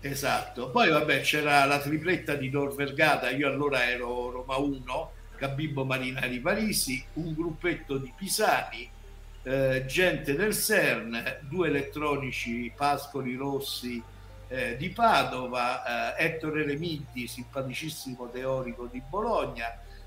Esatto, 0.00 0.70
poi 0.70 0.88
vabbè 0.88 1.20
c'era 1.20 1.64
la 1.66 1.78
tripletta 1.78 2.34
di 2.34 2.50
Tor 2.50 2.74
Vergata, 2.74 3.30
io 3.30 3.46
allora 3.46 3.88
ero 3.88 4.30
Roma 4.30 4.56
1, 4.56 5.10
Cabibbo 5.36 5.84
Marinari 5.84 6.40
Parisi, 6.40 7.04
un 7.14 7.34
gruppetto 7.34 7.98
di 7.98 8.12
Pisani, 8.16 8.90
eh, 9.42 9.84
gente 9.86 10.34
del 10.34 10.54
CERN, 10.54 11.40
due 11.42 11.68
elettronici 11.68 12.72
Pascoli 12.74 13.36
Rossi 13.36 14.02
eh, 14.48 14.76
di 14.76 14.88
Padova, 14.88 16.16
eh, 16.16 16.24
Ettore 16.24 16.64
Remiddi, 16.64 17.28
simpaticissimo 17.28 18.30
teorico 18.30 18.88
di 18.90 19.02
Bologna, 19.06 19.66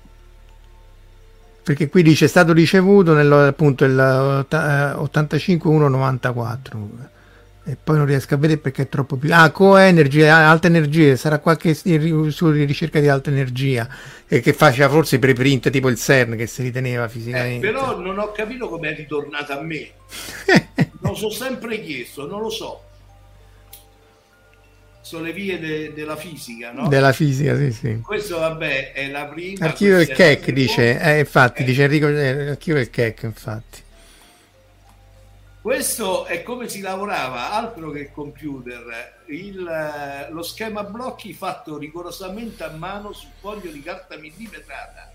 Perché 1.64 1.90
qui 1.90 2.04
dice 2.04 2.26
è 2.26 2.28
stato 2.28 2.54
ricevuto 2.54 3.14
nel 3.14 3.32
appunto 3.32 3.86
il 3.86 3.98
otta- 3.98 4.94
eh, 4.94 5.02
85-194 5.02 6.78
e 7.66 7.78
poi 7.82 7.96
non 7.96 8.06
riesco 8.06 8.34
a 8.34 8.38
vedere 8.38 8.60
perché 8.60 8.82
è 8.82 8.90
troppo 8.90 9.16
più 9.16 9.30
ah 9.34 9.50
coenergy 9.50 10.24
alta 10.24 10.68
energia 10.68 11.16
sarà 11.16 11.40
qualche 11.40 11.74
su 11.74 12.50
ricerca 12.50 13.00
di 13.00 13.08
alta 13.08 13.30
energia 13.30 13.88
e 14.28 14.42
che 14.42 14.52
faceva 14.52 14.90
forse 14.90 15.16
i 15.16 15.20
preprint 15.20 15.70
tipo 15.70 15.88
il 15.88 15.96
CERN 15.98 16.36
che 16.36 16.46
si 16.46 16.62
riteneva 16.62 17.06
Eh, 17.06 17.10
fisicamente 17.10 17.66
però 17.66 17.98
non 18.00 18.20
ho 18.20 18.32
capito 18.34 18.68
come 18.68 18.90
è 18.92 18.96
ritornata 18.96 19.58
a 19.58 19.62
me. 19.62 19.92
Lo 21.00 21.16
so 21.16 21.30
sempre 21.30 21.82
chiesto, 21.82 22.28
non 22.28 22.42
lo 22.42 22.50
so. 22.50 22.82
Sono 25.02 25.26
le 25.26 25.34
vie 25.34 25.60
de- 25.60 25.92
della 25.94 26.16
fisica, 26.16 26.72
no? 26.72 26.88
della 26.88 27.12
fisica 27.12 27.58
sì 27.58 27.72
sì 27.74 28.00
Questo 28.02 28.40
vabbè 28.40 28.94
è 28.94 29.10
la 29.10 29.26
prima. 29.26 29.66
archivio 29.66 29.98
del 29.98 30.08
Keck 30.08 30.52
dice 30.52 30.98
eh, 31.00 31.20
infatti 31.20 31.62
Eh. 31.62 31.66
dice 31.66 31.84
Enrico 31.84 32.08
eh, 32.08 32.50
archivio 32.52 32.76
del 32.80 32.90
Keck 32.90 33.24
infatti 33.24 33.82
Questo 35.64 36.26
è 36.26 36.44
come 36.44 36.68
si 36.68 36.82
lavorava, 36.82 37.52
altro 37.54 37.90
che 37.92 38.12
computer. 38.12 39.22
Il, 39.28 39.66
eh, 39.66 40.30
lo 40.30 40.44
schema 40.44 40.84
blocchi 40.84 41.32
fatto 41.34 41.78
rigorosamente 41.78 42.66
a 42.66 42.72
mano 42.72 43.14
su 43.14 43.28
foglio 43.40 43.72
di 43.72 43.82
carta 43.82 44.18
millimetrata. 44.18 45.10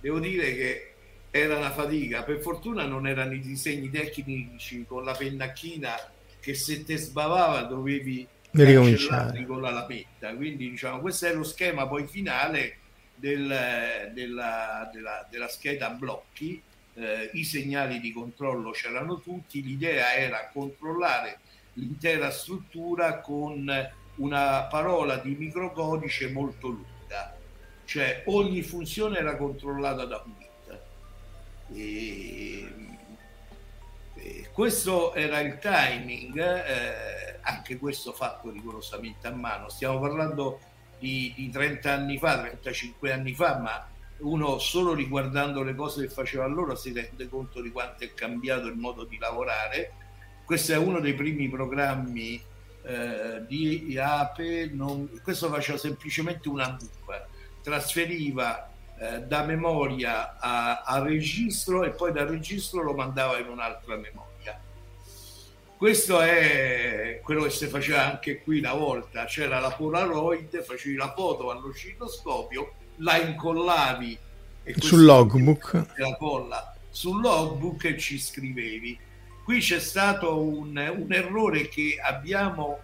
Devo 0.00 0.18
dire 0.18 0.52
che 0.56 0.94
era 1.30 1.58
una 1.58 1.70
fatica. 1.70 2.24
Per 2.24 2.40
fortuna 2.40 2.86
non 2.86 3.06
erano 3.06 3.34
i 3.34 3.40
disegni 3.40 3.88
tecnici 3.88 4.84
con 4.84 5.04
la 5.04 5.12
pennacchina 5.14 5.94
che 6.40 6.54
se 6.54 6.84
te 6.84 6.96
sbavava 6.96 7.60
dovevi 7.62 8.26
ricominciare. 8.50 9.46
con 9.46 9.60
la 9.60 9.70
lametta. 9.70 10.34
Quindi 10.34 10.70
diciamo 10.70 10.98
questo 10.98 11.26
è 11.26 11.32
lo 11.34 11.44
schema 11.44 11.86
poi 11.86 12.04
finale 12.08 12.78
del- 13.14 14.10
della, 14.12 14.90
della- 14.92 15.24
della 15.30 15.48
scheda 15.48 15.90
blocchi. 15.90 16.60
Eh, 16.98 17.30
I 17.34 17.44
segnali 17.44 18.00
di 18.00 18.12
controllo 18.12 18.72
c'erano 18.72 19.20
tutti, 19.20 19.62
l'idea 19.62 20.14
era 20.14 20.50
controllare 20.52 21.38
l'intera 21.74 22.30
struttura 22.30 23.20
con 23.20 23.70
una 24.16 24.64
parola 24.64 25.16
di 25.18 25.36
microcodice 25.36 26.28
molto 26.30 26.68
lunga, 26.68 27.36
cioè 27.84 28.24
ogni 28.26 28.62
funzione 28.62 29.18
era 29.18 29.36
controllata 29.36 30.04
da 30.04 30.22
un 30.24 30.32
bit. 30.36 30.80
E, 31.72 32.68
e 34.14 34.48
questo 34.52 35.14
era 35.14 35.38
il 35.38 35.58
timing, 35.58 36.36
eh, 36.36 37.38
anche 37.42 37.78
questo 37.78 38.12
fatto 38.12 38.50
rigorosamente 38.50 39.28
a 39.28 39.32
mano. 39.32 39.68
Stiamo 39.68 40.00
parlando 40.00 40.58
di, 40.98 41.32
di 41.36 41.48
30 41.48 41.92
anni 41.92 42.18
fa, 42.18 42.40
35 42.40 43.12
anni 43.12 43.34
fa, 43.34 43.58
ma 43.58 43.88
uno 44.20 44.58
solo 44.58 44.94
riguardando 44.94 45.62
le 45.62 45.74
cose 45.74 46.02
che 46.02 46.12
faceva 46.12 46.44
allora 46.44 46.74
si 46.74 46.92
rende 46.92 47.28
conto 47.28 47.60
di 47.60 47.70
quanto 47.70 48.04
è 48.04 48.14
cambiato 48.14 48.66
il 48.66 48.76
modo 48.76 49.04
di 49.04 49.18
lavorare. 49.18 49.92
Questo 50.44 50.72
è 50.72 50.76
uno 50.76 51.00
dei 51.00 51.14
primi 51.14 51.48
programmi 51.48 52.42
eh, 52.82 53.44
di 53.46 53.96
Ape, 53.98 54.70
non- 54.72 55.20
questo 55.22 55.48
faceva 55.48 55.78
semplicemente 55.78 56.48
una 56.48 56.70
buffa, 56.70 57.26
trasferiva 57.62 58.70
eh, 58.98 59.20
da 59.22 59.44
memoria 59.44 60.38
a, 60.38 60.82
a 60.82 60.98
registro 61.00 61.84
e 61.84 61.90
poi 61.90 62.12
dal 62.12 62.26
registro 62.26 62.82
lo 62.82 62.94
mandava 62.94 63.38
in 63.38 63.48
un'altra 63.48 63.96
memoria. 63.96 64.26
Questo 65.76 66.20
è 66.20 67.20
quello 67.22 67.44
che 67.44 67.50
si 67.50 67.66
faceva 67.66 68.04
anche 68.10 68.42
qui 68.42 68.58
una 68.58 68.72
volta, 68.72 69.26
c'era 69.26 69.60
la 69.60 69.70
Polaroid, 69.70 70.60
facevi 70.60 70.96
la 70.96 71.12
foto 71.12 71.50
all'oscilloscopio, 71.50 72.72
la 72.98 73.20
incollavi 73.20 74.18
e 74.64 74.74
sul 74.78 75.04
logbook 75.04 75.86
la 75.96 76.16
colla 76.16 76.72
sul 76.98 77.20
logbook 77.20 77.84
e 77.84 77.96
ci 77.96 78.18
scrivevi. 78.18 78.98
Qui 79.44 79.60
c'è 79.60 79.78
stato 79.78 80.42
un, 80.42 80.76
un 80.76 81.12
errore 81.12 81.68
che 81.68 81.96
abbiamo, 82.02 82.80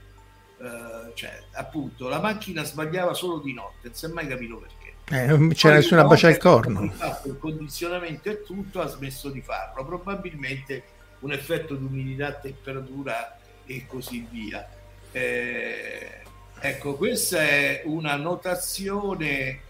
eh, 0.61 1.13
cioè 1.15 1.43
appunto 1.55 2.09
la 2.09 2.21
macchina 2.21 2.63
sbagliava 2.63 3.13
solo 3.13 3.39
di 3.41 3.53
notte, 3.53 3.89
non 3.89 3.95
si 3.95 4.05
è 4.07 4.09
mai 4.09 4.29
capito 4.29 4.59
perché. 4.59 4.95
eh, 5.11 5.27
non 5.27 5.49
c'era 5.49 5.75
Poi 5.75 5.83
nessuna 5.83 6.01
una 6.01 6.09
bacia 6.09 6.29
al 6.29 6.39
corno 6.39 6.83
Il 7.25 7.37
condizionamento 7.41 8.31
e 8.31 8.43
tutto 8.45 8.81
ha 8.81 8.87
smesso 8.87 9.31
di 9.31 9.41
farlo, 9.41 9.85
probabilmente 9.85 10.85
un 11.21 11.33
effetto 11.33 11.75
di 11.75 11.85
umidità, 11.85 12.35
temperatura 12.35 13.37
e 13.67 13.85
così 13.87 14.27
via. 14.31 14.67
Eh, 15.11 16.23
ecco, 16.61 16.95
questa 16.95 17.41
è 17.41 17.83
una 17.85 18.15
notazione 18.15 19.64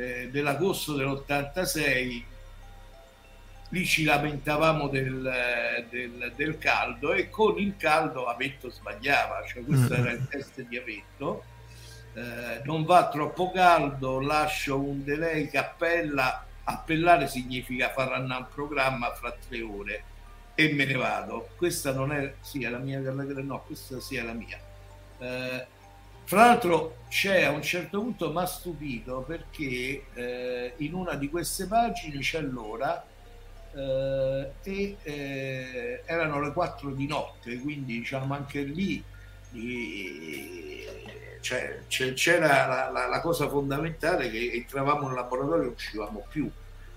eh, 0.00 0.28
dell'agosto 0.30 0.94
dell'86. 0.94 2.22
Lì 3.72 3.86
ci 3.86 4.02
lamentavamo 4.02 4.88
del, 4.88 5.86
del- 5.88 6.32
del 6.34 6.58
caldo 6.58 7.12
e 7.12 7.30
con 7.30 7.56
il 7.58 7.76
caldo 7.76 8.26
Avetto 8.26 8.68
sbagliava, 8.68 9.44
cioè 9.46 9.62
questo 9.64 9.94
Mm. 9.94 9.98
era 10.00 10.10
il 10.10 10.26
test 10.28 10.60
di 10.62 10.76
Avetto. 10.76 11.44
Eh, 12.14 12.62
non 12.64 12.84
va 12.84 13.08
troppo 13.08 13.52
caldo, 13.52 14.20
lascio 14.20 14.76
un 14.78 15.04
delay 15.04 15.48
cappella. 15.48 16.44
Appellare 16.64 17.28
significa 17.28 17.90
far 17.90 18.12
andare 18.12 18.42
un 18.42 18.48
programma 18.52 19.12
fra 19.12 19.32
tre 19.48 19.62
ore 19.62 20.02
e 20.56 20.72
me 20.72 20.84
ne 20.84 20.94
vado. 20.94 21.50
Questa 21.56 21.92
non 21.92 22.10
è, 22.12 22.34
sì, 22.40 22.64
è 22.64 22.68
la 22.68 22.78
mia, 22.78 22.98
no, 23.00 23.62
questa 23.64 24.00
sì 24.00 24.16
è 24.16 24.22
la 24.22 24.32
mia. 24.32 24.58
Eh, 25.18 25.66
fra 26.30 26.44
l'altro 26.46 27.02
c'è 27.08 27.42
a 27.44 27.50
un 27.50 27.62
certo 27.62 28.00
punto 28.00 28.30
mi 28.32 28.38
ha 28.40 28.46
stupito 28.46 29.22
perché 29.24 30.08
eh, 30.12 30.74
in 30.78 30.94
una 30.94 31.14
di 31.16 31.28
queste 31.28 31.66
pagine 31.66 32.20
c'è 32.20 32.40
l'ora 32.40 33.04
eh, 33.72 34.54
e 34.62 34.98
eh, 35.02 36.02
erano 36.06 36.40
le 36.40 36.52
4 36.52 36.92
di 36.94 37.06
notte, 37.06 37.58
quindi 37.60 37.98
diciamo 37.98 38.34
anche 38.34 38.62
lì 38.62 39.04
cioè, 41.40 42.12
c'era 42.14 42.66
la, 42.66 42.90
la- 42.90 43.06
la 43.08 43.20
cosa 43.20 43.48
fondamentale 43.48 44.30
che 44.30 44.50
entravamo 44.52 45.08
in 45.08 45.14
laboratorio 45.14 45.62
e 45.62 45.64
non 45.66 45.72
uscivamo 45.74 46.26
più 46.28 46.50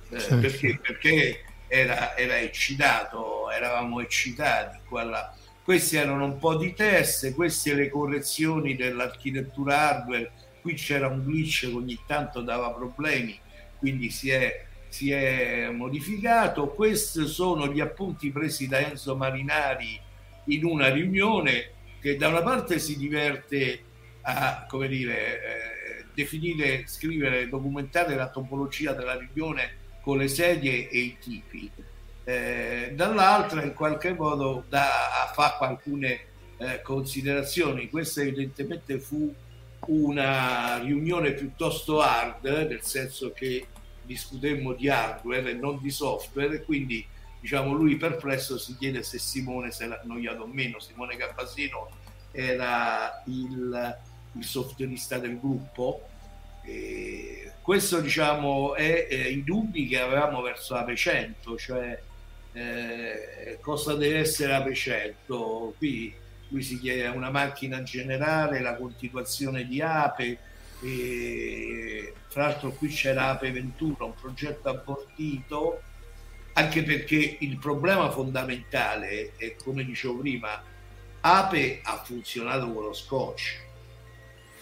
Eh, 0.09 0.17
Sì, 0.17 0.35
perché, 0.37 0.77
sì. 0.77 0.79
perché 0.81 1.43
era, 1.67 2.15
era 2.15 2.37
eccitato, 2.39 3.49
eravamo 3.49 3.99
eccitati 4.01 4.79
qua 4.85 5.03
là. 5.03 5.33
Questi 5.63 5.95
erano 5.95 6.25
un 6.25 6.37
po' 6.39 6.57
di 6.57 6.73
test, 6.73 7.33
queste 7.33 7.73
le 7.73 7.89
correzioni 7.89 8.75
dell'architettura 8.75 9.89
hardware. 9.89 10.31
Qui 10.59 10.73
c'era 10.73 11.07
un 11.07 11.23
glitch 11.23 11.61
che 11.61 11.73
ogni 11.73 11.99
tanto 12.05 12.41
dava 12.41 12.71
problemi, 12.71 13.39
quindi 13.79 14.09
si 14.09 14.29
è, 14.29 14.65
si 14.89 15.11
è 15.11 15.69
modificato. 15.69 16.67
Questi 16.67 17.25
sono 17.27 17.71
gli 17.71 17.79
appunti 17.79 18.29
presi 18.29 18.67
da 18.67 18.79
Enzo 18.79 19.15
Marinari 19.15 19.97
in 20.45 20.65
una 20.65 20.89
riunione 20.89 21.71
che 22.01 22.17
da 22.17 22.27
una 22.27 22.41
parte 22.41 22.77
si 22.79 22.97
diverte 22.97 23.83
a 24.23 24.65
come 24.67 24.89
dire, 24.89 25.15
eh, 25.15 26.05
definire, 26.13 26.83
scrivere, 26.87 27.47
documentare 27.47 28.15
la 28.15 28.29
topologia 28.29 28.91
della 28.91 29.17
riunione 29.17 29.75
con 30.01 30.17
le 30.17 30.27
sedie 30.27 30.89
e 30.89 30.99
i 30.99 31.17
tipi. 31.19 31.71
Eh, 32.25 32.93
dall'altra 32.95 33.63
in 33.63 33.73
qualche 33.73 34.13
modo 34.13 34.63
da, 34.69 35.31
fa 35.33 35.57
alcune 35.59 36.19
eh, 36.57 36.81
considerazioni. 36.81 37.89
Questa 37.89 38.21
evidentemente 38.21 38.99
fu 38.99 39.33
una 39.87 40.77
riunione 40.77 41.33
piuttosto 41.33 42.01
hard, 42.01 42.45
nel 42.45 42.81
senso 42.81 43.31
che 43.33 43.67
discutemmo 44.03 44.73
di 44.73 44.89
hardware 44.89 45.51
e 45.51 45.53
non 45.53 45.79
di 45.81 45.89
software, 45.89 46.63
quindi 46.63 47.05
diciamo 47.39 47.73
lui 47.73 47.97
perplesso 47.97 48.57
si 48.57 48.77
chiede 48.77 49.03
se 49.03 49.17
Simone 49.19 49.71
si 49.71 49.83
era 49.83 49.99
annoiato 50.01 50.43
o 50.43 50.47
meno. 50.47 50.79
Simone 50.79 51.17
Cappasino 51.17 51.89
era 52.31 53.21
il, 53.25 53.97
il 54.33 54.43
softwareista 54.43 55.17
del 55.17 55.37
gruppo. 55.39 56.07
E 56.63 57.51
questo 57.61 57.99
diciamo 57.99 58.75
è 58.75 59.07
eh, 59.09 59.29
i 59.29 59.43
dubbi 59.43 59.87
che 59.87 59.99
avevamo 59.99 60.41
verso 60.41 60.75
Ape 60.75 60.95
100, 60.95 61.57
cioè 61.57 62.01
eh, 62.53 63.57
cosa 63.61 63.95
deve 63.95 64.19
essere 64.19 64.53
Ape 64.53 64.73
100. 64.73 65.75
Qui 65.77 66.13
lui 66.49 66.61
si 66.61 66.79
chiede 66.79 67.07
una 67.07 67.31
macchina 67.31 67.81
generale, 67.83 68.61
la 68.61 68.75
continuazione 68.75 69.65
di 69.65 69.81
Ape, 69.81 70.37
e, 70.81 72.13
fra 72.27 72.47
l'altro 72.47 72.71
qui 72.71 72.89
c'era 72.89 73.29
Ape 73.29 73.51
21, 73.51 73.97
un 73.99 74.13
progetto 74.13 74.69
abortito, 74.69 75.81
anche 76.53 76.83
perché 76.83 77.37
il 77.39 77.57
problema 77.57 78.11
fondamentale 78.11 79.31
è, 79.37 79.55
come 79.55 79.83
dicevo 79.83 80.17
prima, 80.19 80.61
Ape 81.21 81.79
ha 81.81 82.01
funzionato 82.03 82.71
con 82.71 82.83
lo 82.83 82.93
scotch. 82.93 83.61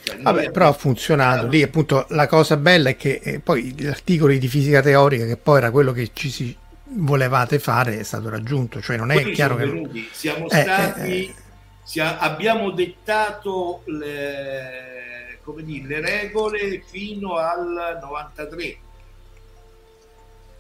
Cioè, 0.04 0.18
Vabbè, 0.18 0.52
però 0.52 0.70
ha 0.70 0.74
funzionato. 0.74 1.48
Lì 1.48 1.62
appunto 1.62 2.06
la 2.10 2.28
cosa 2.28 2.56
bella 2.56 2.90
è 2.90 2.96
che 2.96 3.20
eh, 3.22 3.40
poi 3.40 3.74
gli 3.74 3.86
articoli 3.86 4.40
di 4.40 4.48
fisica 4.48 4.82
teorica, 4.82 5.26
che 5.26 5.38
poi 5.38 5.58
era 5.58 5.72
quello 5.72 5.92
che 5.92 6.12
ci 6.14 6.30
si 6.30 6.56
volevate 6.94 7.60
fare, 7.60 8.00
è 8.00 8.04
stato 8.04 8.30
raggiunto. 8.30 8.82
Cioè 8.82 8.98
non 8.98 9.12
è 9.12 9.16
Quelli 9.16 9.34
chiaro 9.34 9.56
che... 9.56 9.66
venuti, 9.66 10.10
siamo 10.12 10.46
Eh, 10.50 10.62
stati, 10.62 11.02
eh, 11.02 11.20
eh. 11.20 11.36
sia- 11.84 12.18
abbiamo 12.20 12.72
dettato 12.72 13.82
le, 13.86 15.40
come 15.44 15.64
dire, 15.64 15.88
le 15.88 16.02
regole 16.02 16.82
fino 16.86 17.36
al 17.36 18.00
93 18.02 18.78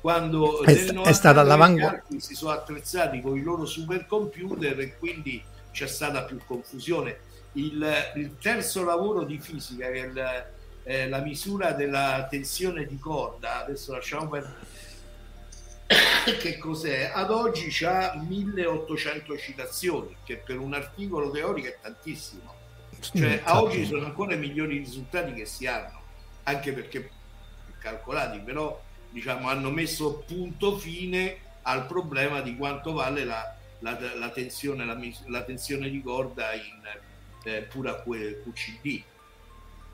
quando 0.01 0.63
È 0.63 0.67
nel 0.67 0.77
sta- 0.77 0.91
è 0.91 0.95
93 0.95 1.13
stata 1.13 1.39
all'avanguardia. 1.41 2.19
si 2.19 2.33
sono 2.35 2.51
attrezzati 2.53 3.21
con 3.21 3.37
i 3.37 3.43
loro 3.43 3.65
supercomputer 3.65 4.79
e 4.79 4.97
quindi 4.97 5.43
c'è 5.71 5.87
stata 5.87 6.23
più 6.23 6.39
confusione 6.45 7.17
il, 7.53 7.85
il 8.15 8.37
terzo 8.39 8.83
lavoro 8.83 9.23
di 9.23 9.37
fisica 9.39 9.89
che 9.91 10.03
è 10.03 10.05
il- 10.07 10.45
è 10.83 11.07
la 11.07 11.19
misura 11.19 11.73
della 11.73 12.25
tensione 12.27 12.87
di 12.87 12.97
corda 12.97 13.63
adesso 13.63 13.93
lasciamo 13.93 14.27
perdere 14.27 14.55
che 16.39 16.57
cos'è? 16.57 17.11
Ad 17.13 17.31
oggi 17.31 17.67
c'ha 17.69 18.15
1800 18.15 19.37
citazioni, 19.37 20.15
che 20.23 20.37
per 20.37 20.59
un 20.59 20.73
articolo 20.73 21.31
teorico 21.31 21.67
è 21.67 21.77
tantissimo. 21.81 22.59
Cioè, 22.99 23.41
a 23.43 23.61
oggi 23.61 23.85
sono 23.85 24.05
ancora 24.05 24.35
i 24.35 24.37
migliori 24.37 24.77
risultati 24.77 25.33
che 25.33 25.45
si 25.45 25.65
hanno, 25.65 26.01
anche 26.43 26.71
perché 26.71 27.09
calcolati, 27.79 28.39
però 28.39 28.79
diciamo 29.09 29.49
hanno 29.49 29.71
messo 29.71 30.23
punto 30.25 30.77
fine 30.77 31.37
al 31.63 31.87
problema 31.87 32.41
di 32.41 32.55
quanto 32.55 32.93
vale 32.93 33.23
la, 33.23 33.55
la- 33.79 34.15
la 34.15 34.29
tensione, 34.29 34.85
la, 34.85 34.97
la 35.27 35.43
tensione 35.43 35.89
di 35.89 36.01
corda 36.01 36.53
in 36.53 36.81
eh, 37.43 37.61
pura 37.63 38.03
QCD, 38.03 39.01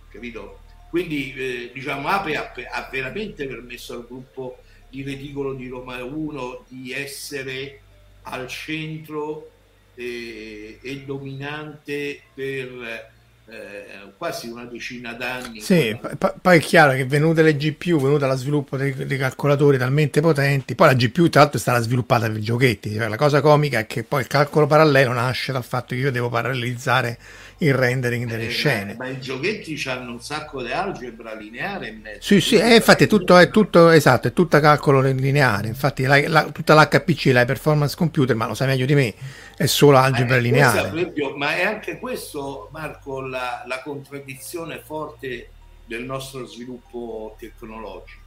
capito? 0.09 0.59
Quindi 0.89 1.33
eh, 1.33 1.71
diciamo 1.73 2.07
Ape 2.07 2.35
ha, 2.35 2.51
ha 2.71 2.89
veramente 2.91 3.47
permesso 3.47 3.93
al 3.93 4.05
gruppo 4.05 4.59
di 4.97 5.03
reticolo 5.03 5.53
di 5.53 5.67
Roma 5.67 6.03
1 6.03 6.65
di 6.67 6.91
essere 6.91 7.79
al 8.23 8.47
centro 8.47 9.51
eh, 9.93 10.79
e 10.81 11.03
dominante 11.05 12.21
per 12.33 13.13
eh, 13.49 14.11
quasi 14.17 14.47
una 14.47 14.65
decina 14.65 15.13
d'anni. 15.13 15.61
Sì, 15.61 15.95
poi 16.41 16.57
è 16.57 16.59
chiaro 16.59 16.93
che 16.93 17.05
venute 17.05 17.43
le 17.43 17.55
GPU, 17.55 17.99
venuta 17.99 18.27
lo 18.27 18.35
sviluppo 18.35 18.75
dei, 18.75 18.93
dei 18.93 19.17
calcolatori 19.17 19.77
talmente 19.77 20.19
potenti, 20.19 20.73
poi 20.73 20.87
la 20.87 20.93
GPU 20.93 21.29
tra 21.29 21.41
l'altro 21.41 21.59
è 21.59 21.61
stata 21.61 21.79
sviluppata 21.79 22.27
per 22.27 22.37
i 22.37 22.41
giochetti, 22.41 22.93
cioè, 22.93 23.07
la 23.07 23.17
cosa 23.17 23.39
comica 23.41 23.79
è 23.79 23.85
che 23.85 24.03
poi 24.03 24.21
il 24.21 24.27
calcolo 24.27 24.65
parallelo 24.65 25.13
nasce 25.13 25.51
dal 25.51 25.63
fatto 25.63 25.93
che 25.93 26.01
io 26.01 26.11
devo 26.11 26.29
parallelizzare 26.29 27.19
il 27.59 27.73
rendering 27.73 28.27
delle 28.29 28.45
Eh, 28.45 28.49
scene. 28.49 28.93
Ma, 28.95 29.05
ma 29.05 29.09
i 29.09 29.19
giochetti 29.19 29.81
hanno 29.88 30.11
un 30.11 30.21
sacco 30.21 30.61
di 30.61 30.71
algebra 30.71 31.34
lineare 31.34 31.88
in 31.88 32.01
mezzo. 32.01 32.21
Sì, 32.21 32.39
sì, 32.39 32.55
eh, 32.57 32.75
infatti 32.75 33.05
è 33.05 33.07
tutto, 33.07 33.35
è 33.38 33.49
tutto 33.49 33.89
esatto, 33.89 34.27
è 34.27 34.34
tutto 34.34 34.59
calcolo 34.59 35.01
lineare. 35.01 35.67
Infatti, 35.67 36.03
la, 36.03 36.21
la- 36.27 36.49
tutta 36.51 36.73
l'HPC, 36.75 37.31
la 37.34 37.45
performance 37.45 37.95
computer, 37.95 38.35
ma 38.35 38.47
lo 38.47 38.53
sai 38.53 38.67
meglio 38.67 38.85
di 38.85 38.93
me, 38.95 39.13
è 39.55 39.65
solo 39.65 39.97
algebra 39.97 40.35
Eh, 40.35 40.39
lineare. 40.41 40.88
esempio, 40.89 41.35
ma 41.35 41.55
è 41.55 41.63
anche 41.63 41.97
questo, 41.99 42.69
Marco, 42.71 43.21
la, 43.21 43.63
la 43.65 43.81
contraddizione 43.81 44.81
forte 44.84 45.49
del 45.85 46.03
nostro 46.03 46.45
sviluppo 46.45 47.35
tecnologico. 47.39 48.25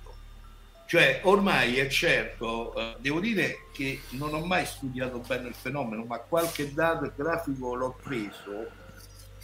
Cioè, 0.86 1.20
ormai 1.23 1.77
è 1.78 1.86
certo, 1.86 2.74
eh, 2.77 2.97
devo 2.98 3.20
dire 3.20 3.69
che 3.73 4.01
non 4.11 4.35
ho 4.35 4.44
mai 4.44 4.66
studiato 4.66 5.19
bene 5.24 5.47
il 5.48 5.55
fenomeno, 5.55 6.05
ma 6.05 6.19
qualche 6.19 6.73
dato 6.74 7.12
grafico 7.15 7.74
l'ho 7.74 7.97
preso. 8.02 8.73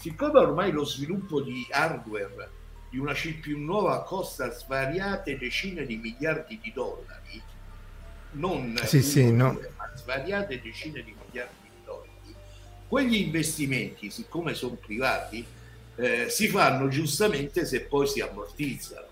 Siccome 0.06 0.38
ormai 0.38 0.70
lo 0.70 0.84
sviluppo 0.84 1.40
di 1.40 1.66
hardware 1.68 2.48
di 2.90 2.96
una 2.96 3.12
CPU 3.12 3.58
nuova 3.58 4.04
costa 4.04 4.52
svariate 4.52 5.36
decine 5.36 5.84
di 5.84 5.96
miliardi 5.96 6.60
di 6.62 6.70
dollari, 6.72 7.42
non 8.34 8.80
Sì, 8.84 9.02
sì, 9.02 9.32
no. 9.32 9.60
ma 9.76 9.90
svariate 9.96 10.60
decine 10.60 11.02
di 11.02 11.12
miliardi 11.12 11.56
di 11.60 11.84
dollari, 11.84 12.36
quegli 12.86 13.16
investimenti, 13.16 14.08
siccome 14.10 14.54
sono 14.54 14.76
privati, 14.76 15.44
eh, 15.96 16.28
si 16.28 16.46
fanno 16.46 16.86
giustamente 16.86 17.66
se 17.66 17.80
poi 17.80 18.06
si 18.06 18.20
ammortizzano. 18.20 19.08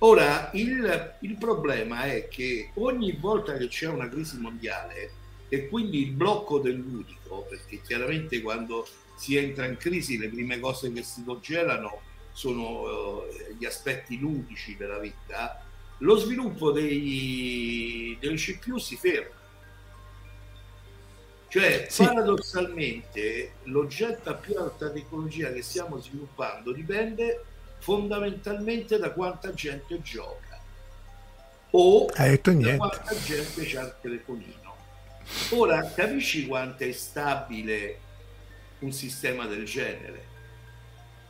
Ora, 0.00 0.50
il, 0.52 1.14
il 1.20 1.36
problema 1.38 2.02
è 2.02 2.28
che 2.28 2.72
ogni 2.74 3.12
volta 3.12 3.56
che 3.56 3.68
c'è 3.68 3.86
una 3.86 4.10
crisi 4.10 4.36
mondiale 4.36 5.10
e 5.48 5.68
quindi 5.68 6.02
il 6.02 6.12
blocco 6.12 6.58
dell'unico, 6.58 7.46
perché 7.48 7.80
chiaramente 7.80 8.42
quando 8.42 8.86
si 9.20 9.36
entra 9.36 9.66
in 9.66 9.76
crisi 9.76 10.16
le 10.16 10.30
prime 10.30 10.58
cose 10.58 10.90
che 10.90 11.02
si 11.02 11.22
congelano 11.22 12.00
sono 12.32 13.26
eh, 13.26 13.54
gli 13.58 13.66
aspetti 13.66 14.18
ludici 14.18 14.78
della 14.78 14.98
vita, 14.98 15.62
lo 15.98 16.16
sviluppo 16.16 16.72
dei, 16.72 18.16
delle 18.18 18.36
CPU 18.36 18.78
si 18.78 18.96
ferma. 18.96 19.38
Cioè, 21.48 21.86
Sì. 21.90 22.04
paradossalmente, 22.04 23.56
l'oggetto 23.64 24.30
a 24.30 24.34
più 24.34 24.56
alta 24.56 24.88
tecnologia 24.88 25.52
che 25.52 25.60
stiamo 25.60 26.00
sviluppando 26.00 26.72
dipende 26.72 27.44
fondamentalmente 27.80 28.98
da 28.98 29.10
quanta 29.10 29.52
gente 29.52 30.00
gioca 30.00 30.58
o 31.72 32.06
da 32.06 32.76
quanta 32.88 33.14
gente 33.16 33.76
ha 33.76 33.82
il 33.82 33.96
telefonino. 34.00 34.76
Ora, 35.50 35.92
capisci 35.94 36.46
quanto 36.46 36.84
è 36.84 36.92
stabile 36.92 38.08
un 38.80 38.92
sistema 38.92 39.46
del 39.46 39.64
genere? 39.64 40.28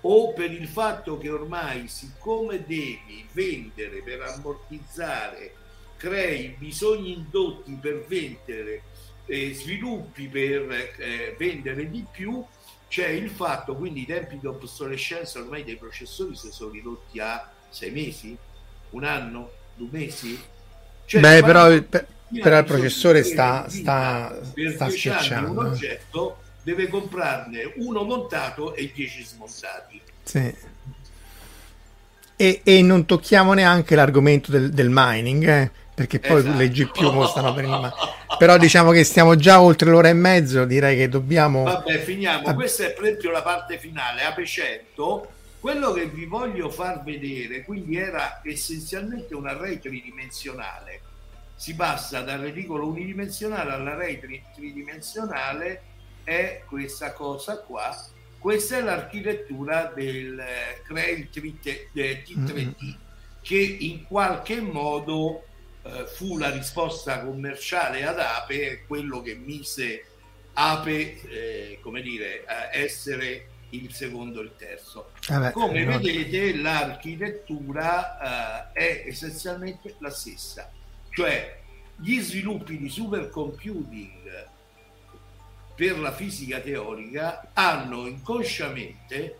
O 0.02 0.32
per 0.32 0.50
il 0.50 0.66
fatto 0.66 1.18
che 1.18 1.28
ormai, 1.28 1.86
siccome 1.88 2.64
devi 2.66 3.26
vendere 3.32 4.00
per 4.02 4.22
ammortizzare, 4.22 5.54
crei 5.96 6.54
bisogni 6.58 7.12
indotti 7.12 7.76
per 7.80 8.04
vendere, 8.06 8.82
eh, 9.26 9.52
sviluppi 9.54 10.26
per 10.26 10.94
eh, 10.98 11.34
vendere 11.38 11.90
di 11.90 12.04
più, 12.10 12.42
c'è 12.88 13.08
il 13.08 13.30
fatto, 13.30 13.76
quindi 13.76 14.00
i 14.00 14.06
tempi 14.06 14.38
di 14.38 14.46
obsolescenza 14.46 15.38
ormai 15.38 15.62
dei 15.64 15.76
processori 15.76 16.34
si 16.34 16.50
sono 16.50 16.70
ridotti 16.72 17.20
a 17.20 17.52
sei 17.68 17.90
mesi, 17.90 18.36
un 18.90 19.04
anno, 19.04 19.50
due 19.74 19.88
mesi. 19.92 20.40
Cioè, 21.04 21.20
Beh, 21.20 21.42
però, 21.42 21.66
per- 21.82 22.06
però 22.40 22.58
il 22.58 22.64
processore 22.64 23.22
sta, 23.22 23.68
sta, 23.68 24.36
per 24.54 24.72
sta 24.72 24.86
10 24.86 25.10
anni 25.10 25.50
un 25.50 25.58
schiacciando. 25.58 25.66
eh. 25.66 25.68
oggetto 25.68 26.39
deve 26.62 26.88
comprarne 26.88 27.72
uno 27.76 28.02
montato 28.02 28.74
e 28.74 28.90
10 28.94 29.24
smontati. 29.24 30.00
Sì. 30.22 30.54
E, 32.36 32.60
e 32.64 32.82
non 32.82 33.04
tocchiamo 33.04 33.52
neanche 33.52 33.94
l'argomento 33.94 34.50
del, 34.50 34.70
del 34.70 34.88
mining, 34.90 35.46
eh, 35.46 35.70
perché 35.94 36.18
poi 36.20 36.38
Esatto. 36.38 36.56
le 36.56 36.68
GPU 36.70 37.12
costano 37.12 37.52
per 37.52 37.64
il 37.64 37.70
mining. 37.70 37.92
Però 38.38 38.56
diciamo 38.56 38.90
che 38.90 39.04
stiamo 39.04 39.36
già 39.36 39.60
oltre 39.60 39.90
l'ora 39.90 40.08
e 40.08 40.14
mezzo, 40.14 40.64
direi 40.64 40.96
che 40.96 41.08
dobbiamo... 41.08 41.64
Vabbè, 41.64 41.98
finiamo. 41.98 42.46
Ah. 42.46 42.54
Questa 42.54 42.86
è 42.86 42.92
per 42.92 43.04
esempio 43.04 43.30
la 43.30 43.42
parte 43.42 43.78
finale, 43.78 44.22
Ape 44.22 44.46
100. 44.46 45.32
Quello 45.60 45.92
che 45.92 46.06
vi 46.06 46.24
voglio 46.24 46.70
far 46.70 47.02
vedere, 47.02 47.62
quindi 47.64 47.98
era 47.98 48.40
essenzialmente 48.42 49.34
un 49.34 49.46
array 49.46 49.78
tridimensionale. 49.78 51.02
Si 51.54 51.74
passa 51.74 52.22
dal 52.22 52.40
reticolo 52.40 52.86
unidimensionale 52.86 53.72
all'array 53.72 54.18
tri- 54.18 54.42
tridimensionale, 54.54 55.82
è 56.24 56.62
questa 56.66 57.12
cosa 57.12 57.58
qua. 57.58 57.96
Questa 58.38 58.78
è 58.78 58.82
l'architettura 58.82 59.92
del 59.94 60.38
eh, 60.38 60.82
Crail 60.84 61.28
T- 61.28 61.88
eh, 61.92 62.22
T3D, 62.24 62.96
che 63.42 63.58
in 63.58 64.04
qualche 64.04 64.60
modo 64.60 65.44
eh, 65.82 66.06
fu 66.06 66.38
la 66.38 66.50
risposta 66.50 67.22
commerciale 67.22 68.06
ad 68.06 68.18
Ape, 68.18 68.84
quello 68.86 69.20
che 69.20 69.34
mise 69.34 70.04
Ape, 70.54 71.20
eh, 71.22 71.78
come 71.82 72.00
dire, 72.02 72.44
a 72.46 72.74
essere 72.74 73.48
il 73.70 73.92
secondo 73.92 74.40
e 74.40 74.44
il 74.44 74.52
terzo. 74.56 75.10
Vabbè, 75.28 75.52
Come 75.52 75.84
no. 75.84 75.98
vedete 75.98 76.56
l'architettura 76.56 78.70
eh, 78.72 78.72
è 78.72 79.04
essenzialmente 79.06 79.94
la 79.98 80.10
stessa, 80.10 80.70
cioè 81.10 81.58
gli 81.96 82.18
sviluppi 82.20 82.78
di 82.78 82.88
supercomputing 82.88 84.48
per 85.74 85.98
la 85.98 86.12
fisica 86.12 86.60
teorica 86.60 87.50
hanno 87.52 88.06
inconsciamente 88.06 89.38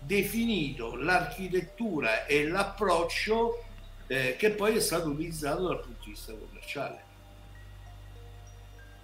definito 0.00 0.94
l'architettura 0.96 2.26
e 2.26 2.46
l'approccio 2.46 3.64
eh, 4.06 4.36
che 4.38 4.50
poi 4.50 4.76
è 4.76 4.80
stato 4.80 5.08
utilizzato 5.08 5.66
dal 5.66 5.80
punto 5.80 6.04
di 6.04 6.10
vista 6.10 6.32
commerciale 6.32 7.06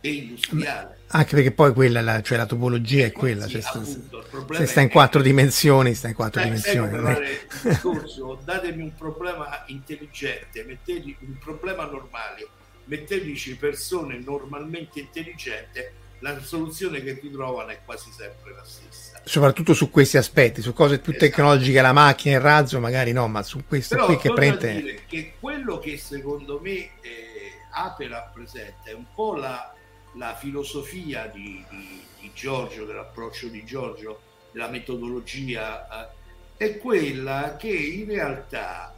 e 0.01 0.13
industriale. 0.13 0.99
Anche 1.09 1.35
perché 1.35 1.51
poi 1.51 1.73
quella, 1.73 2.03
la, 2.03 2.21
cioè 2.21 2.37
la 2.37 2.47
topologia 2.47 3.07
è 3.07 3.13
quella. 3.13 3.47
Sì, 3.47 3.53
cioè, 3.53 3.61
sta- 3.63 3.79
appunto, 3.79 4.55
se 4.55 4.67
sta 4.67 4.81
in 4.83 4.91
quattro 4.91 5.23
dimensioni, 5.23 5.95
sta 5.95 6.09
in 6.09 6.15
quattro 6.15 6.41
Eh, 6.43 6.45
dimensioni. 6.45 7.15
è- 7.15 7.47
discorso, 7.63 8.39
datemi 8.45 8.83
un 8.83 8.95
problema 8.95 9.65
intelligente, 9.69 10.63
mettetemi 10.65 11.17
un 11.21 11.39
problema 11.39 11.85
normale, 11.87 12.47
metteteci 12.85 13.57
persone 13.57 14.19
normalmente 14.19 15.01
intelligente 15.01 15.93
la 16.21 16.41
soluzione 16.41 17.03
che 17.03 17.19
ti 17.19 17.31
trovano 17.31 17.71
è 17.71 17.81
quasi 17.85 18.11
sempre 18.11 18.55
la 18.55 18.65
stessa. 18.65 19.21
Soprattutto 19.25 19.75
su 19.75 19.91
questi 19.91 20.17
aspetti, 20.17 20.63
su 20.63 20.73
cose 20.73 20.99
più 20.99 21.13
esatto. 21.13 21.27
tecnologiche, 21.27 21.81
la 21.81 21.93
macchina, 21.93 22.37
il 22.37 22.41
razzo, 22.41 22.81
magari 22.81 23.13
no, 23.13 23.29
ma 23.29 23.43
su 23.43 23.65
questo 23.67 23.95
Però 23.95 24.07
qui 24.07 24.17
che 24.17 24.33
prende... 24.33 24.75
dire 24.75 25.01
che 25.07 25.35
quello 25.39 25.79
che 25.79 25.99
secondo 25.99 26.61
me 26.61 26.71
eh, 27.01 27.35
Ape 27.71 28.09
rappresenta 28.09 28.91
è 28.91 28.93
un 28.93 29.07
po' 29.15 29.35
la, 29.35 29.75
la 30.15 30.35
filosofia 30.35 31.27
di, 31.27 31.65
di, 31.69 32.03
di, 32.21 32.31
Giorgio, 32.35 32.85
dell'approccio 32.85 33.49
di 33.49 33.65
Giorgio, 33.65 34.21
della 34.51 34.69
metodologia, 34.69 36.09
eh, 36.09 36.23
è 36.57 36.79
quella 36.79 37.57
che 37.59 37.69
in 37.69 38.07
realtà 38.07 38.95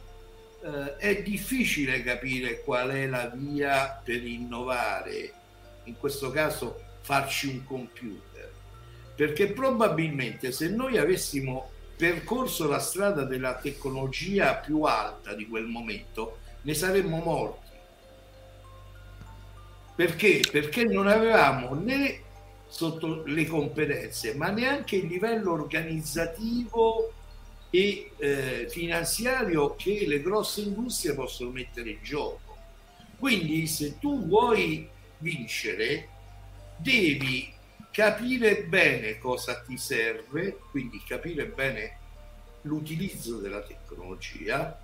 eh, 0.61 0.95
è 0.97 1.21
difficile 1.23 2.03
capire 2.03 2.61
qual 2.61 2.89
è 2.89 3.07
la 3.07 3.31
via 3.33 4.01
per 4.03 4.23
innovare, 4.23 5.33
in 5.85 5.97
questo 5.97 6.29
caso 6.31 6.85
farci 7.07 7.47
un 7.47 7.63
computer, 7.63 8.51
perché 9.15 9.53
probabilmente 9.53 10.51
se 10.51 10.67
noi 10.67 10.97
avessimo 10.97 11.69
percorso 11.95 12.67
la 12.67 12.79
strada 12.79 13.23
della 13.23 13.55
tecnologia 13.55 14.55
più 14.55 14.81
alta 14.81 15.33
di 15.33 15.47
quel 15.47 15.67
momento, 15.67 16.39
ne 16.63 16.73
saremmo 16.73 17.19
morti. 17.19 17.75
Perché? 19.95 20.41
Perché 20.51 20.83
non 20.83 21.07
avevamo 21.07 21.75
né 21.75 22.23
sotto 22.67 23.23
le 23.25 23.45
competenze, 23.45 24.35
ma 24.35 24.49
neanche 24.49 24.97
il 24.97 25.07
livello 25.07 25.53
organizzativo 25.53 27.13
e 27.69 28.11
eh, 28.17 28.67
finanziario 28.69 29.75
che 29.75 30.03
le 30.05 30.21
grosse 30.21 30.59
industrie 30.59 31.13
possono 31.13 31.51
mettere 31.51 31.91
in 31.91 31.99
gioco. 32.03 32.57
Quindi 33.17 33.65
se 33.65 33.97
tu 33.97 34.27
vuoi 34.27 34.89
vincere, 35.19 36.09
devi 36.77 37.53
capire 37.91 38.63
bene 38.63 39.17
cosa 39.17 39.61
ti 39.61 39.77
serve, 39.77 40.59
quindi 40.71 41.01
capire 41.05 41.45
bene 41.47 41.97
l'utilizzo 42.61 43.37
della 43.37 43.61
tecnologia, 43.61 44.79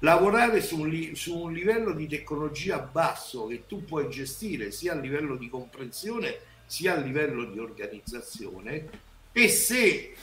lavorare 0.00 0.60
su 0.60 0.78
un, 0.78 1.10
su 1.14 1.36
un, 1.36 1.52
livello 1.52 1.92
di 1.92 2.06
tecnologia 2.06 2.78
basso 2.78 3.46
che 3.46 3.64
tu 3.66 3.84
puoi 3.84 4.08
gestire 4.10 4.70
sia 4.70 4.92
a 4.92 5.00
livello 5.00 5.36
di 5.36 5.48
comprensione 5.48 6.52
sia 6.66 6.94
a 6.94 7.00
livello 7.00 7.44
di 7.44 7.58
organizzazione 7.58 8.88
e 9.32 9.48
se 9.48 10.14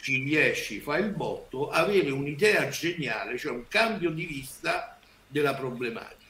ci 0.00 0.22
riesci, 0.22 0.80
fai 0.80 1.02
il 1.02 1.10
botto, 1.10 1.70
avere 1.70 2.10
un'idea 2.10 2.68
geniale, 2.68 3.38
cioè 3.38 3.52
un 3.52 3.66
cambio 3.68 4.10
di 4.10 4.26
vista 4.26 4.98
della 5.26 5.54
problematica. 5.54 6.23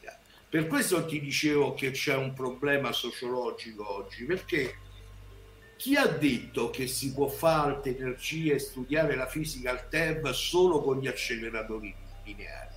Per 0.54 0.68
questo 0.68 1.04
ti 1.04 1.18
dicevo 1.18 1.74
che 1.74 1.90
c'è 1.90 2.14
un 2.14 2.32
problema 2.32 2.92
sociologico 2.92 3.92
oggi, 3.92 4.22
perché 4.24 4.76
chi 5.74 5.96
ha 5.96 6.06
detto 6.06 6.70
che 6.70 6.86
si 6.86 7.12
può 7.12 7.26
fare 7.26 7.72
alte 7.72 7.96
energie 7.96 8.54
e 8.54 8.58
studiare 8.60 9.16
la 9.16 9.26
fisica 9.26 9.72
al 9.72 9.88
TEV 9.88 10.30
solo 10.30 10.80
con 10.80 11.00
gli 11.00 11.08
acceleratori 11.08 11.92
lineari? 12.22 12.74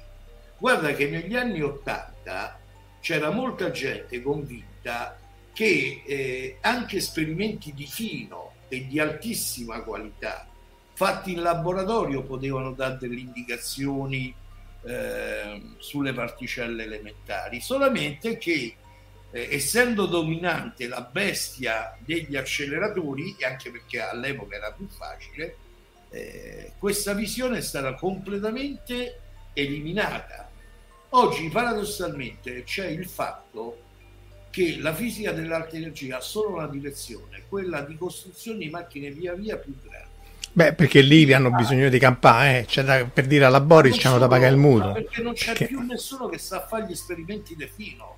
Guarda 0.57 0.91
che 0.93 1.07
negli 1.07 1.35
anni 1.35 1.61
Ottanta 1.61 2.59
c'era 2.99 3.29
molta 3.29 3.69
gente 3.69 4.23
convinta 4.23 5.15
che 5.53 6.01
eh, 6.03 6.57
anche 6.61 6.97
esperimenti 6.97 7.75
di 7.75 7.85
fino 7.85 8.53
e 8.69 8.87
di 8.87 8.99
altissima 8.99 9.83
qualità 9.83 10.47
fatti 10.93 11.33
in 11.33 11.43
laboratorio 11.43 12.23
potevano 12.23 12.71
dare 12.71 12.97
delle 12.99 13.19
indicazioni 13.19 14.33
Ehm, 14.85 15.75
sulle 15.79 16.13
particelle 16.13 16.83
elementari, 16.83 17.59
solamente 17.59 18.37
che 18.37 18.75
eh, 19.31 19.47
essendo 19.51 20.05
dominante 20.05 20.87
la 20.87 21.01
bestia 21.01 21.97
degli 21.99 22.37
acceleratori, 22.37 23.35
e 23.37 23.45
anche 23.45 23.71
perché 23.71 23.99
all'epoca 23.99 24.55
era 24.55 24.71
più 24.71 24.87
facile, 24.87 25.57
eh, 26.09 26.73
questa 26.77 27.13
visione 27.13 27.57
è 27.57 27.61
stata 27.61 27.95
completamente 27.95 29.19
eliminata. 29.53 30.49
Oggi 31.09 31.49
paradossalmente 31.49 32.63
c'è 32.63 32.87
il 32.87 33.07
fatto 33.07 33.83
che 34.49 34.77
la 34.79 34.93
fisica 34.93 35.31
dell'alta 35.31 35.75
energia 35.75 36.17
ha 36.17 36.21
solo 36.21 36.55
una 36.55 36.67
direzione, 36.67 37.43
quella 37.49 37.81
di 37.81 37.97
costruzione 37.97 38.59
di 38.59 38.69
macchine 38.69 39.11
via 39.11 39.33
via 39.33 39.57
più 39.57 39.75
grandi 39.81 40.06
Beh, 40.57 40.73
perché 40.73 41.01
lì 41.01 41.31
hanno 41.31 41.51
bisogno 41.51 41.87
di 41.87 41.99
campare, 41.99 42.61
eh. 42.61 42.65
cioè 42.65 42.83
da, 42.83 43.05
per 43.05 43.27
dire 43.27 43.45
alla 43.45 43.61
Boris 43.61 43.95
c'hanno 43.99 44.17
da 44.17 44.27
pagare 44.27 44.53
il 44.53 44.57
mutuo. 44.57 44.91
Perché 44.91 45.21
non 45.21 45.33
c'è 45.33 45.49
perché... 45.49 45.67
più 45.67 45.81
nessuno 45.81 46.29
che 46.29 46.39
sa 46.39 46.65
fare 46.65 46.87
gli 46.87 46.93
esperimenti 46.93 47.55
de 47.55 47.67
fino. 47.67 48.17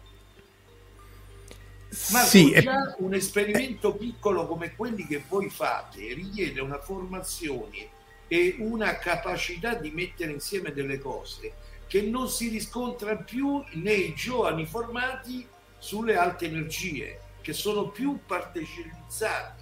Ma 2.11 2.19
sì, 2.21 2.53
già 2.53 2.93
è... 2.93 2.95
un 2.99 3.13
esperimento 3.13 3.93
piccolo 3.93 4.47
come 4.47 4.73
quelli 4.73 5.05
che 5.05 5.21
voi 5.27 5.49
fate 5.49 6.13
richiede 6.13 6.61
una 6.61 6.79
formazione 6.79 7.89
e 8.29 8.55
una 8.59 8.97
capacità 8.99 9.73
di 9.73 9.91
mettere 9.91 10.31
insieme 10.31 10.71
delle 10.71 10.97
cose 10.97 11.51
che 11.87 12.03
non 12.03 12.29
si 12.29 12.47
riscontra 12.47 13.17
più 13.17 13.61
nei 13.73 14.13
giovani 14.13 14.65
formati 14.65 15.45
sulle 15.77 16.15
alte 16.15 16.45
energie, 16.45 17.19
che 17.41 17.51
sono 17.51 17.89
più 17.89 18.17
partecipizzati 18.25 19.58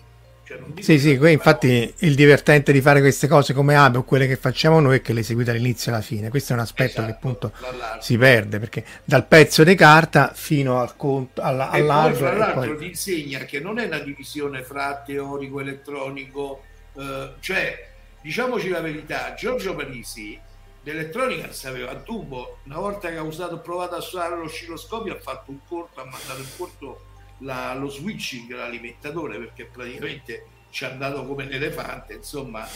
cioè, 0.48 0.58
sì, 0.80 0.98
sì, 0.98 1.20
infatti 1.30 1.94
il 1.98 2.16
divertente 2.16 2.72
di 2.72 2.80
fare 2.80 3.02
queste 3.02 3.28
cose 3.28 3.54
come 3.54 3.76
Abe 3.76 3.98
o 3.98 4.04
quelle 4.04 4.28
che 4.28 4.38
facciamo 4.38 4.80
noi 4.80 5.00
è 5.00 5.02
che 5.02 5.12
le 5.12 5.22
seguite 5.22 5.52
dall'inizio 5.52 5.92
alla 5.92 6.00
fine. 6.00 6.30
Questo 6.30 6.54
è 6.54 6.56
un 6.56 6.62
aspetto 6.62 7.02
esatto, 7.02 7.06
che 7.08 7.12
appunto 7.12 7.52
si 8.00 8.18
perde 8.18 8.58
perché 8.58 8.86
dal 9.04 9.28
pezzo 9.28 9.66
di 9.66 9.76
carta 9.76 10.32
fino 10.34 10.80
al 10.80 10.96
conto, 10.96 11.42
alla, 11.42 11.70
e. 11.72 11.84
Poi, 11.84 12.14
fra 12.14 12.34
l'altro 12.34 12.62
poi... 12.62 12.78
ti 12.78 12.86
insegna 12.86 13.40
che 13.40 13.60
non 13.60 13.78
è 13.78 13.88
una 13.88 14.00
divisione 14.00 14.64
fra 14.64 15.04
teorico, 15.06 15.60
elettronico, 15.60 16.64
eh, 16.96 17.34
cioè 17.42 17.90
diciamoci 18.22 18.70
la 18.70 18.80
verità, 18.80 19.34
Giorgio 19.34 19.76
Parisi 19.76 20.40
l'elettronica 20.84 21.52
sapeva 21.52 21.92
a 21.92 21.96
tubo, 21.96 22.60
una 22.64 22.78
volta 22.78 23.10
che 23.10 23.18
ha 23.18 23.22
usato, 23.22 23.60
provato 23.60 23.96
a 23.96 24.00
suonare 24.00 24.38
l'oscilloscopio 24.38 25.14
ha 25.14 25.20
fatto 25.20 25.52
un 25.52 25.60
corto, 25.68 26.00
ha 26.00 26.06
mandato 26.06 26.40
in 26.40 26.48
corto 26.56 27.02
la, 27.40 27.74
lo 27.76 27.90
switching 27.90 28.52
l'alimentatore 28.52 29.38
perché 29.38 29.66
praticamente 29.66 30.46
ci 30.70 30.84
è 30.84 30.88
andato 30.88 31.26
come 31.26 31.46
un 31.46 31.54
elefante 31.54 32.14
insomma. 32.14 32.68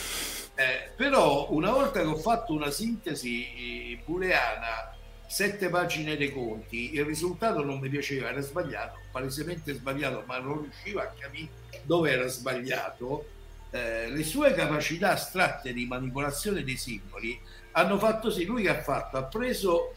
Eh, 0.54 0.90
però 0.96 1.50
una 1.50 1.70
volta 1.70 2.00
che 2.00 2.06
ho 2.06 2.16
fatto 2.16 2.52
una 2.52 2.70
sintesi 2.70 3.98
booleana 4.04 4.94
sette 5.26 5.70
pagine 5.70 6.16
dei 6.16 6.30
conti 6.30 6.92
il 6.92 7.06
risultato 7.06 7.64
non 7.64 7.78
mi 7.78 7.88
piaceva 7.88 8.28
era 8.28 8.42
sbagliato 8.42 8.98
palesemente 9.10 9.72
sbagliato 9.72 10.24
ma 10.26 10.38
non 10.38 10.60
riuscivo 10.60 11.00
a 11.00 11.10
capire 11.18 11.48
dove 11.84 12.10
era 12.10 12.26
sbagliato. 12.26 13.26
Eh, 13.70 14.10
le 14.10 14.22
sue 14.22 14.52
capacità 14.52 15.12
astratte 15.12 15.72
di 15.72 15.86
manipolazione 15.86 16.62
dei 16.62 16.76
simboli 16.76 17.40
hanno 17.72 17.98
fatto 17.98 18.30
sì 18.30 18.44
lui 18.44 18.64
che 18.64 18.68
ha 18.68 18.82
fatto 18.82 19.16
ha 19.16 19.24
preso 19.24 19.94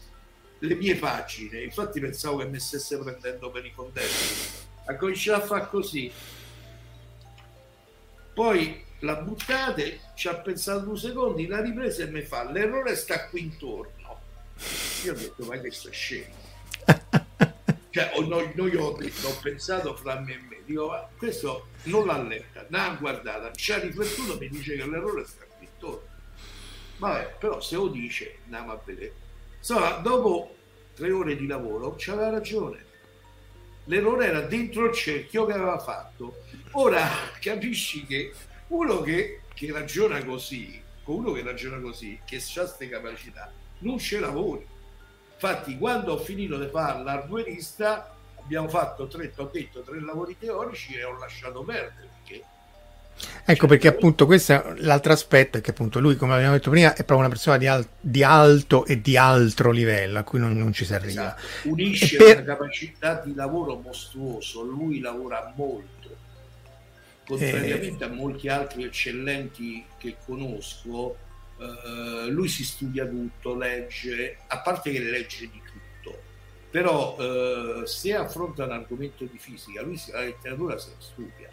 le 0.66 0.74
mie 0.74 0.96
pagine, 0.96 1.62
infatti 1.62 2.00
pensavo 2.00 2.38
che 2.38 2.46
mi 2.46 2.58
stesse 2.58 2.98
prendendo 2.98 3.50
per 3.50 3.64
i 3.64 3.72
fondelli, 3.74 4.08
ha 4.86 4.96
cominciato 4.96 5.42
a 5.42 5.46
fare 5.46 5.68
così, 5.68 6.12
poi 8.32 8.84
la 9.00 9.16
buttate, 9.16 10.00
ci 10.14 10.28
ha 10.28 10.34
pensato 10.36 10.80
due 10.80 10.98
secondi, 10.98 11.46
la 11.46 11.60
ripresa 11.60 12.02
e 12.02 12.08
mi 12.08 12.22
fa, 12.22 12.50
l'errore 12.50 12.94
sta 12.96 13.28
qui 13.28 13.42
intorno. 13.42 14.20
Io 15.04 15.12
ho 15.12 15.16
detto, 15.16 15.44
ma 15.44 15.58
questo 15.58 15.88
è 15.88 15.92
scemo. 15.92 16.34
cioè, 17.90 18.12
noi, 18.26 18.52
noi 18.54 18.76
ho, 18.76 18.92
detto, 18.92 19.28
ho 19.28 19.38
pensato 19.40 19.94
fra 19.96 20.20
me 20.20 20.34
e 20.34 20.38
me, 20.38 20.60
dico, 20.64 20.88
ma 20.88 21.08
questo 21.16 21.68
non 21.84 22.06
l'ha 22.06 22.20
letta, 22.22 22.66
non 22.68 22.80
l'ha 22.86 22.96
guardata, 22.98 23.52
ci 23.52 23.72
ha 23.72 23.78
riflettuto, 23.78 24.38
mi 24.38 24.48
dice 24.48 24.76
che 24.76 24.86
l'errore 24.86 25.24
sta 25.24 25.44
qui 25.56 25.66
intorno. 25.66 26.14
Vabbè, 26.98 27.36
però 27.38 27.60
se 27.60 27.76
lo 27.76 27.88
dice, 27.88 28.38
andiamo 28.44 28.72
a 28.72 28.80
vedere. 28.84 29.14
Insomma, 29.58 29.92
dopo 29.96 30.55
tre 30.96 31.12
ore 31.12 31.36
di 31.36 31.46
lavoro 31.46 31.94
c'aveva 31.98 32.30
ragione. 32.30 32.84
L'errore 33.84 34.26
era 34.26 34.40
dentro 34.40 34.86
il 34.86 34.94
cerchio 34.94 35.44
che 35.44 35.52
aveva 35.52 35.78
fatto. 35.78 36.38
Ora 36.72 37.06
capisci 37.38 38.06
che 38.06 38.32
uno 38.68 39.02
che, 39.02 39.42
che 39.52 39.70
ragiona 39.70 40.24
così, 40.24 40.82
uno 41.04 41.32
che 41.32 41.42
ragiona 41.42 41.78
così, 41.78 42.18
che 42.24 42.36
ha 42.36 42.40
queste 42.40 42.88
capacità, 42.88 43.52
non 43.80 43.98
ce 43.98 44.18
lavori. 44.18 44.66
Infatti, 45.34 45.76
quando 45.76 46.14
ho 46.14 46.18
finito 46.18 46.58
di 46.58 46.66
fare 46.68 47.02
l'hardwareista, 47.02 48.16
abbiamo 48.40 48.68
fatto 48.68 49.06
tre, 49.06 49.30
ho 49.36 49.50
detto, 49.52 49.82
tre 49.82 50.00
lavori 50.00 50.36
teorici 50.38 50.94
e 50.94 51.04
ho 51.04 51.18
lasciato 51.18 51.62
perdere 51.62 52.08
perché 52.24 52.42
Ecco 53.44 53.66
perché 53.66 53.88
appunto 53.88 54.26
questo 54.26 54.52
è 54.52 54.74
l'altro 54.78 55.12
aspetto 55.12 55.56
è 55.58 55.60
che 55.60 55.70
appunto 55.70 56.00
lui 56.00 56.16
come 56.16 56.34
abbiamo 56.34 56.52
detto 56.52 56.68
prima 56.68 56.90
è 56.90 56.96
proprio 56.96 57.18
una 57.18 57.28
persona 57.28 57.56
di, 57.56 57.66
al- 57.66 57.86
di 58.00 58.22
alto 58.22 58.84
e 58.84 59.00
di 59.00 59.16
altro 59.16 59.70
livello 59.70 60.18
a 60.18 60.22
cui 60.22 60.38
non, 60.38 60.56
non 60.56 60.72
ci 60.72 60.84
si 60.84 60.92
arriva. 60.92 61.36
Esatto. 61.36 61.68
Unisce 61.68 62.16
per... 62.16 62.36
una 62.36 62.44
capacità 62.44 63.22
di 63.24 63.34
lavoro 63.34 63.76
mostruoso, 63.76 64.62
lui 64.62 65.00
lavora 65.00 65.52
molto, 65.56 66.16
contrariamente 67.24 68.04
eh... 68.04 68.06
a 68.06 68.10
molti 68.10 68.48
altri 68.48 68.84
eccellenti 68.84 69.84
che 69.96 70.16
conosco, 70.24 71.16
eh, 71.58 72.28
lui 72.28 72.48
si 72.48 72.64
studia 72.64 73.06
tutto, 73.06 73.56
legge, 73.56 74.38
a 74.46 74.60
parte 74.60 74.90
che 74.90 75.00
legge 75.00 75.48
di 75.50 75.62
tutto, 75.64 76.20
però 76.70 77.16
eh, 77.18 77.86
se 77.86 78.14
affronta 78.14 78.64
un 78.64 78.72
argomento 78.72 79.24
di 79.24 79.38
fisica, 79.38 79.82
lui 79.82 79.98
la 80.12 80.20
letteratura 80.20 80.76
se 80.78 80.90
la 80.90 80.96
studia, 80.98 81.45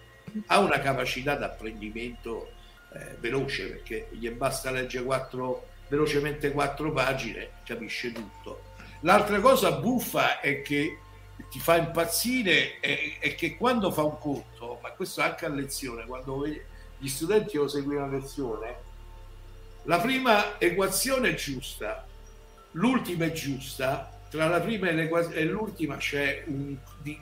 ha 0.47 0.59
una 0.59 0.79
capacità 0.79 1.35
d'apprendimento 1.35 2.51
eh, 2.93 3.15
veloce 3.19 3.67
perché 3.67 4.07
gli 4.11 4.29
basta 4.29 4.71
leggere 4.71 5.03
quattro, 5.03 5.67
velocemente 5.87 6.51
quattro 6.51 6.91
pagine, 6.91 7.49
capisce 7.63 8.11
tutto. 8.11 8.71
L'altra 9.01 9.39
cosa 9.39 9.71
buffa 9.73 10.39
è 10.39 10.61
che 10.61 10.99
ti 11.49 11.59
fa 11.59 11.77
impazzire 11.77 12.79
è, 12.79 13.17
è, 13.19 13.35
che 13.35 13.57
quando 13.57 13.91
fa 13.91 14.03
un 14.03 14.17
corso, 14.19 14.79
ma 14.81 14.91
questo 14.91 15.21
anche 15.21 15.45
a 15.45 15.49
lezione, 15.49 16.05
quando 16.05 16.45
gli 16.45 17.07
studenti 17.07 17.57
lo 17.57 17.67
seguono 17.67 18.05
a 18.05 18.07
lezione, 18.07 18.75
la 19.83 19.99
prima 19.99 20.59
equazione 20.59 21.31
è 21.31 21.33
giusta, 21.33 22.07
l'ultima 22.71 23.25
è 23.25 23.31
giusta, 23.31 24.12
tra 24.33 24.47
la 24.47 24.61
prima 24.61 24.89
e 24.89 25.43
l'ultima 25.43 25.97
c'è 25.97 26.45
un, 26.47 26.75
di, 27.03 27.21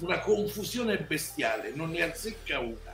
una 0.00 0.18
confusione 0.18 0.98
bestiale, 0.98 1.70
non 1.72 1.90
ne 1.90 2.02
azzecca 2.02 2.58
una. 2.58 2.92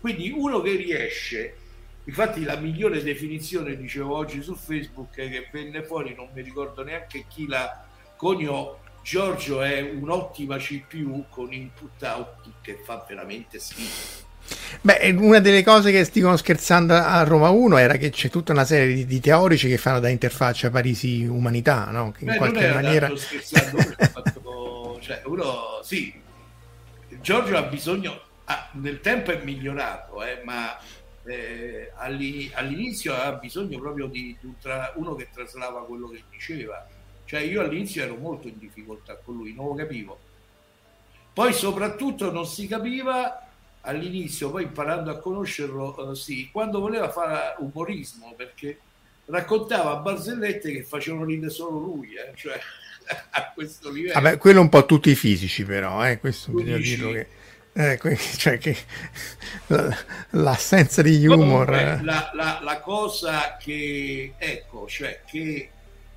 Quindi 0.00 0.30
uno 0.30 0.62
che 0.62 0.74
riesce, 0.76 1.56
infatti 2.04 2.44
la 2.44 2.56
migliore 2.56 3.02
definizione, 3.02 3.76
dicevo 3.76 4.16
oggi 4.16 4.40
su 4.40 4.54
Facebook, 4.54 5.10
che 5.10 5.50
venne 5.52 5.82
fuori, 5.82 6.14
non 6.14 6.30
mi 6.32 6.40
ricordo 6.40 6.82
neanche 6.82 7.26
chi 7.28 7.46
la 7.46 7.86
coniò, 8.16 8.80
Giorgio 9.02 9.60
è 9.60 9.82
un'ottima 9.82 10.56
CPU 10.56 11.26
con 11.28 11.52
input 11.52 12.02
output 12.02 12.54
che 12.62 12.80
fa 12.82 13.04
veramente 13.06 13.58
schifo 13.58 14.27
Beh, 14.80 15.10
una 15.18 15.40
delle 15.40 15.62
cose 15.62 15.90
che 15.90 16.04
stiamo 16.04 16.36
scherzando 16.36 16.94
a 16.94 17.22
Roma 17.24 17.50
1 17.50 17.76
era 17.78 17.96
che 17.96 18.10
c'è 18.10 18.30
tutta 18.30 18.52
una 18.52 18.64
serie 18.64 18.94
di, 18.94 19.06
di 19.06 19.20
teorici 19.20 19.68
che 19.68 19.76
fanno 19.76 20.00
da 20.00 20.08
interfaccia 20.08 20.70
Parisi-umanità, 20.70 21.90
no? 21.90 22.12
Che 22.12 22.24
in 22.24 22.30
Beh, 22.30 22.36
qualche 22.36 22.72
maniera... 22.72 23.10
fatto, 23.14 24.98
cioè, 25.00 25.22
uno, 25.24 25.80
sì, 25.82 26.12
Giorgio 27.20 27.56
ha 27.56 27.62
bisogno, 27.62 28.20
ah, 28.44 28.68
nel 28.72 29.00
tempo 29.00 29.32
è 29.32 29.42
migliorato, 29.42 30.22
eh, 30.22 30.40
ma 30.44 30.78
eh, 31.24 31.92
all'inizio 31.96 33.14
aveva 33.14 33.32
bisogno 33.32 33.78
proprio 33.78 34.06
di, 34.06 34.36
di 34.40 34.46
un 34.46 34.58
tra, 34.58 34.92
uno 34.96 35.14
che 35.14 35.28
traslava 35.32 35.84
quello 35.84 36.08
che 36.08 36.22
diceva. 36.30 36.86
Cioè 37.24 37.40
io 37.40 37.60
all'inizio 37.60 38.02
ero 38.02 38.16
molto 38.16 38.48
in 38.48 38.58
difficoltà 38.58 39.16
con 39.16 39.36
lui, 39.36 39.52
non 39.54 39.66
lo 39.66 39.74
capivo. 39.74 40.18
Poi 41.32 41.52
soprattutto 41.52 42.32
non 42.32 42.46
si 42.46 42.66
capiva 42.66 43.47
all'inizio, 43.88 44.50
poi 44.50 44.64
imparando 44.64 45.10
a 45.10 45.18
conoscerlo, 45.18 46.10
eh, 46.10 46.14
sì, 46.14 46.48
quando 46.52 46.78
voleva 46.78 47.10
fare 47.10 47.54
umorismo, 47.58 48.34
perché 48.36 48.78
raccontava 49.26 49.96
barzellette 49.96 50.72
che 50.72 50.82
facevano 50.82 51.24
ridere 51.24 51.50
solo 51.50 51.78
lui, 51.78 52.14
eh, 52.14 52.32
cioè 52.34 52.58
a 53.30 53.52
questo 53.54 53.90
livello. 53.90 54.14
Vabbè, 54.14 54.38
quello 54.38 54.60
un 54.60 54.68
po' 54.68 54.84
tutti 54.84 55.10
i 55.10 55.14
fisici 55.14 55.64
però, 55.64 56.06
eh, 56.06 56.18
questo 56.18 56.52
bisogna 56.52 56.76
dirlo 56.76 57.12
che... 57.12 57.26
Eh, 57.74 57.98
cioè 58.36 58.58
che 58.58 58.76
l'assenza 60.30 61.00
di 61.00 61.24
humor 61.26 61.66
Comunque, 61.66 61.80
eh. 61.80 62.02
la, 62.02 62.30
la, 62.34 62.60
la, 62.60 62.80
cosa 62.80 63.56
che 63.56 64.32
ecco 64.36 64.88
cioè 64.88 65.20
che 65.24 65.70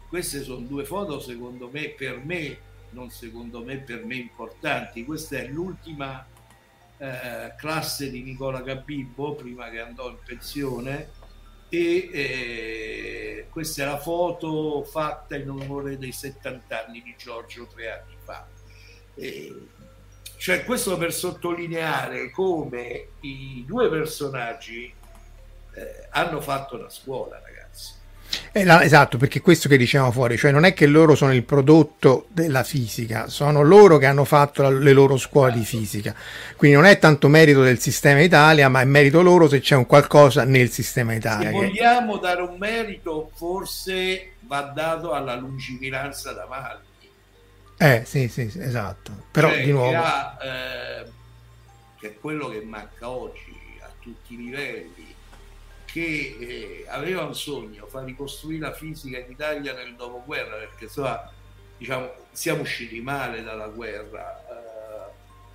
queste 0.07 0.41
sono 0.41 0.65
due 0.65 0.85
foto 0.85 1.19
secondo 1.19 1.69
me 1.72 1.89
per 1.89 2.19
me 2.23 2.57
non 2.91 3.11
secondo 3.11 3.64
me 3.64 3.77
per 3.77 4.03
me 4.06 4.15
importanti 4.15 5.06
questa 5.06 5.38
è 5.38 5.48
l'ultima 5.49 6.26
eh, 7.02 7.56
classe 7.57 8.11
di 8.11 8.22
Nicola 8.22 8.61
Gabibbo 8.61 9.34
prima 9.34 9.72
che 9.72 9.80
andò 9.80 10.07
in 10.07 10.19
pensione 10.23 11.10
e 11.68 12.10
eh, 12.14 13.48
questa 13.49 13.82
è 13.82 13.86
la 13.88 13.98
foto 13.98 14.84
fatta 14.84 15.36
in 15.36 15.49
onore 15.49 15.98
dei 15.98 16.11
70 16.11 16.86
anni 16.86 17.02
di 17.02 17.15
Giorgio 17.18 17.65
tre 17.65 17.91
anni 17.91 18.15
fa. 18.23 18.45
E, 19.15 19.68
cioè 20.38 20.64
questo 20.64 20.95
per 20.98 21.11
sottolineare 21.11 22.30
come 22.30 23.07
i 23.22 23.64
due 23.65 23.90
personaggi 23.90 24.94
eh, 25.73 26.07
hanno 26.11 26.40
fatto 26.40 26.78
la 26.78 26.90
scuola, 26.90 27.40
ragazzi 27.40 28.01
eh, 28.53 28.64
no, 28.65 28.82
esatto, 28.82 29.18
perché 29.18 29.40
questo 29.40 29.69
che 29.69 29.78
dicevamo 29.78 30.11
fuori, 30.11 30.38
cioè 30.38 30.52
non 30.52 30.65
è 30.65 30.73
che 30.73 30.86
loro 30.86 31.15
sono 31.15 31.34
il 31.34 31.44
prodotto 31.44 32.26
della 32.30 32.64
fisica, 32.64 33.28
sono 33.28 33.61
loro 33.61 33.98
che 33.98 34.07
hanno 34.07 34.26
fatto 34.26 34.61
la, 34.61 34.69
le 34.69 34.91
loro 34.91 35.15
scuole 35.15 35.53
di 35.53 35.64
fisica. 35.64 36.14
Quindi 36.57 36.76
non 36.76 36.86
è 36.86 36.99
tanto 36.99 37.30
merito 37.30 37.64
del 37.64 37.80
sistema 37.80 38.19
Italia, 38.19 38.68
ma 38.68 38.82
è 38.82 38.86
merito 38.86 39.22
loro 39.22 39.48
se 39.48 39.61
c'è 39.61 39.76
un 39.76 39.86
qualcosa 39.86 40.44
nel 40.44 40.69
sistema 40.69 41.14
Italia. 41.14 41.49
Se 41.49 41.56
vogliamo 41.56 42.18
dare 42.18 42.41
un 42.41 42.57
merito, 42.57 43.32
forse 43.36 44.34
va 44.41 44.61
dato 44.61 45.14
alla 45.14 45.36
lungimiranza 45.36 46.34
da 46.34 46.45
Malli. 46.49 46.90
Eh, 47.78 48.03
sì, 48.06 48.28
sì, 48.28 48.49
sì 48.49 48.60
esatto. 48.60 49.11
Però 49.32 49.49
cioè, 49.49 49.64
di 49.64 49.72
nuovo... 49.72 49.91
Che, 49.91 49.95
ha, 49.95 50.38
eh, 50.41 51.06
che 51.98 52.07
è 52.07 52.15
quello 52.19 52.49
che 52.49 52.61
manca 52.61 53.10
oggi 53.10 53.56
a 53.82 53.90
tutti 53.99 54.34
i 54.34 54.38
livelli 54.38 55.10
che 55.91 56.38
eh, 56.39 56.85
aveva 56.88 57.23
un 57.23 57.35
sogno, 57.35 57.85
far 57.88 58.05
ricostruire 58.05 58.68
la 58.68 58.73
fisica 58.73 59.19
in 59.19 59.30
Italia 59.30 59.73
nel 59.73 59.95
dopoguerra, 59.95 60.55
perché 60.55 60.85
insomma, 60.85 61.30
diciamo, 61.77 62.11
siamo 62.31 62.61
usciti 62.61 63.01
male 63.01 63.43
dalla 63.43 63.68
guerra. 63.68 64.45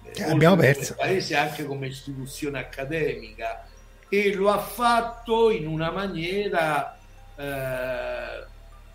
Eh, 0.04 0.22
abbiamo 0.24 0.56
perso. 0.56 0.92
Il 0.92 0.98
paese 0.98 1.36
anche 1.36 1.64
come 1.64 1.86
istituzione 1.86 2.58
accademica 2.58 3.66
e 4.08 4.34
lo 4.34 4.50
ha 4.50 4.58
fatto 4.58 5.50
in 5.50 5.66
una 5.66 5.90
maniera 5.90 6.98
eh, 7.34 8.44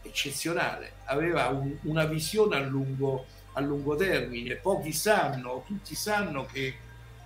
eccezionale. 0.03 0.93
Aveva 1.05 1.47
un, 1.47 1.76
una 1.84 2.05
visione 2.05 2.55
a 2.55 2.59
lungo, 2.59 3.26
a 3.53 3.61
lungo 3.61 3.95
termine. 3.95 4.55
Pochi 4.55 4.93
sanno, 4.93 5.63
tutti 5.65 5.95
sanno 5.95 6.45
che 6.45 6.76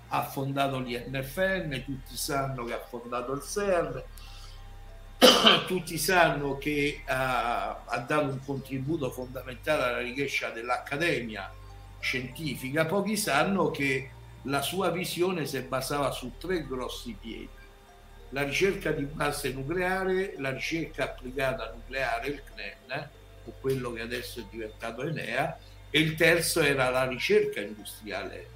ha 0.10 0.24
fondato 0.24 0.80
l'INFN, 0.80 1.84
tutti 1.84 2.16
sanno 2.16 2.64
che 2.64 2.74
ha 2.74 2.80
fondato 2.80 3.34
il 3.34 3.42
CERN, 3.42 4.04
tutti 5.68 5.98
sanno 5.98 6.58
che 6.58 7.02
ha, 7.06 7.84
ha 7.86 8.00
dato 8.00 8.26
un 8.26 8.40
contributo 8.44 9.10
fondamentale 9.12 9.84
alla 9.84 10.00
richiesta 10.00 10.50
dell'Accademia 10.50 11.52
scientifica, 12.00 12.86
pochi 12.86 13.18
sanno 13.18 13.72
che 13.72 14.12
la 14.44 14.62
sua 14.62 14.92
visione 14.92 15.46
si 15.46 15.60
basava 15.62 16.12
su 16.12 16.34
tre 16.38 16.66
grossi 16.66 17.18
piedi. 17.20 17.50
La 18.30 18.44
ricerca 18.44 18.92
di 18.92 19.06
base 19.06 19.52
nucleare, 19.54 20.36
la 20.38 20.52
ricerca 20.52 21.06
applicata 21.06 21.72
nucleare, 21.74 22.28
il 22.28 22.44
CNEN, 22.44 23.10
o 23.46 23.54
quello 23.60 23.92
che 23.94 24.02
adesso 24.02 24.40
è 24.40 24.44
diventato 24.50 25.04
Enea, 25.04 25.58
e 25.90 26.00
il 26.00 26.16
terzo 26.16 26.62
era 26.62 26.90
la 26.90 27.08
ricerca 27.08 27.62
industriale 27.62 28.55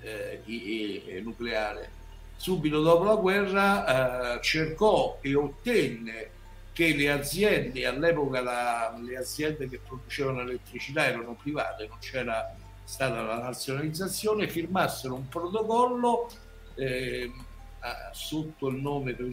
eh, 0.00 1.20
nucleare. 1.22 1.96
Subito 2.36 2.80
dopo 2.80 3.04
la 3.04 3.16
guerra 3.16 4.36
eh, 4.36 4.42
cercò 4.42 5.18
e 5.20 5.34
ottenne 5.34 6.30
che 6.72 6.94
le 6.94 7.10
aziende, 7.10 7.86
all'epoca 7.86 8.40
la, 8.40 8.96
le 9.04 9.16
aziende 9.16 9.68
che 9.68 9.80
producevano 9.84 10.42
elettricità 10.42 11.06
erano 11.06 11.34
private, 11.34 11.88
non 11.88 11.98
c'era 11.98 12.54
stata 12.84 13.20
la 13.22 13.38
nazionalizzazione, 13.38 14.48
firmassero 14.48 15.14
un 15.14 15.28
protocollo 15.28 16.30
eh, 16.76 17.32
sotto 18.12 18.68
il 18.68 18.76
nome 18.76 19.14
per 19.14 19.28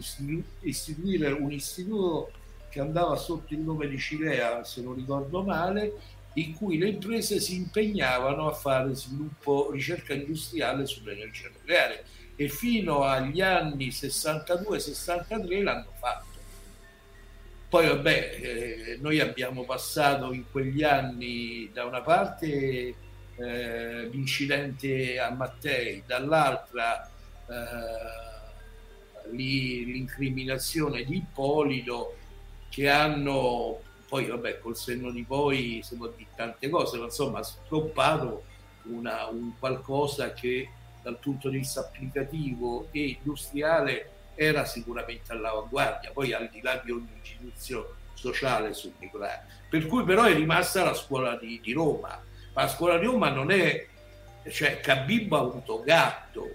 istituire 0.60 1.30
un 1.30 1.52
istituto 1.52 2.32
che 2.68 2.80
andava 2.80 3.16
sotto 3.16 3.54
il 3.54 3.60
nome 3.60 3.88
di 3.88 3.98
Cilea, 3.98 4.62
se 4.64 4.82
non 4.82 4.94
ricordo 4.94 5.42
male, 5.42 5.92
in 6.36 6.54
cui 6.54 6.78
le 6.78 6.88
imprese 6.88 7.40
si 7.40 7.56
impegnavano 7.56 8.48
a 8.48 8.52
fare 8.52 8.94
sviluppo, 8.94 9.70
ricerca 9.70 10.12
industriale 10.12 10.86
sull'energia 10.86 11.48
nucleare 11.48 12.04
e 12.36 12.48
fino 12.48 13.02
agli 13.04 13.40
anni 13.40 13.88
62-63 13.88 15.62
l'hanno 15.62 15.92
fatto. 15.98 16.24
Poi 17.68 17.86
vabbè, 17.86 18.38
eh, 18.40 18.98
noi 19.00 19.20
abbiamo 19.20 19.64
passato 19.64 20.32
in 20.32 20.44
quegli 20.50 20.82
anni 20.82 21.70
da 21.72 21.84
una 21.84 22.02
parte 22.02 22.94
eh, 23.38 24.08
l'incidente 24.10 25.18
a 25.18 25.30
Mattei, 25.30 26.02
dall'altra 26.06 27.10
eh, 27.48 28.24
l'incriminazione 29.30 31.02
di 31.04 31.16
Ippolito 31.16 32.16
che 32.68 32.88
hanno 32.88 33.80
poi 34.16 34.26
vabbè 34.26 34.60
col 34.60 34.76
senno 34.76 35.10
di 35.10 35.24
poi 35.24 35.80
si 35.84 35.94
può 35.96 36.06
dire 36.16 36.30
tante 36.34 36.70
cose, 36.70 36.96
ma 36.96 37.04
insomma 37.04 37.40
ha 37.40 37.42
stoppato 37.42 38.44
una, 38.84 39.26
un 39.26 39.58
qualcosa 39.58 40.32
che 40.32 40.70
dal 41.02 41.18
punto 41.18 41.50
di 41.50 41.58
vista 41.58 41.80
applicativo 41.80 42.88
e 42.92 43.18
industriale 43.22 44.10
era 44.34 44.64
sicuramente 44.64 45.32
all'avanguardia, 45.32 46.12
poi 46.12 46.32
al 46.32 46.48
di 46.50 46.62
là 46.62 46.80
di 46.82 46.92
ogni 46.92 47.20
giudizio 47.22 47.96
sociale 48.14 48.72
sul 48.72 48.94
nucleare. 48.98 49.44
Per 49.68 49.86
cui 49.86 50.02
però 50.04 50.24
è 50.24 50.34
rimasta 50.34 50.82
la 50.82 50.94
scuola 50.94 51.36
di, 51.36 51.60
di 51.62 51.72
Roma, 51.74 52.18
ma 52.54 52.62
la 52.62 52.68
scuola 52.68 52.96
di 52.96 53.04
Roma 53.04 53.28
non 53.28 53.50
è, 53.50 53.86
cioè 54.48 54.80
Cabibbo 54.80 55.36
ha 55.36 55.40
avuto 55.40 55.82
gatto, 55.82 56.54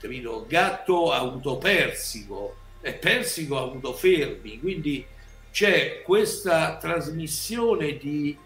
capito? 0.00 0.46
Gatto 0.48 1.12
ha 1.12 1.18
avuto 1.18 1.58
Persico 1.58 2.56
e 2.80 2.94
Persico 2.94 3.56
ha 3.56 3.62
avuto 3.62 3.92
Fermi, 3.92 4.58
quindi 4.58 5.06
c'è 5.50 6.02
questa 6.02 6.76
trasmissione 6.76 7.96
di 7.96 8.36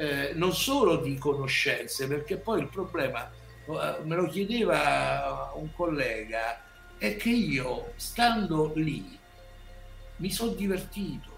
eh, 0.00 0.32
non 0.34 0.54
solo 0.54 0.96
di 0.96 1.18
conoscenze, 1.18 2.06
perché 2.06 2.38
poi 2.38 2.60
il 2.60 2.68
problema, 2.68 3.30
eh, 3.30 3.96
me 4.04 4.16
lo 4.16 4.26
chiedeva 4.28 5.52
un 5.54 5.72
collega, 5.74 6.62
è 6.96 7.16
che 7.16 7.28
io 7.28 7.92
stando 7.96 8.72
lì 8.74 9.18
mi 10.16 10.30
sono 10.30 10.52
divertito, 10.52 11.28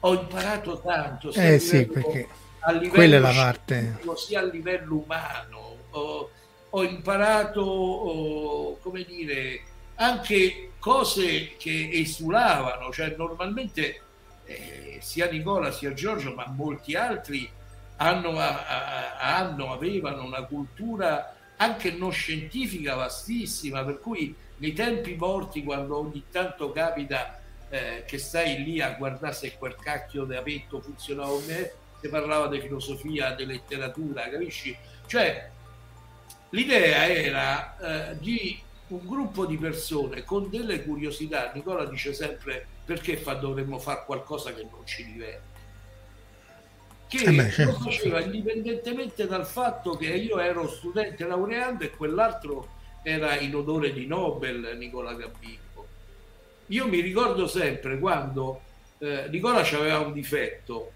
ho 0.00 0.14
imparato 0.14 0.80
tanto, 0.80 1.32
sia 1.32 1.48
eh 1.48 1.58
sì, 1.58 1.86
perché 1.86 2.28
a 2.60 2.72
livello 2.72 2.92
quella 2.92 3.16
è 3.16 3.20
la 3.20 3.32
parte. 3.32 3.98
sia 4.16 4.40
a 4.40 4.44
livello 4.44 4.96
umano, 4.96 5.76
ho, 5.90 6.30
ho 6.70 6.82
imparato, 6.82 8.78
come 8.82 9.04
dire, 9.04 9.62
anche 9.96 10.72
cose 10.78 11.56
che 11.58 11.90
esulavano, 11.92 12.90
cioè 12.90 13.14
normalmente 13.16 14.00
eh, 14.50 14.98
sia 15.00 15.30
Nicola 15.30 15.70
sia 15.70 15.92
Giorgio, 15.92 16.34
ma 16.34 16.46
molti 16.48 16.96
altri 16.96 17.48
hanno, 17.96 18.36
hanno, 18.36 19.72
avevano 19.72 20.24
una 20.24 20.42
cultura 20.42 21.36
anche 21.56 21.92
non 21.92 22.10
scientifica 22.10 22.94
vastissima, 22.94 23.84
per 23.84 24.00
cui 24.00 24.34
nei 24.56 24.72
tempi 24.72 25.14
morti, 25.14 25.62
quando 25.62 25.98
ogni 25.98 26.24
tanto 26.30 26.72
capita 26.72 27.38
eh, 27.68 28.04
che 28.06 28.18
stai 28.18 28.64
lì 28.64 28.80
a 28.80 28.94
guardare 28.94 29.34
se 29.34 29.56
quel 29.56 29.76
cacchio 29.76 30.24
di 30.24 30.34
apetto 30.34 30.80
funzionava 30.80 31.30
o 31.30 31.42
me, 31.46 31.72
si 32.00 32.08
parlava 32.08 32.48
di 32.48 32.60
filosofia, 32.60 33.32
di 33.32 33.44
letteratura, 33.44 34.28
capisci? 34.28 34.76
Cioè, 35.06 35.50
l'idea 36.50 37.06
era 37.06 37.76
eh, 38.10 38.18
di 38.18 38.58
un 38.88 39.06
gruppo 39.06 39.46
di 39.46 39.56
persone 39.56 40.24
con 40.24 40.48
delle 40.50 40.82
curiosità. 40.82 41.52
Nicola 41.54 41.84
dice 41.84 42.14
sempre 42.14 42.66
perché 42.90 43.16
fa, 43.16 43.34
dovremmo 43.34 43.78
fare 43.78 44.02
qualcosa 44.04 44.52
che 44.52 44.66
non 44.68 44.84
ci 44.84 45.04
diverte. 45.04 45.58
Che 47.06 47.22
eh 47.22 47.32
beh, 47.32 47.50
certo, 47.50 47.70
lo 47.70 47.78
faceva 47.78 48.20
certo. 48.20 48.34
indipendentemente 48.34 49.26
dal 49.28 49.46
fatto 49.46 49.96
che 49.96 50.08
io 50.08 50.40
ero 50.40 50.66
studente 50.68 51.24
laureando 51.24 51.84
e 51.84 51.90
quell'altro 51.90 52.78
era 53.04 53.38
in 53.38 53.54
odore 53.54 53.92
di 53.92 54.06
Nobel, 54.06 54.76
Nicola 54.76 55.14
Gambino. 55.14 55.86
Io 56.66 56.88
mi 56.88 56.98
ricordo 56.98 57.46
sempre 57.46 57.96
quando 58.00 58.60
eh, 58.98 59.28
Nicola 59.30 59.60
aveva 59.60 60.00
un 60.00 60.12
difetto, 60.12 60.90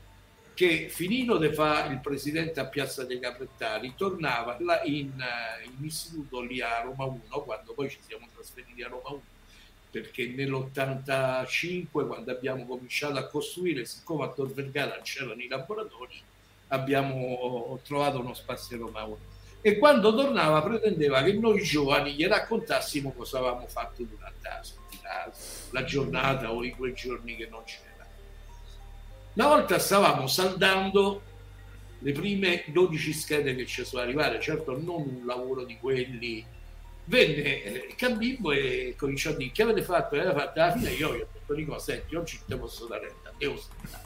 che 0.53 0.89
finito 0.89 1.39
di 1.39 1.53
fare 1.53 1.93
il 1.93 2.01
presidente 2.01 2.59
a 2.59 2.67
Piazza 2.67 3.05
dei 3.05 3.21
Capettari 3.21 3.95
tornava 3.97 4.57
in, 4.83 5.13
eh, 5.21 5.65
in, 5.65 5.85
istituto 5.85 6.41
lì 6.41 6.61
a 6.61 6.81
Roma 6.81 7.05
1 7.05 7.43
quando 7.45 7.73
poi 7.73 7.89
ci 7.89 8.01
siamo 8.05 8.27
trasferiti 8.35 8.83
a 8.83 8.89
Roma 8.89 9.11
1 9.11 9.21
perché 9.95 10.27
nell'85 10.27 11.87
quando 12.07 12.33
abbiamo 12.33 12.67
cominciato 12.67 13.17
a 13.17 13.29
costruire 13.29 13.85
siccome 13.85 14.25
a 14.25 14.33
Tor 14.33 14.53
Vergara 14.53 14.99
c'erano 15.03 15.41
i 15.41 15.47
laboratori 15.47 16.21
abbiamo 16.69 17.79
trovato 17.85 18.19
uno 18.19 18.35
spazio 18.35 18.75
a 18.75 18.81
Roma 18.81 19.05
1 19.05 19.19
e 19.61 19.79
quando 19.79 20.13
tornava 20.13 20.61
pretendeva 20.63 21.23
che 21.23 21.35
noi 21.35 21.63
giovani 21.63 22.15
gli 22.15 22.27
raccontassimo 22.27 23.13
cosa 23.13 23.39
avevamo 23.39 23.69
fatto 23.69 24.03
durante 24.03 24.49
la, 25.03 25.33
la 25.71 25.85
giornata 25.85 26.53
o 26.53 26.65
in 26.65 26.75
quei 26.75 26.93
giorni 26.95 27.37
che 27.37 27.47
non 27.47 27.63
c'era 27.63 28.05
una 29.35 29.47
volta 29.47 29.79
stavamo 29.79 30.27
saldando 30.27 31.23
le 32.01 32.13
prime 32.13 32.65
12 32.67 33.13
schede 33.13 33.55
che 33.55 33.65
ci 33.65 33.85
sono 33.85 34.03
arrivate, 34.03 34.39
certo 34.41 34.79
non 34.79 35.01
un 35.01 35.27
lavoro 35.27 35.65
di 35.65 35.79
quelli. 35.79 36.45
Venne 37.07 37.63
eh, 37.63 37.95
Cambimbo 37.97 38.53
e 38.53 38.95
cominciò 38.97 39.31
a 39.31 39.35
dire 39.35 39.53
che 39.53 39.63
avete 39.63 39.83
fatto? 39.83 40.15
E 40.15 40.21
aveva 40.21 40.41
fatto 40.41 40.61
alla 40.61 40.73
fine 40.73 40.91
io 40.91 41.15
gli 41.15 41.21
ho 41.21 41.29
detto 41.33 41.55
Nico, 41.55 41.79
senti, 41.79 42.15
oggi 42.15 42.41
te 42.47 42.57
posso 42.57 42.87
dare 42.87 43.09
retta, 43.09 43.33
devo 43.37 43.57
stare. 43.57 44.03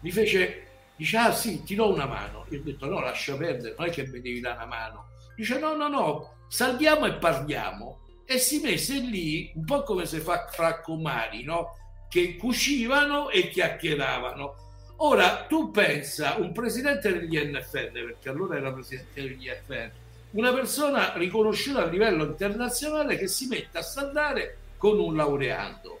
Mi 0.00 0.10
fece, 0.10 0.66
dice, 0.96 1.16
ah 1.16 1.32
sì, 1.32 1.62
ti 1.62 1.74
do 1.74 1.92
una 1.92 2.06
mano. 2.06 2.46
Io 2.50 2.60
ho 2.60 2.62
detto 2.62 2.86
no, 2.86 3.00
lascia 3.00 3.36
perdere, 3.36 3.74
non 3.78 3.86
è 3.86 3.90
che 3.90 4.06
mi 4.06 4.20
devi 4.20 4.40
dare 4.40 4.56
una 4.56 4.66
mano. 4.66 5.08
Dice 5.36 5.58
no, 5.58 5.76
no, 5.76 5.88
no, 5.88 6.34
saldiamo 6.48 7.06
e 7.06 7.14
parliamo. 7.14 7.98
E 8.24 8.38
si 8.38 8.60
mise 8.60 8.98
lì, 8.98 9.52
un 9.54 9.64
po' 9.64 9.82
come 9.82 10.06
si 10.06 10.20
fa 10.20 10.46
fra 10.50 10.80
comari, 10.80 11.42
no? 11.42 11.76
Che 12.08 12.36
cucivano 12.36 13.30
e 13.30 13.48
chiacchieravano 13.48 14.68
Ora 15.02 15.46
tu 15.48 15.70
pensa, 15.70 16.36
un 16.36 16.52
presidente 16.52 17.10
degli 17.10 17.38
NFL, 17.38 17.92
perché 17.92 18.28
allora 18.28 18.58
era 18.58 18.70
presidente 18.70 19.22
degli 19.22 19.48
NFL, 19.48 19.90
una 20.32 20.52
persona 20.52 21.12
riconosciuta 21.16 21.82
a 21.82 21.86
livello 21.86 22.24
internazionale 22.24 23.16
che 23.16 23.26
si 23.26 23.46
mette 23.46 23.78
a 23.78 23.82
saldare 23.82 24.56
con 24.76 24.98
un 24.98 25.16
laureando. 25.16 25.98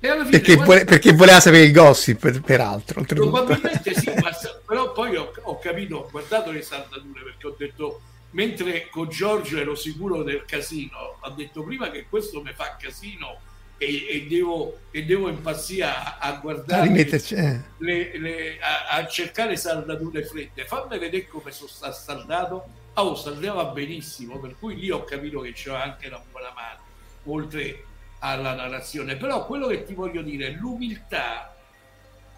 Perché, 0.00 0.56
vuole, 0.56 0.86
perché, 0.86 1.12
voleva 1.12 1.40
sapere 1.40 1.64
il 1.64 1.72
gossip, 1.72 2.18
per, 2.18 2.40
peraltro. 2.40 3.02
Probabilmente 3.02 3.92
sì, 3.94 4.10
ma, 4.22 4.30
però 4.66 4.92
poi 4.92 5.14
ho, 5.16 5.30
ho, 5.42 5.58
capito, 5.58 5.96
ho 5.96 6.08
guardato 6.10 6.50
le 6.50 6.62
saldature 6.62 7.22
perché 7.22 7.46
ho 7.46 7.54
detto, 7.56 8.00
mentre 8.30 8.88
con 8.88 9.10
Giorgio 9.10 9.58
ero 9.58 9.74
sicuro 9.74 10.22
del 10.22 10.46
casino, 10.46 11.18
ho 11.20 11.30
detto 11.30 11.62
prima 11.62 11.90
che 11.90 12.06
questo 12.08 12.40
mi 12.40 12.52
fa 12.54 12.76
casino 12.80 13.40
e, 13.76 14.06
e, 14.08 14.26
devo, 14.26 14.78
e 14.90 15.04
devo 15.04 15.28
impazzire 15.28 15.84
a, 15.84 16.16
a 16.18 16.32
guardare, 16.40 16.90
eh. 16.94 17.60
le, 17.76 18.18
le, 18.18 18.58
a, 18.58 18.96
a, 18.96 19.06
cercare 19.06 19.56
saldature 19.56 20.24
fredde. 20.24 20.64
Fammi 20.64 20.98
vedere 20.98 21.26
come 21.26 21.50
sono 21.50 21.92
saldato. 21.92 22.64
Oh, 22.94 23.14
saldava 23.14 23.66
benissimo, 23.66 24.38
per 24.38 24.56
cui 24.58 24.76
lì 24.76 24.90
ho 24.90 25.04
capito 25.04 25.40
che 25.40 25.52
c'era 25.52 25.82
anche 25.82 26.08
una 26.08 26.22
buona 26.30 26.52
mano, 26.54 26.80
oltre 27.24 27.84
alla 28.18 28.54
narrazione. 28.54 29.16
Però 29.16 29.46
quello 29.46 29.68
che 29.68 29.84
ti 29.84 29.94
voglio 29.94 30.22
dire 30.22 30.48
è 30.48 30.50
l'umiltà 30.50 31.54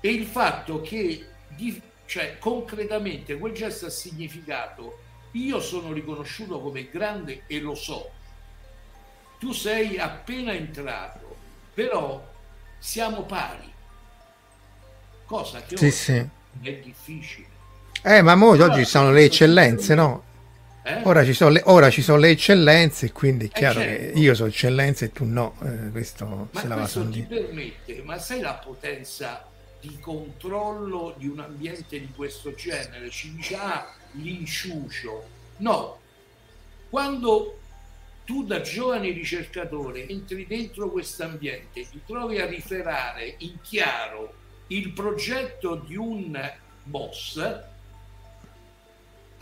e 0.00 0.10
il 0.10 0.26
fatto 0.26 0.80
che 0.80 1.26
di, 1.48 1.80
cioè, 2.06 2.38
concretamente 2.38 3.38
quel 3.38 3.52
gesto 3.52 3.86
ha 3.86 3.90
significato 3.90 4.98
io 5.32 5.60
sono 5.60 5.92
riconosciuto 5.92 6.60
come 6.60 6.88
grande 6.90 7.44
e 7.46 7.60
lo 7.60 7.74
so. 7.74 8.10
Tu 9.38 9.52
sei 9.52 9.98
appena 9.98 10.52
entrato 10.52 11.32
però 11.74 12.22
siamo 12.78 13.22
pari, 13.22 13.72
cosa 15.24 15.62
che 15.62 15.76
sì, 15.76 15.90
sì. 15.90 16.28
è 16.60 16.72
difficile. 16.74 17.46
Eh, 18.02 18.20
ma 18.20 18.34
mo 18.34 18.48
oggi 18.48 18.84
ci 18.84 18.90
sono 18.90 19.10
le 19.10 19.24
eccellenze, 19.24 19.94
no? 19.94 20.30
Eh? 20.84 21.00
Ora, 21.04 21.24
ci 21.24 21.36
le, 21.48 21.62
ora, 21.66 21.90
ci 21.90 22.02
sono 22.02 22.18
le, 22.18 22.30
eccellenze, 22.30 23.12
quindi 23.12 23.44
è 23.44 23.48
eh, 23.48 23.52
chiaro 23.52 23.80
certo. 23.80 24.12
che 24.12 24.18
io 24.18 24.34
sono 24.34 24.48
eccellenza 24.48 25.04
e 25.04 25.12
tu 25.12 25.24
no. 25.24 25.54
Eh, 25.62 25.90
questo 25.90 26.48
ma 26.50 26.60
se 26.60 26.66
la 26.66 26.74
questo 26.74 27.08
ti 27.08 27.22
permette, 27.22 28.02
ma 28.04 28.18
sai 28.18 28.40
la 28.40 28.54
potenza 28.54 29.46
di 29.80 29.96
controllo 30.00 31.14
di 31.16 31.28
un 31.28 31.38
ambiente 31.38 32.00
di 32.00 32.10
questo 32.14 32.52
genere? 32.54 33.10
Ci 33.10 33.32
dice, 33.34 33.54
ah, 33.54 33.94
l'inciucio. 34.12 35.40
No, 35.58 35.98
quando 36.90 37.58
tu 38.24 38.44
da 38.44 38.60
giovane 38.60 39.10
ricercatore 39.10 40.08
entri 40.08 40.46
dentro 40.46 40.90
questo 40.90 41.22
ambiente, 41.22 41.88
ti 41.88 42.00
trovi 42.04 42.40
a 42.40 42.46
riferare 42.46 43.36
in 43.38 43.60
chiaro 43.62 44.34
il 44.68 44.90
progetto 44.90 45.76
di 45.86 45.96
un 45.96 46.52
boss, 46.82 47.70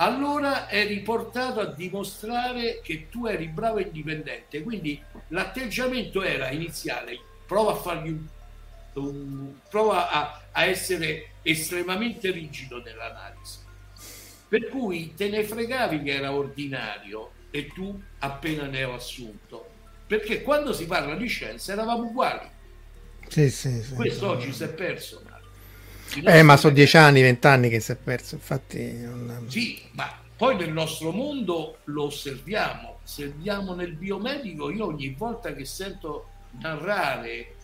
allora 0.01 0.67
è 0.67 0.87
riportato 0.87 1.61
a 1.61 1.67
dimostrare 1.67 2.81
che 2.83 3.09
tu 3.11 3.27
eri 3.27 3.49
bravo 3.49 3.79
e 3.79 3.83
indipendente. 3.83 4.63
Quindi 4.63 5.01
l'atteggiamento 5.29 6.23
era 6.23 6.51
iniziale, 6.51 7.19
prova 7.47 7.73
a 7.73 7.77
fargli 7.77 8.09
un, 8.09 8.27
un 8.95 9.53
prova 9.69 10.11
a, 10.11 10.43
a 10.53 10.65
essere 10.65 11.33
estremamente 11.43 12.31
rigido 12.31 12.83
nell'analisi. 12.83 13.59
Per 14.49 14.69
cui 14.69 15.15
te 15.15 15.29
ne 15.29 15.45
fregavi 15.45 16.03
che 16.03 16.15
era 16.15 16.33
ordinario 16.33 17.33
e 17.51 17.69
tu 17.69 18.01
appena 18.21 18.67
ne 18.67 18.85
ho 18.85 18.95
assunto. 18.95 19.69
Perché 20.07 20.41
quando 20.41 20.73
si 20.73 20.87
parla 20.87 21.15
di 21.15 21.27
scienza 21.27 21.73
eravamo 21.73 22.05
uguali. 22.05 22.49
Sì, 23.29 23.51
sì, 23.51 23.83
sì, 23.83 23.95
Questo 23.95 24.31
oggi 24.31 24.53
si 24.53 24.65
è 24.65 24.69
perso. 24.73 25.23
Eh, 26.25 26.43
ma 26.43 26.57
sono 26.57 26.75
dieci 26.75 26.97
anni, 26.97 27.23
vent'anni 27.23 27.69
che 27.69 27.81
si 27.81 27.93
è 27.93 27.97
perso, 27.97 28.35
infatti... 28.37 28.93
Non... 28.93 29.47
Sì, 29.49 29.81
ma 29.93 30.19
poi 30.37 30.57
nel 30.57 30.73
nostro 30.73 31.11
mondo 31.13 31.79
lo 31.85 32.05
osserviamo, 32.05 33.01
osserviamo 33.05 33.75
nel 33.75 33.93
biomedico, 33.93 34.71
io 34.71 34.87
ogni 34.87 35.15
volta 35.17 35.53
che 35.53 35.65
sento 35.65 36.29
narrare 36.61 37.55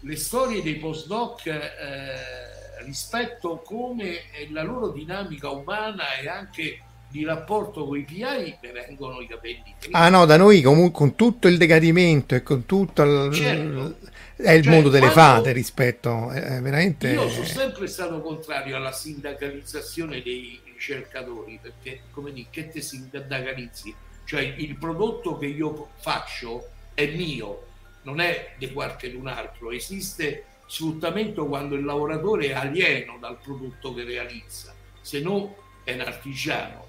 le 0.00 0.16
storie 0.16 0.62
dei 0.62 0.76
postdoc 0.76 1.46
eh, 1.46 2.84
rispetto 2.84 3.62
come 3.64 4.20
la 4.50 4.62
loro 4.62 4.90
dinamica 4.90 5.50
umana 5.50 6.16
e 6.20 6.28
anche 6.28 6.80
di 7.08 7.24
rapporto 7.24 7.86
con 7.86 7.98
i 7.98 8.04
PI 8.04 8.58
mi 8.62 8.70
vengono 8.72 9.20
i 9.20 9.26
capelli 9.26 9.74
ah 9.92 10.10
no 10.10 10.26
da 10.26 10.36
noi 10.36 10.60
comunque 10.60 10.98
con 10.98 11.16
tutto 11.16 11.48
il 11.48 11.56
decadimento 11.56 12.34
e 12.34 12.42
con 12.42 12.66
tutto 12.66 13.02
il, 13.02 13.34
certo. 13.34 13.96
È 14.38 14.52
il 14.52 14.62
cioè, 14.62 14.72
mondo 14.72 14.88
delle 14.88 15.10
fate 15.10 15.52
rispetto 15.52 16.30
è 16.30 16.60
veramente 16.60 17.10
io 17.10 17.28
sono 17.28 17.44
sempre 17.44 17.86
stato 17.88 18.20
contrario 18.20 18.76
alla 18.76 18.92
sindacalizzazione 18.92 20.22
dei 20.22 20.60
ricercatori 20.64 21.58
perché 21.60 22.02
come 22.10 22.32
dici 22.32 22.48
che 22.50 22.68
te 22.68 22.80
sindacalizzi 22.80 23.94
cioè 24.24 24.54
il 24.56 24.76
prodotto 24.76 25.36
che 25.38 25.46
io 25.46 25.90
faccio 25.98 26.68
è 26.94 27.06
mio 27.06 27.66
non 28.02 28.20
è 28.20 28.54
di 28.56 28.72
qualche 28.72 29.08
un 29.08 29.26
altro 29.26 29.72
esiste 29.72 30.44
sfruttamento 30.66 31.46
quando 31.46 31.74
il 31.74 31.84
lavoratore 31.84 32.48
è 32.48 32.52
alieno 32.52 33.16
dal 33.18 33.38
prodotto 33.42 33.92
che 33.92 34.04
realizza 34.04 34.72
se 35.00 35.20
no 35.20 35.56
è 35.88 35.94
un 35.94 36.00
artigiano. 36.00 36.86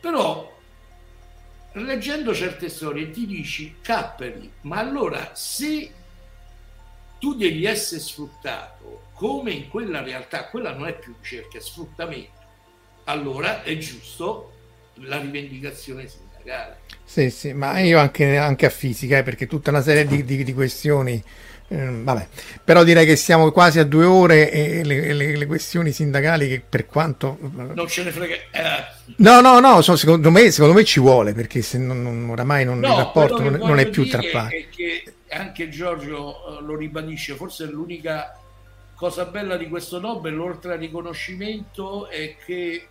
Però 0.00 0.58
leggendo 1.74 2.34
certe 2.34 2.68
storie 2.68 3.10
ti 3.10 3.24
dici, 3.24 3.76
capperi, 3.80 4.50
ma 4.62 4.78
allora 4.78 5.30
se 5.34 5.92
tu 7.22 7.34
devi 7.34 7.64
essere 7.66 8.00
sfruttato 8.00 9.02
come 9.14 9.52
in 9.52 9.68
quella 9.68 10.02
realtà, 10.02 10.48
quella 10.48 10.74
non 10.74 10.88
è 10.88 10.98
più 10.98 11.14
ricerca, 11.20 11.56
è 11.56 11.60
sfruttamento, 11.60 12.40
allora 13.04 13.62
è 13.62 13.78
giusto 13.78 14.52
la 14.94 15.20
rivendicazione 15.20 16.08
sindacale. 16.08 16.80
Sì, 17.04 17.30
sì, 17.30 17.52
ma 17.52 17.78
io 17.78 18.00
anche, 18.00 18.36
anche 18.36 18.66
a 18.66 18.70
fisica, 18.70 19.18
eh, 19.18 19.22
perché 19.22 19.46
tutta 19.46 19.70
una 19.70 19.82
serie 19.82 20.04
di, 20.04 20.24
di, 20.24 20.42
di 20.42 20.52
questioni 20.52 21.22
Ehm, 21.72 22.04
vabbè, 22.04 22.26
però 22.62 22.84
direi 22.84 23.06
che 23.06 23.16
siamo 23.16 23.50
quasi 23.50 23.78
a 23.78 23.84
due 23.84 24.04
ore 24.04 24.50
e 24.50 24.84
le, 24.84 25.14
le, 25.14 25.36
le 25.36 25.46
questioni 25.46 25.90
sindacali 25.90 26.46
che 26.46 26.62
per 26.66 26.86
quanto... 26.86 27.38
Non 27.40 27.88
ce 27.88 28.04
ne 28.04 28.10
frega... 28.10 28.34
Eh. 28.34 29.14
No, 29.16 29.40
no, 29.40 29.58
no, 29.58 29.80
so, 29.80 29.96
secondo, 29.96 30.30
me, 30.30 30.50
secondo, 30.50 30.74
me, 30.74 30.84
ci 30.84 31.00
vuole 31.00 31.32
perché 31.32 31.62
se 31.62 31.78
non, 31.78 32.02
non, 32.02 32.28
oramai 32.28 32.64
non, 32.66 32.78
no, 32.78 32.88
il 32.88 32.96
rapporto 32.96 33.42
non, 33.42 33.54
non, 33.54 33.78
è 33.78 33.88
più 33.88 34.06
tra 34.06 34.20
parti. 34.30 34.68
che 34.70 35.01
anche 35.32 35.68
Giorgio 35.68 36.58
uh, 36.58 36.64
lo 36.64 36.76
ribadisce, 36.76 37.34
forse 37.34 37.66
l'unica 37.66 38.38
cosa 38.94 39.24
bella 39.24 39.56
di 39.56 39.68
questo 39.68 39.98
Nobel, 39.98 40.38
oltre 40.38 40.74
al 40.74 40.78
riconoscimento, 40.78 42.08
è 42.08 42.36
che 42.36 42.86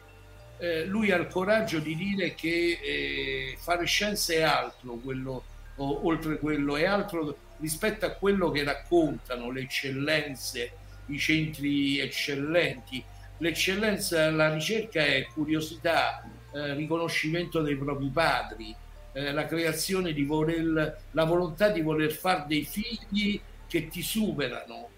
eh, 0.57 0.85
lui 0.85 1.11
ha 1.11 1.15
il 1.15 1.27
coraggio 1.27 1.79
di 1.79 1.95
dire 1.95 2.35
che 2.35 2.79
eh, 2.81 3.57
fare 3.57 3.85
scienze 3.85 4.35
è 4.35 4.41
altro, 4.41 4.95
quello, 4.95 5.43
o, 5.77 6.05
oltre 6.05 6.37
quello 6.37 6.75
è 6.75 6.85
altro 6.85 7.35
rispetto 7.59 8.05
a 8.05 8.11
quello 8.11 8.51
che 8.51 8.63
raccontano 8.63 9.51
le 9.51 9.61
eccellenze, 9.61 10.71
i 11.07 11.17
centri 11.17 11.99
eccellenti. 11.99 13.03
L'eccellenza, 13.37 14.29
la 14.29 14.53
ricerca 14.53 15.03
è 15.03 15.25
curiosità, 15.33 16.23
eh, 16.53 16.73
riconoscimento 16.75 17.61
dei 17.61 17.75
propri 17.75 18.09
padri, 18.09 18.75
eh, 19.13 19.31
la 19.31 19.45
creazione 19.45 20.13
di 20.13 20.23
voler, 20.23 21.01
la 21.11 21.23
volontà 21.23 21.69
di 21.69 21.81
voler 21.81 22.11
fare 22.11 22.45
dei 22.47 22.63
figli 22.63 23.39
che 23.67 23.87
ti 23.87 24.01
superano. 24.01 24.89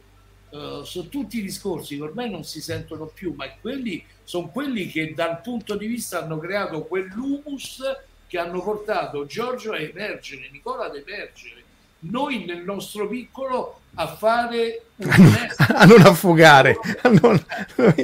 Uh, 0.53 0.83
sono 0.83 1.09
tutti 1.09 1.41
discorsi 1.41 1.95
che 1.95 2.03
ormai 2.03 2.29
non 2.29 2.43
si 2.43 2.61
sentono 2.61 3.07
più, 3.07 3.33
ma 3.35 3.49
quelli 3.59 4.05
sono 4.23 4.49
quelli 4.49 4.87
che 4.87 5.15
dal 5.15 5.41
punto 5.41 5.75
di 5.75 5.87
vista 5.87 6.21
hanno 6.21 6.37
creato 6.37 6.83
quell'humus 6.83 7.81
che 8.27 8.37
hanno 8.37 8.61
portato 8.61 9.25
Giorgio 9.25 9.71
a 9.71 9.79
emergere, 9.79 10.49
Nicola 10.51 10.85
ad 10.85 10.95
emergere 10.95 11.63
noi 12.03 12.45
nel 12.45 12.63
nostro 12.63 13.07
piccolo 13.07 13.79
a 13.95 14.07
fare 14.07 14.81
a 14.97 15.17
non, 15.17 15.47
a 15.57 15.85
non 15.85 16.01
affogare. 16.01 16.77
a 17.01 17.09
non, 17.09 17.45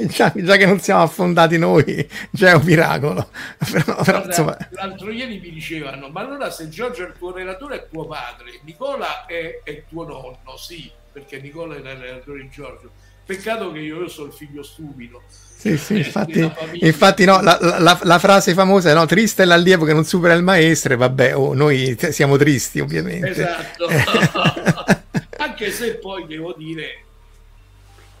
già, 0.06 0.32
già, 0.34 0.56
che 0.56 0.66
non 0.66 0.80
siamo 0.80 1.02
affondati 1.02 1.58
noi 1.58 2.08
già 2.30 2.50
è 2.50 2.54
un 2.54 2.62
miracolo. 2.64 3.28
Però, 3.70 4.02
però, 4.02 4.24
insomma... 4.24 4.56
l'altro 4.70 5.10
ieri 5.10 5.40
mi 5.40 5.50
dicevano 5.50 6.08
ma 6.08 6.20
allora 6.20 6.50
se 6.50 6.68
Giorgio 6.68 7.04
è 7.04 7.08
il 7.08 7.14
tuo 7.18 7.32
relatore 7.32 7.76
è 7.76 7.88
tuo 7.88 8.06
padre. 8.06 8.60
Nicola 8.64 9.26
è, 9.26 9.60
è 9.64 9.84
tuo 9.88 10.06
nonno. 10.06 10.56
Sì 10.56 10.98
perché 11.12 11.40
Nicola 11.40 11.76
era 11.76 11.92
il 11.92 11.98
relatore 11.98 12.40
di 12.40 12.48
Giorgio. 12.50 12.90
Peccato 13.24 13.70
che 13.72 13.78
io, 13.80 14.00
io 14.00 14.08
sono 14.08 14.28
il 14.28 14.32
figlio 14.32 14.62
stupido. 14.62 15.22
Sì, 15.28 15.76
sì, 15.76 15.98
infatti, 15.98 16.50
infatti 16.80 17.24
no, 17.24 17.42
la, 17.42 17.58
la, 17.78 17.98
la, 18.02 18.18
frase 18.18 18.54
famosa 18.54 18.90
è 18.90 18.94
no, 18.94 19.04
triste 19.04 19.42
è 19.42 19.46
l'allievo 19.46 19.84
che 19.84 19.92
non 19.92 20.04
supera 20.04 20.32
il 20.32 20.42
maestro, 20.42 20.94
e 20.94 20.96
vabbè, 20.96 21.36
oh, 21.36 21.52
noi 21.52 21.96
siamo 22.10 22.38
tristi 22.38 22.80
ovviamente. 22.80 23.30
Esatto, 23.30 23.86
anche 25.40 25.70
se 25.70 25.96
poi 25.96 26.26
devo 26.26 26.54
dire, 26.56 27.04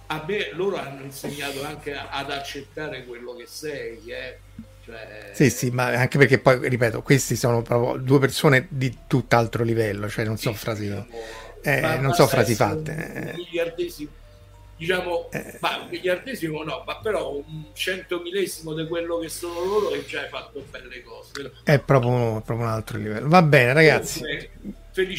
a 0.06 0.24
me 0.26 0.50
loro 0.52 0.76
hanno 0.76 1.02
insegnato 1.02 1.62
anche 1.64 1.94
ad 1.94 2.30
accettare 2.30 3.04
quello 3.04 3.34
che 3.36 3.46
sei, 3.46 4.00
eh. 4.06 4.38
Cioè... 4.84 5.30
Sì, 5.34 5.50
sì, 5.50 5.70
ma 5.70 5.86
anche 5.86 6.16
perché 6.16 6.38
poi, 6.38 6.68
ripeto, 6.68 7.02
questi 7.02 7.36
sono 7.36 7.62
proprio 7.62 8.00
due 8.02 8.18
persone 8.18 8.66
di 8.70 8.96
tutt'altro 9.06 9.62
livello, 9.62 10.08
cioè 10.08 10.24
non 10.24 10.36
sì, 10.36 10.44
so 10.44 10.54
frasi, 10.54 10.82
diciamo, 10.84 11.06
eh, 11.62 11.98
non 11.98 12.14
so 12.14 12.26
frasi 12.26 12.54
fatte. 12.54 13.34
Miliardesimo 13.36 14.18
diciamo, 14.80 15.28
eh. 15.30 15.58
ma 15.60 15.86
miliardesimo 15.90 16.62
no, 16.62 16.82
ma 16.86 16.96
però 17.00 17.34
un 17.34 17.66
centomilesimo 17.74 18.72
di 18.72 18.88
quello 18.88 19.18
che 19.18 19.28
sono 19.28 19.62
loro 19.62 19.92
e 19.92 20.06
già 20.06 20.22
hai 20.22 20.28
fatto 20.30 20.64
belle 20.70 21.02
cose. 21.02 21.52
È 21.62 21.78
proprio, 21.80 22.40
proprio 22.40 22.66
un 22.66 22.72
altro 22.72 22.96
livello. 22.96 23.28
Va 23.28 23.42
bene, 23.42 23.74
ragazzi. 23.74 24.22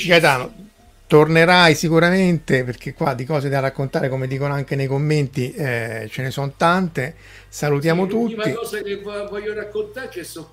Gaetano, 0.07 0.70
tornerai 1.12 1.76
sicuramente 1.76 2.64
perché 2.64 2.94
qua 2.94 3.14
di 3.14 3.26
cose 3.26 3.50
da 3.50 3.60
raccontare, 3.60 4.08
come 4.08 4.28
dicono 4.28 4.54
anche 4.54 4.78
nei 4.78 4.88
commenti, 4.88 5.52
eh, 5.52 6.08
ce 6.10 6.22
ne 6.22 6.32
sono 6.32 6.54
tante. 6.56 7.16
Salutiamo 7.50 8.04
sì, 8.04 8.10
tutti. 8.10 8.36
L'ultima 8.36 8.56
cosa 8.56 8.82
che 8.82 9.02
voglio 9.02 9.54
raccontare 9.54 10.06
è 10.06 10.10
che 10.10 10.24
sono 10.24 10.50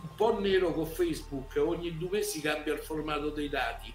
un 0.00 0.08
po' 0.16 0.40
nero 0.40 0.72
con 0.72 0.86
Facebook, 0.86 1.60
ogni 1.62 1.98
due 1.98 2.08
mesi 2.12 2.40
cambia 2.40 2.72
il 2.72 2.78
formato 2.78 3.28
dei 3.28 3.50
dati 3.50 3.92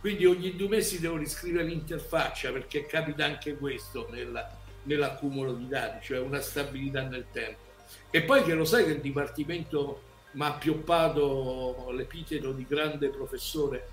quindi 0.00 0.24
ogni 0.24 0.56
due 0.56 0.68
mesi 0.68 0.98
devo 0.98 1.16
riscrivere 1.16 1.64
l'interfaccia 1.64 2.50
perché 2.50 2.86
capita 2.86 3.24
anche 3.24 3.54
questo 3.54 4.08
nella, 4.10 4.50
nell'accumulo 4.84 5.52
di 5.52 5.68
dati, 5.68 6.04
cioè 6.04 6.18
una 6.18 6.40
stabilità 6.40 7.02
nel 7.02 7.26
tempo. 7.30 7.60
E 8.10 8.22
poi 8.22 8.42
che 8.42 8.54
lo 8.54 8.64
sai 8.64 8.84
che 8.84 8.92
il 8.92 9.00
Dipartimento 9.00 10.02
mi 10.32 10.44
ha 10.44 10.54
pioppato 10.54 11.90
l'epiteto 11.92 12.50
di 12.50 12.66
grande 12.66 13.10
professore. 13.10 13.86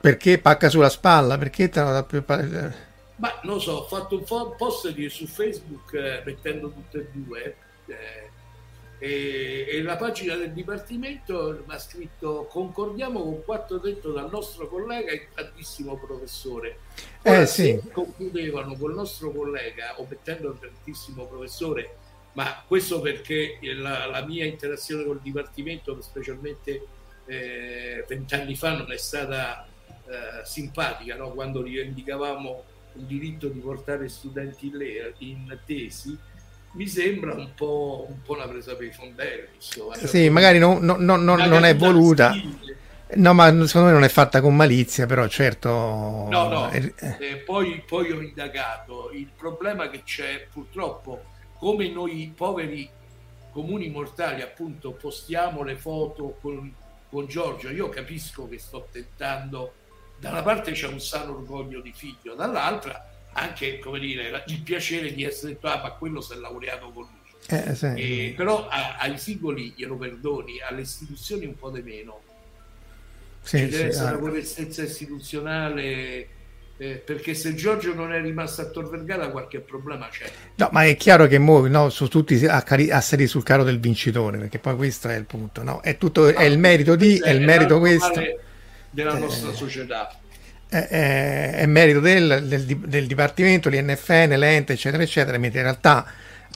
Perché 0.00 0.38
pacca 0.38 0.68
sulla 0.68 0.88
spalla? 0.88 1.36
Perché 1.38 1.68
te 1.68 1.80
l'ha 1.80 2.04
pioppato? 2.04 2.86
Ma 3.16 3.40
non 3.42 3.60
so, 3.60 3.72
ho 3.72 3.86
fatto 3.86 4.16
un 4.16 4.24
post 4.56 5.06
su 5.08 5.26
Facebook 5.26 5.92
eh, 5.92 6.22
mettendo 6.24 6.70
tutte 6.70 6.98
e 6.98 7.08
due. 7.12 7.56
Eh, 7.86 8.28
e, 9.00 9.66
e, 9.70 9.82
la 9.82 9.96
pagina 9.96 10.34
del 10.34 10.52
Dipartimento 10.52 11.62
mi 11.64 11.72
ha 11.72 11.78
scritto 11.78 12.48
concordiamo 12.50 13.22
con 13.22 13.44
quanto 13.44 13.78
detto 13.78 14.10
dal 14.10 14.28
nostro 14.28 14.68
collega 14.68 15.12
e 15.12 15.28
grandissimo 15.32 15.96
professore. 15.96 16.78
Ora, 17.22 17.42
eh, 17.42 17.46
sì. 17.46 17.80
concludevano 17.92 18.76
col 18.76 18.94
nostro 18.94 19.30
collega, 19.30 19.94
omettendo 19.98 20.50
il 20.50 20.58
grandissimo 20.58 21.26
professore, 21.26 21.96
ma 22.32 22.62
questo 22.66 23.00
perché 23.00 23.58
la, 23.76 24.06
la 24.06 24.24
mia 24.24 24.44
interazione 24.44 25.04
col 25.04 25.20
Dipartimento, 25.20 26.00
specialmente 26.02 26.86
eh, 27.26 28.04
vent'anni 28.08 28.56
fa, 28.56 28.76
non 28.76 28.90
è 28.90 28.96
stata 28.96 29.67
eh, 30.08 30.44
simpatica, 30.44 31.16
no? 31.16 31.30
quando 31.30 31.62
rivendicavamo 31.62 32.64
il 32.94 33.04
diritto 33.04 33.48
di 33.48 33.60
portare 33.60 34.08
studenti 34.08 34.72
in, 35.18 35.58
tesi 35.64 36.18
mi 36.72 36.86
sembra 36.86 37.34
un 37.34 37.54
po', 37.54 38.06
un 38.08 38.22
po', 38.22 38.34
una 38.34 38.46
presa 38.46 38.74
per 38.74 38.86
i 38.86 38.92
fondelli. 38.92 39.48
Insomma. 39.54 39.94
Sì, 39.96 40.28
magari 40.28 40.58
non, 40.58 40.84
non, 40.84 41.02
non, 41.02 41.22
non 41.22 41.64
è 41.64 41.74
voluta. 41.74 42.34
No, 43.14 43.32
ma 43.32 43.46
secondo 43.66 43.88
me 43.88 43.92
non 43.94 44.04
è 44.04 44.08
fatta 44.08 44.42
con 44.42 44.54
malizia, 44.54 45.06
però 45.06 45.26
certo... 45.28 45.70
No, 45.70 46.48
no, 46.48 46.70
eh, 46.70 47.42
poi, 47.44 47.82
poi 47.86 48.12
ho 48.12 48.20
indagato. 48.20 49.10
Il 49.12 49.30
problema 49.34 49.88
che 49.88 50.02
c'è 50.04 50.46
purtroppo, 50.52 51.24
come 51.58 51.88
noi 51.88 52.32
poveri 52.36 52.90
comuni 53.50 53.88
mortali 53.88 54.42
appunto 54.42 54.92
postiamo 54.92 55.62
le 55.62 55.76
foto 55.76 56.36
con, 56.40 56.72
con 57.10 57.26
Giorgio, 57.26 57.70
io 57.70 57.88
capisco 57.88 58.48
che 58.48 58.58
sto 58.58 58.86
tentando, 58.90 59.72
da 60.18 60.30
una 60.30 60.42
parte 60.42 60.72
c'è 60.72 60.86
un 60.86 61.00
sano 61.00 61.32
orgoglio 61.32 61.80
di 61.80 61.92
figlio, 61.94 62.34
dall'altra 62.34 63.08
anche 63.38 63.78
come 63.78 63.98
dire, 64.00 64.42
il 64.48 64.62
piacere 64.62 65.12
di 65.14 65.24
essere 65.24 65.52
detto, 65.52 65.68
ah, 65.68 65.80
ma 65.82 65.90
quello 65.92 66.20
si 66.20 66.32
è 66.32 66.36
laureato 66.36 66.90
con 66.90 67.04
lui. 67.04 67.16
Eh, 67.50 67.74
sì. 67.74 67.86
e, 67.86 68.34
però 68.36 68.68
a, 68.68 68.96
ai 68.98 69.16
singoli 69.16 69.72
glielo 69.76 69.96
perdoni, 69.96 70.60
alle 70.60 70.82
istituzioni 70.82 71.46
un 71.46 71.56
po' 71.56 71.70
di 71.70 71.82
meno. 71.82 72.20
Sì, 73.40 73.58
Ci 73.58 73.68
deve 73.68 73.76
sì, 73.76 73.84
essere 73.84 74.08
ah. 74.08 74.10
una 74.10 74.18
correttezza 74.18 74.82
istituzionale. 74.82 76.36
Eh, 76.80 77.02
perché 77.04 77.34
se 77.34 77.56
Giorgio 77.56 77.92
non 77.92 78.12
è 78.12 78.20
rimasto 78.20 78.60
a 78.60 78.66
Tor 78.66 78.88
Vergara 78.88 79.30
qualche 79.30 79.58
problema 79.58 80.08
c'è. 80.08 80.30
No, 80.54 80.68
ma 80.70 80.84
è 80.84 80.96
chiaro 80.96 81.26
che 81.26 81.38
mo, 81.38 81.66
no, 81.66 81.90
sono 81.90 82.08
tutti 82.08 82.46
a, 82.46 82.62
cari- 82.62 82.92
a 82.92 83.00
salire 83.00 83.26
sul 83.26 83.42
carro 83.42 83.64
del 83.64 83.80
vincitore, 83.80 84.38
perché 84.38 84.60
poi 84.60 84.76
questo 84.76 85.08
è 85.08 85.16
il 85.16 85.24
punto, 85.24 85.64
no? 85.64 85.80
È 85.82 85.96
tutto, 85.96 86.26
ah, 86.26 86.34
è 86.34 86.44
il 86.44 86.56
merito 86.58 86.94
di, 86.94 87.18
è 87.18 87.30
il 87.30 87.42
merito 87.42 87.80
questo. 87.80 88.22
Della 88.90 89.16
nostra 89.16 89.50
eh, 89.50 89.54
società 89.54 90.10
è, 90.68 91.52
è 91.54 91.66
merito 91.66 92.00
del, 92.00 92.44
del, 92.46 92.64
del, 92.64 93.06
Dipartimento, 93.06 93.68
l'INFN, 93.68 94.34
l'ente, 94.36 94.74
eccetera, 94.74 95.02
eccetera, 95.02 95.38
mentre 95.38 95.60
in 95.60 95.64
realtà, 95.64 96.06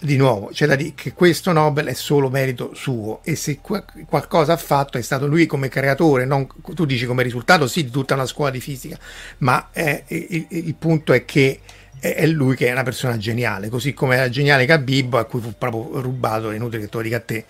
di 0.01 0.17
nuovo, 0.17 0.51
c'è 0.53 0.67
da 0.67 0.75
dire 0.75 0.93
che 0.95 1.13
questo 1.13 1.53
Nobel 1.53 1.87
è 1.87 1.95
solo 1.95 2.29
merito 2.29 2.73
suo 2.75 3.21
e 3.23 3.37
se 3.37 3.61
qualcosa 3.61 4.55
ha 4.55 4.57
fatto 4.57 4.99
è 4.99 5.03
stato 5.03 5.27
lui 5.27 5.47
come 5.47 5.69
creatore, 5.69 6.25
non, 6.25 6.47
tu 6.75 6.85
dici 6.85 7.07
come 7.07 7.23
risultato 7.23 7.67
sì 7.67 7.85
di 7.85 7.91
tutta 7.91 8.15
una 8.15 8.27
scuola 8.27 8.51
di 8.51 8.61
fisica, 8.61 8.99
ma 9.39 9.69
è, 9.71 10.03
il, 10.09 10.47
il 10.49 10.75
punto 10.75 11.13
è 11.13 11.25
che 11.25 11.61
è 12.01 12.27
lui 12.27 12.57
che 12.57 12.67
è 12.67 12.73
una 12.73 12.83
persona 12.83 13.17
geniale, 13.17 13.69
così 13.69 13.95
come 13.95 14.17
era 14.17 14.29
geniale 14.29 14.67
Cabibbo 14.67 15.19
a 15.19 15.25
cui 15.25 15.41
fu 15.41 15.55
proprio 15.57 16.01
rubato, 16.01 16.51
è 16.51 16.57
inutile 16.57 16.83
che 16.83 16.89
tu 16.89 16.97
lo 16.97 17.05
dica 17.05 17.19
a 17.19 17.21
te, 17.21 17.45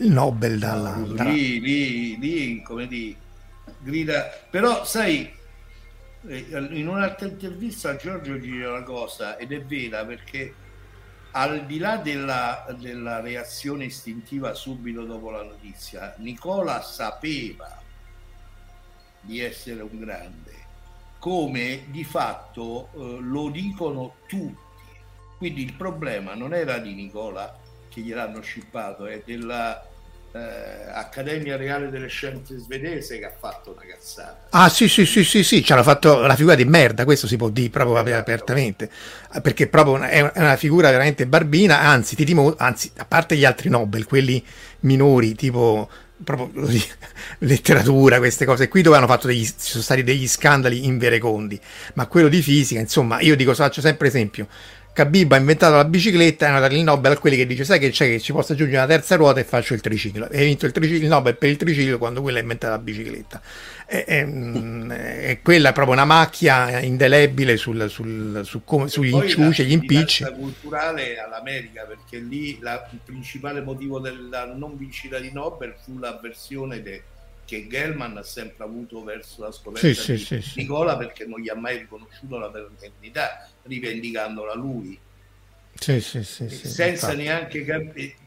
il 0.00 0.10
Nobel 0.10 0.58
dalla... 0.58 1.00
dalla... 1.06 1.30
Lì, 1.30 1.60
lì, 1.60 2.18
lì, 2.18 2.62
come 2.62 2.88
di 2.88 3.14
grida, 3.82 4.30
però 4.48 4.84
sai, 4.84 5.30
in 6.22 6.86
un'altra 6.88 7.26
intervista 7.26 7.96
Giorgio 7.96 8.36
dice 8.36 8.64
una 8.64 8.84
cosa 8.84 9.36
ed 9.36 9.52
è 9.52 9.60
vera 9.62 10.04
perché 10.04 10.54
al 11.32 11.66
di 11.66 11.78
là 11.78 11.96
della, 11.96 12.66
della 12.78 13.20
reazione 13.20 13.86
istintiva 13.86 14.54
subito 14.54 15.04
dopo 15.04 15.30
la 15.30 15.42
notizia, 15.42 16.14
Nicola 16.18 16.80
sapeva 16.82 17.80
di 19.20 19.40
essere 19.40 19.82
un 19.82 19.98
grande, 19.98 20.52
come 21.18 21.84
di 21.88 22.04
fatto 22.04 22.90
eh, 22.92 23.18
lo 23.20 23.48
dicono 23.48 24.16
tutti. 24.26 24.60
Quindi 25.38 25.64
il 25.64 25.72
problema 25.72 26.34
non 26.34 26.54
era 26.54 26.78
di 26.78 26.94
Nicola 26.94 27.58
che 27.88 28.00
gliel'hanno 28.00 28.40
scippato, 28.40 29.06
è 29.06 29.22
della 29.24 29.84
eh, 30.32 30.90
Accademia 30.92 31.56
Reale 31.56 31.90
delle 31.90 32.08
Scienze 32.08 32.58
svedese 32.58 33.18
che 33.18 33.24
ha 33.24 33.32
fatto 33.36 33.72
una 33.72 33.82
cazzata. 33.86 34.46
Ah 34.50 34.68
sì 34.68 34.88
sì 34.88 35.04
sì 35.06 35.24
sì, 35.24 35.42
sì. 35.42 35.62
ci 35.62 35.72
hanno 35.72 35.82
fatto 35.82 36.20
la 36.20 36.36
figura 36.36 36.54
di 36.54 36.64
merda, 36.64 37.04
questo 37.04 37.26
si 37.26 37.36
può 37.36 37.48
dire 37.48 37.70
proprio 37.70 37.98
esatto. 37.98 38.18
apertamente, 38.18 38.90
perché 39.42 39.66
proprio 39.68 40.00
è 40.02 40.30
una 40.34 40.56
figura 40.56 40.90
veramente 40.90 41.26
barbina, 41.26 41.80
anzi, 41.80 42.16
ti 42.16 42.24
dimo, 42.24 42.54
anzi, 42.56 42.90
a 42.96 43.04
parte 43.04 43.36
gli 43.36 43.44
altri 43.44 43.68
Nobel, 43.68 44.06
quelli 44.06 44.44
minori 44.80 45.34
tipo 45.34 45.88
proprio 46.22 46.66
letteratura, 47.38 48.18
queste 48.18 48.44
cose 48.44 48.68
qui 48.68 48.82
dove 48.82 48.96
hanno 48.96 49.06
fatto 49.06 49.26
degli, 49.26 49.44
ci 49.44 49.54
sono 49.56 49.82
stati 49.82 50.02
degli 50.02 50.28
scandali 50.28 50.86
inverecondi, 50.86 51.60
ma 51.94 52.06
quello 52.06 52.28
di 52.28 52.42
fisica, 52.42 52.80
insomma, 52.80 53.20
io 53.20 53.36
dico, 53.36 53.54
faccio 53.54 53.80
sempre 53.80 54.08
esempio, 54.08 54.46
Khabib 54.92 55.32
ha 55.32 55.36
inventato 55.36 55.74
la 55.74 55.86
bicicletta 55.86 56.44
e 56.44 56.48
hanno 56.50 56.60
dato 56.60 56.74
il 56.74 56.82
Nobel 56.82 57.12
a 57.12 57.18
quelli 57.18 57.36
che 57.36 57.46
dice 57.46 57.64
sai 57.64 57.78
che 57.78 57.88
c'è 57.90 58.06
che 58.06 58.20
ci 58.20 58.32
posso 58.32 58.52
aggiungere 58.52 58.76
una 58.78 58.86
terza 58.86 59.16
ruota 59.16 59.40
e 59.40 59.44
faccio 59.44 59.72
il 59.72 59.80
triciclo. 59.80 60.28
E 60.28 60.40
hai 60.40 60.44
vinto 60.44 60.66
il, 60.66 60.72
triciclo, 60.72 61.02
il 61.02 61.08
Nobel 61.08 61.36
per 61.36 61.48
il 61.48 61.56
triciclo 61.56 61.96
quando 61.96 62.20
quello 62.20 62.36
ha 62.36 62.40
inventato 62.42 62.74
la 62.74 62.78
bicicletta. 62.78 63.40
E, 63.86 64.04
e, 64.06 64.24
mm, 64.24 64.90
e 64.90 65.40
quella 65.42 65.70
è 65.70 65.72
proprio 65.72 65.94
una 65.94 66.04
macchia 66.04 66.80
indelebile 66.80 67.56
sul, 67.56 67.88
sul, 67.88 68.42
su 68.44 68.64
come, 68.64 68.88
sugli 68.88 69.14
inciuci 69.14 69.64
gli 69.64 69.72
impicci. 69.72 70.24
culturale 70.24 71.18
all'America 71.18 71.84
perché 71.84 72.18
lì 72.18 72.58
la, 72.60 72.86
il 72.92 73.00
principale 73.02 73.62
motivo 73.62 73.98
della 73.98 74.44
non 74.44 74.76
vincita 74.76 75.18
di 75.18 75.32
Nobel 75.32 75.74
fu 75.82 75.98
l'avversione 75.98 76.82
de, 76.82 77.02
che 77.46 77.66
Gelman 77.66 78.16
ha 78.16 78.22
sempre 78.22 78.64
avuto 78.64 79.02
verso 79.02 79.42
la 79.42 79.52
scoperta 79.52 79.88
sì, 79.88 80.12
di 80.12 80.18
sì, 80.18 80.40
sì, 80.40 80.60
Nicola 80.60 80.96
perché 80.96 81.24
non 81.26 81.40
gli 81.40 81.48
ha 81.48 81.54
mai 81.54 81.78
riconosciuto 81.78 82.38
la 82.38 82.48
paternità 82.48 83.48
rivendicandola 83.62 84.54
lui. 84.54 84.98
Sì, 85.74 86.00
sì, 86.00 86.22
sì, 86.22 86.48
senza 86.48 87.12
neanche 87.14 87.64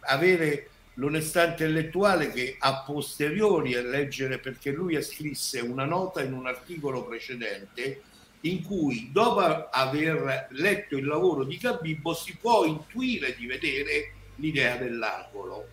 avere 0.01 0.69
l'onestà 0.95 1.45
intellettuale 1.45 2.31
che 2.31 2.55
a 2.59 2.83
posteriori 2.85 3.75
a 3.75 3.81
leggere 3.81 4.39
perché 4.39 4.71
lui 4.71 5.01
scrisse 5.01 5.59
una 5.59 5.85
nota 5.85 6.21
in 6.21 6.33
un 6.33 6.47
articolo 6.47 7.03
precedente 7.03 8.01
in 8.41 8.63
cui 8.63 9.09
dopo 9.11 9.69
aver 9.69 10.47
letto 10.51 10.97
il 10.97 11.05
lavoro 11.05 11.43
di 11.43 11.57
Cabibbo 11.57 12.13
si 12.13 12.35
può 12.39 12.65
intuire 12.65 13.35
di 13.35 13.45
vedere 13.45 14.11
l'idea 14.35 14.75
dell'angolo. 14.77 15.67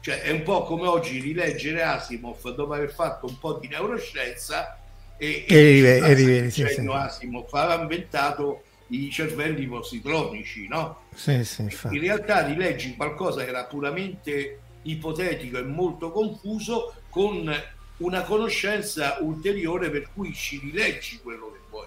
Cioè 0.00 0.22
è 0.22 0.30
un 0.30 0.42
po' 0.42 0.62
come 0.62 0.86
oggi 0.86 1.20
rileggere 1.20 1.82
Asimov 1.82 2.54
dopo 2.54 2.72
aver 2.72 2.92
fatto 2.92 3.26
un 3.26 3.38
po' 3.38 3.54
di 3.54 3.68
neuroscienza 3.68 4.78
e, 5.18 5.44
e, 5.46 5.56
e, 5.56 5.84
e 5.84 6.14
rivedi, 6.14 6.50
sì, 6.50 6.66
sì. 6.66 6.86
Asimov 6.86 7.52
aveva 7.52 7.82
inventato 7.82 8.62
i 8.90 9.10
cervelli 9.10 9.66
positronici, 9.66 10.68
no? 10.68 11.02
Sì, 11.14 11.44
sì, 11.44 11.62
in 11.62 12.00
realtà 12.00 12.46
rileggi 12.46 12.94
qualcosa 12.96 13.42
che 13.44 13.50
era 13.50 13.64
puramente 13.64 14.60
ipotetico 14.82 15.58
e 15.58 15.62
molto 15.62 16.10
confuso 16.10 16.94
con 17.08 17.52
una 17.98 18.22
conoscenza 18.22 19.18
ulteriore 19.20 19.90
per 19.90 20.08
cui 20.12 20.32
ci 20.32 20.58
rileggi 20.58 21.20
quello 21.20 21.52
che 21.52 21.58
vuoi. 21.68 21.86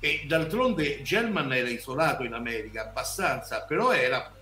E 0.00 0.24
d'altronde 0.26 1.02
German 1.02 1.52
era 1.52 1.68
isolato 1.68 2.22
in 2.22 2.32
America 2.32 2.82
abbastanza, 2.82 3.62
però 3.62 3.92
era, 3.92 4.32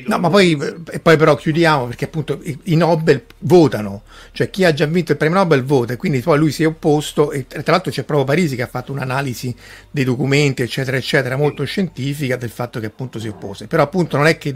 era 0.00 0.08
No, 0.08 0.18
ma 0.18 0.28
poi, 0.28 0.58
e 0.90 1.00
poi 1.00 1.16
però 1.16 1.34
chiudiamo 1.34 1.86
perché 1.86 2.06
appunto 2.06 2.40
i, 2.42 2.58
i, 2.64 2.76
Nobel 2.76 3.24
votano, 3.40 4.02
cioè 4.32 4.50
chi 4.50 4.64
ha 4.64 4.72
già 4.72 4.86
vinto 4.86 5.12
il 5.12 5.18
premio 5.18 5.38
Nobel 5.38 5.62
vota 5.62 5.92
e 5.92 5.96
quindi 5.96 6.20
poi 6.20 6.38
lui 6.38 6.50
si 6.50 6.62
è 6.62 6.66
opposto 6.66 7.30
e 7.32 7.46
tra 7.46 7.62
l'altro 7.66 7.90
c'è 7.90 8.04
proprio 8.04 8.26
Parisi 8.26 8.56
che 8.56 8.62
ha 8.62 8.66
fatto 8.66 8.92
un'analisi 8.92 9.54
dei 9.90 10.04
documenti 10.04 10.62
eccetera 10.62 10.96
eccetera 10.96 11.36
molto 11.36 11.64
scientifica 11.64 12.36
del 12.36 12.50
fatto 12.50 12.80
che 12.80 12.86
appunto 12.86 13.18
si 13.18 13.28
oppose, 13.28 13.66
però 13.66 13.82
appunto 13.82 14.16
non 14.16 14.26
è 14.26 14.38
che 14.38 14.54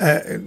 eh, 0.00 0.40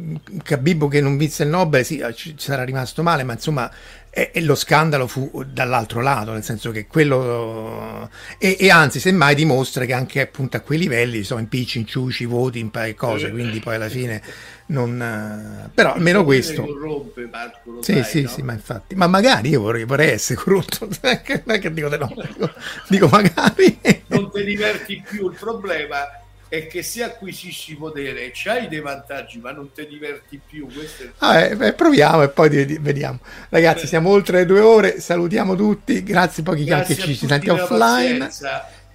Cabibbo 0.44 0.88
che 0.88 1.00
non 1.00 1.18
vinse 1.18 1.44
il 1.44 1.50
Nobel 1.50 1.86
sì, 1.86 2.04
ci 2.16 2.36
sarà 2.38 2.64
rimasto 2.64 3.04
male 3.04 3.24
ma 3.24 3.34
insomma 3.34 3.72
e, 4.16 4.30
e, 4.32 4.42
lo 4.42 4.54
scandalo 4.54 5.08
fu 5.08 5.44
dall'altro 5.44 6.00
lato, 6.00 6.34
nel 6.34 6.44
senso 6.44 6.70
che 6.70 6.86
quello... 6.86 8.08
E, 8.38 8.58
e, 8.60 8.70
anzi, 8.70 9.00
semmai 9.00 9.34
dimostra 9.34 9.86
che 9.86 9.94
anche 9.94 10.22
appunto 10.22 10.56
a 10.56 10.60
quei 10.60 10.78
livelli 10.78 11.24
sono 11.24 11.40
impicci, 11.40 11.80
inciuci, 11.80 12.26
voti, 12.26 12.60
in 12.60 12.70
paio 12.70 12.94
cose, 12.94 13.32
quindi 13.32 13.60
poi 13.60 13.74
alla 13.74 13.90
fine 13.90 14.22
non... 14.68 15.68
Però 15.74 15.94
almeno 15.94 16.24
questo... 16.24 16.64
Corrompe, 16.64 17.28
Marco, 17.32 17.82
sì, 17.82 17.94
sai, 17.94 18.04
sì, 18.04 18.22
no? 18.22 18.30
sì, 18.30 18.42
ma 18.44 18.54
infatti... 18.54 18.94
Ma 18.94 19.08
magari 19.08 19.50
io 19.50 19.62
vorrei, 19.62 19.84
vorrei 19.84 20.12
essere 20.12 20.40
corrotto, 20.40 20.88
non 21.02 21.56
è 21.56 21.60
che 21.60 21.74
dico, 21.74 21.90
no, 21.90 22.14
dico, 22.16 22.52
dico 22.90 23.08
magari... 23.08 23.80
non 24.10 24.30
ti 24.32 24.44
diverti 24.44 25.04
più, 25.04 25.32
il 25.32 25.38
problema 25.40 26.23
è 26.54 26.68
che 26.68 26.84
se 26.84 27.02
acquisisci 27.02 27.76
potere 27.76 28.30
c'hai 28.32 28.68
dei 28.68 28.80
vantaggi 28.80 29.40
ma 29.40 29.52
non 29.52 29.72
ti 29.72 29.88
diverti 29.88 30.40
più 30.46 30.72
questo 30.72 31.06
ah, 31.18 31.40
eh, 31.40 31.74
proviamo 31.74 32.22
e 32.22 32.30
poi 32.30 32.78
vediamo. 32.80 33.18
Ragazzi 33.50 33.88
siamo 33.88 34.12
oltre 34.12 34.38
le 34.38 34.46
due 34.46 34.60
ore 34.60 35.00
salutiamo 35.00 35.56
tutti 35.56 36.04
grazie 36.04 36.44
pochi 36.44 36.64
grazie 36.64 36.94
che 36.94 37.02
ci, 37.02 37.16
ci 37.16 37.26
senti 37.26 37.50
offline 37.50 38.30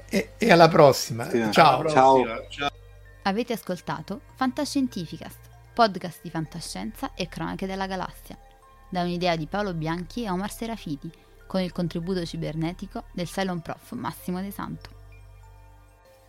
e, 0.08 0.34
e, 0.38 0.52
alla 0.52 0.68
prossima. 0.68 1.28
Sì, 1.28 1.48
ciao. 1.50 1.80
Alla 1.80 1.90
prossima. 1.90 2.42
ciao. 2.48 2.70
Avete 3.22 3.54
ascoltato 3.54 4.20
Fantascientificast 4.36 5.38
podcast 5.74 6.20
di 6.22 6.30
fantascienza 6.30 7.10
e 7.14 7.26
cronache 7.26 7.66
della 7.66 7.88
galassia. 7.88 8.38
Da 8.88 9.02
un'idea 9.02 9.34
di 9.34 9.46
Paolo 9.46 9.74
Bianchi 9.74 10.22
e 10.22 10.30
Omar 10.30 10.52
Serafiti 10.52 11.10
con 11.48 11.60
il 11.60 11.72
contributo 11.72 12.24
cibernetico 12.24 13.06
del 13.10 13.28
Cylon 13.28 13.60
Prof 13.62 13.90
Massimo 13.92 14.40
De 14.40 14.52
Santo 14.52 14.97